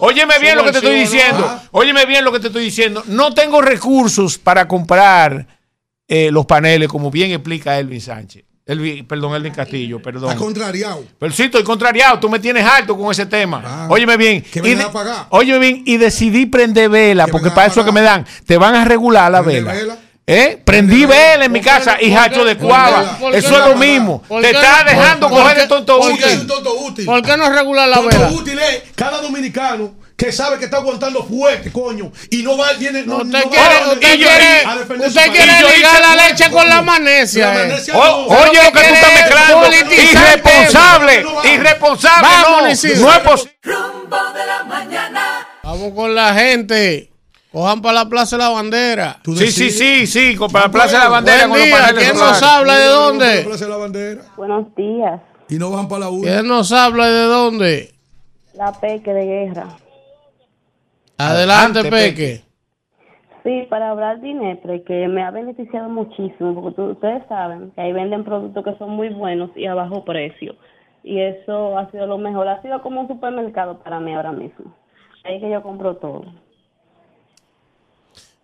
[0.00, 1.44] Óyeme bien lo que te estoy diciendo.
[1.46, 1.62] Ah.
[1.72, 3.02] Óyeme bien lo que te estoy diciendo.
[3.06, 5.46] No tengo recursos para comprar
[6.06, 8.47] eh, los paneles, como bien explica Elvin Sánchez.
[8.68, 10.28] Elvi- perdón, Elvin Castillo, perdón.
[10.30, 11.02] Está contrariado.
[11.18, 12.20] Pero sí, estoy contrariado.
[12.20, 13.62] Tú me tienes alto con ese tema.
[13.64, 14.42] Ah, Óyeme bien.
[14.42, 15.26] que me y a pagar.
[15.30, 15.82] Óyeme bien.
[15.86, 19.40] Y decidí prender vela, porque para eso que me dan, te van a regular la
[19.40, 19.72] vela.
[19.72, 19.96] vela.
[20.30, 20.60] ¿Eh?
[20.62, 23.16] Prendí vela en mi casa y hacho de cuava.
[23.18, 24.22] qué Eso es lo mismo.
[24.28, 26.46] Te qué está dejando coger qué- de tonto útil.
[26.46, 27.06] tonto.
[27.06, 28.30] ¿Por qué no regular la Tonto vela?
[28.32, 33.04] útil es cada dominicano que sabe que está aguantando fuerte, coño, y no va, viene,
[33.04, 36.44] no, Usted no quiere, va usted quiere, a defender usted su quiere ligar la leche
[36.50, 36.68] con coño.
[36.74, 37.46] la magnesia.
[37.46, 37.58] La eh.
[37.68, 38.26] magnesia O- no.
[38.26, 39.66] oye lo que tú estás mezclando.
[40.02, 41.24] Irresponsable.
[41.54, 42.28] Irresponsable.
[42.28, 42.50] Vamos,
[42.84, 43.00] no.
[43.00, 43.56] No es posible.
[43.62, 45.46] Rumbo de la mañana.
[45.62, 47.12] Vamos con la gente.
[47.52, 49.20] Cojan para la Plaza de la Bandera.
[49.24, 50.34] Sí, sí, sí, sí.
[50.34, 53.42] con- Para la Plaza de la Bandera Buen con día, ¿quién nos habla de dónde?
[53.42, 54.22] Plaza de la bandera.
[54.36, 56.22] Buenos días, Y no bajan para la U.
[56.22, 57.94] ¿Quién nos habla de dónde?
[58.54, 59.68] la Peque de Guerra.
[61.18, 62.42] Adelante, Adelante, Peque.
[63.44, 67.80] Sí, para hablar de Inepre, que me ha beneficiado muchísimo, porque tú- ustedes saben que
[67.80, 70.56] ahí venden productos que son muy buenos y a bajo precio.
[71.02, 74.74] Y eso ha sido lo mejor, ha sido como un supermercado para mí ahora mismo.
[75.24, 76.24] Ahí que yo compro todo.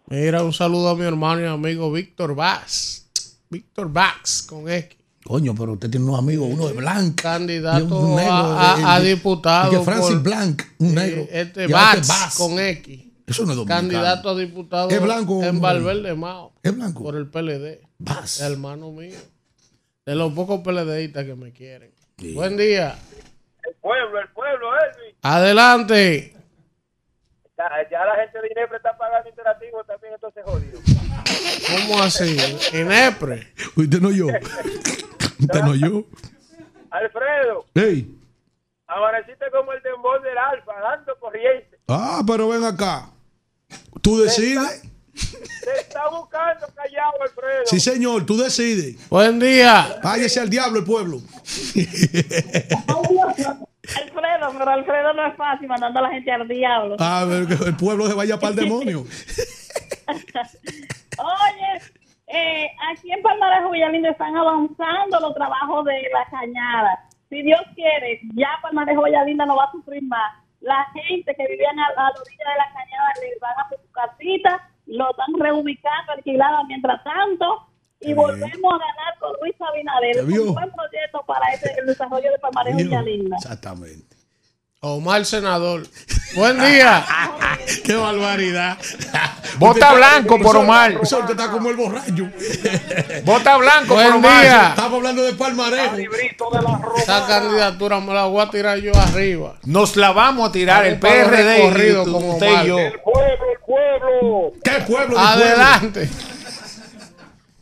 [0.07, 3.47] Mira, un saludo a mi hermano y amigo Víctor Bax.
[3.51, 4.99] Víctor Bax con X.
[5.25, 7.21] Coño, pero usted tiene unos amigos, uno de Blanc.
[7.21, 9.71] Candidato un negro a, a- diputado.
[9.71, 11.23] que Francis por- Blanc, un negro.
[11.23, 12.37] Este este Bax Bax.
[12.37, 13.01] con X.
[13.27, 13.81] Eso no es dominicano.
[13.89, 15.61] Candidato a diputado ¿Es blanco en?
[15.63, 16.53] Valverde Mao.
[16.63, 17.03] Es blanco.
[17.05, 17.81] Por el PLD.
[17.99, 18.41] Bax.
[18.43, 19.17] Hermano mío.
[20.05, 21.91] De los pocos PLDistas que me quieren.
[22.35, 22.95] Buen día.
[23.67, 25.17] El pueblo, el pueblo, Elvis.
[25.23, 26.37] Adelante.
[27.57, 30.81] Ya, ya la gente de Inepre está pagando interactivo también, entonces jodido.
[31.89, 32.37] ¿Cómo así?
[32.79, 33.55] Inepre.
[33.77, 34.27] Usted no yo.
[35.41, 36.05] Usted no yo.
[36.91, 38.17] Alfredo, Hey.
[38.87, 41.79] amaneciste como el tembor del alfa, dando corriente.
[41.89, 43.11] Ah, pero ven acá.
[44.01, 44.83] Tú decides.
[45.65, 47.63] Te está buscando callado, Alfredo.
[47.67, 49.09] Sí, señor, tú decides.
[49.09, 50.01] Buen día.
[50.03, 51.21] Váyase al diablo el pueblo.
[53.87, 56.97] Alfredo, pero Alfredo no es fácil mandando a la gente al diablo.
[56.99, 59.01] A ver, que el pueblo se vaya para el demonio.
[61.19, 61.81] Oye,
[62.35, 67.09] eh, aquí en Palmarejo Villalindo están avanzando los trabajos de la cañada.
[67.29, 70.33] Si Dios quiere, ya Palmarejo Villalinda no va a sufrir más.
[70.61, 73.79] La gente que vivía a, a la orilla de la cañada les van a hacer
[73.81, 77.67] su casita, lo están reubicando, alquilada mientras tanto,
[78.01, 80.25] y volvemos a ganar con Luis Abinader.
[80.25, 83.37] Un buen proyecto para ese, el desarrollo de Palmarejo Villalinda.
[83.37, 84.14] Exactamente.
[84.87, 85.83] Omar Senador.
[86.37, 87.05] Buen día.
[87.85, 88.77] Qué barbaridad.
[89.59, 90.99] Vota blanco por Omar.
[91.03, 92.29] Eso usted está como el borracho.
[93.25, 94.43] Vota blanco por Buen Omar.
[94.43, 94.69] día.
[94.71, 95.97] Estamos hablando de Palmarejo.
[96.99, 99.55] Esa candidatura me la voy a tirar yo arriba.
[99.65, 102.65] Nos la vamos a tirar el PRD recorridos y con usted Omar.
[102.65, 102.77] y yo.
[102.77, 102.93] pueblo,
[103.53, 104.53] el pueblo.
[104.63, 105.17] ¿Qué pueblo?
[105.19, 106.11] de Adelante.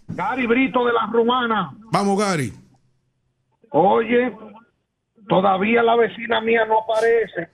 [0.09, 1.69] Gary Brito de la Romana.
[1.71, 1.89] pueblo?
[1.93, 2.53] Vamos, Gary.
[3.71, 4.33] Oye,
[5.29, 7.49] todavía la vecina mía no aparece.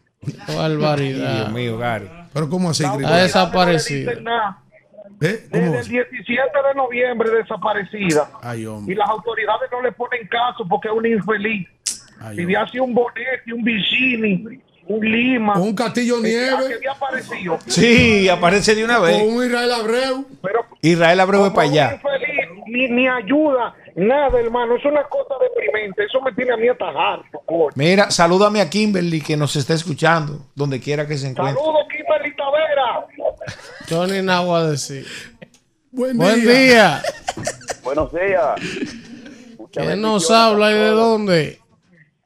[0.46, 1.36] Qué barbaridad.
[1.36, 2.08] Dios mío, Gary.
[2.32, 2.84] Pero ¿cómo así?
[2.84, 3.04] Grigori?
[3.20, 4.12] desaparecido.
[5.20, 5.48] ¿Eh?
[5.50, 8.30] ¿Cómo Desde el 17 de noviembre desaparecida.
[8.42, 11.66] Ay, Y las autoridades no le ponen caso porque es un infeliz.
[12.20, 15.58] Ay, había sido un Bonetti, un Vicini, un Lima.
[15.58, 16.68] Un castillo nieve.
[16.68, 17.58] que había aparecido.
[17.66, 19.22] Sí, aparece de una Con vez.
[19.22, 20.26] un Israel Abreu.
[20.42, 21.94] Pero Israel Abreu es para allá.
[21.94, 22.27] infeliz,
[22.68, 24.76] ni, ni ayuda, nada, hermano.
[24.76, 26.04] Es una cosa deprimente.
[26.04, 26.66] Eso me tiene a mí
[27.46, 27.70] coño.
[27.74, 31.62] Mira, salúdame a Kimberly que nos está escuchando, donde quiera que se encuentre.
[31.62, 33.06] Saludos, Kimberly Tavera.
[33.88, 35.06] Yo ni nada voy a decir.
[35.90, 36.52] Buen, Buen día.
[36.52, 37.02] día.
[37.82, 38.54] Buenos días.
[39.72, 41.58] ¿Quién nos habla y de dónde?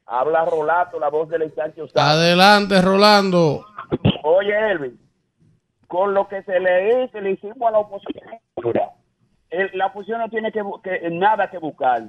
[0.07, 1.87] Habla Rolato, la voz del Sancho.
[1.95, 3.65] Adelante, Rolando.
[4.25, 4.99] Oye, Elvin,
[5.89, 8.25] con lo que se le hizo, le hicimos a la oposición,
[9.53, 12.09] el- la oposición no tiene que, que- nada que buscar,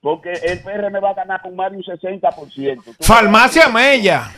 [0.00, 2.82] porque el PRM va a ganar con más de un 60%.
[2.84, 4.30] Tú- Farmacia Mella.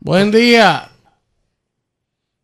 [0.00, 0.88] Buen día.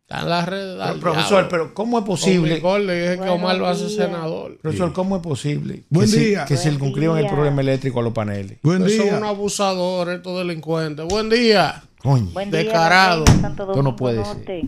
[0.01, 0.77] Están las redes.
[0.81, 1.49] Pero, profesor, diablo.
[1.49, 2.55] pero ¿cómo es posible?
[2.55, 4.05] Nicole le dije que Omar va a ser días.
[4.05, 4.57] senador.
[4.59, 6.45] Profesor, ¿cómo es posible Buen que, se- día.
[6.45, 8.57] que se Buen circunscriban el problema eléctrico a los paneles?
[8.63, 9.17] Buen Son día.
[9.17, 11.05] unos abusadores, estos delincuentes.
[11.07, 11.83] Buen día.
[12.01, 13.25] Coño, Buen Descarado.
[13.25, 14.63] día, Esto no puede Norte.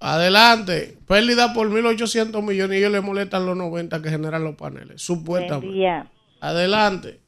[0.00, 0.96] Adelante.
[1.06, 5.02] Pérdida por 1.800 millones y ellos le molestan los 90 que generan los paneles.
[5.02, 5.74] Supuestamente.
[5.74, 6.10] día.
[6.40, 7.20] Adelante.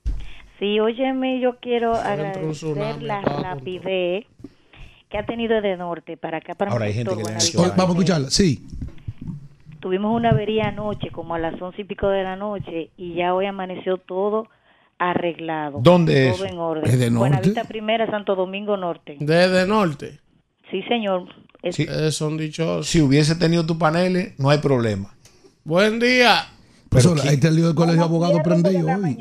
[0.59, 4.27] Sí, óyeme, yo quiero agradecer tsunami, la rapidez
[5.09, 7.23] que ha tenido de norte para acá, para Ahora hay gente que
[7.57, 8.31] Vamos a escucharla.
[8.31, 8.65] Sí.
[9.81, 13.35] Tuvimos una avería anoche, como a las once y pico de la noche, y ya
[13.35, 14.49] hoy amaneció todo
[14.99, 15.81] arreglado.
[15.83, 16.85] ¿Dónde es Todo en orden.
[16.85, 17.19] ¿Es de norte?
[17.19, 19.17] Buenavista Primera, Santo Domingo Norte.
[19.19, 20.21] Desde norte.
[20.71, 21.27] Sí, señor.
[21.63, 21.87] Es- Sí.
[22.11, 22.89] Son dichosos.
[22.89, 25.15] si hubiese tenido tus paneles, no hay problema.
[25.65, 26.47] Buen día.
[26.89, 29.17] Profesor, ahí está el lío del colegio de abogados prendido hoy.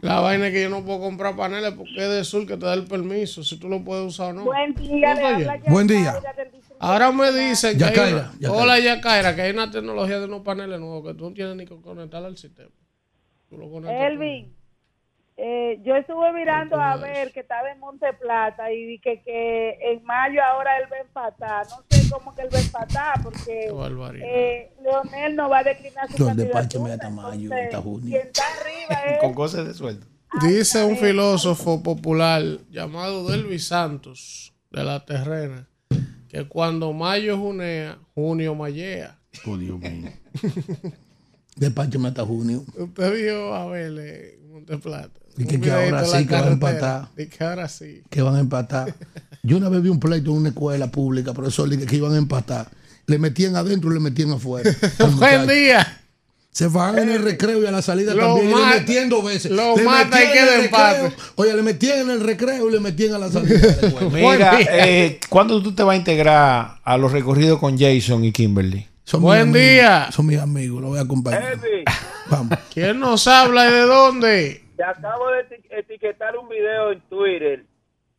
[0.00, 2.64] La vaina es que yo no puedo comprar paneles porque es de sur que te
[2.64, 4.44] da el permiso, si tú lo puedes usar o no.
[4.44, 5.60] Buen día, ¿No le te habla?
[5.66, 6.14] Buen día.
[6.78, 10.80] Ahora me dicen que Yacaira, una, hola Yacaira, que hay una tecnología de unos paneles
[10.80, 12.70] nuevos que tú no tienes ni que conectar al sistema.
[13.50, 14.04] Tú lo conectas tú.
[14.14, 14.54] Elvin,
[15.36, 19.78] eh, yo estuve mirando a ver que estaba en Monte Plata y vi que, que
[19.80, 21.66] en mayo ahora él va a empatar.
[21.70, 23.70] No sé cómo que él va a empatar porque
[24.22, 27.08] eh, Leonel no va a declinar su Donde candidatura.
[27.10, 28.08] me mayo, Entonces, hasta junio.
[28.10, 30.06] quien está arriba es Con cosas de sueldo.
[30.42, 35.66] Dice un filósofo popular llamado Delvis Santos de la Terrena
[36.28, 39.18] que cuando mayo junea, junio mayea.
[39.46, 40.10] Oh, Dios mío.
[41.56, 42.62] Despáchame hasta junio.
[42.76, 45.10] Usted vio a ver Monte Plata.
[45.38, 47.08] Y que, que ahora sí que van a empatar.
[47.16, 48.02] Y que ahora sí.
[48.10, 48.94] Que van a empatar.
[49.42, 52.18] Yo una vez vi un pleito en una escuela pública, profesor, dije que iban a
[52.18, 52.68] empatar.
[53.06, 54.70] Le metían adentro y le metían afuera.
[55.16, 55.96] Buen día.
[56.52, 58.50] Se van en el recreo y a la salida Lo también.
[58.50, 59.52] y le metían dos veces.
[59.52, 61.14] lo Le mata y queda empate.
[61.36, 63.76] Oye, le metían en el recreo y le metían a la salida.
[64.12, 68.89] Mira, eh, ¿cuándo tú te vas a integrar a los recorridos con Jason y Kimberly?
[69.10, 70.12] Son Buen amigos, día.
[70.12, 71.54] Son mis amigos, los voy a acompañar.
[72.30, 72.56] Vamos.
[72.72, 74.64] ¿Quién nos habla y de dónde?
[74.76, 77.64] te acabo de eti- etiquetar un video en Twitter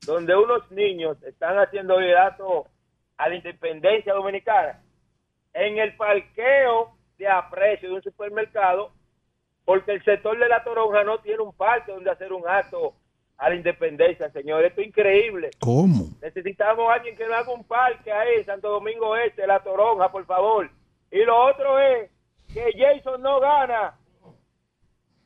[0.05, 2.67] donde unos niños están haciendo vidato
[3.15, 4.81] a la independencia dominicana
[5.53, 8.91] en el parqueo de aprecio de un supermercado
[9.63, 12.95] porque el sector de la Toronja no tiene un parque donde hacer un acto
[13.37, 14.65] a la independencia, señor.
[14.65, 15.51] Esto es increíble.
[15.59, 16.09] ¿Cómo?
[16.21, 20.25] Necesitamos a alguien que nos haga un parque ahí, Santo Domingo Este, La Toronja, por
[20.25, 20.69] favor.
[21.11, 22.09] Y lo otro es
[22.53, 23.93] que Jason no gana.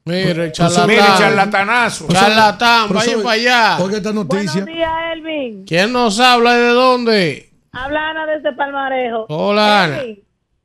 [0.05, 0.87] Mire, Charlatán.
[0.87, 2.07] Mire, charlatanazo.
[2.07, 3.77] Charlatán, vayan para allá.
[3.83, 4.61] Oiga esta noticia.
[4.61, 5.65] Buenos días, Elvin.
[5.65, 7.49] ¿Quién nos habla y de dónde?
[7.71, 9.25] Habla Ana desde Palmarejo.
[9.29, 9.97] Hola, Ana.
[10.01, 10.23] Elvin,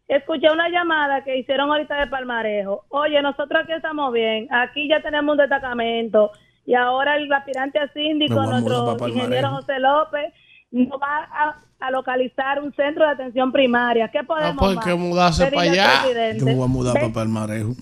[0.09, 2.85] Escuché una llamada que hicieron ahorita de Palmarejo.
[2.89, 4.49] Oye, nosotros aquí estamos bien.
[4.53, 6.33] Aquí ya tenemos un destacamento.
[6.67, 10.35] Y ahora el aspirante a síndico, nuestro ingeniero José López,
[10.71, 14.09] nos va a, a localizar un centro de atención primaria.
[14.09, 14.85] ¿Qué podemos pues más?
[14.85, 16.01] que mudarse Pedirle pa' al allá.
[16.03, 16.39] presidente.
[16.41, 17.75] Yo me voy a mudar Ven- para Palmarejo.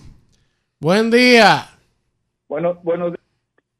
[0.80, 1.66] Buen día.
[2.48, 3.12] Bueno, bueno,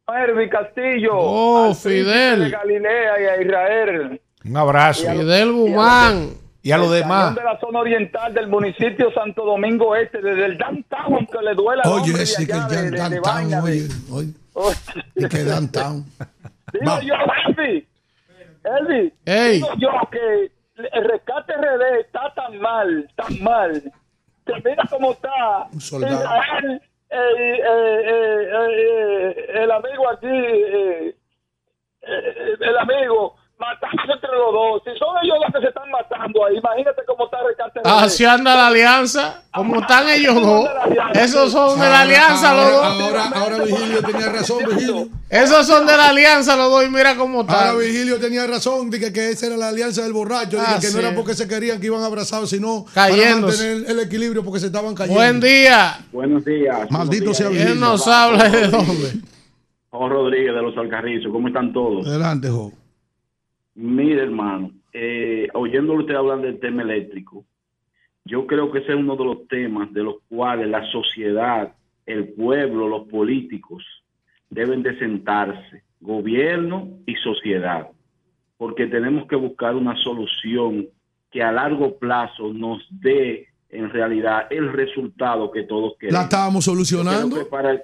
[0.09, 1.13] Hervi Castillo.
[1.15, 2.41] Oh, Fidel.
[2.45, 4.21] De Galilea y a Israel.
[4.45, 5.11] Un abrazo.
[5.11, 6.31] Fidel Guzmán.
[6.63, 7.35] Y a los El demás.
[7.35, 11.83] de la zona oriental del municipio Santo Domingo Este, desde el downtown que le duela
[11.87, 14.29] Oye, sí que ya de- de- de downtown, de- oye, oye.
[15.15, 16.05] Y que downtown.
[16.73, 17.15] Digo yo,
[17.47, 17.87] Elvi,
[18.79, 19.55] Elvi, Ey.
[19.55, 23.83] digo yo que el rescate RD está tan mal, tan mal,
[24.47, 26.25] que mira cómo está soldado.
[27.11, 27.31] El
[29.71, 31.15] amigo aquí, eh,
[32.03, 34.83] eh, el amigo, matándose entre los dos.
[34.85, 37.87] Si son ellos los que se están matando ahí, imagínate cómo está rescate RD.
[38.05, 39.43] Así anda la alianza.
[39.53, 40.69] Como están ellos dos.
[41.15, 43.01] Esos son de la alianza los ahora, dos.
[43.03, 45.09] ahora, ahora Vigilio tenía razón, Vigilio.
[45.29, 47.79] Esos son de la alianza los dos y mira cómo Ahora están.
[47.79, 50.99] Vigilio tenía razón, dije que esa era la alianza del borracho, dije Ah, que no
[51.01, 53.59] era porque se querían que iban abrazados, sino Cayéndose.
[53.59, 55.19] para mantener el equilibrio porque se estaban cayendo.
[55.21, 55.99] Buen día.
[56.13, 56.89] Buenos días.
[56.91, 57.85] Maldito sea ¿Quién Vigilio.
[57.87, 59.13] nos habla de dónde?
[59.91, 62.07] Juan Rodríguez de los Alcarrizos, ¿cómo están todos?
[62.07, 62.73] Adelante, Jo.
[63.81, 67.45] Mire, hermano, eh, oyéndolo usted hablar del tema eléctrico,
[68.25, 71.73] yo creo que ese es uno de los temas de los cuales la sociedad,
[72.05, 73.85] el pueblo, los políticos
[74.51, 77.89] deben de sentarse, gobierno y sociedad,
[78.57, 80.89] porque tenemos que buscar una solución
[81.31, 86.25] que a largo plazo nos dé en realidad el resultado que todos La queremos.
[86.25, 87.49] estábamos Yo creo solucionando.
[87.49, 87.81] para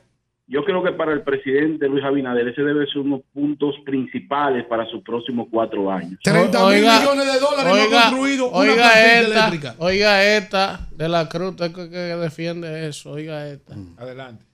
[0.46, 4.84] yo creo que para el presidente Luis Abinader ese debe ser unos puntos principales para
[4.86, 6.18] sus próximos cuatro años.
[6.22, 9.74] 30 mil Oiga, millones de dólares no Oiga, ha construido una oiga plantilla esta, eléctrica.
[9.78, 13.74] oiga esta de la Cruz, usted que, que defiende eso, oiga esta.
[13.96, 14.44] Adelante.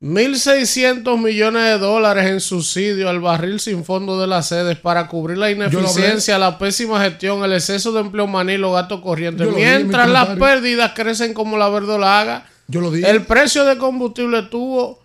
[0.00, 5.38] 1.600 millones de dólares en subsidio al barril sin fondo de las sedes para cubrir
[5.38, 9.48] la ineficiencia, la pésima gestión, el exceso de empleo maní y los gastos corrientes.
[9.54, 13.08] Mientras las pérdidas crecen como la verdolaga, Yo lo dije.
[13.08, 15.01] el precio de combustible tuvo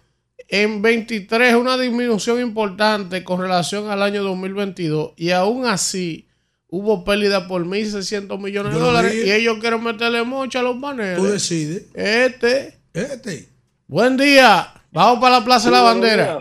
[0.49, 6.27] en 23 una disminución importante con relación al año 2022 y aún así
[6.69, 11.17] hubo pérdida por 1.600 millones de dólares y ellos quieren meterle mocha a los paneles.
[11.17, 11.85] Tú decides.
[11.93, 13.49] Este, Este.
[13.87, 16.39] buen día, vamos para la Plaza de la Bandera.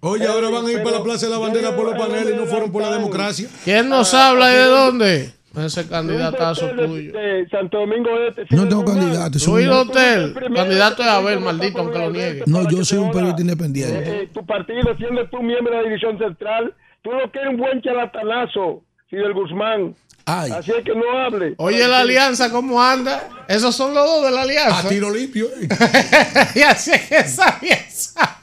[0.00, 2.36] Oye, ahora van a ir para la Plaza de la Bandera por los paneles y
[2.36, 3.48] no fueron por la democracia.
[3.64, 5.34] ¿Quién nos habla y de dónde?
[5.56, 7.12] Ese candidatazo tuyo.
[7.12, 8.46] De Santo Domingo Este.
[8.54, 9.38] No tengo candidato.
[9.38, 10.34] soy hotel.
[10.54, 12.42] Candidato de Abel, maldito, aunque lo niegue.
[12.46, 14.22] No, yo soy un periodista independiente.
[14.22, 17.58] Eh, tu partido, siendo tú miembro de la división central, tú lo que eres un
[17.58, 19.94] buen charlatanazo, Fidel Guzmán.
[20.26, 21.54] Así es que no hable.
[21.58, 23.28] Oye, la alianza, ¿cómo anda?
[23.46, 24.78] Esos son los dos de la alianza.
[24.80, 25.48] A tiro limpio.
[26.54, 28.40] y así es que esa alianza.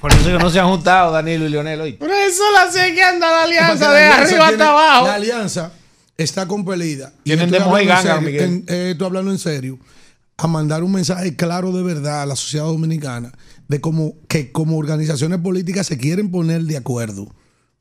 [0.00, 1.92] Por eso que no se han juntado Danilo y Leonel hoy.
[1.94, 5.06] Por eso la sé que anda la alianza de la arriba hasta abajo.
[5.06, 5.72] La alianza
[6.22, 7.12] está compelida.
[7.24, 8.64] Y Tienen estoy de moja y hablando en ganga, serio, Miguel.
[8.68, 9.78] en- eh, estoy hablando en serio.
[10.38, 13.32] A mandar un mensaje claro de verdad a la sociedad dominicana
[13.68, 17.28] de cómo que como organizaciones políticas se quieren poner de acuerdo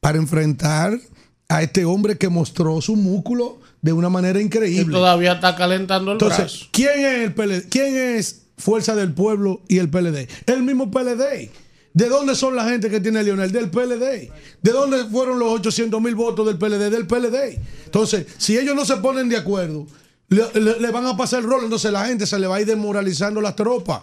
[0.01, 1.00] para enfrentar
[1.48, 4.93] a este hombre que mostró su músculo de una manera Y increíble.
[4.93, 6.42] todavía está calentando el brazo.
[6.42, 7.69] Entonces, ¿quién es el PLD?
[7.69, 10.27] ¿Quién es Fuerza del Pueblo y el PLD?
[10.45, 11.50] El mismo PLD.
[11.93, 13.51] ¿De dónde son la gente que tiene Leonel?
[13.51, 14.32] Del PLD.
[14.61, 16.90] ¿De dónde fueron los 800 mil votos del PLD?
[16.90, 17.59] Del PLD.
[17.85, 19.88] Entonces, si ellos no se ponen de acuerdo,
[20.30, 21.64] le, le- le van a pasar el rol.
[21.64, 24.01] Entonces, la gente se le va a ir desmoralizando las tropas.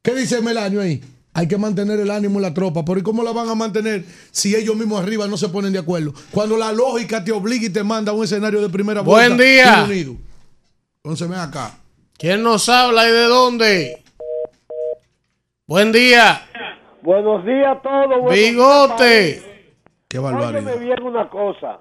[0.00, 1.02] ¿Qué dice Melanio ahí?
[1.34, 2.84] Hay que mantener el ánimo en la tropa.
[2.84, 5.78] Pero ¿y cómo la van a mantener si ellos mismos arriba no se ponen de
[5.80, 6.12] acuerdo?
[6.30, 9.42] Cuando la lógica te obliga y te manda a un escenario de primera Buen vuelta.
[9.44, 9.80] día.
[9.88, 10.16] y unido.
[11.02, 11.76] Entonces, ven acá.
[12.18, 14.04] ¿Quién nos habla y de dónde?
[15.66, 16.42] Buen día.
[17.02, 18.08] Buenos días a todos.
[18.08, 18.94] buenos días, Bigote.
[18.96, 19.46] país.
[20.08, 21.80] Qué Óyeme bien una cosa.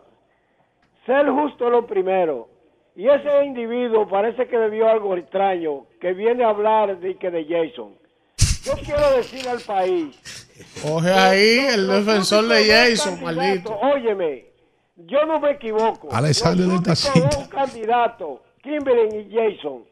[1.06, 2.50] Ser justo es lo primero.
[2.96, 7.30] Y ese individuo parece que le vio algo extraño, que viene a hablar de que
[7.30, 7.94] de Jason.
[8.64, 10.18] Yo quiero decir al país.
[10.82, 13.80] Coge ahí el defensor de Jason, candidato, maldito.
[13.80, 14.46] Óyeme,
[14.96, 16.10] yo no me equivoco.
[16.12, 17.30] Alexander únicos Tacita.
[17.30, 19.84] dos candidatos, Kimberly y Jason,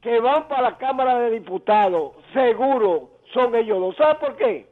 [0.00, 3.96] que van para la Cámara de Diputados, seguro son ellos dos.
[3.96, 4.66] ¿Sabes por qué?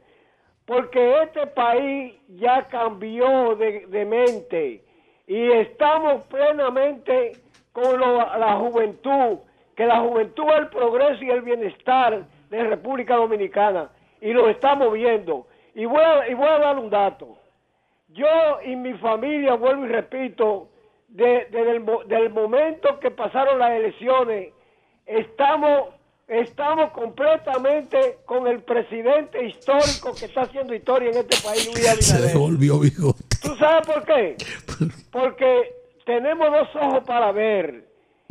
[0.65, 4.83] Porque este país ya cambió de, de mente
[5.27, 7.37] y estamos plenamente
[7.71, 9.39] con lo- la juventud,
[9.75, 13.89] que la juventud es el progreso y el bienestar de República Dominicana
[14.21, 15.47] y lo estamos viendo.
[15.75, 17.37] Y voy a, y voy a dar un dato.
[18.09, 18.27] Yo
[18.65, 20.67] y mi familia, vuelvo y repito,
[21.07, 21.47] de-
[21.79, 24.51] mo- del momento que pasaron las elecciones,
[25.05, 25.89] estamos,
[26.29, 32.13] estamos completamente con el presidente histórico que está haciendo historia en este país, Luis Se
[32.13, 32.33] Abinader.
[32.33, 33.15] devolvió, viejo.
[33.41, 34.37] ¿Tú sabes por qué?
[35.11, 35.75] Porque
[36.05, 37.87] tenemos dos ojos para ver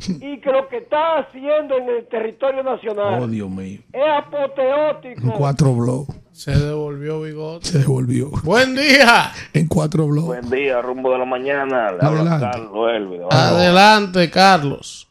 [0.06, 3.80] y que lo que está haciendo en el territorio nacional Oh, Dios mío.
[3.92, 5.20] es apoteótico.
[5.22, 6.14] En cuatro blogs.
[6.30, 7.66] Se devolvió Bigote.
[7.66, 8.30] Se devolvió.
[8.44, 9.32] Buen día.
[9.52, 10.26] En cuatro blogs.
[10.28, 11.90] Buen día, rumbo de la mañana.
[11.90, 12.46] Le habla Adelante.
[12.52, 13.32] Carlos.
[13.32, 15.07] Adelante, Carlos.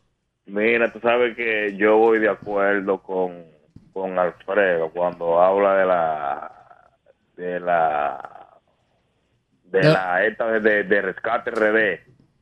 [0.47, 3.43] Mira, tú sabes que yo voy de acuerdo con,
[3.93, 6.51] con Alfredo cuando habla de la
[7.35, 8.47] de la
[9.65, 11.99] de la esta de, de- de rescate RD.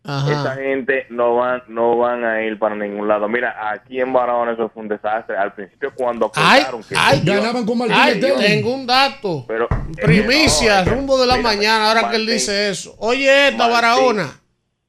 [0.07, 0.31] Ajá.
[0.31, 3.27] Esa gente no van no van a ir para ningún lado.
[3.27, 5.35] Mira, aquí en Barahona eso fue un desastre.
[5.35, 9.45] Al principio cuando Ay, que ay, se iba- Ganaban con Martín Ay, tengo un dato.
[9.47, 9.67] pero
[9.99, 12.93] Primicia, eh, no, rumbo de la mira, mañana, ahora que él dice eso.
[12.99, 13.73] Oye esta Martín.
[13.73, 14.29] Barahona.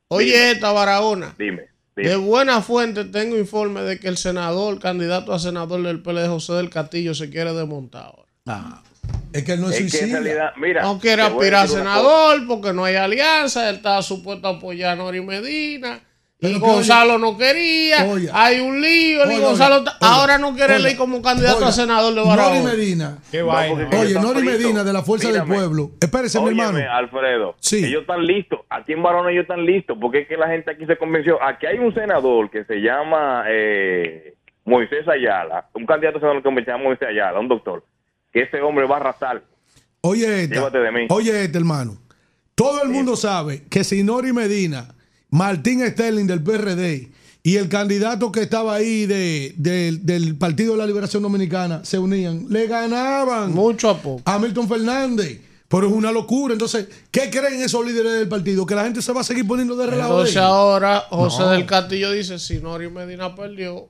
[0.09, 0.51] Oye Dime.
[0.51, 1.35] esta Barahona.
[1.39, 1.63] Dime.
[1.97, 6.53] De buena fuente tengo informe de que el senador, candidato a senador del PLD, José
[6.55, 8.23] del Castillo, se quiere desmontar ahora.
[8.47, 8.83] Ah,
[9.33, 10.21] es que él no es, Es suicida.
[10.21, 13.69] realidad, mira, no quiere aspirar a senador porque no hay alianza.
[13.71, 16.01] Él estaba supuesto a apoyar a Nori Medina.
[16.39, 18.05] Y Pero que Gonzalo no quería.
[18.05, 18.29] Oye.
[18.31, 19.25] hay un lío.
[19.25, 21.73] y Oye, Gonzalo oye, ta- oye, ahora no quiere oye, ir como candidato oye, a
[21.73, 22.63] senador de Nori Barahona.
[22.73, 23.19] Medina.
[23.31, 23.89] Qué vaina.
[23.99, 25.49] Oye, Nori Medina de la Fuerza Mírame.
[25.49, 25.91] del Pueblo.
[25.99, 26.79] Espérese, mi hermano.
[26.93, 27.87] Alfredo, Sí.
[27.87, 28.61] ellos están listos.
[28.69, 31.43] Aquí en Barona ellos están listos, porque es que la gente aquí se convenció.
[31.43, 34.35] Aquí hay un senador que se llama eh,
[34.67, 37.83] Moisés Ayala, un candidato a senador que se llama Moisés Ayala, un doctor,
[38.31, 39.43] que ese hombre va a arrasar.
[40.03, 40.55] Oye, esta.
[40.57, 41.07] Llévate de mí.
[41.09, 41.97] Oye, este hermano.
[42.55, 44.89] Todo el mundo sabe que si Nori Medina,
[45.37, 47.11] Martín Sterling del PRD
[47.43, 51.99] y el candidato que estaba ahí de, de- del Partido de la Liberación Dominicana se
[51.99, 53.53] unían, le ganaban.
[53.53, 54.23] Mucho a poco.
[54.25, 55.41] A Milton Fernández.
[55.69, 56.55] Pero es una locura.
[56.55, 58.65] Entonces, ¿qué creen esos líderes del partido?
[58.65, 60.13] Que la gente se va a seguir poniendo de relajo.
[60.13, 61.51] Entonces ahora José No.
[61.51, 63.89] del Castillo dice, si Nori Medina perdió,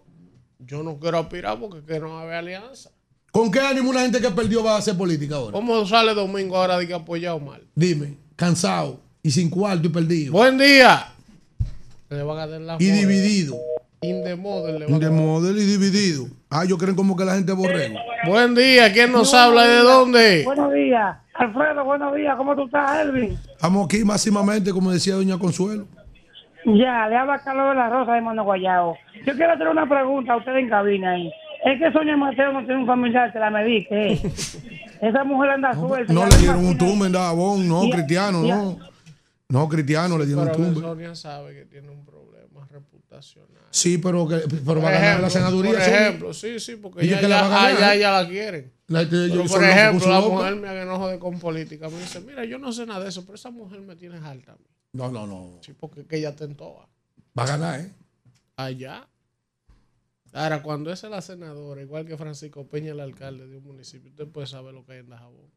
[0.59, 2.91] yo no quiero aspirar porque que no hay alianza.
[3.31, 5.53] ¿Con qué ánimo una gente que perdió va a hacer política ahora?
[5.53, 7.63] ¿Cómo sale Domingo ahora de que apoyado mal?
[7.75, 10.33] Dime, cansado y sin cuarto y perdido.
[10.33, 11.13] Buen día.
[12.09, 13.57] Le van a dar la Y dividido.
[14.03, 16.27] In the model le van De a- modelo y dividido.
[16.51, 17.99] Ah, yo creen como que la gente borrego.
[18.27, 18.93] Buen día.
[18.93, 20.43] ¿Quién nos habla y de dónde?
[20.45, 21.17] Buenos días.
[21.35, 22.37] Alfredo, buenos días.
[22.37, 23.37] ¿Cómo tú estás, Elvin?
[23.53, 25.87] Estamos aquí máximamente, como decía doña Consuelo.
[26.65, 28.97] Ya, le habla Carlos de la Rosa de Mono Guayao.
[29.27, 31.31] Yo quiero hacer una pregunta a usted en cabina ahí.
[31.65, 33.89] Es que Sonia Mateo no tiene un familiar que la medique.
[33.91, 34.21] ¿eh?
[35.01, 36.13] Esa mujer anda suelta.
[36.13, 38.79] No le dieron un tumbe en Dajabón, no, Y- cristiano, y- no.
[39.49, 40.81] No, cristiano le dieron un tumbe.
[40.81, 43.63] Sonia sabe que tiene un problema reputacional.
[43.71, 45.73] Sí, pero, que, pero Por va a ganar ejemplo, la senaduría.
[45.73, 48.73] Por ejemplo, sí, sí, porque Ella la ya, va a allá ya la quieren.
[48.89, 51.89] La- Pero, por ejemplo, la mujer me que no jode con política.
[51.89, 54.53] Me dice, mira, yo no sé nada de eso, pero esa mujer me tiene alta.
[54.53, 54.65] a mí".
[54.93, 55.59] No, no, no.
[55.63, 56.89] Sí, porque que ella tentó.
[57.39, 57.93] Va a ganar, ¿eh?
[58.57, 59.07] Allá.
[60.33, 64.27] Ahora, cuando es la senadora, igual que Francisco Peña, el alcalde de un municipio, usted
[64.27, 65.51] puede saber lo que hay en Dajabón.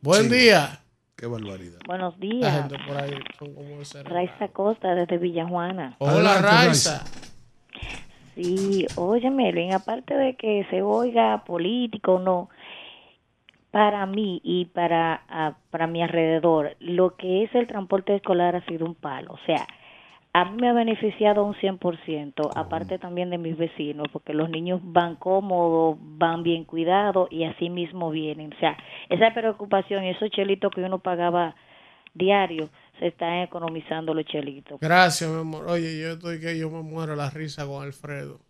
[0.00, 0.36] Buen Sí.
[0.36, 0.82] día.
[1.18, 1.80] Qué barbaridad.
[1.86, 2.60] Buenos La días.
[2.68, 4.04] gente por ahí son como ese.
[4.04, 5.96] Raiza Costa desde Villajuana.
[5.98, 7.04] Hola, Raiza.
[8.36, 12.50] Sí, oye, Melvin, aparte de que se oiga político o no,
[13.72, 18.86] para mí y para, para mi alrededor, lo que es el transporte escolar ha sido
[18.86, 19.32] un palo.
[19.32, 19.66] O sea,
[20.32, 24.80] a mí me ha beneficiado un 100%, aparte también de mis vecinos, porque los niños
[24.82, 28.52] van cómodos, van bien cuidados y así mismo vienen.
[28.52, 28.76] O sea,
[29.08, 31.56] esa preocupación y esos chelitos que uno pagaba
[32.14, 34.80] diario, se están economizando los chelitos.
[34.80, 35.66] Gracias, mi amor.
[35.68, 38.40] Oye, yo estoy que yo me muero la risa con Alfredo.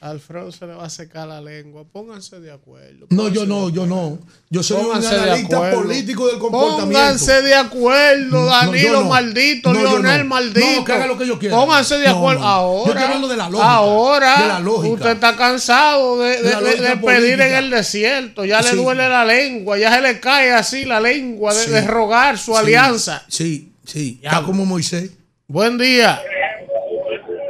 [0.00, 1.84] Alfredo se le va a secar la lengua.
[1.90, 3.06] Pónganse de acuerdo.
[3.08, 4.18] No, yo no, yo no.
[4.50, 6.84] Yo soy Pónganse un analista político del comportamiento.
[6.84, 9.08] Pónganse de acuerdo, No, Danilo yo no.
[9.08, 10.24] maldito, No, Lionel no.
[10.26, 10.66] maldito.
[10.76, 11.56] No, que haga lo que yo quiera.
[11.56, 12.40] Pónganse de No, acuerdo.
[12.42, 12.46] no.
[12.46, 12.90] Yo Ahora.
[12.90, 14.42] estoy hablando de la lógica, Ahora.
[14.42, 14.94] de la lógica.
[14.94, 18.44] Usted está cansado de, De pedir en el desierto.
[18.44, 19.78] Ya le duele la lengua.
[19.78, 21.86] Ya se le cae así la lengua de, Sí.
[21.86, 23.22] rogar su Sí, alianza.
[23.28, 24.20] Sí, sí.
[24.22, 25.12] Está como Moisés.
[25.46, 26.20] Buen día.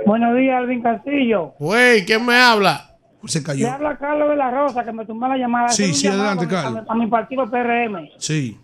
[0.07, 1.55] Buenos días, Alvin Castillo.
[1.59, 2.91] Güey, ¿quién me habla?
[3.27, 3.73] Se Le cayó.
[3.73, 5.69] habla Carlos de la Rosa, que me tomó la llamada.
[5.71, 6.85] Sí, sí, adelante, a mi- Carlos.
[6.89, 8.11] A mi partido PRM.
[8.19, 8.59] Sí.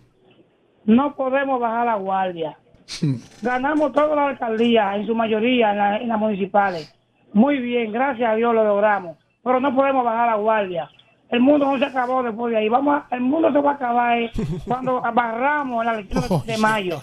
[0.85, 2.57] No podemos bajar la guardia.
[3.41, 6.93] Ganamos todas las alcaldías, en su mayoría, en, la- en las municipales.
[7.33, 9.17] Muy bien, gracias a Dios lo logramos.
[9.43, 10.89] Pero no podemos bajar la guardia.
[11.29, 12.69] El mundo no se acabó después de ahí.
[12.69, 14.31] Vamos a- el mundo se va a acabar eh,
[14.67, 17.01] cuando barramos en la elección de mayo.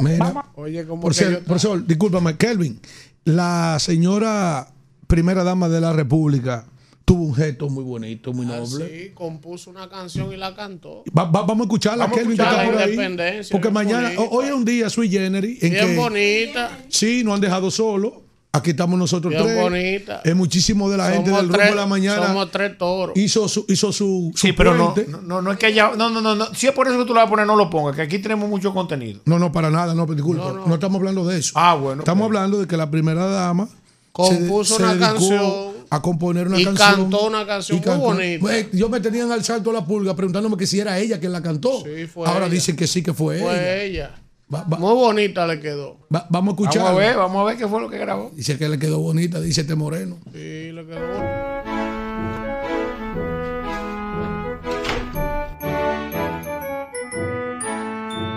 [0.00, 0.44] Mira.
[0.56, 2.80] Oye, como Por ser- profesor, discúlpame, Kelvin.
[3.24, 4.68] La señora
[5.06, 6.64] primera dama de la República
[7.04, 8.84] tuvo un gesto muy bonito, muy noble.
[8.84, 11.02] Ah, Sí, compuso una canción y la cantó.
[11.16, 12.90] Va- va- vamos a escucharla, Vamos a Kelvin, que escuchar está la por ahí.
[12.94, 14.34] independencia, Porque mañana, bonita.
[14.36, 16.78] hoy es un día sui generis en Bien que bonita.
[16.88, 18.12] sí, nos han dejado solos.
[18.52, 19.60] Aquí estamos nosotros Bien tres.
[19.60, 20.20] bonita.
[20.24, 22.26] Es muchísimo de la gente del rumbo tres- de la mañana.
[22.26, 23.16] Somos tres toros.
[23.16, 25.92] Hizo su, hizo su, su Sí, pero no, no, no, no es que haya.
[25.96, 26.52] No, no, no, no.
[26.52, 28.18] Si es por eso que tú lo vas a poner, no lo pongas, que aquí
[28.18, 29.20] tenemos mucho contenido.
[29.24, 30.52] No, no, para nada, no, pero disculpa.
[30.66, 31.52] No, estamos hablando de eso.
[31.54, 32.00] Ah, bueno.
[32.02, 33.68] Estamos hablando de que la primera dama
[34.10, 35.52] Compuso se, una se dedicó canción
[35.88, 36.88] a componer una y canción.
[37.02, 38.04] cantó una canción y muy cantó.
[38.04, 38.40] bonita.
[38.40, 41.40] Pues, yo me tenían al salto la pulga preguntándome que si era ella quien la
[41.40, 41.84] cantó.
[41.84, 42.54] Sí, fue Ahora ella.
[42.54, 43.82] dicen que sí que fue, Fue ella.
[43.84, 44.10] ella.
[44.52, 45.96] Va- va- Muy bonita le quedó.
[46.14, 46.82] va- vamos a escuchar.
[46.82, 48.30] Vamos a ver, vamos a ver qué fue lo que grabó.
[48.34, 50.16] Dice que le quedó bonita, dice este moreno.
[50.32, 52.70] Sí, le quedó bonita.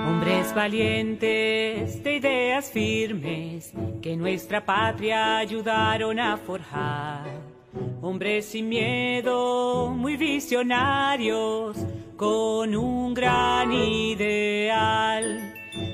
[0.07, 7.25] Hombres valientes de ideas firmes que nuestra patria ayudaron a forjar.
[8.01, 11.77] Hombres sin miedo, muy visionarios,
[12.17, 15.52] con un gran ideal.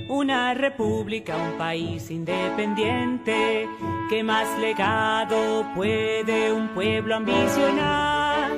[0.09, 3.69] Una república, un país independiente,
[4.09, 8.49] que más legado puede un pueblo ambicionar.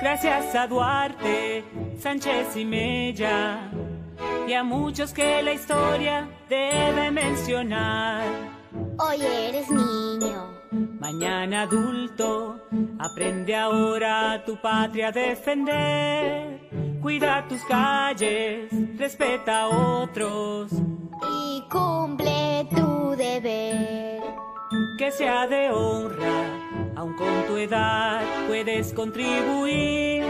[0.00, 1.64] Gracias a Duarte,
[1.98, 3.68] Sánchez y Mella,
[4.46, 8.22] y a muchos que la historia debe mencionar.
[8.96, 10.52] Hoy eres niño.
[11.00, 12.68] Mañana adulto,
[13.00, 16.91] aprende ahora tu patria a defender.
[17.02, 24.22] Cuida tus calles, respeta a otros, Y cumple tu deber.
[24.98, 26.34] que sea de honra,
[26.96, 30.22] aun con tu edad puedes contribuir.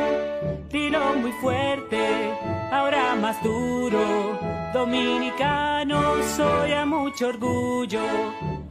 [0.70, 2.32] Dilo muy fuerte,
[2.72, 4.38] ahora más duro.
[4.72, 8.00] Dominicano soy a mucho orgullo.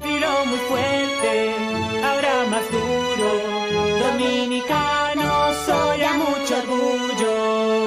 [0.04, 1.56] Dilo muy fuerte,
[2.04, 3.30] ahora más duro.
[4.06, 7.81] Dominicano soy a mucho orgullo.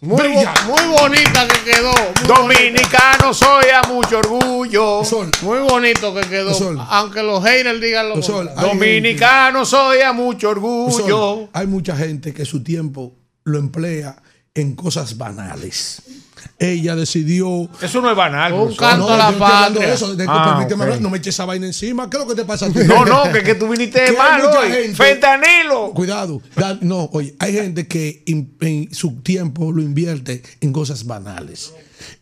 [0.00, 1.90] Muy, bo- muy bonita que quedó.
[1.92, 5.02] muy Dominicano soy a mucho orgullo.
[5.04, 5.30] bonita.
[5.42, 6.52] Muy bonito que quedó.
[6.90, 8.50] Aunque los haters digan lo Sol.
[8.60, 11.06] Dominicano soy a mucho orgullo.
[11.06, 14.20] Sol, hay mucha gente que su tiempo lo emplea
[14.54, 16.02] en cosas banales.
[16.58, 17.68] Ella decidió.
[17.80, 18.52] Eso no es banal.
[18.52, 19.86] Un canto No, a la patria.
[19.88, 20.82] de eso, de- Ah, permíteme ok.
[20.82, 22.08] hablar, no me eches esa vaina encima.
[22.10, 22.80] ¿Qué es lo que te pasa a ti?
[22.84, 24.68] No, no, que, que tú viniste de hay mal mucha hoy.
[24.72, 25.92] gente- Fentanilo.
[25.94, 26.40] Cuidado.
[26.54, 31.72] Da- no, oye, hay gente que in- en su tiempo lo invierte en cosas banales.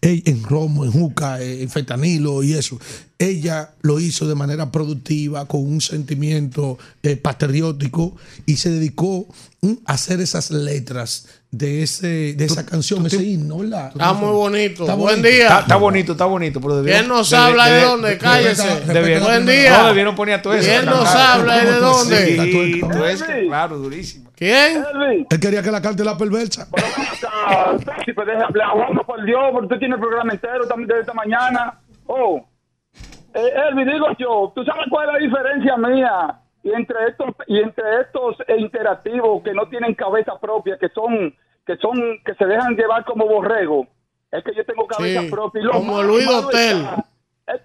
[0.00, 2.78] En romo, en juca, eh, en fentanilo y eso.
[3.18, 9.26] Ella lo hizo de manera productiva, con un sentimiento eh, patriótico y se dedicó
[9.62, 13.88] mm, a hacer esas letras de, ese, de esa canción, ese himno, ¿verdad?
[13.92, 14.82] Está muy bonito.
[14.82, 15.28] Está Buen bonito.
[15.28, 15.44] día.
[15.46, 16.60] Está, está bonito, está bonito.
[16.60, 18.18] Pero debieron- ¿Quién nos habla de dónde?
[18.18, 18.80] Cállese.
[18.92, 19.78] debieron- Buen día.
[19.82, 20.68] No, debieron poner a todo eso.
[20.68, 21.40] ¿Quién nos Claro.
[21.40, 23.16] habla de dónde?
[23.16, 24.30] Sí, claro, durísimo.
[24.36, 24.84] ¿Quién?
[25.30, 26.66] Él quería que la cante la perversa.
[28.04, 31.14] Si deja hablar, vamos por Dios, porque usted tiene el programa entero también desde esta
[31.14, 31.78] mañana.
[32.06, 32.44] Oh,
[33.34, 37.60] eh, Elvi, digo yo, ¿tú sabes cuál es la diferencia mía y entre estos y
[37.60, 41.34] entre estos eh, interactivos que no tienen cabeza propia, que son
[41.66, 43.86] que son que se dejan llevar como borrego?
[44.32, 45.62] Es que yo tengo cabeza Sí, propia.
[45.62, 47.04] Y como más Luis está-
[47.54, 47.62] es-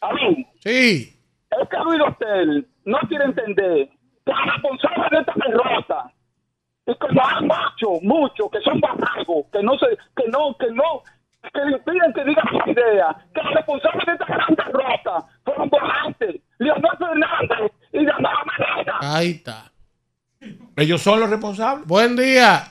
[0.00, 1.18] a mí, Sí.
[1.50, 3.88] es que Luis Dotel no quiere entender
[4.24, 6.12] que el responsable de esta derrota
[6.86, 9.86] y como hay muchos, muchos que son barragos, que no se,
[10.16, 11.02] que no, que no,
[11.52, 15.68] que le impiden que digan su idea, que los responsables de esta gran derrota fueron
[15.70, 18.98] volantes, Leonel Fernández y Daniela Medina.
[19.00, 19.70] Ahí está.
[20.76, 21.86] Ellos son los responsables.
[21.86, 22.64] Buen día.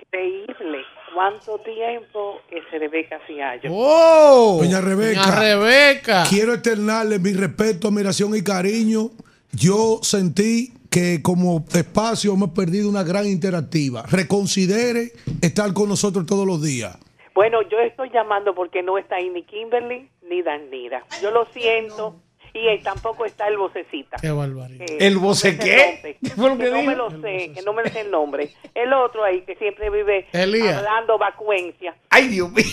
[0.00, 0.78] Increíble.
[1.12, 3.70] ¿Cuánto tiempo ese Rebeca Fiallo?
[3.72, 4.58] ¡Oh!
[4.62, 5.22] Doña Rebeca.
[5.22, 6.24] Doña Rebeca.
[6.28, 9.10] Quiero externarle mi respeto, admiración y cariño.
[9.52, 14.04] Yo sentí que como espacio hemos perdido una gran interactiva.
[14.08, 15.12] Reconsidere
[15.42, 16.96] estar con nosotros todos los días.
[17.34, 21.04] Bueno, yo estoy llamando porque no está ahí ni Kimberly ni Danira.
[21.22, 22.16] Yo lo siento.
[22.54, 24.16] Y eh, tampoco está el vocecita.
[24.20, 24.86] Qué barbaridad.
[24.90, 25.76] Eh, ¿El voce qué?
[25.92, 26.16] nombre.
[26.24, 28.50] ¿Qué fue lo que que no me lo sé, que no me sé el nombre.
[28.74, 30.78] El otro ahí que siempre vive Elías.
[30.78, 31.94] hablando vacuencia.
[32.08, 32.64] Ay, Dios mío.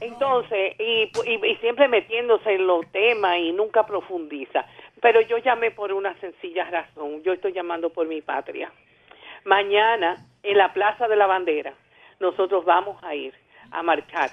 [0.00, 4.64] Entonces, y, y- y siempre metiéndose en los temas y nunca profundiza.
[5.00, 7.22] Pero yo llamé por una sencilla razón.
[7.22, 8.72] Yo estoy llamando por mi patria.
[9.44, 11.72] Mañana, en la Plaza de la Bandera,
[12.20, 13.34] nosotros vamos a ir
[13.70, 14.30] a marchar.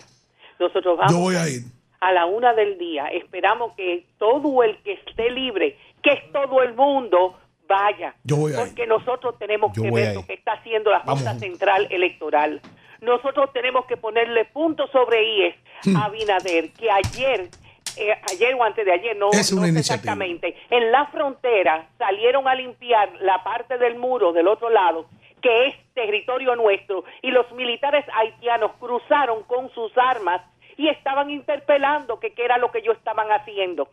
[0.60, 1.62] Nosotros vamos Yo voy a ir.
[2.02, 3.08] a la una del día.
[3.08, 7.38] Esperamos que todo el que esté libre, que es todo el mundo,
[7.68, 8.16] vaya.
[8.24, 8.68] Yo voy a ir.
[8.68, 11.36] Porque nosotros tenemos Yo que ver lo que está haciendo la Junta.
[11.36, 12.62] Central Electoral.
[13.02, 15.98] Nosotros tenemos que ponerle punto sobre IES Hmm.
[15.98, 17.50] a Abinader, que ayer,
[17.98, 22.48] eh, ayer o antes de ayer, no, Es no sé exactamente, en la frontera salieron
[22.48, 25.06] a limpiar la parte del muro del otro lado,
[25.42, 30.42] que es territorio nuestro, y los militares haitianos cruzaron con sus armas
[30.78, 33.90] y estaban interpelando que qué era lo que ellos estaban haciendo.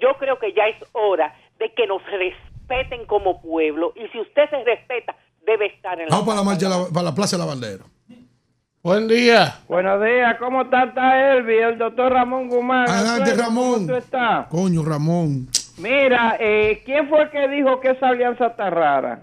[0.00, 4.48] Yo creo que ya es hora de que nos respeten como pueblo, y si usted
[4.50, 5.14] se respeta,
[5.46, 7.84] debe estar en la Vamos para la marcha, para la Plaza de la Bandera.
[8.84, 9.60] Buen día.
[9.66, 11.54] Buenos días, ¿cómo está, está Elvi?
[11.54, 12.86] El doctor Ramón Guzmán.
[12.86, 13.72] Adelante, Ramón.
[13.72, 14.46] ¿Cómo tú estás?
[14.48, 15.48] Coño, Ramón.
[15.78, 19.20] Mira, eh, ¿quién fue el que dijo que esa alianza está rara?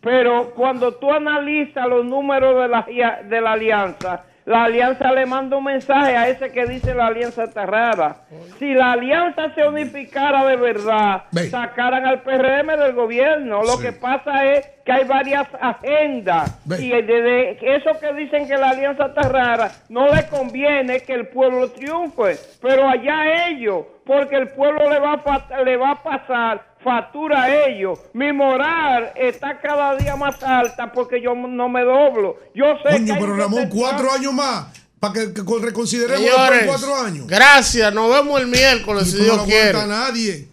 [0.00, 5.56] Pero cuando tú analizas los números de la, de la alianza, la alianza le manda
[5.56, 8.16] un mensaje a ese que dice la alianza está rara.
[8.58, 13.62] Si la alianza se unificara de verdad, sacaran al PRM del gobierno.
[13.62, 16.60] Lo que pasa es que hay varias agendas.
[16.78, 21.28] Y desde eso que dicen que la alianza está rara, no le conviene que el
[21.28, 22.36] pueblo triunfe.
[22.60, 27.66] Pero allá ellos, porque el pueblo le va a, le va a pasar factura a
[27.66, 27.98] ellos.
[28.12, 32.36] Mi moral está cada día más alta porque yo no me doblo.
[32.54, 34.66] Yo sé que Coño, hay pero Ramón, cuatro años más.
[35.00, 37.26] Para que, que reconsideremos después de Señores, cuatro años.
[37.26, 37.92] gracias.
[37.92, 39.68] Nos vemos el miércoles, si Esto no Dios lo quiere.
[39.70, 40.48] aguanta nadie.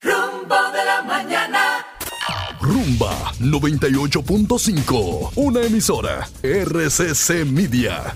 [0.00, 1.86] Rumbo de la mañana.
[2.60, 8.14] Rumba 98.5, una emisora RCC Media.